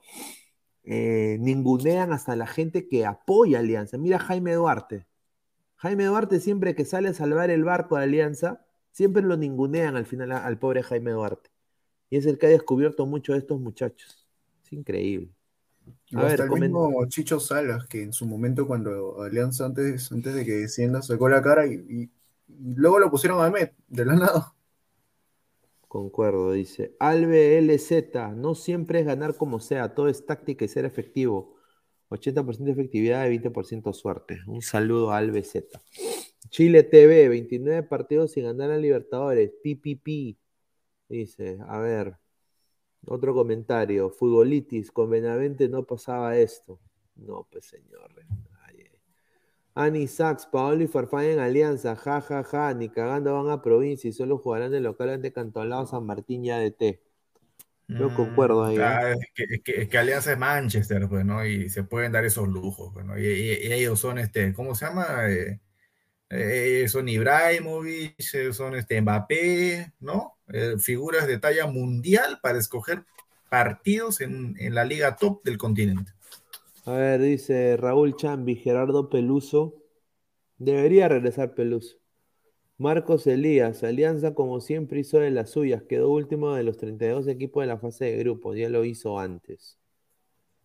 eh, 0.84 1.36
ningunean 1.40 2.12
hasta 2.12 2.36
la 2.36 2.46
gente 2.46 2.88
que 2.88 3.06
apoya 3.06 3.60
Alianza. 3.60 3.98
Mira 3.98 4.18
Jaime 4.18 4.54
Duarte. 4.54 5.06
Jaime 5.80 6.04
Duarte 6.04 6.40
siempre 6.40 6.74
que 6.74 6.84
sale 6.84 7.08
a 7.08 7.14
salvar 7.14 7.48
el 7.48 7.64
barco 7.64 7.96
de 7.96 8.02
Alianza, 8.02 8.66
siempre 8.92 9.22
lo 9.22 9.38
ningunean 9.38 9.96
al 9.96 10.04
final 10.04 10.30
al 10.32 10.58
pobre 10.58 10.82
Jaime 10.82 11.10
Duarte. 11.12 11.48
Y 12.10 12.18
es 12.18 12.26
el 12.26 12.36
que 12.36 12.46
ha 12.46 12.50
descubierto 12.50 13.06
mucho 13.06 13.32
de 13.32 13.38
estos 13.38 13.58
muchachos. 13.58 14.28
Es 14.62 14.72
increíble. 14.74 15.30
A 16.14 16.24
ver, 16.24 16.38
el 16.38 16.50
mismo 16.50 16.92
Chicho 17.08 17.40
Salas, 17.40 17.86
que 17.86 18.02
en 18.02 18.12
su 18.12 18.26
momento 18.26 18.66
cuando 18.66 19.22
Alianza 19.22 19.64
antes, 19.64 20.12
antes 20.12 20.34
de 20.34 20.44
que 20.44 20.52
descienda 20.52 21.00
sacó 21.00 21.30
la 21.30 21.40
cara 21.40 21.66
y, 21.66 22.10
luego 22.46 22.98
lo 22.98 23.10
pusieron 23.10 23.42
a 23.42 23.48
Met, 23.48 23.72
de 23.88 24.04
la 24.04 24.16
nada. 24.16 24.54
Concuerdo, 25.88 26.52
dice. 26.52 26.94
Albe 27.00 27.56
LZ, 27.56 28.34
no 28.36 28.54
siempre 28.54 29.00
es 29.00 29.06
ganar 29.06 29.34
como 29.34 29.60
sea, 29.60 29.94
todo 29.94 30.08
es 30.08 30.26
táctica 30.26 30.66
y 30.66 30.68
ser 30.68 30.84
efectivo. 30.84 31.56
80% 32.10 32.64
de 32.64 32.72
efectividad 32.72 33.26
y 33.26 33.38
20% 33.38 33.92
suerte. 33.92 34.40
Un 34.46 34.62
saludo 34.62 35.10
a 35.10 35.18
Albe 35.18 35.42
Z. 35.42 35.80
Chile 36.50 36.82
TV, 36.82 37.28
29 37.28 37.82
partidos 37.84 38.32
sin 38.32 38.44
ganar 38.44 38.70
a 38.70 38.76
Libertadores. 38.76 39.52
PPP. 39.62 40.36
Dice, 41.08 41.58
a 41.66 41.78
ver, 41.78 42.16
otro 43.06 43.34
comentario. 43.34 44.10
Futbolitis, 44.10 44.90
con 44.90 45.10
Benavente 45.10 45.68
no 45.68 45.84
pasaba 45.84 46.36
esto. 46.36 46.80
No, 47.16 47.46
pues 47.50 47.66
señor. 47.66 48.10
Ani 49.74 50.08
Sachs, 50.08 50.46
Paolo 50.46 50.82
y 50.82 50.88
Farfán 50.88 51.24
en 51.24 51.38
alianza, 51.38 51.94
ja, 51.94 52.20
ja, 52.20 52.42
ja, 52.42 52.74
ni 52.74 52.88
cagando 52.88 53.32
van 53.34 53.50
a 53.50 53.62
provincia 53.62 54.10
y 54.10 54.12
solo 54.12 54.36
jugarán 54.38 54.72
de 54.72 54.80
local 54.80 55.10
ante 55.10 55.32
Cantolao, 55.32 55.86
San 55.86 56.04
Martín 56.04 56.44
y 56.44 56.50
ADT. 56.50 57.00
Yo 57.98 58.10
mm, 58.10 58.14
concuerdo 58.14 58.64
ahí. 58.64 58.76
¿eh? 58.78 59.16
es, 59.34 59.62
que, 59.62 59.88
que, 59.88 59.98
Alianza 59.98 60.32
es 60.32 60.38
Manchester, 60.38 61.08
pues, 61.08 61.24
¿no? 61.24 61.44
Y 61.44 61.68
se 61.68 61.82
pueden 61.82 62.12
dar 62.12 62.24
esos 62.24 62.48
lujos, 62.48 62.92
pues, 62.92 63.04
¿no? 63.04 63.18
Y, 63.18 63.24
ellos 63.24 63.98
son, 63.98 64.18
este, 64.18 64.52
¿cómo 64.52 64.74
se 64.74 64.86
llama? 64.86 65.28
Eh, 65.28 65.60
eh, 66.30 66.86
son 66.88 67.08
Ibrahimovic, 67.08 68.20
son 68.52 68.76
este, 68.76 69.00
Mbappé, 69.00 69.92
¿no? 70.00 70.36
figuras 70.80 71.28
de 71.28 71.38
talla 71.38 71.68
mundial 71.68 72.40
para 72.42 72.58
escoger 72.58 73.04
partidos 73.48 74.20
en, 74.20 74.56
en 74.58 74.74
la 74.74 74.84
liga 74.84 75.14
top 75.14 75.44
del 75.44 75.58
continente. 75.58 76.12
A 76.84 76.92
ver, 76.92 77.20
dice 77.20 77.76
Raúl 77.76 78.16
Chambi, 78.16 78.56
Gerardo 78.56 79.08
Peluso. 79.08 79.76
Debería 80.58 81.06
regresar 81.08 81.54
Peluso. 81.54 81.99
Marcos 82.80 83.26
Elías, 83.26 83.84
Alianza 83.84 84.34
como 84.34 84.58
siempre 84.62 85.00
hizo 85.00 85.18
de 85.18 85.30
las 85.30 85.50
suyas, 85.50 85.82
quedó 85.82 86.08
último 86.10 86.54
de 86.54 86.62
los 86.62 86.78
32 86.78 87.28
equipos 87.28 87.62
de 87.62 87.66
la 87.66 87.76
fase 87.76 88.06
de 88.06 88.16
grupos, 88.16 88.56
ya 88.56 88.70
lo 88.70 88.86
hizo 88.86 89.18
antes. 89.18 89.78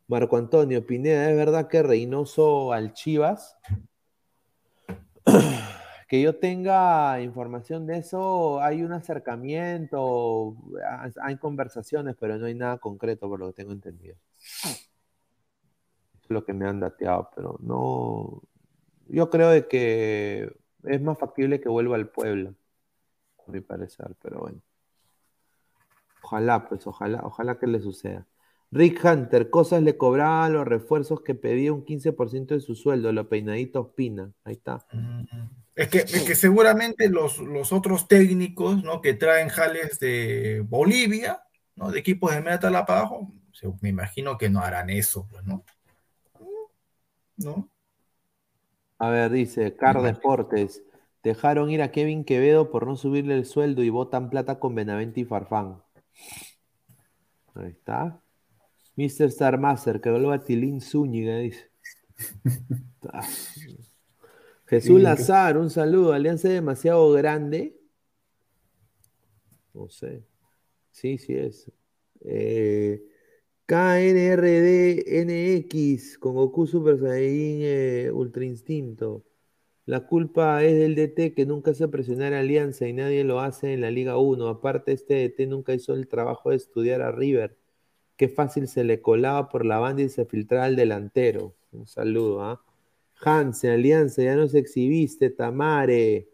Marco 0.07 0.37
Antonio 0.37 0.85
Pineda, 0.85 1.29
¿es 1.29 1.35
verdad 1.35 1.67
que 1.67 1.83
Reynoso 1.83 2.71
al 2.71 2.93
Chivas? 2.93 3.57
que 6.07 6.21
yo 6.21 6.37
tenga 6.37 7.19
información 7.21 7.85
de 7.85 7.97
eso, 7.97 8.61
hay 8.61 8.81
un 8.81 8.93
acercamiento, 8.93 10.55
hay 11.21 11.35
conversaciones, 11.35 12.15
pero 12.17 12.37
no 12.37 12.45
hay 12.45 12.55
nada 12.55 12.77
concreto 12.77 13.27
por 13.27 13.41
lo 13.41 13.47
que 13.47 13.53
tengo 13.61 13.73
entendido 13.73 14.15
lo 16.27 16.43
que 16.43 16.53
me 16.53 16.65
han 16.67 16.79
dateado, 16.79 17.29
pero 17.35 17.59
no. 17.61 18.41
Yo 19.07 19.29
creo 19.29 19.49
de 19.49 19.67
que 19.67 20.51
es 20.87 21.01
más 21.01 21.17
factible 21.17 21.59
que 21.59 21.69
vuelva 21.69 21.95
al 21.95 22.09
pueblo, 22.09 22.55
a 23.47 23.51
mi 23.51 23.61
parecer, 23.61 24.15
pero 24.21 24.41
bueno. 24.41 24.61
Ojalá, 26.23 26.67
pues, 26.67 26.87
ojalá, 26.87 27.21
ojalá 27.23 27.59
que 27.59 27.67
le 27.67 27.79
suceda. 27.79 28.25
Rick 28.71 29.03
Hunter, 29.05 29.49
cosas 29.49 29.83
le 29.83 29.95
cobraba 29.95 30.49
los 30.49 30.67
refuerzos 30.67 31.21
que 31.21 31.35
pedía 31.35 31.71
un 31.71 31.85
15% 31.85 32.47
de 32.47 32.59
su 32.59 32.75
sueldo, 32.75 33.11
lo 33.11 33.29
peinadito 33.29 33.81
Ospina. 33.81 34.31
Ahí 34.43 34.53
está. 34.53 34.85
Es 35.75 35.87
que, 35.87 35.99
es 35.99 36.23
que 36.23 36.35
seguramente 36.35 37.09
los, 37.09 37.37
los, 37.37 37.71
otros 37.71 38.07
técnicos 38.07 38.83
¿no? 38.83 39.01
que 39.01 39.13
traen 39.13 39.49
jales 39.49 39.99
de 39.99 40.63
Bolivia, 40.67 41.43
¿no? 41.75 41.91
de 41.91 41.99
equipos 41.99 42.33
de 42.33 42.41
metal 42.41 42.75
abajo, 42.75 43.31
me 43.81 43.89
imagino 43.89 44.37
que 44.37 44.49
no 44.49 44.59
harán 44.59 44.89
eso, 44.89 45.27
pues, 45.29 45.43
¿no? 45.45 45.63
¿no? 47.37 47.69
A 49.05 49.09
ver, 49.11 49.31
dice 49.31 49.75
Car 49.75 50.01
Deportes. 50.01 50.83
Dejaron 51.21 51.69
ir 51.69 51.83
a 51.83 51.91
Kevin 51.91 52.25
Quevedo 52.25 52.71
por 52.71 52.87
no 52.87 52.95
subirle 52.95 53.35
el 53.35 53.45
sueldo 53.45 53.83
y 53.83 53.89
botan 53.89 54.31
plata 54.31 54.59
con 54.59 54.73
Benavente 54.73 55.19
y 55.19 55.25
Farfán. 55.25 55.79
Ahí 57.53 57.69
está. 57.69 58.19
Mr. 58.95 59.25
Star 59.25 59.59
Master, 59.59 60.01
que 60.01 60.09
vuelva 60.09 60.33
a 60.33 60.43
Tilín 60.43 60.81
Zúñiga, 60.81 61.37
dice. 61.37 61.69
Jesús 64.65 64.99
Lazar, 64.99 65.59
un 65.59 65.69
saludo. 65.69 66.11
Alianza 66.11 66.49
demasiado 66.49 67.11
grande. 67.11 67.77
No 69.75 69.87
sé. 69.87 70.23
Sí, 70.89 71.19
sí 71.19 71.35
es. 71.35 71.71
Eh, 72.21 73.03
KNRDNX 73.67 74.99
con 76.19 76.35
Goku 76.35 76.67
Super 76.67 76.99
Saiyan 76.99 77.59
eh, 77.63 78.11
Ultra 78.13 78.45
Instinto. 78.45 79.23
La 79.87 80.05
culpa 80.07 80.63
es 80.63 80.77
del 80.77 80.93
DT 80.95 81.33
que 81.33 81.47
nunca 81.47 81.71
hace 81.71 81.87
presionar 81.87 82.33
a 82.33 82.41
Alianza 82.41 82.87
y 82.87 82.93
nadie 82.93 83.23
lo 83.23 83.39
hace 83.39 83.73
en 83.73 83.81
la 83.81 83.89
Liga 83.89 84.17
1. 84.17 84.47
Aparte, 84.47 84.91
este 84.91 85.15
DT 85.15 85.47
nunca 85.47 85.73
hizo 85.73 85.93
el 85.95 86.07
trabajo 86.07 86.51
de 86.51 86.57
estudiar 86.57 87.01
a 87.01 87.11
River. 87.11 87.57
Qué 88.17 88.29
fácil 88.29 88.67
se 88.67 88.83
le 88.83 89.01
colaba 89.01 89.49
por 89.49 89.65
la 89.65 89.79
banda 89.79 90.03
y 90.03 90.09
se 90.09 90.25
filtraba 90.25 90.65
al 90.65 90.75
delantero. 90.75 91.55
Un 91.71 91.87
saludo, 91.87 92.43
¿ah? 92.43 92.63
Hansen, 93.21 93.71
Alianza, 93.71 94.21
ya 94.23 94.35
no 94.35 94.47
se 94.47 94.59
exhibiste, 94.59 95.31
Tamare. 95.31 96.29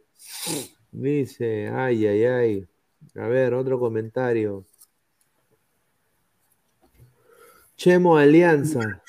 Dice, 0.91 1.69
ay, 1.69 2.05
ay, 2.07 2.25
ay. 2.25 2.67
A 3.15 3.27
ver, 3.27 3.53
otro 3.53 3.79
comentario. 3.79 4.65
Chemo 7.81 8.15
Alianza. 8.15 9.01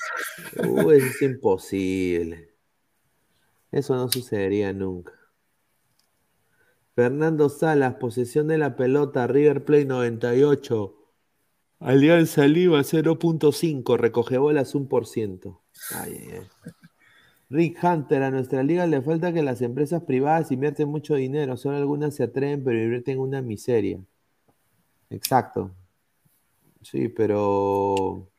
Eso 0.55 0.91
es 0.91 1.21
imposible. 1.21 2.49
Eso 3.71 3.95
no 3.95 4.09
sucedería 4.09 4.73
nunca. 4.73 5.13
Fernando 6.95 7.49
Salas, 7.49 7.97
posesión 7.97 8.47
de 8.47 8.57
la 8.57 8.75
pelota, 8.75 9.27
River 9.27 9.63
Plate 9.63 9.85
98. 9.85 10.95
Alianza 11.81 12.47
Lima 12.47 12.79
0.5, 12.79 13.95
recoge 13.95 14.39
bolas 14.39 14.73
1%. 14.73 15.59
Rick 17.51 17.77
Hunter, 17.83 18.23
a 18.23 18.31
nuestra 18.31 18.63
liga 18.63 18.87
le 18.87 19.03
falta 19.03 19.31
que 19.31 19.43
las 19.43 19.61
empresas 19.61 20.01
privadas 20.01 20.51
invierten 20.51 20.89
mucho 20.89 21.13
dinero, 21.13 21.57
solo 21.57 21.77
algunas 21.77 22.15
se 22.15 22.23
atreven, 22.23 22.63
pero 22.63 22.81
invierten 22.81 23.19
una 23.19 23.43
miseria. 23.43 23.99
Exacto. 25.11 25.69
Sí, 26.81 27.07
pero 27.07 28.32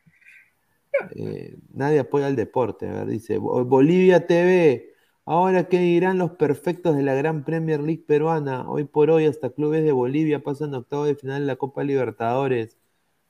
eh, 1.15 1.55
nadie 1.73 1.99
apoya 1.99 2.27
el 2.27 2.35
deporte. 2.35 2.87
dice 3.05 3.37
Bolivia 3.37 4.27
TV. 4.27 4.93
Ahora, 5.25 5.67
¿qué 5.67 5.79
dirán 5.79 6.19
los 6.19 6.31
perfectos 6.31 6.95
de 6.95 7.01
la 7.01 7.15
Gran 7.15 7.43
Premier 7.43 7.79
League 7.79 8.03
peruana? 8.07 8.69
Hoy 8.69 8.83
por 8.83 9.09
hoy, 9.09 9.25
hasta 9.25 9.49
clubes 9.49 9.83
de 9.83 9.91
Bolivia 9.91 10.43
pasan 10.43 10.75
octavo 10.75 11.05
de 11.05 11.15
final 11.15 11.41
en 11.41 11.47
la 11.47 11.55
Copa 11.55 11.83
Libertadores. 11.83 12.77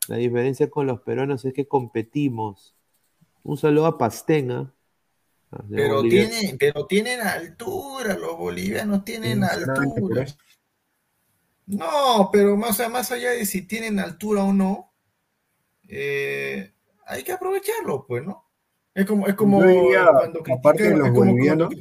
La 0.10 0.18
diferencia 0.18 0.70
con 0.70 0.88
los 0.88 1.02
peruanos 1.02 1.46
es 1.46 1.54
que 1.54 1.68
competimos. 1.68 2.76
Un 3.44 3.58
saludo 3.58 3.86
a 3.86 3.98
Pastenga. 3.98 4.74
Ah, 5.52 5.64
pero, 5.70 6.02
tienen, 6.02 6.58
pero 6.58 6.86
tienen 6.86 7.22
altura, 7.22 8.18
los 8.18 8.38
bolivianos 8.38 9.06
tienen 9.06 9.44
altura. 9.44 10.26
No, 11.68 12.30
pero 12.32 12.58
más, 12.58 12.78
más 12.92 13.12
allá 13.12 13.32
de 13.32 13.46
si 13.46 13.62
tienen 13.64 14.00
altura 14.00 14.44
o 14.44 14.54
no, 14.54 14.94
eh, 15.88 16.75
hay 17.06 17.24
que 17.24 17.32
aprovecharlo, 17.32 18.06
pues, 18.08 18.26
¿no? 18.26 18.46
Es 18.94 19.06
como, 19.06 19.28
es 19.28 19.36
como 19.36 19.60
cuando 19.60 20.42
aparte 20.54 20.84
de 20.84 20.98
los 20.98 21.12
bolivianos, 21.12 21.74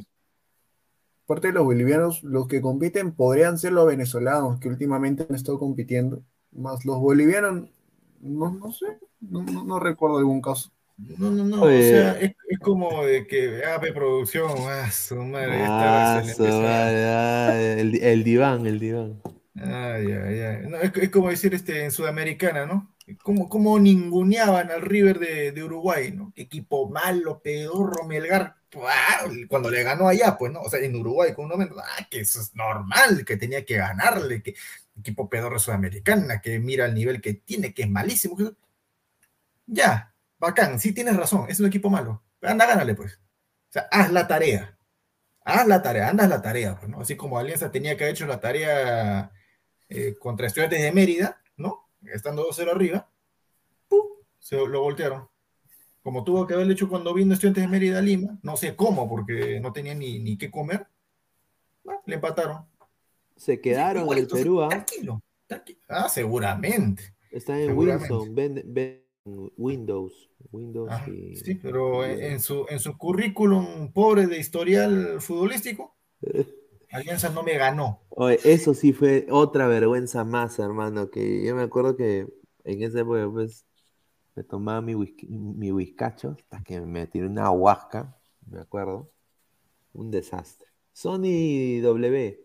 parte 1.25 1.47
de 1.47 1.53
los 1.53 1.63
bolivianos, 1.63 2.23
los 2.23 2.47
que 2.47 2.61
compiten 2.61 3.13
podrían 3.13 3.57
ser 3.57 3.71
los 3.71 3.87
venezolanos, 3.87 4.59
que 4.59 4.67
últimamente 4.67 5.25
han 5.27 5.35
estado 5.35 5.57
compitiendo. 5.57 6.23
Más 6.51 6.85
los 6.85 6.99
bolivianos, 6.99 7.69
no, 8.19 8.51
no 8.51 8.71
sé, 8.71 8.97
no, 9.21 9.43
no, 9.43 9.63
no 9.63 9.79
recuerdo 9.79 10.17
algún 10.17 10.41
caso. 10.41 10.71
No, 10.97 11.29
no, 11.29 11.43
no, 11.43 11.63
Oye. 11.63 11.77
o 11.77 11.81
sea, 11.81 12.19
es, 12.19 12.35
es 12.49 12.59
como 12.59 13.03
de 13.05 13.27
que 13.27 13.65
AP 13.65 13.93
Producción, 13.93 14.51
ah, 14.69 14.89
su 14.91 15.15
madre, 15.15 15.61
esta 15.61 16.17
Ah, 16.17 16.23
su 16.23 16.43
madre, 16.43 17.05
ah, 17.05 17.61
el, 17.79 18.01
el 18.01 18.23
diván, 18.23 18.65
el 18.65 18.79
diván. 18.79 19.21
Ay, 19.55 20.11
ay, 20.11 20.39
ay. 20.39 20.67
No, 20.69 20.77
es, 20.77 20.91
es 20.95 21.09
como 21.09 21.29
decir 21.29 21.53
este 21.53 21.83
en 21.83 21.91
Sudamericana, 21.91 22.65
¿no? 22.65 22.94
Como, 23.21 23.47
como 23.47 23.77
ninguneaban 23.79 24.71
al 24.71 24.81
River 24.81 25.19
de, 25.19 25.51
de 25.51 25.63
Uruguay, 25.63 26.11
¿no? 26.11 26.33
Equipo 26.35 26.89
malo, 26.89 27.41
pedorro, 27.41 28.05
Melgar. 28.05 28.55
Cuando 29.47 29.69
le 29.69 29.83
ganó 29.83 30.07
allá, 30.07 30.37
pues, 30.37 30.51
¿no? 30.51 30.61
O 30.61 30.69
sea, 30.69 30.79
en 30.79 30.95
Uruguay, 30.95 31.33
con 31.33 31.45
un 31.45 31.51
momento, 31.51 31.75
ah, 31.79 32.07
que 32.09 32.21
eso 32.21 32.41
es 32.41 32.55
normal, 32.55 33.23
que 33.25 33.37
tenía 33.37 33.63
que 33.63 33.77
ganarle, 33.77 34.41
que 34.41 34.55
equipo 34.97 35.29
pedorro 35.29 35.59
Sudamericana, 35.59 36.41
que 36.41 36.59
mira 36.59 36.85
el 36.85 36.93
nivel 36.93 37.21
que 37.21 37.35
tiene, 37.35 37.73
que 37.73 37.83
es 37.83 37.89
malísimo. 37.89 38.37
Ya, 39.67 40.13
bacán, 40.37 40.79
sí 40.79 40.93
tienes 40.93 41.15
razón, 41.15 41.45
es 41.49 41.59
un 41.59 41.67
equipo 41.67 41.89
malo. 41.89 42.23
Anda, 42.41 42.65
gánale, 42.65 42.95
pues. 42.95 43.15
O 43.69 43.71
sea, 43.71 43.87
haz 43.91 44.11
la 44.11 44.27
tarea. 44.27 44.77
Haz 45.43 45.67
la 45.67 45.81
tarea, 45.81 46.09
anda 46.09 46.27
la 46.27 46.41
tarea, 46.41 46.75
pues, 46.77 46.89
¿no? 46.89 47.01
Así 47.01 47.15
como 47.15 47.37
Alianza 47.37 47.71
tenía 47.71 47.95
que 47.95 48.03
haber 48.03 48.15
hecho 48.15 48.25
la 48.25 48.39
tarea 48.39 49.31
eh, 49.89 50.15
contra 50.19 50.47
Estudiantes 50.47 50.81
de 50.81 50.91
Mérida, 50.91 51.41
¿no? 51.57 51.84
Estando 52.13 52.47
2-0 52.47 52.71
arriba, 52.71 53.09
¡pum! 53.87 54.01
se 54.39 54.55
lo 54.55 54.81
voltearon. 54.81 55.27
Como 56.03 56.23
tuvo 56.23 56.45
que 56.45 56.53
haberlo 56.53 56.73
hecho 56.73 56.87
cuando 56.87 57.13
vino 57.13 57.33
Estudiantes 57.33 57.63
de 57.63 57.67
Mérida 57.67 57.97
a 57.97 58.01
Lima, 58.01 58.37
no 58.43 58.57
sé 58.57 58.75
cómo, 58.75 59.09
porque 59.09 59.59
no 59.59 59.73
tenía 59.73 59.95
ni, 59.95 60.19
ni 60.19 60.37
qué 60.37 60.51
comer, 60.51 60.85
bueno, 61.83 62.01
le 62.05 62.15
empataron. 62.15 62.65
Se 63.35 63.59
quedaron 63.59 64.07
en 64.11 64.17
el 64.19 64.27
Perú, 64.27 64.61
¿ah? 64.61 64.69
Tranquilo, 64.69 65.21
tranquilo. 65.47 65.79
Ah, 65.89 66.07
seguramente. 66.07 67.15
Están 67.31 67.57
en 67.59 67.67
Seguramente. 67.67 68.13
Windows, 68.13 68.33
ven- 68.35 68.63
ven- 68.67 69.05
Windows, 69.57 70.29
Windows 70.51 70.91
Ajá, 70.91 71.09
y... 71.09 71.35
Sí, 71.35 71.55
pero 71.55 72.05
en 72.05 72.39
su, 72.39 72.67
en 72.69 72.79
su 72.79 72.95
currículum 72.95 73.91
pobre 73.91 74.27
de 74.27 74.37
historial 74.37 75.19
futbolístico, 75.19 75.95
Alianza 76.91 77.29
no 77.29 77.43
me 77.43 77.57
ganó. 77.57 78.01
Eso 78.43 78.73
sí 78.73 78.93
fue 78.93 79.27
otra 79.29 79.67
vergüenza 79.67 80.23
más, 80.23 80.59
hermano, 80.59 81.09
que 81.09 81.43
yo 81.45 81.55
me 81.55 81.63
acuerdo 81.63 81.95
que 81.97 82.27
en 82.63 82.83
esa 82.83 83.01
época, 83.01 83.29
pues, 83.31 83.65
me 84.35 84.43
tomaba 84.43 84.81
mi, 84.81 84.93
whisky- 84.95 85.27
mi 85.29 85.71
whiskacho 85.71 86.35
hasta 86.39 86.63
que 86.63 86.81
me 86.81 87.07
tiré 87.07 87.27
una 87.27 87.51
huasca, 87.51 88.17
me 88.47 88.59
acuerdo. 88.59 89.11
Un 89.93 90.11
desastre. 90.11 90.67
Sony 90.93 91.79
W. 91.81 92.41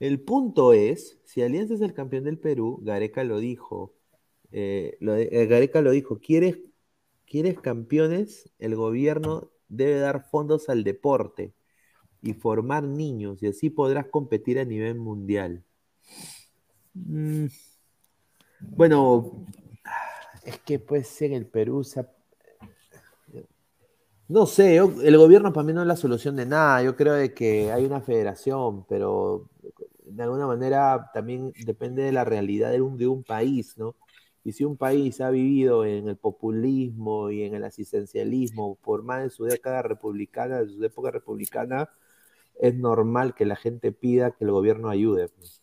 El 0.00 0.20
punto 0.22 0.72
es, 0.72 1.20
si 1.24 1.42
Alianza 1.42 1.74
es 1.74 1.80
el 1.80 1.94
campeón 1.94 2.24
del 2.24 2.38
Perú, 2.38 2.80
Gareca 2.82 3.24
lo 3.24 3.38
dijo, 3.38 3.94
eh, 4.52 4.98
eh, 5.00 5.46
Gareca 5.46 5.80
lo 5.80 5.90
dijo, 5.92 6.18
¿quieres, 6.20 6.58
¿quieres 7.26 7.60
campeones? 7.60 8.50
El 8.58 8.76
gobierno 8.76 9.50
debe 9.68 9.98
dar 9.98 10.28
fondos 10.30 10.68
al 10.68 10.84
deporte 10.84 11.54
y 12.22 12.34
formar 12.34 12.84
niños, 12.84 13.42
y 13.42 13.48
así 13.48 13.70
podrás 13.70 14.06
competir 14.06 14.58
a 14.58 14.64
nivel 14.64 14.96
mundial. 14.96 15.62
Mm, 16.94 17.46
Bueno, 18.60 19.46
es 20.44 20.58
que 20.60 20.78
puede 20.78 21.04
ser 21.04 21.32
el 21.32 21.46
Perú. 21.46 21.84
se 21.84 22.00
ha- 22.00 22.08
No 24.28 24.44
sé, 24.46 24.76
yo- 24.76 24.92
el 25.02 25.16
gobierno 25.16 25.52
para 25.52 25.64
mí 25.66 25.72
no 25.72 25.80
es 25.80 25.86
la 25.86 25.96
solución 25.96 26.36
de 26.36 26.44
nada. 26.46 26.82
Yo 26.82 26.96
creo 26.96 27.14
de 27.14 27.32
que 27.32 27.72
hay 27.72 27.84
una 27.86 28.00
federación, 28.02 28.84
pero 28.86 29.48
de 30.04 30.22
alguna 30.22 30.46
manera 30.46 31.10
también 31.14 31.52
depende 31.64 32.02
de 32.02 32.12
la 32.12 32.24
realidad 32.24 32.70
de 32.72 32.80
un, 32.82 32.98
de 32.98 33.06
un 33.06 33.22
país, 33.24 33.76
¿no? 33.78 33.94
Y 34.44 34.52
si 34.52 34.64
un 34.64 34.76
país 34.76 35.20
ha 35.20 35.30
vivido 35.30 35.84
en 35.84 36.08
el 36.08 36.16
populismo 36.16 37.30
y 37.30 37.42
en 37.44 37.54
el 37.54 37.64
asistencialismo 37.64 38.76
por 38.76 39.02
más 39.02 39.22
de 39.22 39.30
su 39.30 39.44
década 39.44 39.82
republicana, 39.82 40.60
de 40.62 40.68
su 40.68 40.84
época 40.84 41.10
republicana, 41.10 41.88
es 42.60 42.74
normal 42.74 43.34
que 43.34 43.44
la 43.46 43.56
gente 43.56 43.92
pida 43.92 44.32
que 44.32 44.44
el 44.44 44.50
gobierno 44.50 44.88
ayude. 44.88 45.28
pues. 45.28 45.62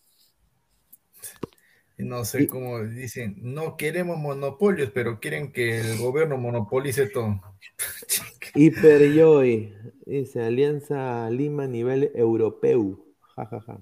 No 1.97 2.25
sé 2.25 2.45
cómo 2.47 2.83
dicen, 2.83 3.37
no 3.41 3.77
queremos 3.77 4.17
monopolios, 4.17 4.91
pero 4.93 5.19
quieren 5.19 5.53
que 5.53 5.79
el 5.79 5.97
gobierno 5.97 6.37
monopolice 6.37 7.07
todo. 7.07 7.41
Hiperjoy, 8.55 9.73
dice 10.05 10.41
Alianza 10.41 11.29
Lima 11.29 11.63
a 11.63 11.67
nivel 11.67 12.11
europeo. 12.15 12.99
Ja, 13.35 13.45
ja, 13.45 13.61
ja. 13.61 13.77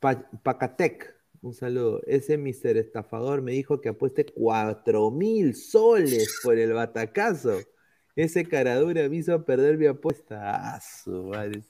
Pa- 0.00 0.28
Pacatec, 0.42 1.14
un 1.42 1.54
saludo. 1.54 2.02
Ese 2.06 2.36
mister 2.36 2.76
estafador 2.76 3.42
me 3.42 3.52
dijo 3.52 3.80
que 3.80 3.88
apueste 3.90 4.26
cuatro 4.26 5.10
mil 5.10 5.54
soles 5.54 6.40
por 6.42 6.58
el 6.58 6.72
batacazo. 6.72 7.60
Ese 8.16 8.48
caradura 8.48 9.08
me 9.08 9.16
hizo 9.16 9.44
perder 9.44 9.78
mi 9.78 9.86
apuesta. 9.86 10.74
Ah, 10.76 10.80
su 10.80 11.24
madre. 11.24 11.62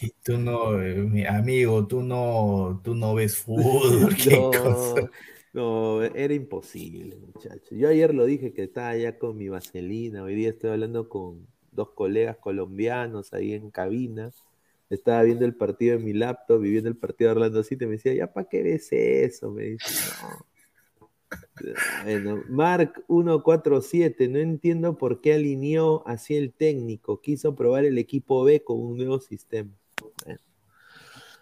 Y 0.00 0.10
tú 0.22 0.38
no, 0.38 0.80
eh, 0.80 0.94
mi 0.94 1.24
amigo, 1.26 1.86
tú 1.86 2.02
no, 2.02 2.80
tú 2.84 2.94
no 2.94 3.14
ves 3.14 3.38
fútbol, 3.38 4.14
qué 4.16 4.48
No, 4.52 4.52
cosa. 4.62 5.10
no, 5.52 6.02
era 6.02 6.34
imposible, 6.34 7.16
muchachos. 7.16 7.70
Yo 7.78 7.88
ayer 7.88 8.14
lo 8.14 8.24
dije 8.26 8.52
que 8.52 8.64
estaba 8.64 8.88
allá 8.90 9.18
con 9.18 9.36
mi 9.36 9.48
vaselina. 9.48 10.22
Hoy 10.22 10.34
día 10.34 10.50
estoy 10.50 10.70
hablando 10.70 11.08
con 11.08 11.46
dos 11.72 11.90
colegas 11.92 12.36
colombianos 12.38 13.32
ahí 13.32 13.52
en 13.54 13.70
cabina. 13.70 14.32
Estaba 14.90 15.22
viendo 15.22 15.44
el 15.44 15.56
partido 15.56 15.96
en 15.96 16.04
mi 16.04 16.12
laptop, 16.12 16.60
viviendo 16.60 16.88
el 16.90 16.96
partido 16.96 17.30
de 17.30 17.36
Orlando 17.36 17.62
City. 17.64 17.86
Me 17.86 17.92
decía, 17.92 18.14
¿ya 18.14 18.32
para 18.32 18.48
qué 18.48 18.62
ves 18.62 18.88
eso? 18.92 19.50
Me 19.50 19.64
dice, 19.64 19.94
no. 20.20 20.46
Bueno, 22.04 22.42
Mark 22.48 23.04
147, 23.08 24.28
no 24.28 24.38
entiendo 24.38 24.98
por 24.98 25.20
qué 25.20 25.34
alineó 25.34 26.02
así 26.06 26.34
el 26.36 26.52
técnico. 26.52 27.20
Quiso 27.20 27.54
probar 27.54 27.84
el 27.84 27.98
equipo 27.98 28.44
B 28.44 28.62
con 28.62 28.80
un 28.80 28.96
nuevo 28.96 29.20
sistema. 29.20 29.70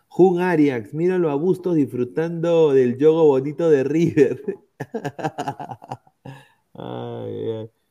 Jun 0.08 0.40
Arias, 0.40 0.92
míralo 0.92 1.30
a 1.30 1.34
Bustos 1.34 1.74
disfrutando 1.74 2.72
del 2.72 2.98
yogo 2.98 3.24
bonito 3.26 3.70
de 3.70 3.84
River. 3.84 4.42
Ay, 6.74 7.50
ay. 7.50 7.81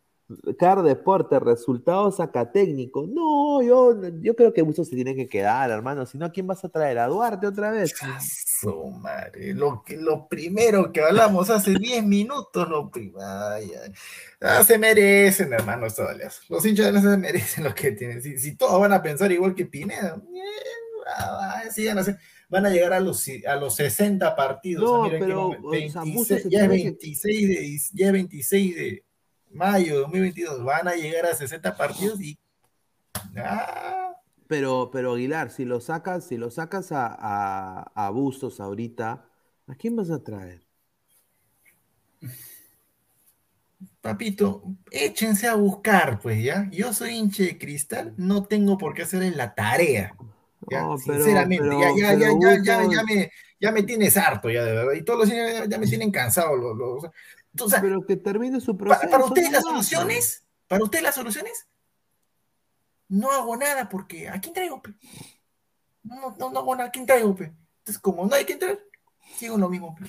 Car 0.57 0.83
Deporte, 0.83 1.39
resultados 1.39 2.19
acá 2.19 2.51
técnicos. 2.51 3.07
No, 3.09 3.61
yo, 3.61 3.95
yo 4.21 4.35
creo 4.35 4.53
que 4.53 4.61
Bustos 4.61 4.89
se 4.89 4.95
tiene 4.95 5.15
que 5.15 5.27
quedar, 5.27 5.69
hermano. 5.71 6.05
Si 6.05 6.17
no, 6.17 6.25
¿a 6.25 6.31
quién 6.31 6.47
vas 6.47 6.63
a 6.63 6.69
traer? 6.69 6.99
¿A 6.99 7.07
Duarte 7.07 7.47
otra 7.47 7.71
vez? 7.71 7.93
Su 8.61 8.85
madre, 8.91 9.53
lo, 9.53 9.83
que- 9.83 9.97
lo 9.97 10.27
primero 10.27 10.91
que 10.91 11.01
hablamos 11.01 11.49
hace 11.49 11.73
10 11.73 12.03
minutos, 12.05 12.67
lo 12.69 12.89
prim- 12.91 13.13
ay, 13.19 13.71
ay. 13.83 13.91
Ah, 14.39 14.63
se 14.63 14.77
merecen, 14.77 15.53
hermano. 15.53 15.87
Los 16.49 16.65
hinchas 16.65 16.93
de 16.93 17.01
se 17.01 17.17
merecen 17.17 17.63
lo 17.63 17.73
que 17.75 17.91
tienen. 17.91 18.21
Si, 18.21 18.37
si 18.37 18.55
todos 18.55 18.79
van 18.79 18.93
a 18.93 19.01
pensar 19.01 19.31
igual 19.31 19.55
que 19.55 19.65
Pineda, 19.65 20.21
eh, 20.33 21.71
sigan 21.71 21.97
así. 21.97 22.11
van 22.49 22.65
a 22.65 22.69
llegar 22.69 22.93
a 22.93 22.99
los, 22.99 23.25
a 23.47 23.55
los 23.55 23.75
60 23.75 24.35
partidos. 24.35 24.83
No, 24.83 25.03
mira 25.03 25.17
que 25.19 25.25
pero, 25.25 25.35
no, 25.61 25.69
o 25.69 25.73
sea, 25.89 26.03
Bustos 26.03 26.29
26 26.29 26.43
se 26.43 26.49
ya, 26.49 26.59
es 26.63 26.69
tiene 26.69 26.77
que- 26.77 26.83
26 26.89 27.47
de, 27.47 27.79
ya 27.93 28.05
es 28.07 28.11
26 28.13 28.75
de 28.75 29.03
mayo 29.53 29.93
de 29.95 29.99
2022. 30.01 30.63
Van 30.63 30.87
a 30.87 30.95
llegar 30.95 31.25
a 31.25 31.35
60 31.35 31.75
partidos 31.75 32.19
y. 32.21 32.37
Ah, 33.37 34.13
Pero, 34.47 34.89
pero 34.91 35.13
Aguilar, 35.13 35.51
si 35.51 35.63
lo 35.65 35.79
sacas, 35.79 36.27
si 36.27 36.37
lo 36.37 36.51
sacas 36.51 36.91
a, 36.91 37.07
a, 37.17 37.91
a 37.95 38.09
Bustos 38.09 38.59
ahorita, 38.59 39.25
¿a 39.67 39.75
quién 39.75 39.95
vas 39.95 40.09
a 40.09 40.23
traer? 40.23 40.61
Papito, 44.01 44.63
échense 44.89 45.47
a 45.47 45.55
buscar, 45.55 46.19
pues 46.19 46.43
ya. 46.43 46.67
Yo 46.71 46.91
soy 46.93 47.11
hinche 47.11 47.43
de 47.43 47.57
cristal, 47.57 48.13
no 48.17 48.43
tengo 48.45 48.77
por 48.77 48.93
qué 48.93 49.03
hacer 49.03 49.21
la 49.35 49.53
tarea. 49.53 50.15
Ya, 50.69 50.81
No, 50.81 50.95
pero- 51.05 51.19
sinceramente, 51.23 51.63
pero- 51.63 51.79
ya, 51.79 51.89
ya, 51.95 52.13
ya, 52.13 52.17
pero 52.17 52.39
ya, 52.39 52.63
ya, 52.63 52.89
ya 52.91 53.03
me, 53.03 53.31
ya 53.59 53.71
me 53.71 53.83
tienes 53.83 54.17
harto, 54.17 54.49
ya 54.49 54.63
de 54.63 54.71
verdad. 54.73 54.93
Y 54.93 55.03
todos 55.03 55.19
los 55.19 55.29
hinchas 55.29 55.53
ya, 55.53 55.65
ya 55.65 55.77
me 55.77 55.87
tienen 55.87 56.11
cansado. 56.11 56.55
Los, 56.55 56.77
los- 56.77 57.11
o 57.59 57.69
sea, 57.69 57.81
pero 57.81 58.05
que 58.05 58.15
termine 58.17 58.59
su 58.61 58.77
para, 58.77 58.91
proceso. 58.99 59.11
para 59.11 59.25
ustedes 59.25 59.51
las 59.51 59.63
soluciones, 59.63 60.43
para 60.67 60.83
ustedes 60.83 61.03
las 61.03 61.15
soluciones, 61.15 61.67
no 63.09 63.31
hago 63.31 63.57
nada 63.57 63.89
porque 63.89 64.29
¿a 64.29 64.39
quién 64.39 64.53
traigo? 64.53 64.81
pe? 64.81 64.93
No, 66.03 66.35
no, 66.39 66.49
no 66.49 66.59
hago 66.59 66.75
nada, 66.75 66.89
¿a 66.89 66.91
quién 66.91 67.05
traigo? 67.05 67.35
pe? 67.35 67.53
Entonces, 67.79 67.99
como 68.01 68.25
no 68.25 68.35
hay 68.35 68.45
que 68.45 68.55
traer, 68.55 68.79
sigo 69.37 69.57
lo 69.57 69.69
mismo. 69.69 69.95
pe. 69.95 70.05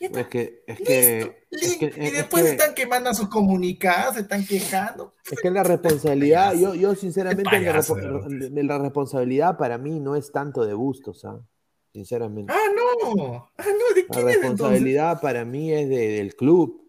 Es 0.00 0.28
que, 0.28 0.62
es 0.66 0.78
que, 0.78 1.44
es 1.50 1.76
que, 1.76 1.92
Y 1.96 2.06
es 2.06 2.12
después 2.12 2.44
que- 2.44 2.50
están 2.50 2.72
que 2.74 2.86
mandan 2.86 3.16
sus 3.16 3.28
comunicados, 3.28 4.14
se 4.14 4.20
están 4.20 4.46
quejando. 4.46 5.14
Es 5.28 5.40
que 5.40 5.50
la 5.50 5.64
responsabilidad, 5.64 6.54
yo, 6.54 6.74
yo 6.76 6.94
sinceramente, 6.94 7.50
la, 7.50 8.78
responsabilidad 8.78 9.56
para 9.58 9.76
mí 9.76 9.98
no 9.98 10.14
es 10.14 10.30
tanto 10.30 10.64
de 10.64 10.74
Bustos, 10.74 11.24
¿ah? 11.24 11.40
Sinceramente. 11.92 12.52
Ah, 12.52 12.58
no. 12.76 13.48
Ah, 13.56 13.64
no, 13.66 13.94
¿de 13.94 14.06
La 14.24 14.30
es 14.30 14.38
responsabilidad 14.40 15.20
para 15.20 15.44
mí 15.44 15.72
es 15.72 15.88
de- 15.88 16.08
del 16.08 16.34
club, 16.36 16.88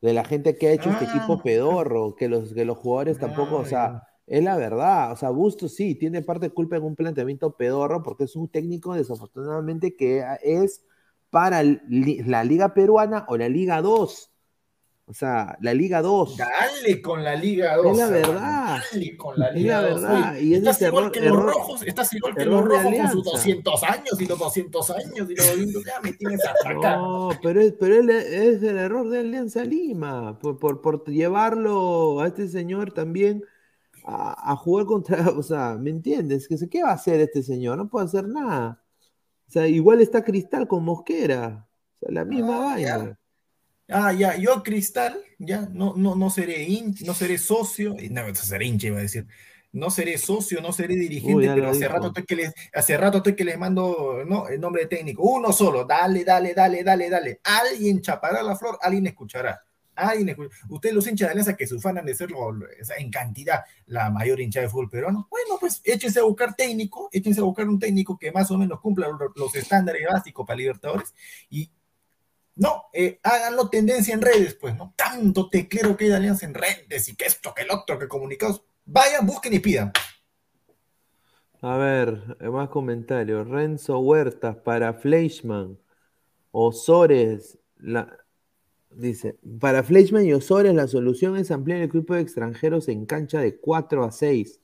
de 0.00 0.12
la 0.14 0.24
gente 0.24 0.56
que 0.56 0.68
ha 0.68 0.72
hecho 0.72 0.90
este 0.90 1.04
Ah. 1.06 1.12
equipo 1.14 1.42
pedorro, 1.42 2.16
que 2.16 2.28
los, 2.28 2.52
que 2.54 2.64
los 2.64 2.78
jugadores 2.78 3.18
tampoco, 3.18 3.56
o 3.56 3.64
sea, 3.64 4.06
Es 4.32 4.44
la 4.44 4.56
verdad, 4.56 5.10
o 5.10 5.16
sea, 5.16 5.30
Bustos 5.30 5.74
sí, 5.74 5.96
tiene 5.96 6.22
parte 6.22 6.46
de 6.46 6.54
culpa 6.54 6.76
en 6.76 6.84
un 6.84 6.94
planteamiento 6.94 7.56
pedorro 7.56 8.00
porque 8.04 8.22
es 8.24 8.36
un 8.36 8.46
técnico 8.48 8.94
desafortunadamente 8.94 9.96
que 9.96 10.22
es 10.44 10.84
para 11.30 11.64
la 11.64 12.44
Liga 12.44 12.72
Peruana 12.72 13.24
o 13.28 13.36
la 13.36 13.48
Liga 13.48 13.82
2. 13.82 14.29
O 15.10 15.12
sea, 15.12 15.58
la 15.60 15.74
Liga 15.74 16.02
2. 16.02 16.36
Dale 16.36 17.02
con 17.02 17.24
la 17.24 17.34
Liga 17.34 17.76
2. 17.76 17.86
Es 17.90 17.98
la 17.98 18.06
verdad. 18.06 18.80
Dale 18.92 19.16
con 19.16 19.36
la 19.36 19.50
Liga 19.50 19.88
es 19.88 20.00
la 20.00 20.08
verdad. 20.12 20.36
Y 20.38 20.54
estás, 20.54 20.80
igual 20.82 21.04
error, 21.04 21.12
que 21.12 21.18
error, 21.18 21.44
los 21.46 21.54
rojos, 21.54 21.82
estás 21.82 22.12
igual 22.14 22.34
que 22.36 22.44
los 22.44 22.64
rojos 22.64 22.94
con 22.94 23.10
sus 23.10 23.24
200 23.24 23.82
años 23.82 24.20
y 24.20 24.26
los 24.26 24.38
200 24.38 24.90
años 24.90 25.30
y 25.30 25.34
los 25.34 25.46
200 25.48 25.84
ya 25.84 26.00
me 26.00 26.12
tienes 26.12 26.40
acá. 26.64 26.96
No, 26.96 27.30
pero, 27.42 27.60
es, 27.60 27.72
pero 27.72 27.96
es 27.96 28.62
el 28.62 28.78
error 28.78 29.10
de 29.10 29.18
Alianza 29.18 29.64
Lima, 29.64 30.38
por, 30.38 30.60
por, 30.60 30.80
por 30.80 31.04
llevarlo 31.06 32.20
a 32.20 32.28
este 32.28 32.46
señor 32.46 32.92
también 32.92 33.42
a, 34.04 34.52
a, 34.52 34.54
jugar 34.54 34.86
contra, 34.86 35.28
o 35.36 35.42
sea, 35.42 35.76
¿me 35.76 35.90
entiendes? 35.90 36.46
¿Qué 36.70 36.84
va 36.84 36.90
a 36.90 36.94
hacer 36.94 37.18
este 37.20 37.42
señor? 37.42 37.78
No 37.78 37.88
puede 37.88 38.06
hacer 38.06 38.28
nada. 38.28 38.80
O 39.48 39.50
sea, 39.50 39.66
igual 39.66 40.00
está 40.02 40.22
Cristal 40.22 40.68
con 40.68 40.84
Mosquera. 40.84 41.66
O 41.96 41.98
sea, 41.98 42.14
la 42.14 42.24
misma 42.24 42.54
ah, 42.54 42.74
vaina. 42.74 42.98
Ya. 42.98 43.19
Ah, 43.90 44.12
ya, 44.12 44.36
yo 44.36 44.62
Cristal, 44.62 45.20
ya, 45.38 45.68
no, 45.72 45.94
no, 45.96 46.14
no 46.14 46.30
seré 46.30 46.64
hin, 46.64 46.94
no 47.04 47.14
seré 47.14 47.38
socio, 47.38 47.96
no, 48.10 48.34
seré 48.34 48.66
hincha 48.66 48.86
iba 48.86 48.98
a 48.98 49.02
decir, 49.02 49.26
no 49.72 49.90
seré 49.90 50.18
socio, 50.18 50.60
no 50.60 50.72
seré 50.72 50.94
dirigente, 50.94 51.34
Uy, 51.34 51.46
pero 51.46 51.70
hace 51.70 51.88
rato, 51.88 52.08
estoy 52.08 52.24
que 52.24 52.36
les, 52.36 52.54
hace 52.72 52.96
rato 52.96 53.18
estoy 53.18 53.34
que 53.34 53.44
les 53.44 53.58
mando 53.58 54.22
no, 54.26 54.48
el 54.48 54.60
nombre 54.60 54.82
de 54.82 54.88
técnico, 54.88 55.22
uno 55.22 55.52
solo, 55.52 55.84
dale, 55.84 56.24
dale, 56.24 56.54
dale, 56.54 56.84
dale, 56.84 57.10
dale, 57.10 57.40
alguien 57.44 58.00
chapará 58.00 58.42
la 58.42 58.56
flor, 58.56 58.78
alguien 58.80 59.06
escuchará. 59.06 59.62
Alguien 59.96 60.30
escuchará. 60.30 60.56
Ustedes 60.70 60.94
los 60.94 61.06
hinchas 61.06 61.28
de 61.28 61.32
Alianza 61.32 61.56
que 61.56 61.66
se 61.66 61.74
ufanan 61.74 62.06
de 62.06 62.14
sea, 62.14 62.26
en 62.98 63.10
cantidad 63.10 63.64
la 63.86 64.08
mayor 64.08 64.40
hincha 64.40 64.60
de 64.60 64.68
fútbol 64.68 64.88
peruano, 64.88 65.26
bueno, 65.30 65.58
pues 65.60 65.82
échense 65.84 66.20
a 66.20 66.22
buscar 66.22 66.54
técnico, 66.54 67.10
échense 67.12 67.40
a 67.40 67.44
buscar 67.44 67.68
un 67.68 67.78
técnico 67.78 68.16
que 68.16 68.32
más 68.32 68.50
o 68.50 68.56
menos 68.56 68.80
cumpla 68.80 69.08
los, 69.08 69.32
los 69.34 69.54
estándares 69.54 70.02
básicos 70.10 70.46
para 70.46 70.56
Libertadores 70.56 71.12
y 71.50 71.70
no, 72.60 72.84
eh, 72.92 73.18
háganlo 73.22 73.70
tendencia 73.70 74.12
en 74.12 74.20
redes, 74.20 74.54
pues, 74.54 74.76
¿no? 74.76 74.92
Tanto 74.94 75.48
teclero 75.48 75.96
que 75.96 76.04
hay 76.04 76.10
de 76.10 76.16
alianza 76.16 76.44
en 76.44 76.52
redes 76.52 77.08
y 77.08 77.16
que 77.16 77.24
esto, 77.24 77.54
que 77.54 77.62
el 77.62 77.70
otro, 77.70 77.98
que 77.98 78.06
comunicados. 78.06 78.62
Vayan, 78.84 79.26
busquen 79.26 79.54
y 79.54 79.60
pidan. 79.60 79.92
A 81.62 81.78
ver, 81.78 82.36
más 82.52 82.68
comentarios. 82.68 83.48
Renzo 83.48 83.98
Huertas 84.00 84.56
para 84.56 84.92
Fleischmann. 84.92 85.78
Osores. 86.50 87.58
Dice, 88.90 89.38
para 89.58 89.82
Fleischmann 89.82 90.26
y 90.26 90.34
Osores 90.34 90.74
la 90.74 90.86
solución 90.86 91.38
es 91.38 91.50
ampliar 91.50 91.80
el 91.80 91.88
grupo 91.88 92.12
de 92.12 92.20
extranjeros 92.20 92.88
en 92.88 93.06
cancha 93.06 93.40
de 93.40 93.58
4 93.58 94.04
a 94.04 94.12
6. 94.12 94.60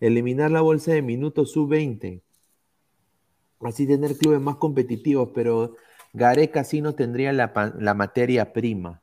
Eliminar 0.00 0.50
la 0.50 0.62
bolsa 0.62 0.94
de 0.94 1.02
minutos 1.02 1.52
sub-20. 1.52 2.22
Así 3.60 3.86
tener 3.86 4.16
clubes 4.16 4.40
más 4.40 4.56
competitivos, 4.56 5.32
pero 5.34 5.76
Gareca 6.16 6.64
sí 6.64 6.80
no 6.80 6.94
tendría 6.94 7.30
la, 7.34 7.74
la, 7.78 7.92
materia 7.92 8.54
prima. 8.54 9.02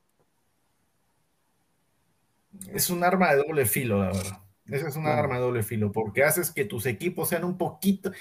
Es 2.73 2.89
un 2.89 3.03
arma 3.03 3.31
de 3.31 3.37
doble 3.37 3.67
filo, 3.67 3.99
la 3.99 4.07
verdad. 4.07 4.39
Esa 4.67 4.87
es 4.87 4.95
una 4.95 5.19
arma 5.19 5.35
de 5.35 5.41
doble 5.41 5.61
filo, 5.61 5.91
porque 5.91 6.23
haces 6.23 6.49
que 6.49 6.65
tus 6.65 6.87
equipos 6.87 7.29
sean 7.29 7.43
un 7.43 7.55
poquito. 7.55 8.11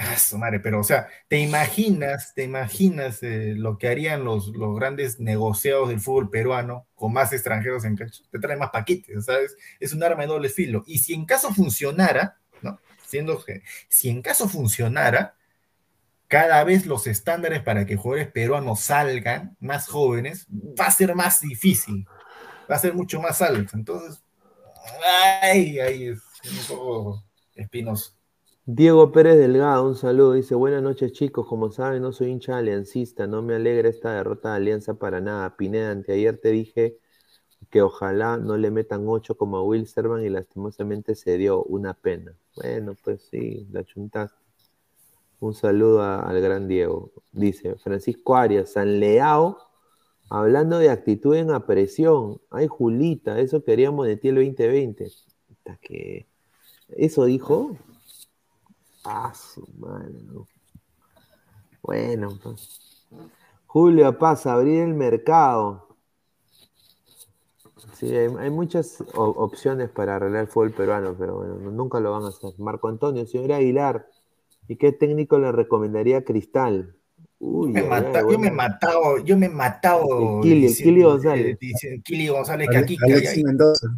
Ah, 0.00 0.16
madre, 0.36 0.58
pero, 0.58 0.80
o 0.80 0.82
sea, 0.82 1.06
te 1.28 1.38
imaginas, 1.38 2.34
te 2.34 2.42
imaginas 2.42 3.22
eh, 3.22 3.54
lo 3.56 3.78
que 3.78 3.86
harían 3.86 4.24
los, 4.24 4.48
los 4.48 4.74
grandes 4.74 5.20
negociados 5.20 5.88
del 5.88 6.00
fútbol 6.00 6.28
peruano 6.28 6.88
con 6.96 7.12
más 7.12 7.32
extranjeros 7.32 7.84
en 7.84 7.94
cancha. 7.94 8.24
Te 8.32 8.40
traen 8.40 8.58
más 8.58 8.70
paquetes, 8.70 9.26
¿sabes? 9.26 9.56
Es 9.78 9.92
un 9.92 10.02
arma 10.02 10.22
de 10.22 10.28
doble 10.28 10.48
filo. 10.48 10.82
Y 10.88 10.98
si 10.98 11.14
en 11.14 11.24
caso 11.24 11.54
funcionara, 11.54 12.40
¿no? 12.62 12.80
Siendo 13.06 13.44
que, 13.44 13.62
si 13.88 14.08
en 14.08 14.22
caso 14.22 14.48
funcionara, 14.48 15.36
cada 16.30 16.62
vez 16.62 16.86
los 16.86 17.08
estándares 17.08 17.60
para 17.60 17.84
que 17.84 17.96
jugadores 17.96 18.30
peruanos 18.30 18.78
salgan 18.82 19.56
más 19.58 19.88
jóvenes 19.88 20.46
va 20.48 20.86
a 20.86 20.90
ser 20.92 21.16
más 21.16 21.40
difícil, 21.40 22.06
va 22.70 22.76
a 22.76 22.78
ser 22.78 22.94
mucho 22.94 23.20
más 23.20 23.42
alto. 23.42 23.72
Entonces, 23.74 24.22
ay, 25.42 25.80
ay, 25.80 26.04
es 26.04 26.22
un 26.70 26.76
poco 26.76 27.24
espinoso. 27.56 28.12
Diego 28.64 29.10
Pérez 29.10 29.38
Delgado, 29.38 29.88
un 29.88 29.96
saludo, 29.96 30.34
dice, 30.34 30.54
buenas 30.54 30.84
noches 30.84 31.12
chicos, 31.12 31.48
como 31.48 31.72
saben 31.72 32.00
no 32.00 32.12
soy 32.12 32.30
hincha 32.30 32.58
aliancista, 32.58 33.26
no 33.26 33.42
me 33.42 33.56
alegra 33.56 33.88
esta 33.88 34.12
derrota 34.12 34.50
de 34.50 34.56
Alianza 34.58 34.94
para 34.94 35.20
nada. 35.20 35.56
Pineda, 35.56 35.90
anteayer 35.90 36.38
te 36.38 36.50
dije 36.50 36.96
que 37.70 37.82
ojalá 37.82 38.36
no 38.36 38.56
le 38.56 38.70
metan 38.70 39.02
ocho 39.08 39.36
como 39.36 39.56
a 39.56 39.64
Will 39.64 39.88
Servan 39.88 40.24
y 40.24 40.28
lastimosamente 40.28 41.16
se 41.16 41.36
dio 41.38 41.64
una 41.64 41.92
pena. 41.94 42.36
Bueno, 42.54 42.94
pues 43.02 43.26
sí, 43.28 43.66
la 43.72 43.82
chuntaste. 43.82 44.39
Un 45.40 45.54
saludo 45.54 46.02
a, 46.02 46.20
al 46.20 46.40
gran 46.40 46.68
Diego. 46.68 47.10
Dice 47.32 47.76
Francisco 47.76 48.36
Arias, 48.36 48.72
San 48.72 49.00
Leao, 49.00 49.58
hablando 50.28 50.78
de 50.78 50.90
actitud 50.90 51.34
en 51.34 51.50
apresión. 51.50 52.40
Ay, 52.50 52.66
Julita, 52.68 53.38
eso 53.40 53.64
queríamos 53.64 54.06
de 54.06 54.16
ti 54.16 54.28
el 54.28 54.36
2020. 54.36 55.10
Hasta 55.50 55.76
que... 55.78 56.26
¿Eso 56.88 57.24
dijo? 57.24 57.76
Ah, 59.04 59.32
su. 59.34 59.66
Bueno, 61.82 62.38
pues. 62.42 63.06
Julio 63.66 64.18
pasa, 64.18 64.52
abrir 64.52 64.82
el 64.82 64.94
mercado. 64.94 65.96
Sí, 67.94 68.14
hay, 68.14 68.28
hay 68.38 68.50
muchas 68.50 69.02
opciones 69.14 69.90
para 69.90 70.16
arreglar 70.16 70.42
el 70.42 70.48
fútbol 70.48 70.72
peruano, 70.72 71.14
pero 71.18 71.36
bueno, 71.36 71.54
nunca 71.70 72.00
lo 72.00 72.12
van 72.12 72.24
a 72.24 72.28
hacer. 72.28 72.52
Marco 72.58 72.88
Antonio, 72.88 73.26
señor 73.26 73.52
Aguilar. 73.52 74.06
¿Y 74.70 74.76
qué 74.76 74.92
técnico 74.92 75.40
le 75.40 75.50
recomendaría 75.50 76.18
a 76.18 76.22
Cristal? 76.22 76.94
Uy, 77.40 77.72
me 77.72 77.82
mata, 77.82 78.22
bueno. 78.22 78.30
Yo 78.30 78.38
me 78.38 78.46
he 78.46 78.52
matado, 78.52 79.18
yo 79.18 79.36
me 79.36 79.46
he 79.46 79.48
matado. 79.48 80.36
El 80.36 80.42
Kili, 80.42 80.66
el 80.66 80.76
Kili 80.76 81.02
González. 81.02 81.58
El 81.82 82.02
Kili 82.04 82.28
González, 82.28 82.68
que 82.70 82.76
aquí. 82.76 82.96
Alexis 83.02 83.42
Mendoza. 83.42 83.88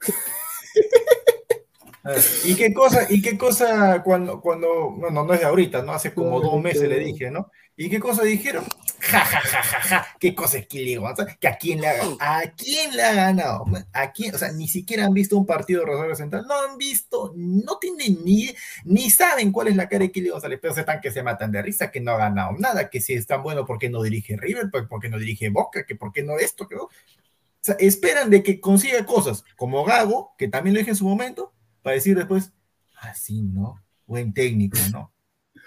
¿Y 2.46 2.54
qué 2.54 2.72
cosa, 2.72 3.06
y 3.10 3.20
qué 3.20 3.36
cosa 3.36 4.02
cuando, 4.02 4.40
cuando, 4.40 4.92
bueno, 4.92 5.24
no 5.24 5.34
es 5.34 5.40
de 5.40 5.46
ahorita, 5.46 5.82
¿no? 5.82 5.92
Hace 5.92 6.14
como 6.14 6.40
dos 6.40 6.58
meses 6.62 6.88
le 6.88 7.00
dije, 7.00 7.30
¿no? 7.30 7.50
¿Y 7.76 7.90
qué 7.90 8.00
cosa 8.00 8.22
dijeron? 8.22 8.64
Ja, 9.10 9.24
ja, 9.24 9.40
ja, 9.40 9.62
ja, 9.62 9.80
ja. 9.80 10.06
¿Qué 10.20 10.34
cosa 10.34 10.58
González? 10.98 11.34
¿Que 11.40 11.48
a 11.48 11.56
quién 11.56 11.80
le 11.80 11.88
ha 11.88 11.94
ganado? 11.94 12.16
¿A 12.20 12.42
quién 12.56 12.94
le 12.94 13.02
ha 13.02 13.14
ganado? 13.14 13.64
¿A 13.94 14.12
quién? 14.12 14.34
O 14.34 14.38
sea, 14.38 14.52
ni 14.52 14.68
siquiera 14.68 15.06
han 15.06 15.14
visto 15.14 15.36
un 15.36 15.46
partido 15.46 15.80
de 15.80 15.86
Rosario 15.86 16.14
Central. 16.14 16.44
No 16.46 16.54
han 16.60 16.76
visto, 16.76 17.32
no 17.34 17.78
tienen 17.78 18.22
ni, 18.22 18.50
ni 18.84 19.08
saben 19.08 19.50
cuál 19.50 19.68
es 19.68 19.76
la 19.76 19.88
cara 19.88 20.04
de 20.04 20.12
Kili 20.12 20.28
González, 20.28 20.58
pero 20.60 20.74
están 20.74 21.00
que 21.00 21.10
se 21.10 21.22
matan 21.22 21.50
de 21.50 21.62
risa, 21.62 21.90
que 21.90 22.00
no 22.00 22.12
ha 22.12 22.18
ganado 22.18 22.52
nada, 22.58 22.90
que 22.90 23.00
si 23.00 23.14
es 23.14 23.26
tan 23.26 23.42
bueno, 23.42 23.64
¿por 23.64 23.78
qué 23.78 23.88
no 23.88 24.02
dirige 24.02 24.36
River? 24.36 24.68
¿Por 24.70 25.00
qué 25.00 25.08
no 25.08 25.18
dirige 25.18 25.48
Boca? 25.48 25.86
¿Que 25.86 25.96
¿Por 25.96 26.12
qué 26.12 26.22
no 26.22 26.36
esto? 26.36 26.68
O 26.70 26.90
sea, 27.60 27.76
esperan 27.80 28.28
de 28.28 28.42
que 28.42 28.60
consiga 28.60 29.04
cosas 29.06 29.42
como 29.56 29.84
Gago, 29.84 30.34
que 30.36 30.48
también 30.48 30.74
lo 30.74 30.80
dije 30.80 30.90
en 30.90 30.96
su 30.96 31.08
momento, 31.08 31.54
para 31.82 31.94
decir 31.94 32.16
después, 32.16 32.52
así, 33.00 33.40
ah, 33.42 33.50
¿no? 33.54 33.82
Buen 34.06 34.34
técnico, 34.34 34.78
¿no? 34.92 35.12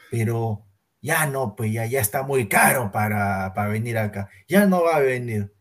Pero 0.10 0.66
ya 1.02 1.26
no, 1.26 1.56
pues 1.56 1.72
ya, 1.73 1.86
ya 1.86 1.99
está 1.99 2.23
muy 2.23 2.48
caro 2.48 2.91
para, 2.91 3.53
para 3.53 3.69
venir 3.69 3.98
acá. 3.98 4.30
Ya 4.48 4.65
no 4.65 4.84
va 4.84 4.98
a 4.98 4.99
venir. 4.99 5.52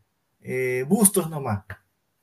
Eh, 0.40 0.84
Bustos 0.86 1.30
nomás. 1.30 1.64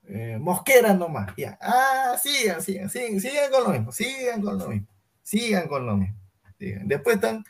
Eh, 0.03 0.37
Mosquera 0.39 0.93
nomás. 0.93 1.33
Ya. 1.35 1.57
Ah, 1.61 2.15
sigan, 2.21 2.61
sigan, 2.61 2.89
sigan, 2.89 3.19
sigan 3.19 3.51
con 3.51 3.63
lo 3.63 3.69
mismo. 3.71 3.91
Sigan 3.91 4.41
con 4.41 4.57
lo 4.57 4.67
mismo. 4.69 4.87
Sigan 5.23 5.67
con 5.67 5.85
lo 5.85 5.97
mismo. 5.97 6.17
Sigan. 6.59 6.87
Después 6.87 7.15
están, 7.15 7.43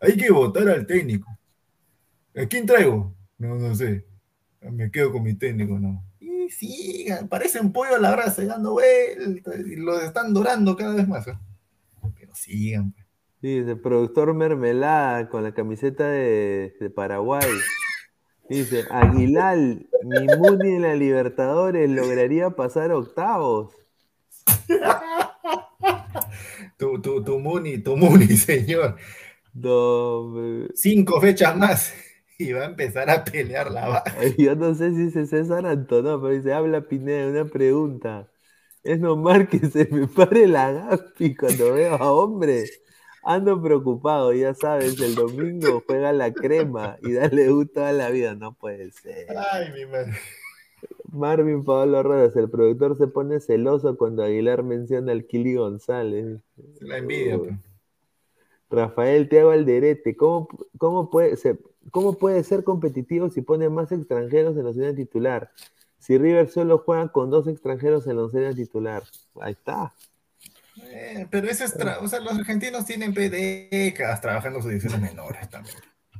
hay 0.00 0.16
que 0.16 0.30
votar 0.30 0.68
al 0.68 0.86
técnico. 0.86 1.28
¿A 2.36 2.46
quién 2.46 2.66
traigo? 2.66 3.14
No, 3.38 3.54
no 3.56 3.74
sé. 3.74 4.04
Me 4.60 4.90
quedo 4.90 5.12
con 5.12 5.22
mi 5.22 5.34
técnico, 5.34 5.78
no. 5.78 6.04
Y 6.20 6.50
sigan, 6.50 7.28
parece 7.28 7.60
un 7.60 7.72
pollo 7.72 7.96
a 7.96 7.98
la 7.98 8.12
brasa 8.12 8.44
dando 8.44 8.72
vueltas 8.72 9.54
y 9.66 9.76
los 9.76 10.02
están 10.02 10.34
dorando 10.34 10.76
cada 10.76 10.94
vez 10.94 11.08
más. 11.08 11.26
¿eh? 11.28 11.38
Pero 12.18 12.34
sigan, 12.34 12.92
pues. 12.92 13.03
Sí, 13.44 13.58
el 13.58 13.78
productor 13.78 14.32
Mermelada 14.32 15.28
con 15.28 15.42
la 15.42 15.52
camiseta 15.52 16.08
de, 16.08 16.74
de 16.80 16.88
Paraguay. 16.88 17.46
Dice, 18.48 18.86
Aguilar, 18.90 19.58
mi 19.58 20.26
Muni 20.38 20.76
en 20.76 20.80
la 20.80 20.94
Libertadores 20.94 21.90
lograría 21.90 22.48
pasar 22.48 22.90
octavos. 22.92 23.74
tu, 26.78 27.02
tu, 27.02 27.22
tu 27.22 27.38
Muni, 27.38 27.82
tu 27.82 27.98
Muni, 27.98 28.28
señor. 28.28 28.96
No, 29.52 30.32
Cinco 30.74 31.20
fechas 31.20 31.54
más 31.54 31.92
y 32.38 32.52
va 32.52 32.62
a 32.62 32.68
empezar 32.68 33.10
a 33.10 33.24
pelear 33.24 33.70
la 33.70 33.88
baja. 33.88 34.24
Yo 34.38 34.56
no 34.56 34.74
sé 34.74 34.94
si 34.94 35.18
es 35.18 35.28
César 35.28 35.66
Antonio, 35.66 36.18
pero 36.18 36.32
dice, 36.32 36.54
habla 36.54 36.88
Pineda, 36.88 37.28
una 37.28 37.44
pregunta. 37.44 38.26
Es 38.82 39.00
normal 39.00 39.50
que 39.50 39.58
se 39.58 39.86
me 39.90 40.06
pare 40.06 40.46
la 40.46 40.72
gapi 40.72 41.36
cuando 41.36 41.74
veo 41.74 41.96
a 41.96 42.10
hombre. 42.10 42.64
Ando 43.24 43.60
preocupado, 43.62 44.32
ya 44.32 44.54
sabes, 44.54 45.00
el 45.00 45.14
domingo 45.14 45.82
juega 45.86 46.12
la 46.12 46.32
crema 46.32 46.98
y 47.02 47.12
dale 47.12 47.50
U 47.50 47.64
toda 47.64 47.92
la 47.92 48.10
vida, 48.10 48.34
no 48.34 48.52
puede 48.52 48.90
ser. 48.90 49.26
Ay, 49.52 49.72
mi 49.72 49.86
madre. 49.86 50.12
Marvin 51.10 51.64
Pablo 51.64 52.02
Ruedas, 52.02 52.36
el 52.36 52.50
productor 52.50 52.98
se 52.98 53.06
pone 53.06 53.40
celoso 53.40 53.96
cuando 53.96 54.24
Aguilar 54.24 54.62
menciona 54.62 55.12
al 55.12 55.26
Kili 55.26 55.54
González. 55.54 56.40
La 56.80 56.98
envidia. 56.98 57.38
Rafael 58.68 59.28
Tiago 59.28 59.50
Alderete, 59.50 60.16
¿cómo, 60.16 60.48
cómo, 60.78 61.10
puede 61.10 61.36
ser, 61.36 61.60
¿cómo 61.92 62.18
puede 62.18 62.42
ser 62.42 62.64
competitivo 62.64 63.30
si 63.30 63.40
pone 63.40 63.68
más 63.68 63.92
extranjeros 63.92 64.56
en 64.56 64.64
la 64.64 64.70
oncena 64.70 64.94
titular? 64.94 65.50
Si 65.98 66.18
River 66.18 66.50
solo 66.50 66.78
juega 66.78 67.08
con 67.08 67.30
dos 67.30 67.46
extranjeros 67.46 68.06
en 68.06 68.16
la 68.16 68.24
oncena 68.24 68.52
titular. 68.52 69.04
Ahí 69.40 69.52
está. 69.52 69.94
Eh, 70.96 71.26
pero 71.28 71.50
ese 71.50 71.64
es 71.64 71.74
o 71.74 72.06
sea, 72.06 72.20
los 72.20 72.38
argentinos 72.38 72.86
tienen 72.86 73.12
décadas 73.12 74.20
trabajando 74.20 74.62
sus 74.62 74.70
divisiones 74.70 75.00
menores 75.00 75.50
también. 75.50 75.74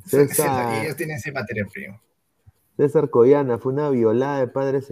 César- 0.05 0.83
ellos 0.83 0.97
tienen 0.97 1.17
ese 1.17 1.31
materia 1.31 1.65
prima. 1.73 2.01
César 2.77 3.09
Coyana, 3.09 3.59
fue 3.59 3.73
una 3.73 3.89
violada 3.91 4.41
de 4.41 4.49
padres. 4.49 4.89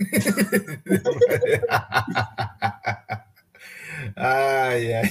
Ay, 4.16 4.92
ay, 4.92 5.10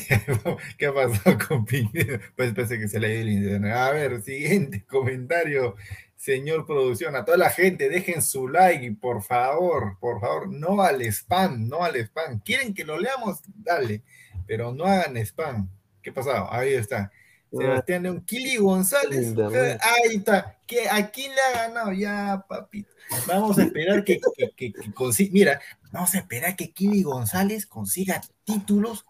¿qué 0.78 0.88
ha 0.88 0.94
pasado 0.94 1.38
con 1.48 1.66
Piñera? 1.66 2.20
Pues 2.36 2.54
pensé 2.54 2.78
que 2.78 2.88
se 2.88 3.00
le 3.00 3.14
ido 3.14 3.22
el 3.22 3.30
internet. 3.30 3.74
A 3.74 3.92
ver, 3.92 4.22
siguiente 4.22 4.86
comentario, 4.86 5.76
señor 6.24 6.66
producción. 6.66 7.16
A 7.18 7.26
toda 7.26 7.38
la 7.38 7.50
gente, 7.50 7.90
dejen 7.90 8.22
su 8.22 8.48
like, 8.48 8.94
por 8.94 9.22
favor, 9.24 9.98
por 10.00 10.22
favor, 10.22 10.48
no 10.50 10.82
al 10.82 11.02
spam, 11.02 11.68
no 11.68 11.84
al 11.84 11.96
spam. 11.98 12.40
¿Quieren 12.40 12.74
que 12.74 12.86
lo 12.86 12.98
leamos? 12.98 13.40
Dale, 13.56 14.02
pero 14.48 14.74
no 14.74 14.86
hagan 14.86 15.18
spam. 15.18 15.68
¿Qué 16.02 16.12
pasado? 16.14 16.48
Ahí 16.52 16.74
está. 16.74 17.12
Sebastián 17.52 18.04
León, 18.04 18.24
Kili 18.26 18.56
González. 18.56 19.28
Internet. 19.28 19.80
Ahí 19.84 20.16
está. 20.16 20.58
¿Qué, 20.66 20.90
¿A 20.90 21.12
quién 21.12 21.34
le 21.36 21.42
ha 21.42 21.68
ganado? 21.68 21.92
Ya, 21.92 22.46
papito. 22.48 22.90
Vamos 23.28 23.60
a 23.60 23.64
esperar 23.64 24.04
que, 24.04 24.20
que, 24.36 24.50
que- 24.56 24.74
que 24.74 24.94
consiga. 24.94 25.30
Mira, 25.34 25.62
vamos 25.92 26.16
a 26.16 26.20
esperar 26.20 26.56
que 26.56 26.72
Kili 26.72 27.04
González 27.04 27.66
consiga 27.68 28.22
títulos 28.44 29.04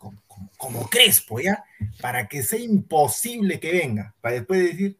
como 0.58 0.90
Crespo, 0.90 1.40
¿ya? 1.40 1.64
Para 2.02 2.28
que 2.28 2.44
sea 2.44 2.60
imposible 2.60 3.60
que 3.60 3.72
venga. 3.72 4.14
Para 4.20 4.36
después 4.36 4.60
decir, 4.62 4.98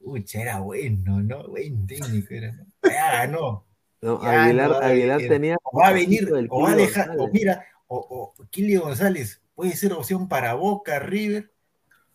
uy, 0.00 0.24
era 0.34 0.60
bueno, 0.60 1.22
¿no? 1.22 1.48
Buen 1.48 1.86
técnico 1.86 2.34
era. 2.34 2.52
¿no? 2.52 2.66
Ya 2.82 3.12
ganó. 3.26 3.64
No, 4.00 4.22
Ya 4.22 4.44
Aguilar, 4.44 4.68
no 4.68 4.74
va 4.74 4.86
a 4.86 4.88
Aguilar 4.88 5.16
venir. 5.18 5.28
tenía. 5.28 5.56
O 5.64 5.78
va 5.78 5.88
a 5.88 5.92
venir, 5.92 6.28
o 6.50 6.62
va 6.62 6.70
a 6.72 6.76
dejar, 6.76 7.10
o 7.18 7.28
mira, 7.32 7.64
o, 7.88 8.34
o 8.38 8.44
Kili 8.50 8.76
González 8.76 9.42
puede 9.56 9.72
ser 9.74 9.92
opción 9.92 10.28
para 10.28 10.54
Boca, 10.54 11.00
River. 11.00 11.50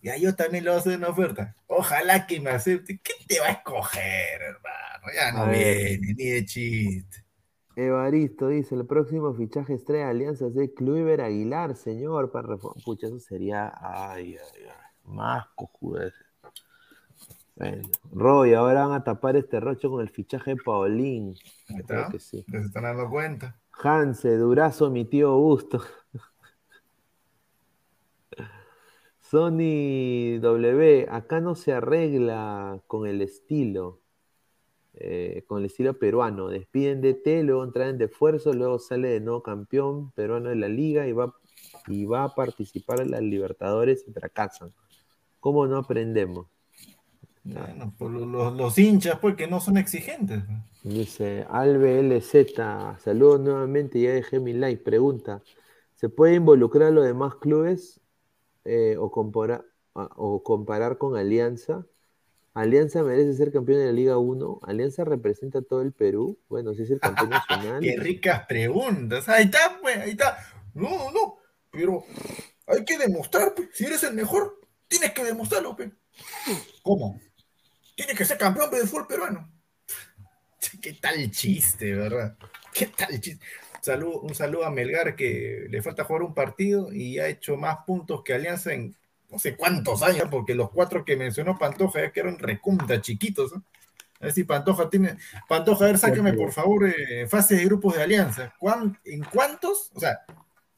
Ya 0.02 0.18
yo 0.18 0.36
también 0.36 0.64
le 0.66 0.70
voy 0.70 0.78
a 0.78 0.80
hacer 0.82 0.98
una 0.98 1.10
oferta. 1.10 1.56
Ojalá 1.68 2.26
que 2.28 2.40
me 2.40 2.52
acepte. 2.52 3.00
¿Qué 3.04 3.14
te 3.28 3.40
va 3.40 3.48
a 3.48 3.52
escoger, 3.52 4.42
hermano? 4.42 5.08
Ya 5.16 5.32
no 5.34 5.44
A 5.44 5.50
viene, 5.50 6.14
ni 6.16 6.26
de 6.26 6.46
chiste. 6.46 7.26
Evaristo 7.76 8.48
dice: 8.50 8.76
el 8.76 8.86
próximo 8.86 9.34
fichaje 9.34 9.74
estrella 9.74 10.06
de 10.06 10.12
Alianza 10.12 10.48
es 10.48 10.56
de 10.56 10.74
Kluivert 10.74 11.22
Aguilar, 11.24 11.76
señor. 11.76 12.32
Para 12.32 12.58
Pucha, 12.58 13.08
eso 13.08 13.20
sería. 13.20 13.72
Ay, 13.76 14.38
ay, 14.38 14.64
ay. 14.68 14.72
Más 15.06 15.48
cojudo 15.56 16.02
ese. 16.02 16.23
Bueno, 17.56 17.88
Roy, 18.12 18.54
ahora 18.54 18.88
van 18.88 19.00
a 19.00 19.04
tapar 19.04 19.36
este 19.36 19.60
rocho 19.60 19.92
con 19.92 20.02
el 20.02 20.10
fichaje 20.10 20.56
de 20.56 20.58
Paulín. 20.58 21.36
Creo 21.86 22.10
que 22.10 22.20
sí. 22.20 22.44
Se 22.50 22.58
están 22.58 22.84
dando 22.84 23.10
cuenta. 23.10 23.60
Hanse, 23.72 24.38
Durazo, 24.38 24.90
mi 24.90 25.06
tío 25.06 25.30
Augusto. 25.30 25.82
Sony 29.20 30.40
W, 30.40 31.08
acá 31.10 31.42
no 31.42 31.56
se 31.56 31.74
arregla 31.74 32.82
con 32.86 33.08
el 33.08 33.22
estilo, 33.22 34.00
eh, 34.94 35.44
con 35.48 35.60
el 35.60 35.66
estilo 35.66 35.98
peruano. 35.98 36.50
Despiden 36.50 37.02
de 37.02 37.16
T, 37.16 37.42
luego 37.44 37.72
traen 37.72 37.98
de 37.98 38.06
esfuerzo, 38.06 38.54
luego 38.54 38.78
sale 38.78 39.10
de 39.10 39.22
nuevo 39.22 39.42
campeón 39.42 40.12
peruano 40.12 40.50
de 40.50 40.56
la 40.56 40.70
liga 40.70 41.08
y 41.08 41.14
va, 41.14 41.36
y 41.88 42.06
va 42.06 42.26
a 42.26 42.36
participar 42.36 43.02
en 43.02 43.12
las 43.12 43.22
Libertadores 43.22 44.06
y 44.08 44.12
fracasan. 44.14 44.72
¿Cómo 45.40 45.66
no 45.66 45.78
aprendemos? 45.78 46.48
Bueno, 47.44 47.94
por 47.98 48.12
lo- 48.12 48.26
los, 48.26 48.54
los 48.54 48.78
hinchas, 48.78 49.20
pues, 49.20 49.36
que 49.36 49.48
no 49.48 49.60
son 49.60 49.78
exigentes. 49.78 50.44
Dice 50.84 51.46
Albe 51.50 52.00
LZ, 52.00 52.56
saludos 53.00 53.40
nuevamente, 53.42 54.00
ya 54.02 54.12
dejé 54.12 54.40
mi 54.40 54.54
like. 54.54 54.84
Pregunta: 54.84 55.42
¿se 55.96 56.10
puede 56.10 56.36
involucrar 56.36 56.90
a 56.90 56.92
los 56.92 57.06
demás 57.06 57.36
clubes 57.36 58.00
eh, 58.66 58.96
o, 58.98 59.12
comparar, 59.12 59.66
o 59.94 60.44
comparar 60.44 60.98
con 60.98 61.18
Alianza? 61.18 61.86
¿Alianza 62.54 63.02
merece 63.02 63.34
ser 63.34 63.52
campeón 63.52 63.80
de 63.80 63.86
la 63.88 63.92
Liga 63.92 64.18
1? 64.18 64.60
¿Alianza 64.64 65.04
representa 65.04 65.60
a 65.60 65.62
todo 65.64 65.82
el 65.82 65.92
Perú? 65.92 66.38
Bueno, 66.50 66.74
si 66.76 66.84
es 66.84 66.92
el 66.92 67.00
campeón 67.00 67.30
nacional. 67.50 67.82
Qué 67.82 67.96
ricas 67.98 68.46
preguntas. 68.46 69.28
Ahí 69.28 69.46
está, 69.46 69.80
pues, 69.82 69.98
ahí 69.98 70.12
está. 70.12 70.38
No, 70.76 71.12
no, 71.12 71.38
pero 71.72 72.04
hay 72.68 72.86
que 72.86 72.98
demostrar, 72.98 73.54
pues. 73.56 73.70
Si 73.74 73.86
eres 73.86 74.04
el 74.04 74.14
mejor, 74.14 74.60
tienes 74.88 75.12
que 75.14 75.24
demostrarlo, 75.24 75.76
pues. 75.76 75.90
¿Cómo? 76.84 77.20
Tienes 77.96 78.18
que 78.18 78.26
ser 78.26 78.38
campeón 78.38 78.70
de 78.72 78.86
fútbol 78.88 79.08
peruano. 79.08 79.50
¿Qué 80.82 80.94
tal 80.94 81.30
chiste, 81.32 81.94
verdad? 81.94 82.36
¿Qué 82.74 82.88
tal 82.88 83.20
chiste? 83.20 83.44
Saludo, 83.82 84.22
un 84.22 84.34
saludo 84.34 84.66
a 84.66 84.72
Melgar 84.72 85.16
que 85.16 85.68
le 85.70 85.82
falta 85.82 86.06
jugar 86.06 86.24
un 86.24 86.34
partido 86.34 86.92
y 86.94 87.20
ha 87.20 87.28
hecho 87.28 87.58
más 87.58 87.80
puntos 87.86 88.24
que 88.24 88.34
Alianza 88.34 88.74
en 88.74 88.96
no 89.30 89.40
sé 89.40 89.56
cuántos 89.58 90.04
años, 90.04 90.28
porque 90.32 90.54
los 90.56 90.70
cuatro 90.70 91.04
que 91.04 91.18
mencionó 91.18 91.58
Pantoja 91.58 92.02
ya 92.02 92.12
quedaron 92.12 92.38
recunta 92.40 93.02
chiquitos. 93.02 93.52
A 93.54 94.26
ver 94.26 94.32
si 94.34 94.44
Pantoja 94.46 94.90
tiene. 94.90 95.18
Pantoja, 95.50 95.84
a 95.86 95.88
ver, 95.88 95.98
sáqueme 95.98 96.32
por 96.34 96.52
favor 96.54 96.88
eh, 96.88 97.28
fases 97.28 97.58
de 97.58 97.66
grupos 97.66 97.96
de 97.96 98.04
Alianza. 98.04 98.54
¿Cuán- 98.60 98.98
¿En 99.04 99.24
cuántos? 99.24 99.92
O 99.96 100.00
sea, 100.00 100.20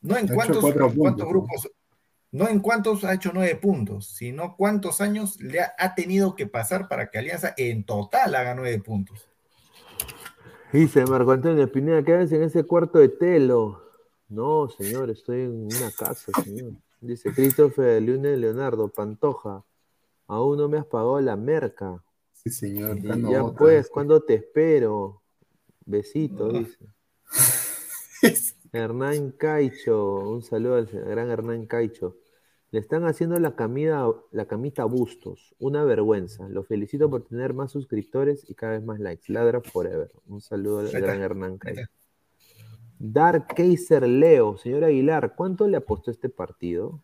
no 0.01 0.17
en 0.17 0.25
cuántos, 0.35 0.61
cuántos 0.95 1.27
grupos, 1.27 1.69
no 2.31 2.47
en 2.49 2.59
cuántos 2.59 3.03
ha 3.03 3.13
hecho 3.13 3.31
nueve 3.33 3.55
puntos, 3.55 4.07
sino 4.07 4.55
cuántos 4.57 5.01
años 5.01 5.39
le 5.39 5.61
ha, 5.61 5.73
ha 5.77 5.95
tenido 5.95 6.35
que 6.35 6.47
pasar 6.47 6.87
para 6.87 7.09
que 7.09 7.17
Alianza 7.17 7.53
en 7.57 7.85
total 7.85 8.35
haga 8.35 8.55
nueve 8.55 8.79
puntos. 8.79 9.29
Dice 10.71 11.05
Marco 11.05 11.31
Antonio 11.31 11.71
Pineda, 11.71 12.03
quédense 12.03 12.35
en 12.35 12.43
ese 12.43 12.63
cuarto 12.63 12.99
de 12.99 13.07
telo. 13.07 13.81
No, 14.27 14.67
señor, 14.69 15.09
estoy 15.09 15.43
en 15.43 15.63
una 15.63 15.91
casa, 15.97 16.31
señor. 16.43 16.73
Dice 16.99 17.31
Christopher 17.31 18.01
Lune 18.01 18.35
Leonardo, 18.35 18.89
Pantoja, 18.89 19.63
aún 20.27 20.57
no 20.57 20.67
me 20.67 20.77
has 20.77 20.85
pagado 20.85 21.21
la 21.21 21.35
merca. 21.35 22.03
Sí, 22.33 22.49
señor. 22.49 22.97
Y 22.97 23.07
dando 23.07 23.31
ya 23.31 23.43
otra. 23.43 23.57
pues, 23.57 23.89
¿cuándo 23.89 24.21
te 24.23 24.33
espero? 24.35 25.21
Besito, 25.85 26.49
dice. 26.49 26.77
Hernán 28.75 29.31
Caicho, 29.31 30.29
un 30.29 30.41
saludo 30.41 30.75
al 30.75 30.87
gran 30.87 31.29
Hernán 31.29 31.65
Caicho. 31.65 32.17
Le 32.71 32.79
están 32.79 33.05
haciendo 33.05 33.39
la 33.39 33.55
camida, 33.55 34.05
la 34.31 34.47
camita 34.47 34.81
a 34.81 34.85
Bustos, 34.85 35.55
una 35.59 35.83
vergüenza. 35.85 36.49
Lo 36.49 36.63
felicito 36.63 37.09
por 37.09 37.25
tener 37.25 37.53
más 37.53 37.71
suscriptores 37.71 38.43
y 38.49 38.53
cada 38.53 38.73
vez 38.73 38.83
más 38.83 38.99
likes. 38.99 39.31
Ladra 39.31 39.61
forever. 39.61 40.11
Un 40.27 40.41
saludo 40.41 40.79
al 40.79 40.89
gran 40.89 41.21
Hernán 41.21 41.57
Caicho. 41.57 41.87
Dark 42.99 43.47
Kaiser 43.55 44.07
Leo, 44.07 44.57
señor 44.57 44.83
Aguilar, 44.83 45.35
¿cuánto 45.35 45.67
le 45.67 45.77
apostó 45.77 46.11
este 46.11 46.29
partido? 46.29 47.03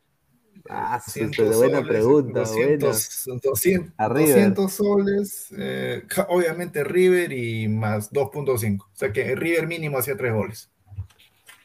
Ah, 0.69 1.01
sí, 1.05 1.21
200 1.21 1.37
pero 1.37 1.57
buena 1.57 1.87
pregunta, 1.87 2.39
200, 2.41 3.23
200, 3.41 3.93
A 3.97 4.09
River. 4.09 4.53
200 4.53 4.71
soles, 4.71 5.47
eh, 5.57 6.03
obviamente 6.29 6.83
River 6.83 7.31
y 7.33 7.67
más 7.67 8.11
2.5. 8.11 8.83
O 8.83 8.89
sea 8.93 9.11
que 9.11 9.35
River 9.35 9.67
mínimo 9.67 9.97
hacía 9.97 10.15
tres 10.15 10.33
goles. 10.33 10.70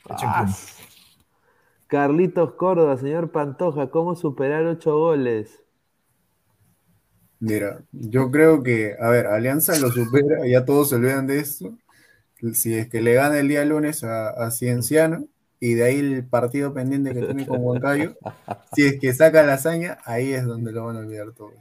Ah. 0.09 0.47
Carlitos 1.89 2.53
Córdoba, 2.55 2.97
señor 2.97 3.31
Pantoja, 3.33 3.91
¿cómo 3.91 4.15
superar 4.15 4.65
ocho 4.67 4.97
goles? 4.99 5.63
Mira, 7.39 7.83
yo 7.93 8.31
creo 8.31 8.63
que, 8.63 8.95
a 8.99 9.11
ver, 9.11 9.27
Alianza 9.27 9.79
lo 9.79 9.91
supera, 9.91 10.47
ya 10.47 10.65
todos 10.65 10.89
se 10.89 10.97
olvidan 10.97 11.27
de 11.27 11.41
esto. 11.41 11.75
Si 12.55 12.75
es 12.75 12.89
que 12.89 13.01
le 13.03 13.15
gana 13.15 13.39
el 13.39 13.49
día 13.49 13.65
lunes 13.65 14.05
a, 14.05 14.31
a 14.31 14.51
Cienciano 14.51 15.25
y 15.61 15.75
de 15.75 15.85
ahí 15.85 15.99
el 16.01 16.25
partido 16.27 16.73
pendiente 16.75 17.15
que 17.15 17.23
tiene 17.23 17.47
con 17.47 17.63
Huancayo, 17.63 18.15
si 18.75 18.87
es 18.87 19.01
que 19.01 19.13
saca 19.15 19.43
la 19.43 19.55
hazaña, 19.55 19.99
ahí 20.05 20.33
es 20.33 20.45
donde 20.45 20.73
lo 20.73 20.87
van 20.87 20.97
a 20.97 21.01
olvidar 21.01 21.33
todos. 21.33 21.55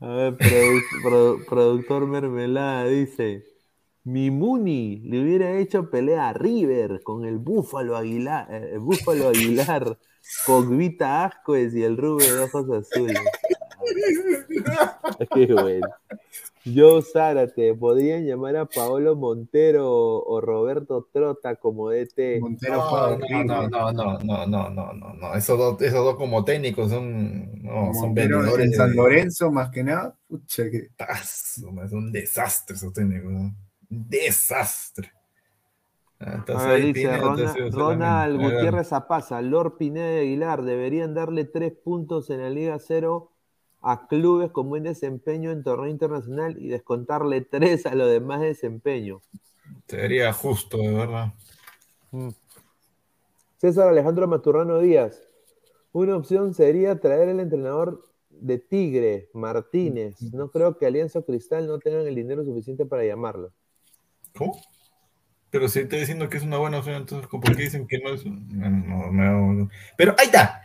A 0.00 0.08
ver, 0.08 0.34
produ- 0.34 0.82
produ- 1.02 1.44
productor 1.46 2.06
Mermelada 2.06 2.86
dice: 2.86 3.44
Mi 4.04 4.30
Muni 4.30 5.00
le 5.04 5.22
hubiera 5.22 5.56
hecho 5.58 5.88
pelea 5.90 6.28
a 6.28 6.32
River 6.34 7.02
con 7.02 7.24
el 7.24 7.38
Búfalo 7.38 7.96
Aguilar, 7.96 8.46
eh, 8.50 8.70
el 8.74 8.80
Búfalo 8.80 9.28
Aguilar, 9.28 9.98
Pogbita 10.46 11.24
Ascuez 11.24 11.74
y 11.74 11.82
el 11.82 11.96
Rubio 11.96 12.36
de 12.36 12.42
ojos 12.42 12.66
azules. 12.70 13.18
Qué 15.34 15.52
bueno. 15.52 15.88
Joe 16.66 17.02
Zárate, 17.02 17.74
podrían 17.74 18.24
llamar 18.24 18.56
a 18.56 18.64
Paolo 18.64 19.16
Montero 19.16 19.86
o 20.22 20.40
Roberto 20.40 21.08
Trota 21.12 21.56
como 21.56 21.90
DT. 21.90 22.40
Montero 22.40 22.76
No, 22.76 23.44
no, 23.44 23.68
no, 23.68 24.18
no, 24.22 24.46
no, 24.46 24.70
no, 24.70 24.92
no, 24.94 25.14
no. 25.14 25.34
Esos 25.34 25.58
dos, 25.58 25.80
esos 25.82 26.04
dos 26.04 26.16
como 26.16 26.42
técnicos 26.44 26.90
son, 26.90 27.62
no, 27.62 27.92
son 27.92 28.14
vendedores 28.14 28.66
en 28.66 28.72
San 28.72 28.90
de- 28.90 28.96
Lorenzo, 28.96 29.50
más 29.50 29.70
que 29.70 29.84
nada. 29.84 30.16
Pucha, 30.26 30.70
que... 30.70 30.88
Es 30.98 31.92
un 31.92 32.10
desastre 32.12 32.76
esos 32.76 32.92
técnicos. 32.94 33.30
¿no? 33.30 33.54
Desastre. 34.08 35.12
Ah, 36.20 36.34
entonces 36.36 36.64
A 36.64 36.68
ver, 36.68 36.76
ahí 36.76 36.92
dice 36.92 37.08
Pineda, 37.08 37.18
Ronald, 37.18 37.40
entonces, 37.40 37.74
Ronald. 37.74 38.40
Gutiérrez 38.40 38.92
Apaza, 38.92 39.42
Lord 39.42 39.76
Pineda 39.76 40.06
de 40.06 40.20
Aguilar, 40.20 40.62
deberían 40.62 41.14
darle 41.14 41.44
tres 41.44 41.72
puntos 41.72 42.30
en 42.30 42.40
la 42.40 42.50
Liga 42.50 42.78
Cero 42.78 43.30
a 43.82 44.06
clubes 44.06 44.50
con 44.50 44.70
buen 44.70 44.84
desempeño 44.84 45.50
en 45.50 45.62
torneo 45.62 45.90
internacional 45.90 46.56
y 46.58 46.68
descontarle 46.68 47.42
tres 47.42 47.84
a 47.84 47.94
los 47.94 48.08
demás 48.08 48.40
desempeño. 48.40 49.20
Sería 49.86 50.32
justo, 50.32 50.78
de 50.78 50.94
verdad. 50.94 51.34
Mm. 52.10 52.30
César 53.58 53.88
Alejandro 53.88 54.26
Maturrano 54.26 54.78
Díaz, 54.78 55.22
una 55.92 56.16
opción 56.16 56.54
sería 56.54 56.98
traer 56.98 57.28
el 57.28 57.40
entrenador 57.40 58.04
de 58.30 58.58
Tigre, 58.58 59.28
Martínez. 59.32 60.20
No 60.32 60.50
creo 60.50 60.76
que 60.76 60.86
Alianza 60.86 61.22
Cristal 61.22 61.66
no 61.66 61.78
tengan 61.78 62.06
el 62.06 62.14
dinero 62.14 62.44
suficiente 62.44 62.86
para 62.86 63.04
llamarlo. 63.04 63.52
¿Cómo? 64.36 64.60
Pero 65.50 65.68
si 65.68 65.80
estoy 65.80 66.00
diciendo 66.00 66.28
que 66.28 66.38
es 66.38 66.42
una 66.44 66.58
buena 66.58 66.78
opción, 66.78 66.96
entonces 66.96 67.28
¿por 67.28 67.42
qué 67.56 67.62
dicen 67.64 67.86
que 67.86 67.98
no 67.98 68.14
es? 68.14 68.24
No, 68.26 69.12
no, 69.12 69.52
no. 69.54 69.70
Pero 69.96 70.14
ahí 70.18 70.26
está. 70.26 70.62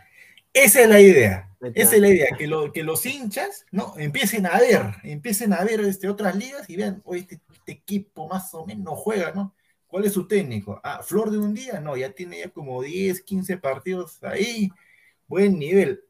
Esa 0.52 0.82
es 0.82 0.88
la 0.88 1.00
idea. 1.00 1.50
Está. 1.60 1.80
Esa 1.82 1.96
es 1.96 2.02
la 2.02 2.08
idea, 2.08 2.28
que, 2.38 2.46
lo- 2.48 2.72
que 2.72 2.82
los 2.84 3.06
hinchas 3.06 3.66
no 3.72 3.94
empiecen 3.98 4.46
a 4.46 4.58
ver, 4.58 4.82
empiecen 5.04 5.52
a 5.52 5.64
ver 5.64 5.80
este, 5.80 6.08
otras 6.08 6.34
ligas 6.36 6.68
y 6.70 6.76
vean, 6.76 7.02
oye, 7.04 7.22
este, 7.22 7.40
este 7.52 7.72
equipo 7.72 8.28
más 8.28 8.54
o 8.54 8.66
menos 8.66 8.98
juega, 8.98 9.32
¿no? 9.32 9.54
¿Cuál 9.86 10.06
es 10.06 10.12
su 10.14 10.26
técnico? 10.28 10.80
Ah, 10.84 11.02
Flor 11.02 11.30
de 11.30 11.38
un 11.38 11.54
día, 11.54 11.80
no, 11.80 11.96
ya 11.96 12.12
tiene 12.12 12.40
ya 12.40 12.50
como 12.50 12.82
10, 12.82 13.22
15 13.22 13.58
partidos 13.58 14.22
ahí, 14.24 14.70
buen 15.28 15.58
nivel. 15.58 16.02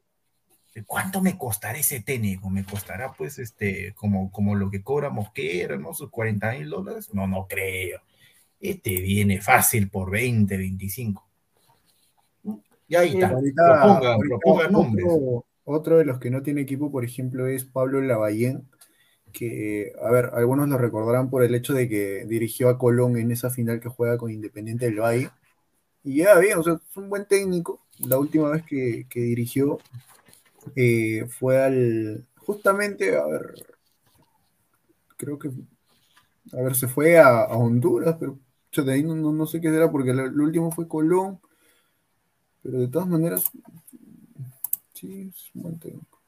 ¿Cuánto 0.86 1.20
me 1.20 1.36
costará 1.36 1.78
ese 1.78 2.00
técnico? 2.00 2.48
¿Me 2.48 2.64
costará 2.64 3.12
pues 3.12 3.38
este, 3.38 3.92
como, 3.94 4.30
como 4.30 4.54
lo 4.54 4.70
que 4.70 4.82
cobra 4.82 5.10
Mosquera, 5.10 5.76
¿no? 5.76 5.94
Sus 5.94 6.10
40 6.10 6.52
mil 6.52 6.70
dólares? 6.70 7.12
No, 7.12 7.26
no 7.26 7.46
creo. 7.48 8.00
Este 8.60 9.00
viene 9.00 9.40
fácil 9.40 9.88
por 9.90 10.10
20, 10.10 10.56
25. 10.56 11.26
Y 12.86 12.94
ahí 12.94 13.14
está. 13.14 13.28
Ahorita- 13.28 13.64
propongan, 13.64 14.12
ahorita 14.12 14.38
propongan 14.42 14.72
nombres. 14.72 15.06
Otro, 15.08 15.46
otro 15.64 15.98
de 15.98 16.04
los 16.04 16.18
que 16.18 16.30
no 16.30 16.42
tiene 16.42 16.60
equipo, 16.60 16.90
por 16.90 17.04
ejemplo, 17.04 17.46
es 17.46 17.64
Pablo 17.64 18.00
Lavallén, 18.00 18.68
que, 19.32 19.92
a 20.02 20.10
ver, 20.10 20.30
algunos 20.34 20.68
lo 20.68 20.78
recordarán 20.78 21.30
por 21.30 21.42
el 21.42 21.54
hecho 21.54 21.72
de 21.72 21.88
que 21.88 22.24
dirigió 22.26 22.68
a 22.68 22.78
Colón 22.78 23.16
en 23.16 23.30
esa 23.30 23.50
final 23.50 23.80
que 23.80 23.88
juega 23.88 24.18
con 24.18 24.30
Independiente 24.30 24.86
del 24.86 25.00
Valle. 25.00 25.30
Y 26.04 26.16
ya 26.16 26.38
bien, 26.38 26.58
o 26.58 26.62
sea, 26.62 26.74
es 26.74 26.96
un 26.96 27.08
buen 27.08 27.26
técnico. 27.26 27.80
La 27.98 28.18
última 28.18 28.50
vez 28.50 28.62
que, 28.64 29.06
que 29.08 29.20
dirigió 29.20 29.78
eh, 30.76 31.26
fue 31.28 31.62
al. 31.62 32.26
Justamente, 32.36 33.16
a 33.16 33.26
ver. 33.26 33.54
Creo 35.16 35.38
que. 35.38 35.50
A 36.52 36.56
ver, 36.62 36.74
se 36.74 36.88
fue 36.88 37.18
a, 37.18 37.40
a 37.44 37.56
Honduras, 37.56 38.16
pero 38.18 38.38
yo 38.72 38.82
de 38.84 38.92
ahí 38.94 39.02
no, 39.02 39.14
no- 39.14 39.32
no 39.32 39.46
sé 39.46 39.60
qué 39.60 39.70
será, 39.70 39.90
porque 39.90 40.12
lo 40.12 40.44
último 40.44 40.70
fue 40.72 40.88
Colón. 40.88 41.40
Pero 42.62 42.78
de 42.78 42.88
todas 42.88 43.08
maneras, 43.08 43.44
sí, 44.94 45.30
es 45.34 45.50
un 45.54 45.62
buen 45.62 45.78
técnico. 45.78 46.18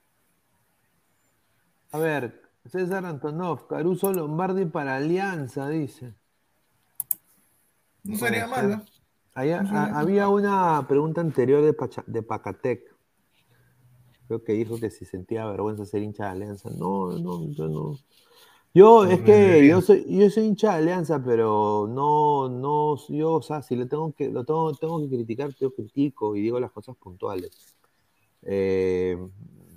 A 1.91 1.99
ver, 1.99 2.41
César 2.71 3.05
Antonov, 3.05 3.67
Caruso 3.67 4.13
Lombardi 4.13 4.65
para 4.65 4.97
Alianza, 4.97 5.69
dice. 5.69 6.15
No 8.05 8.17
sería 8.17 8.47
malo. 8.47 8.83
Allá- 9.35 9.63
No 9.63 9.69
sería 9.69 9.83
a- 9.85 9.89
mal. 9.89 9.97
había 9.97 10.29
una 10.29 10.87
pregunta 10.89 11.21
anterior 11.21 11.63
de, 11.65 11.73
Pacha- 11.75 12.05
de 12.07 12.23
Pacatec. 12.23 12.92
Creo 14.27 14.43
que 14.43 14.53
dijo 14.53 14.79
que 14.79 14.91
si 14.91 15.05
sentía 15.05 15.47
vergüenza 15.47 15.85
ser 15.85 16.03
hincha 16.03 16.25
de 16.25 16.31
Alianza. 16.31 16.71
No, 16.71 17.19
no, 17.19 17.51
yo 17.51 17.69
no. 17.69 17.99
Yo, 18.75 19.05
es 19.05 19.21
que 19.21 19.67
yo 19.69 19.83
soy, 19.83 20.07
yo 20.09 20.31
soy 20.31 20.45
hincha 20.45 20.73
de 20.73 20.79
Alianza, 20.79 21.23
pero 21.23 21.87
no, 21.91 22.49
no, 22.49 22.97
yo, 23.09 23.35
o 23.35 23.43
sea, 23.43 23.61
si 23.61 23.77
le 23.77 23.85
tengo 23.85 24.15
que, 24.15 24.31
lo 24.31 24.45
tengo, 24.45 24.73
tengo 24.75 24.99
que 25.01 25.15
criticar, 25.15 25.55
yo 25.61 25.75
critico 25.75 26.35
y 26.37 26.41
digo 26.41 26.59
las 26.59 26.73
cosas 26.73 26.97
puntuales. 26.97 27.51
Eh, 28.45 29.19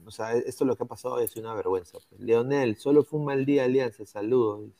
o 0.06 0.12
sea, 0.12 0.34
esto 0.34 0.64
es 0.64 0.68
lo 0.68 0.76
que 0.76 0.84
ha 0.84 0.88
pasado 0.88 1.20
es 1.20 1.36
una 1.36 1.54
vergüenza. 1.54 1.98
pues. 2.10 2.22
Leonel, 2.22 2.78
solo 2.78 3.04
fue 3.04 3.20
un 3.20 3.26
mal 3.26 3.46
día 3.46 3.66
Alianza, 3.66 4.06
saludos. 4.06 4.72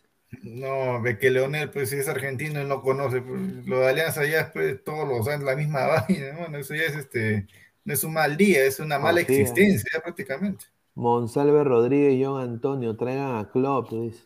No, 0.44 1.02
ve 1.02 1.18
que 1.18 1.30
Leonel, 1.30 1.70
pues 1.72 1.90
si 1.90 1.98
es 1.98 2.08
argentino, 2.08 2.60
él 2.60 2.68
no 2.68 2.82
conoce. 2.82 3.22
pues, 3.22 3.66
lo 3.66 3.80
de 3.80 3.88
Alianza 3.88 4.26
ya 4.26 4.42
es 4.42 4.52
pues, 4.52 4.84
todos 4.84 5.08
los 5.08 5.28
años 5.28 5.44
la 5.44 5.56
misma 5.56 5.86
vaina. 6.08 6.38
Bueno, 6.38 6.58
eso 6.58 6.76
ya 6.76 6.84
es 6.84 6.96
este, 6.96 7.48
no 7.86 7.94
es 7.94 8.04
un 8.04 8.14
mal 8.14 8.36
día, 8.36 8.66
es 8.66 8.80
una 8.80 9.00
mala 9.00 9.22
existencia 9.22 10.02
prácticamente. 10.02 10.66
Monsalve 10.96 11.64
Rodríguez, 11.64 12.20
John 12.22 12.42
Antonio, 12.42 12.96
traigan 12.96 13.38
a 13.38 13.50
Klopp, 13.50 13.92
dice. 13.92 14.26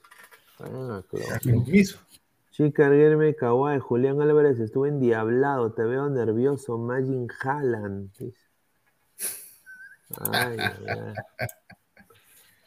Traigan 0.58 0.92
a 0.92 1.04
Klopp. 1.04 1.24
Chica 2.52 2.90
Guillermo 2.90 3.24
Kawai, 3.38 3.80
Julián 3.80 4.22
Álvarez, 4.22 4.60
estuve 4.60 4.90
endiablado, 4.90 5.74
te 5.74 5.84
veo 5.84 6.10
nervioso, 6.10 6.78
Magin 6.78 7.28
Haaland. 7.42 8.12
dice. 8.18 8.48
Ay. 10.32 10.58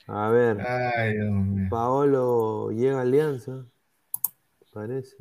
A 0.07 0.29
ver, 0.29 0.61
Ay. 0.61 1.69
Paolo 1.71 2.71
llega 2.71 2.99
a 2.99 3.03
Alianza, 3.03 3.65
parece. 4.73 5.17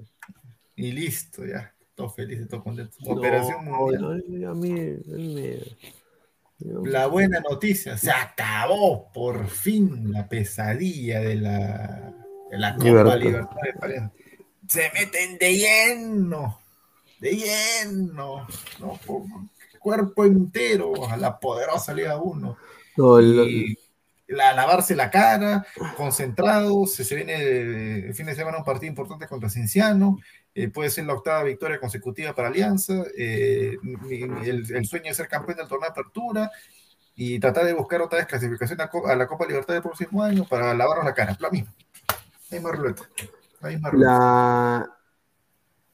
Y 0.76 0.92
listo, 0.92 1.46
ya. 1.46 1.74
Todos 1.96 2.16
felices, 2.16 2.48
todos 2.48 2.64
contentos. 2.64 2.98
No, 3.02 3.12
Operación 3.14 3.66
mundial. 3.66 4.24
no, 4.28 4.52
a 4.52 4.54
mí, 4.56 4.72
me- 4.72 5.60
yo- 6.60 6.86
La 6.86 7.08
buena 7.08 7.40
noticia, 7.40 7.98
se 7.98 8.12
acabó 8.12 9.12
por 9.12 9.48
fin 9.48 10.12
la 10.12 10.28
pesadilla 10.28 11.20
de 11.20 11.36
la, 11.36 12.14
de 12.52 12.58
la 12.58 12.76
Copa 12.76 13.16
Libertad. 13.16 13.56
Se 14.68 14.90
meten 14.94 15.38
de 15.38 15.56
lleno, 15.56 16.60
de 17.20 17.32
lleno, 17.36 18.48
¿no? 18.80 19.00
Por 19.06 19.24
cuerpo 19.80 20.26
entero 20.26 21.10
a 21.10 21.18
la 21.18 21.40
poderosa 21.40 21.94
Liga 21.94 22.18
1. 22.22 22.58
No, 22.98 23.18
el- 23.20 23.40
Y 23.50 23.78
la, 24.28 24.54
lavarse 24.54 24.96
la 24.96 25.10
cara, 25.10 25.66
concentrados, 25.98 26.94
se, 26.94 27.04
se 27.04 27.16
viene 27.16 27.36
el, 27.36 28.04
el 28.06 28.14
fin 28.14 28.28
de 28.28 28.36
semana 28.36 28.60
un 28.60 28.64
partido 28.64 28.88
importante 28.90 29.28
contra 29.28 29.50
Cinciano, 29.50 30.20
eh, 30.54 30.70
puede 30.70 30.90
ser 30.90 31.06
la 31.06 31.14
octava 31.14 31.44
victoria 31.44 31.80
consecutiva 31.80 32.34
para 32.34 32.50
Alianza, 32.50 33.06
eh, 33.18 33.78
el, 34.42 34.86
sueño 34.86 35.06
de 35.06 35.14
ser 35.14 35.28
campeón 35.28 35.58
del 35.58 35.68
torneo 35.68 35.88
de 35.88 35.92
apertura 35.92 36.52
y 37.16 37.40
tratar 37.40 37.66
de 37.66 37.74
buscar 37.74 38.02
otra 38.02 38.20
vez 38.20 38.28
clasificación 38.28 38.80
a, 38.82 39.16
la 39.16 39.28
Copa 39.28 39.46
Libertad 39.46 39.76
del 39.76 39.84
próximo 39.84 40.22
año 40.22 40.46
para 40.50 40.74
lavarnos 40.74 41.06
la 41.06 41.14
cara, 41.14 41.38
la 41.40 41.50
misma, 41.50 41.74
la 42.50 42.56
misma 42.58 42.72
ruleta, 42.72 43.04
la 43.62 43.70
misma 43.70 43.90
ruleta. 43.90 44.98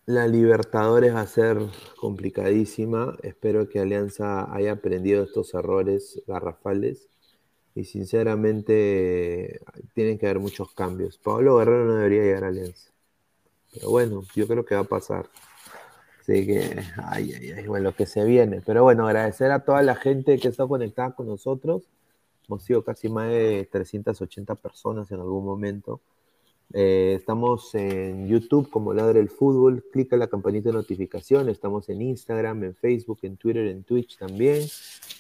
La 0.08 0.26
Libertadores 0.26 1.14
va 1.14 1.20
a 1.20 1.28
ser 1.28 1.58
complicadísima. 2.00 3.18
Espero 3.24 3.68
que 3.68 3.82
Alianza 3.82 4.50
haya 4.56 4.72
aprendido 4.72 5.22
estos 5.22 5.54
errores 5.54 6.24
garrafales. 6.26 7.10
Y 7.76 7.84
sinceramente, 7.84 9.60
tienen 9.94 10.18
que 10.18 10.28
haber 10.28 10.40
muchos 10.40 10.74
cambios. 10.74 11.18
Pablo 11.18 11.58
Guerrero 11.58 11.86
no 11.86 11.96
debería 11.96 12.24
llegar 12.24 12.46
a 12.46 12.48
Alianza. 12.48 12.90
Pero 13.78 13.92
bueno, 13.92 14.24
yo 14.36 14.48
creo 14.48 14.66
que 14.66 14.76
va 14.76 14.82
a 14.82 14.86
pasar. 14.86 15.30
Así 16.22 16.46
que, 16.46 16.82
ay, 17.06 17.32
ay, 17.34 17.52
ay, 17.52 17.68
bueno, 17.68 17.86
lo 17.92 17.96
que 17.96 18.06
se 18.06 18.26
viene. 18.26 18.62
Pero 18.66 18.84
bueno, 18.84 19.08
agradecer 19.08 19.52
a 19.52 19.64
toda 19.64 19.82
la 19.84 19.96
gente 19.96 20.40
que 20.40 20.48
está 20.48 20.66
conectada 20.68 21.12
con 21.12 21.28
nosotros. 21.28 21.84
Hemos 22.48 22.64
sido 22.64 22.84
casi 22.84 23.08
más 23.08 23.30
de 23.30 23.68
380 23.72 24.56
personas 24.56 25.12
en 25.12 25.20
algún 25.20 25.46
momento. 25.46 26.02
Eh, 26.74 27.14
estamos 27.16 27.74
en 27.76 28.28
YouTube 28.28 28.70
como 28.70 28.94
Ladre 28.94 29.20
el 29.20 29.30
Fútbol. 29.30 29.86
Clica 29.92 30.18
la 30.18 30.28
campanita 30.28 30.70
de 30.70 30.74
notificación. 30.74 31.50
Estamos 31.50 31.88
en 31.90 32.02
Instagram, 32.02 32.64
en 32.64 32.76
Facebook, 32.76 33.20
en 33.22 33.38
Twitter, 33.38 33.68
en 33.68 33.84
Twitch 33.84 34.18
también. 34.18 34.68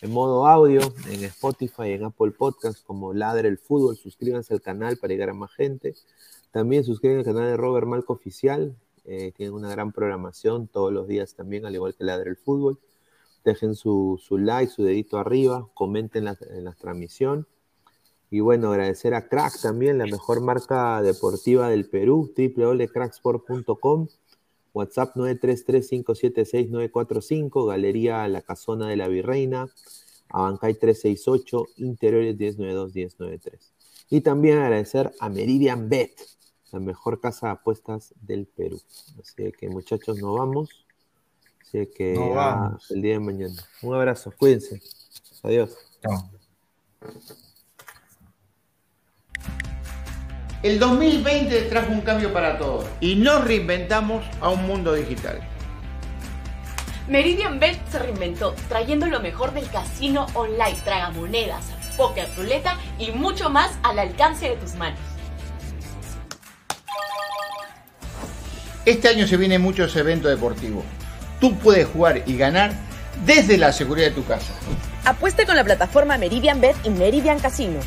En 0.01 0.11
modo 0.11 0.47
audio, 0.47 0.81
en 1.09 1.23
Spotify, 1.25 1.91
en 1.91 2.05
Apple 2.05 2.31
Podcast 2.31 2.83
como 2.85 3.13
Ladre 3.13 3.47
el 3.49 3.59
Fútbol. 3.59 3.95
Suscríbanse 3.95 4.53
al 4.53 4.61
canal 4.61 4.97
para 4.97 5.13
llegar 5.13 5.29
a 5.29 5.33
más 5.33 5.53
gente. 5.53 5.95
También 6.51 6.83
suscriben 6.83 7.19
al 7.19 7.25
canal 7.25 7.45
de 7.45 7.57
Robert 7.57 7.87
Malco 7.87 8.13
Oficial. 8.13 8.75
Eh, 9.05 9.31
tienen 9.35 9.53
una 9.53 9.69
gran 9.69 9.91
programación 9.91 10.67
todos 10.67 10.91
los 10.91 11.07
días 11.07 11.35
también, 11.35 11.65
al 11.65 11.75
igual 11.75 11.95
que 11.95 12.03
Ladre 12.03 12.29
el 12.29 12.37
Fútbol. 12.37 12.79
Dejen 13.45 13.75
su, 13.75 14.19
su 14.21 14.37
like, 14.37 14.71
su 14.71 14.83
dedito 14.83 15.17
arriba, 15.17 15.67
comenten 15.73 16.25
la, 16.25 16.37
en 16.49 16.65
la 16.65 16.73
transmisión. 16.73 17.47
Y 18.29 18.41
bueno, 18.41 18.71
agradecer 18.71 19.13
a 19.13 19.29
Crack 19.29 19.61
también, 19.61 19.97
la 19.97 20.05
mejor 20.05 20.41
marca 20.41 21.01
deportiva 21.01 21.69
del 21.69 21.89
Perú, 21.89 22.33
www.cracksport.com, 22.35 24.09
WhatsApp 24.73 25.15
933-576-945, 25.15 27.67
Galería 27.67 28.27
La 28.27 28.41
Casona 28.41 28.89
de 28.89 28.97
la 28.97 29.07
Virreina, 29.07 29.69
Abancay 30.29 30.73
368, 30.73 31.67
Interiores 31.77 32.37
1092-1093. 32.37 33.71
Y 34.09 34.19
también 34.21 34.57
agradecer 34.57 35.13
a 35.19 35.29
Meridian 35.29 35.87
Bet, 35.87 36.19
la 36.71 36.79
mejor 36.79 37.19
casa 37.19 37.47
de 37.47 37.53
apuestas 37.53 38.13
del 38.21 38.45
Perú. 38.45 38.81
Así 39.21 39.51
que 39.51 39.69
muchachos, 39.69 40.17
nos 40.17 40.37
vamos. 40.37 40.85
Así 41.61 41.87
que 41.87 42.17
vamos. 42.17 42.89
el 42.91 43.01
día 43.01 43.13
de 43.13 43.19
mañana. 43.19 43.55
Un 43.81 43.95
abrazo, 43.95 44.31
cuídense. 44.37 44.81
Adiós. 45.43 45.77
Chao. 46.01 46.29
El 50.63 50.79
2020 50.79 51.61
trajo 51.63 51.91
un 51.91 52.01
cambio 52.01 52.33
para 52.33 52.57
todos 52.57 52.85
y 52.99 53.15
nos 53.15 53.45
reinventamos 53.45 54.25
a 54.41 54.49
un 54.49 54.65
mundo 54.65 54.93
digital. 54.93 55.39
Meridian 57.07 57.59
Bet 57.59 57.79
se 57.89 57.99
reinventó, 57.99 58.53
trayendo 58.67 59.05
lo 59.05 59.21
mejor 59.21 59.53
del 59.53 59.69
casino 59.69 60.25
online, 60.33 60.75
tragamonedas, 60.83 61.67
póker, 61.95 62.27
ruleta 62.35 62.77
y 62.99 63.11
mucho 63.11 63.49
más 63.49 63.77
al 63.83 63.99
alcance 63.99 64.49
de 64.49 64.57
tus 64.57 64.75
manos. 64.75 64.99
Este 68.87 69.09
año 69.09 69.27
se 69.27 69.35
vienen 69.35 69.61
muchos 69.61 69.93
eventos 69.97 70.31
deportivos. 70.31 70.85
Tú 71.41 71.57
puedes 71.57 71.87
jugar 71.87 72.23
y 72.25 72.37
ganar 72.37 72.71
desde 73.25 73.57
la 73.57 73.73
seguridad 73.73 74.07
de 74.07 74.13
tu 74.13 74.23
casa. 74.23 74.53
Apueste 75.03 75.45
con 75.45 75.57
la 75.57 75.65
plataforma 75.65 76.17
Meridian 76.17 76.61
Bet 76.61 76.77
y 76.85 76.89
Meridian 76.91 77.37
Casino. 77.37 77.81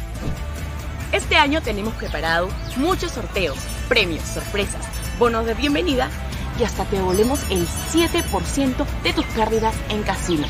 Este 1.10 1.36
año 1.36 1.62
tenemos 1.62 1.94
preparado 1.94 2.50
muchos 2.76 3.12
sorteos, 3.12 3.56
premios, 3.88 4.24
sorpresas, 4.24 4.84
bonos 5.18 5.46
de 5.46 5.54
bienvenida 5.54 6.10
y 6.60 6.64
hasta 6.64 6.84
te 6.84 6.96
devolvemos 6.96 7.40
el 7.50 7.66
7% 7.66 8.84
de 9.02 9.12
tus 9.14 9.24
pérdidas 9.24 9.74
en 9.88 10.02
casino. 10.02 10.46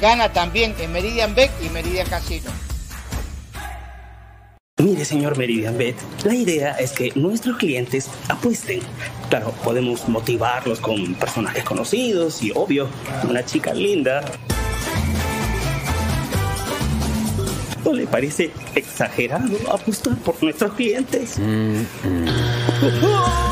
Gana 0.00 0.32
también 0.32 0.74
en 0.80 0.90
Meridian 0.90 1.34
Bet 1.34 1.50
y 1.62 1.68
Meridian 1.68 2.08
Casino. 2.08 2.50
Mire, 4.78 5.04
señor 5.04 5.36
Meridian 5.36 5.76
Bet, 5.76 5.96
la 6.24 6.34
idea 6.34 6.72
es 6.78 6.92
que 6.92 7.12
nuestros 7.14 7.58
clientes 7.58 8.08
apuesten. 8.30 8.80
Claro, 9.32 9.54
podemos 9.64 10.06
motivarlos 10.10 10.78
con 10.78 11.14
personajes 11.14 11.64
conocidos 11.64 12.42
y, 12.42 12.52
obvio, 12.54 12.86
una 13.26 13.42
chica 13.42 13.72
linda. 13.72 14.22
¿No 17.82 17.94
le 17.94 18.06
parece 18.06 18.50
exagerado 18.74 19.56
apostar 19.72 20.18
por 20.18 20.42
nuestros 20.42 20.74
clientes? 20.74 21.40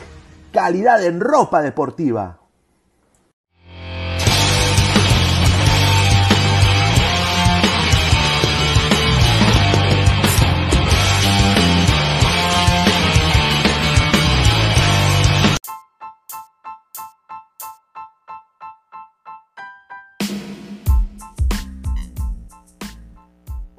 calidad 0.51 1.03
en 1.05 1.19
ropa 1.19 1.61
deportiva. 1.61 2.37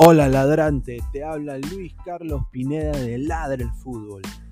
Hola 0.04 0.28
ladrante, 0.28 0.98
te 1.12 1.22
habla 1.22 1.58
Luis 1.58 1.94
Carlos 2.04 2.42
Pineda 2.50 2.90
de 2.90 3.18
Ladre 3.18 3.62
el 3.62 3.70
Fútbol. 3.70 4.22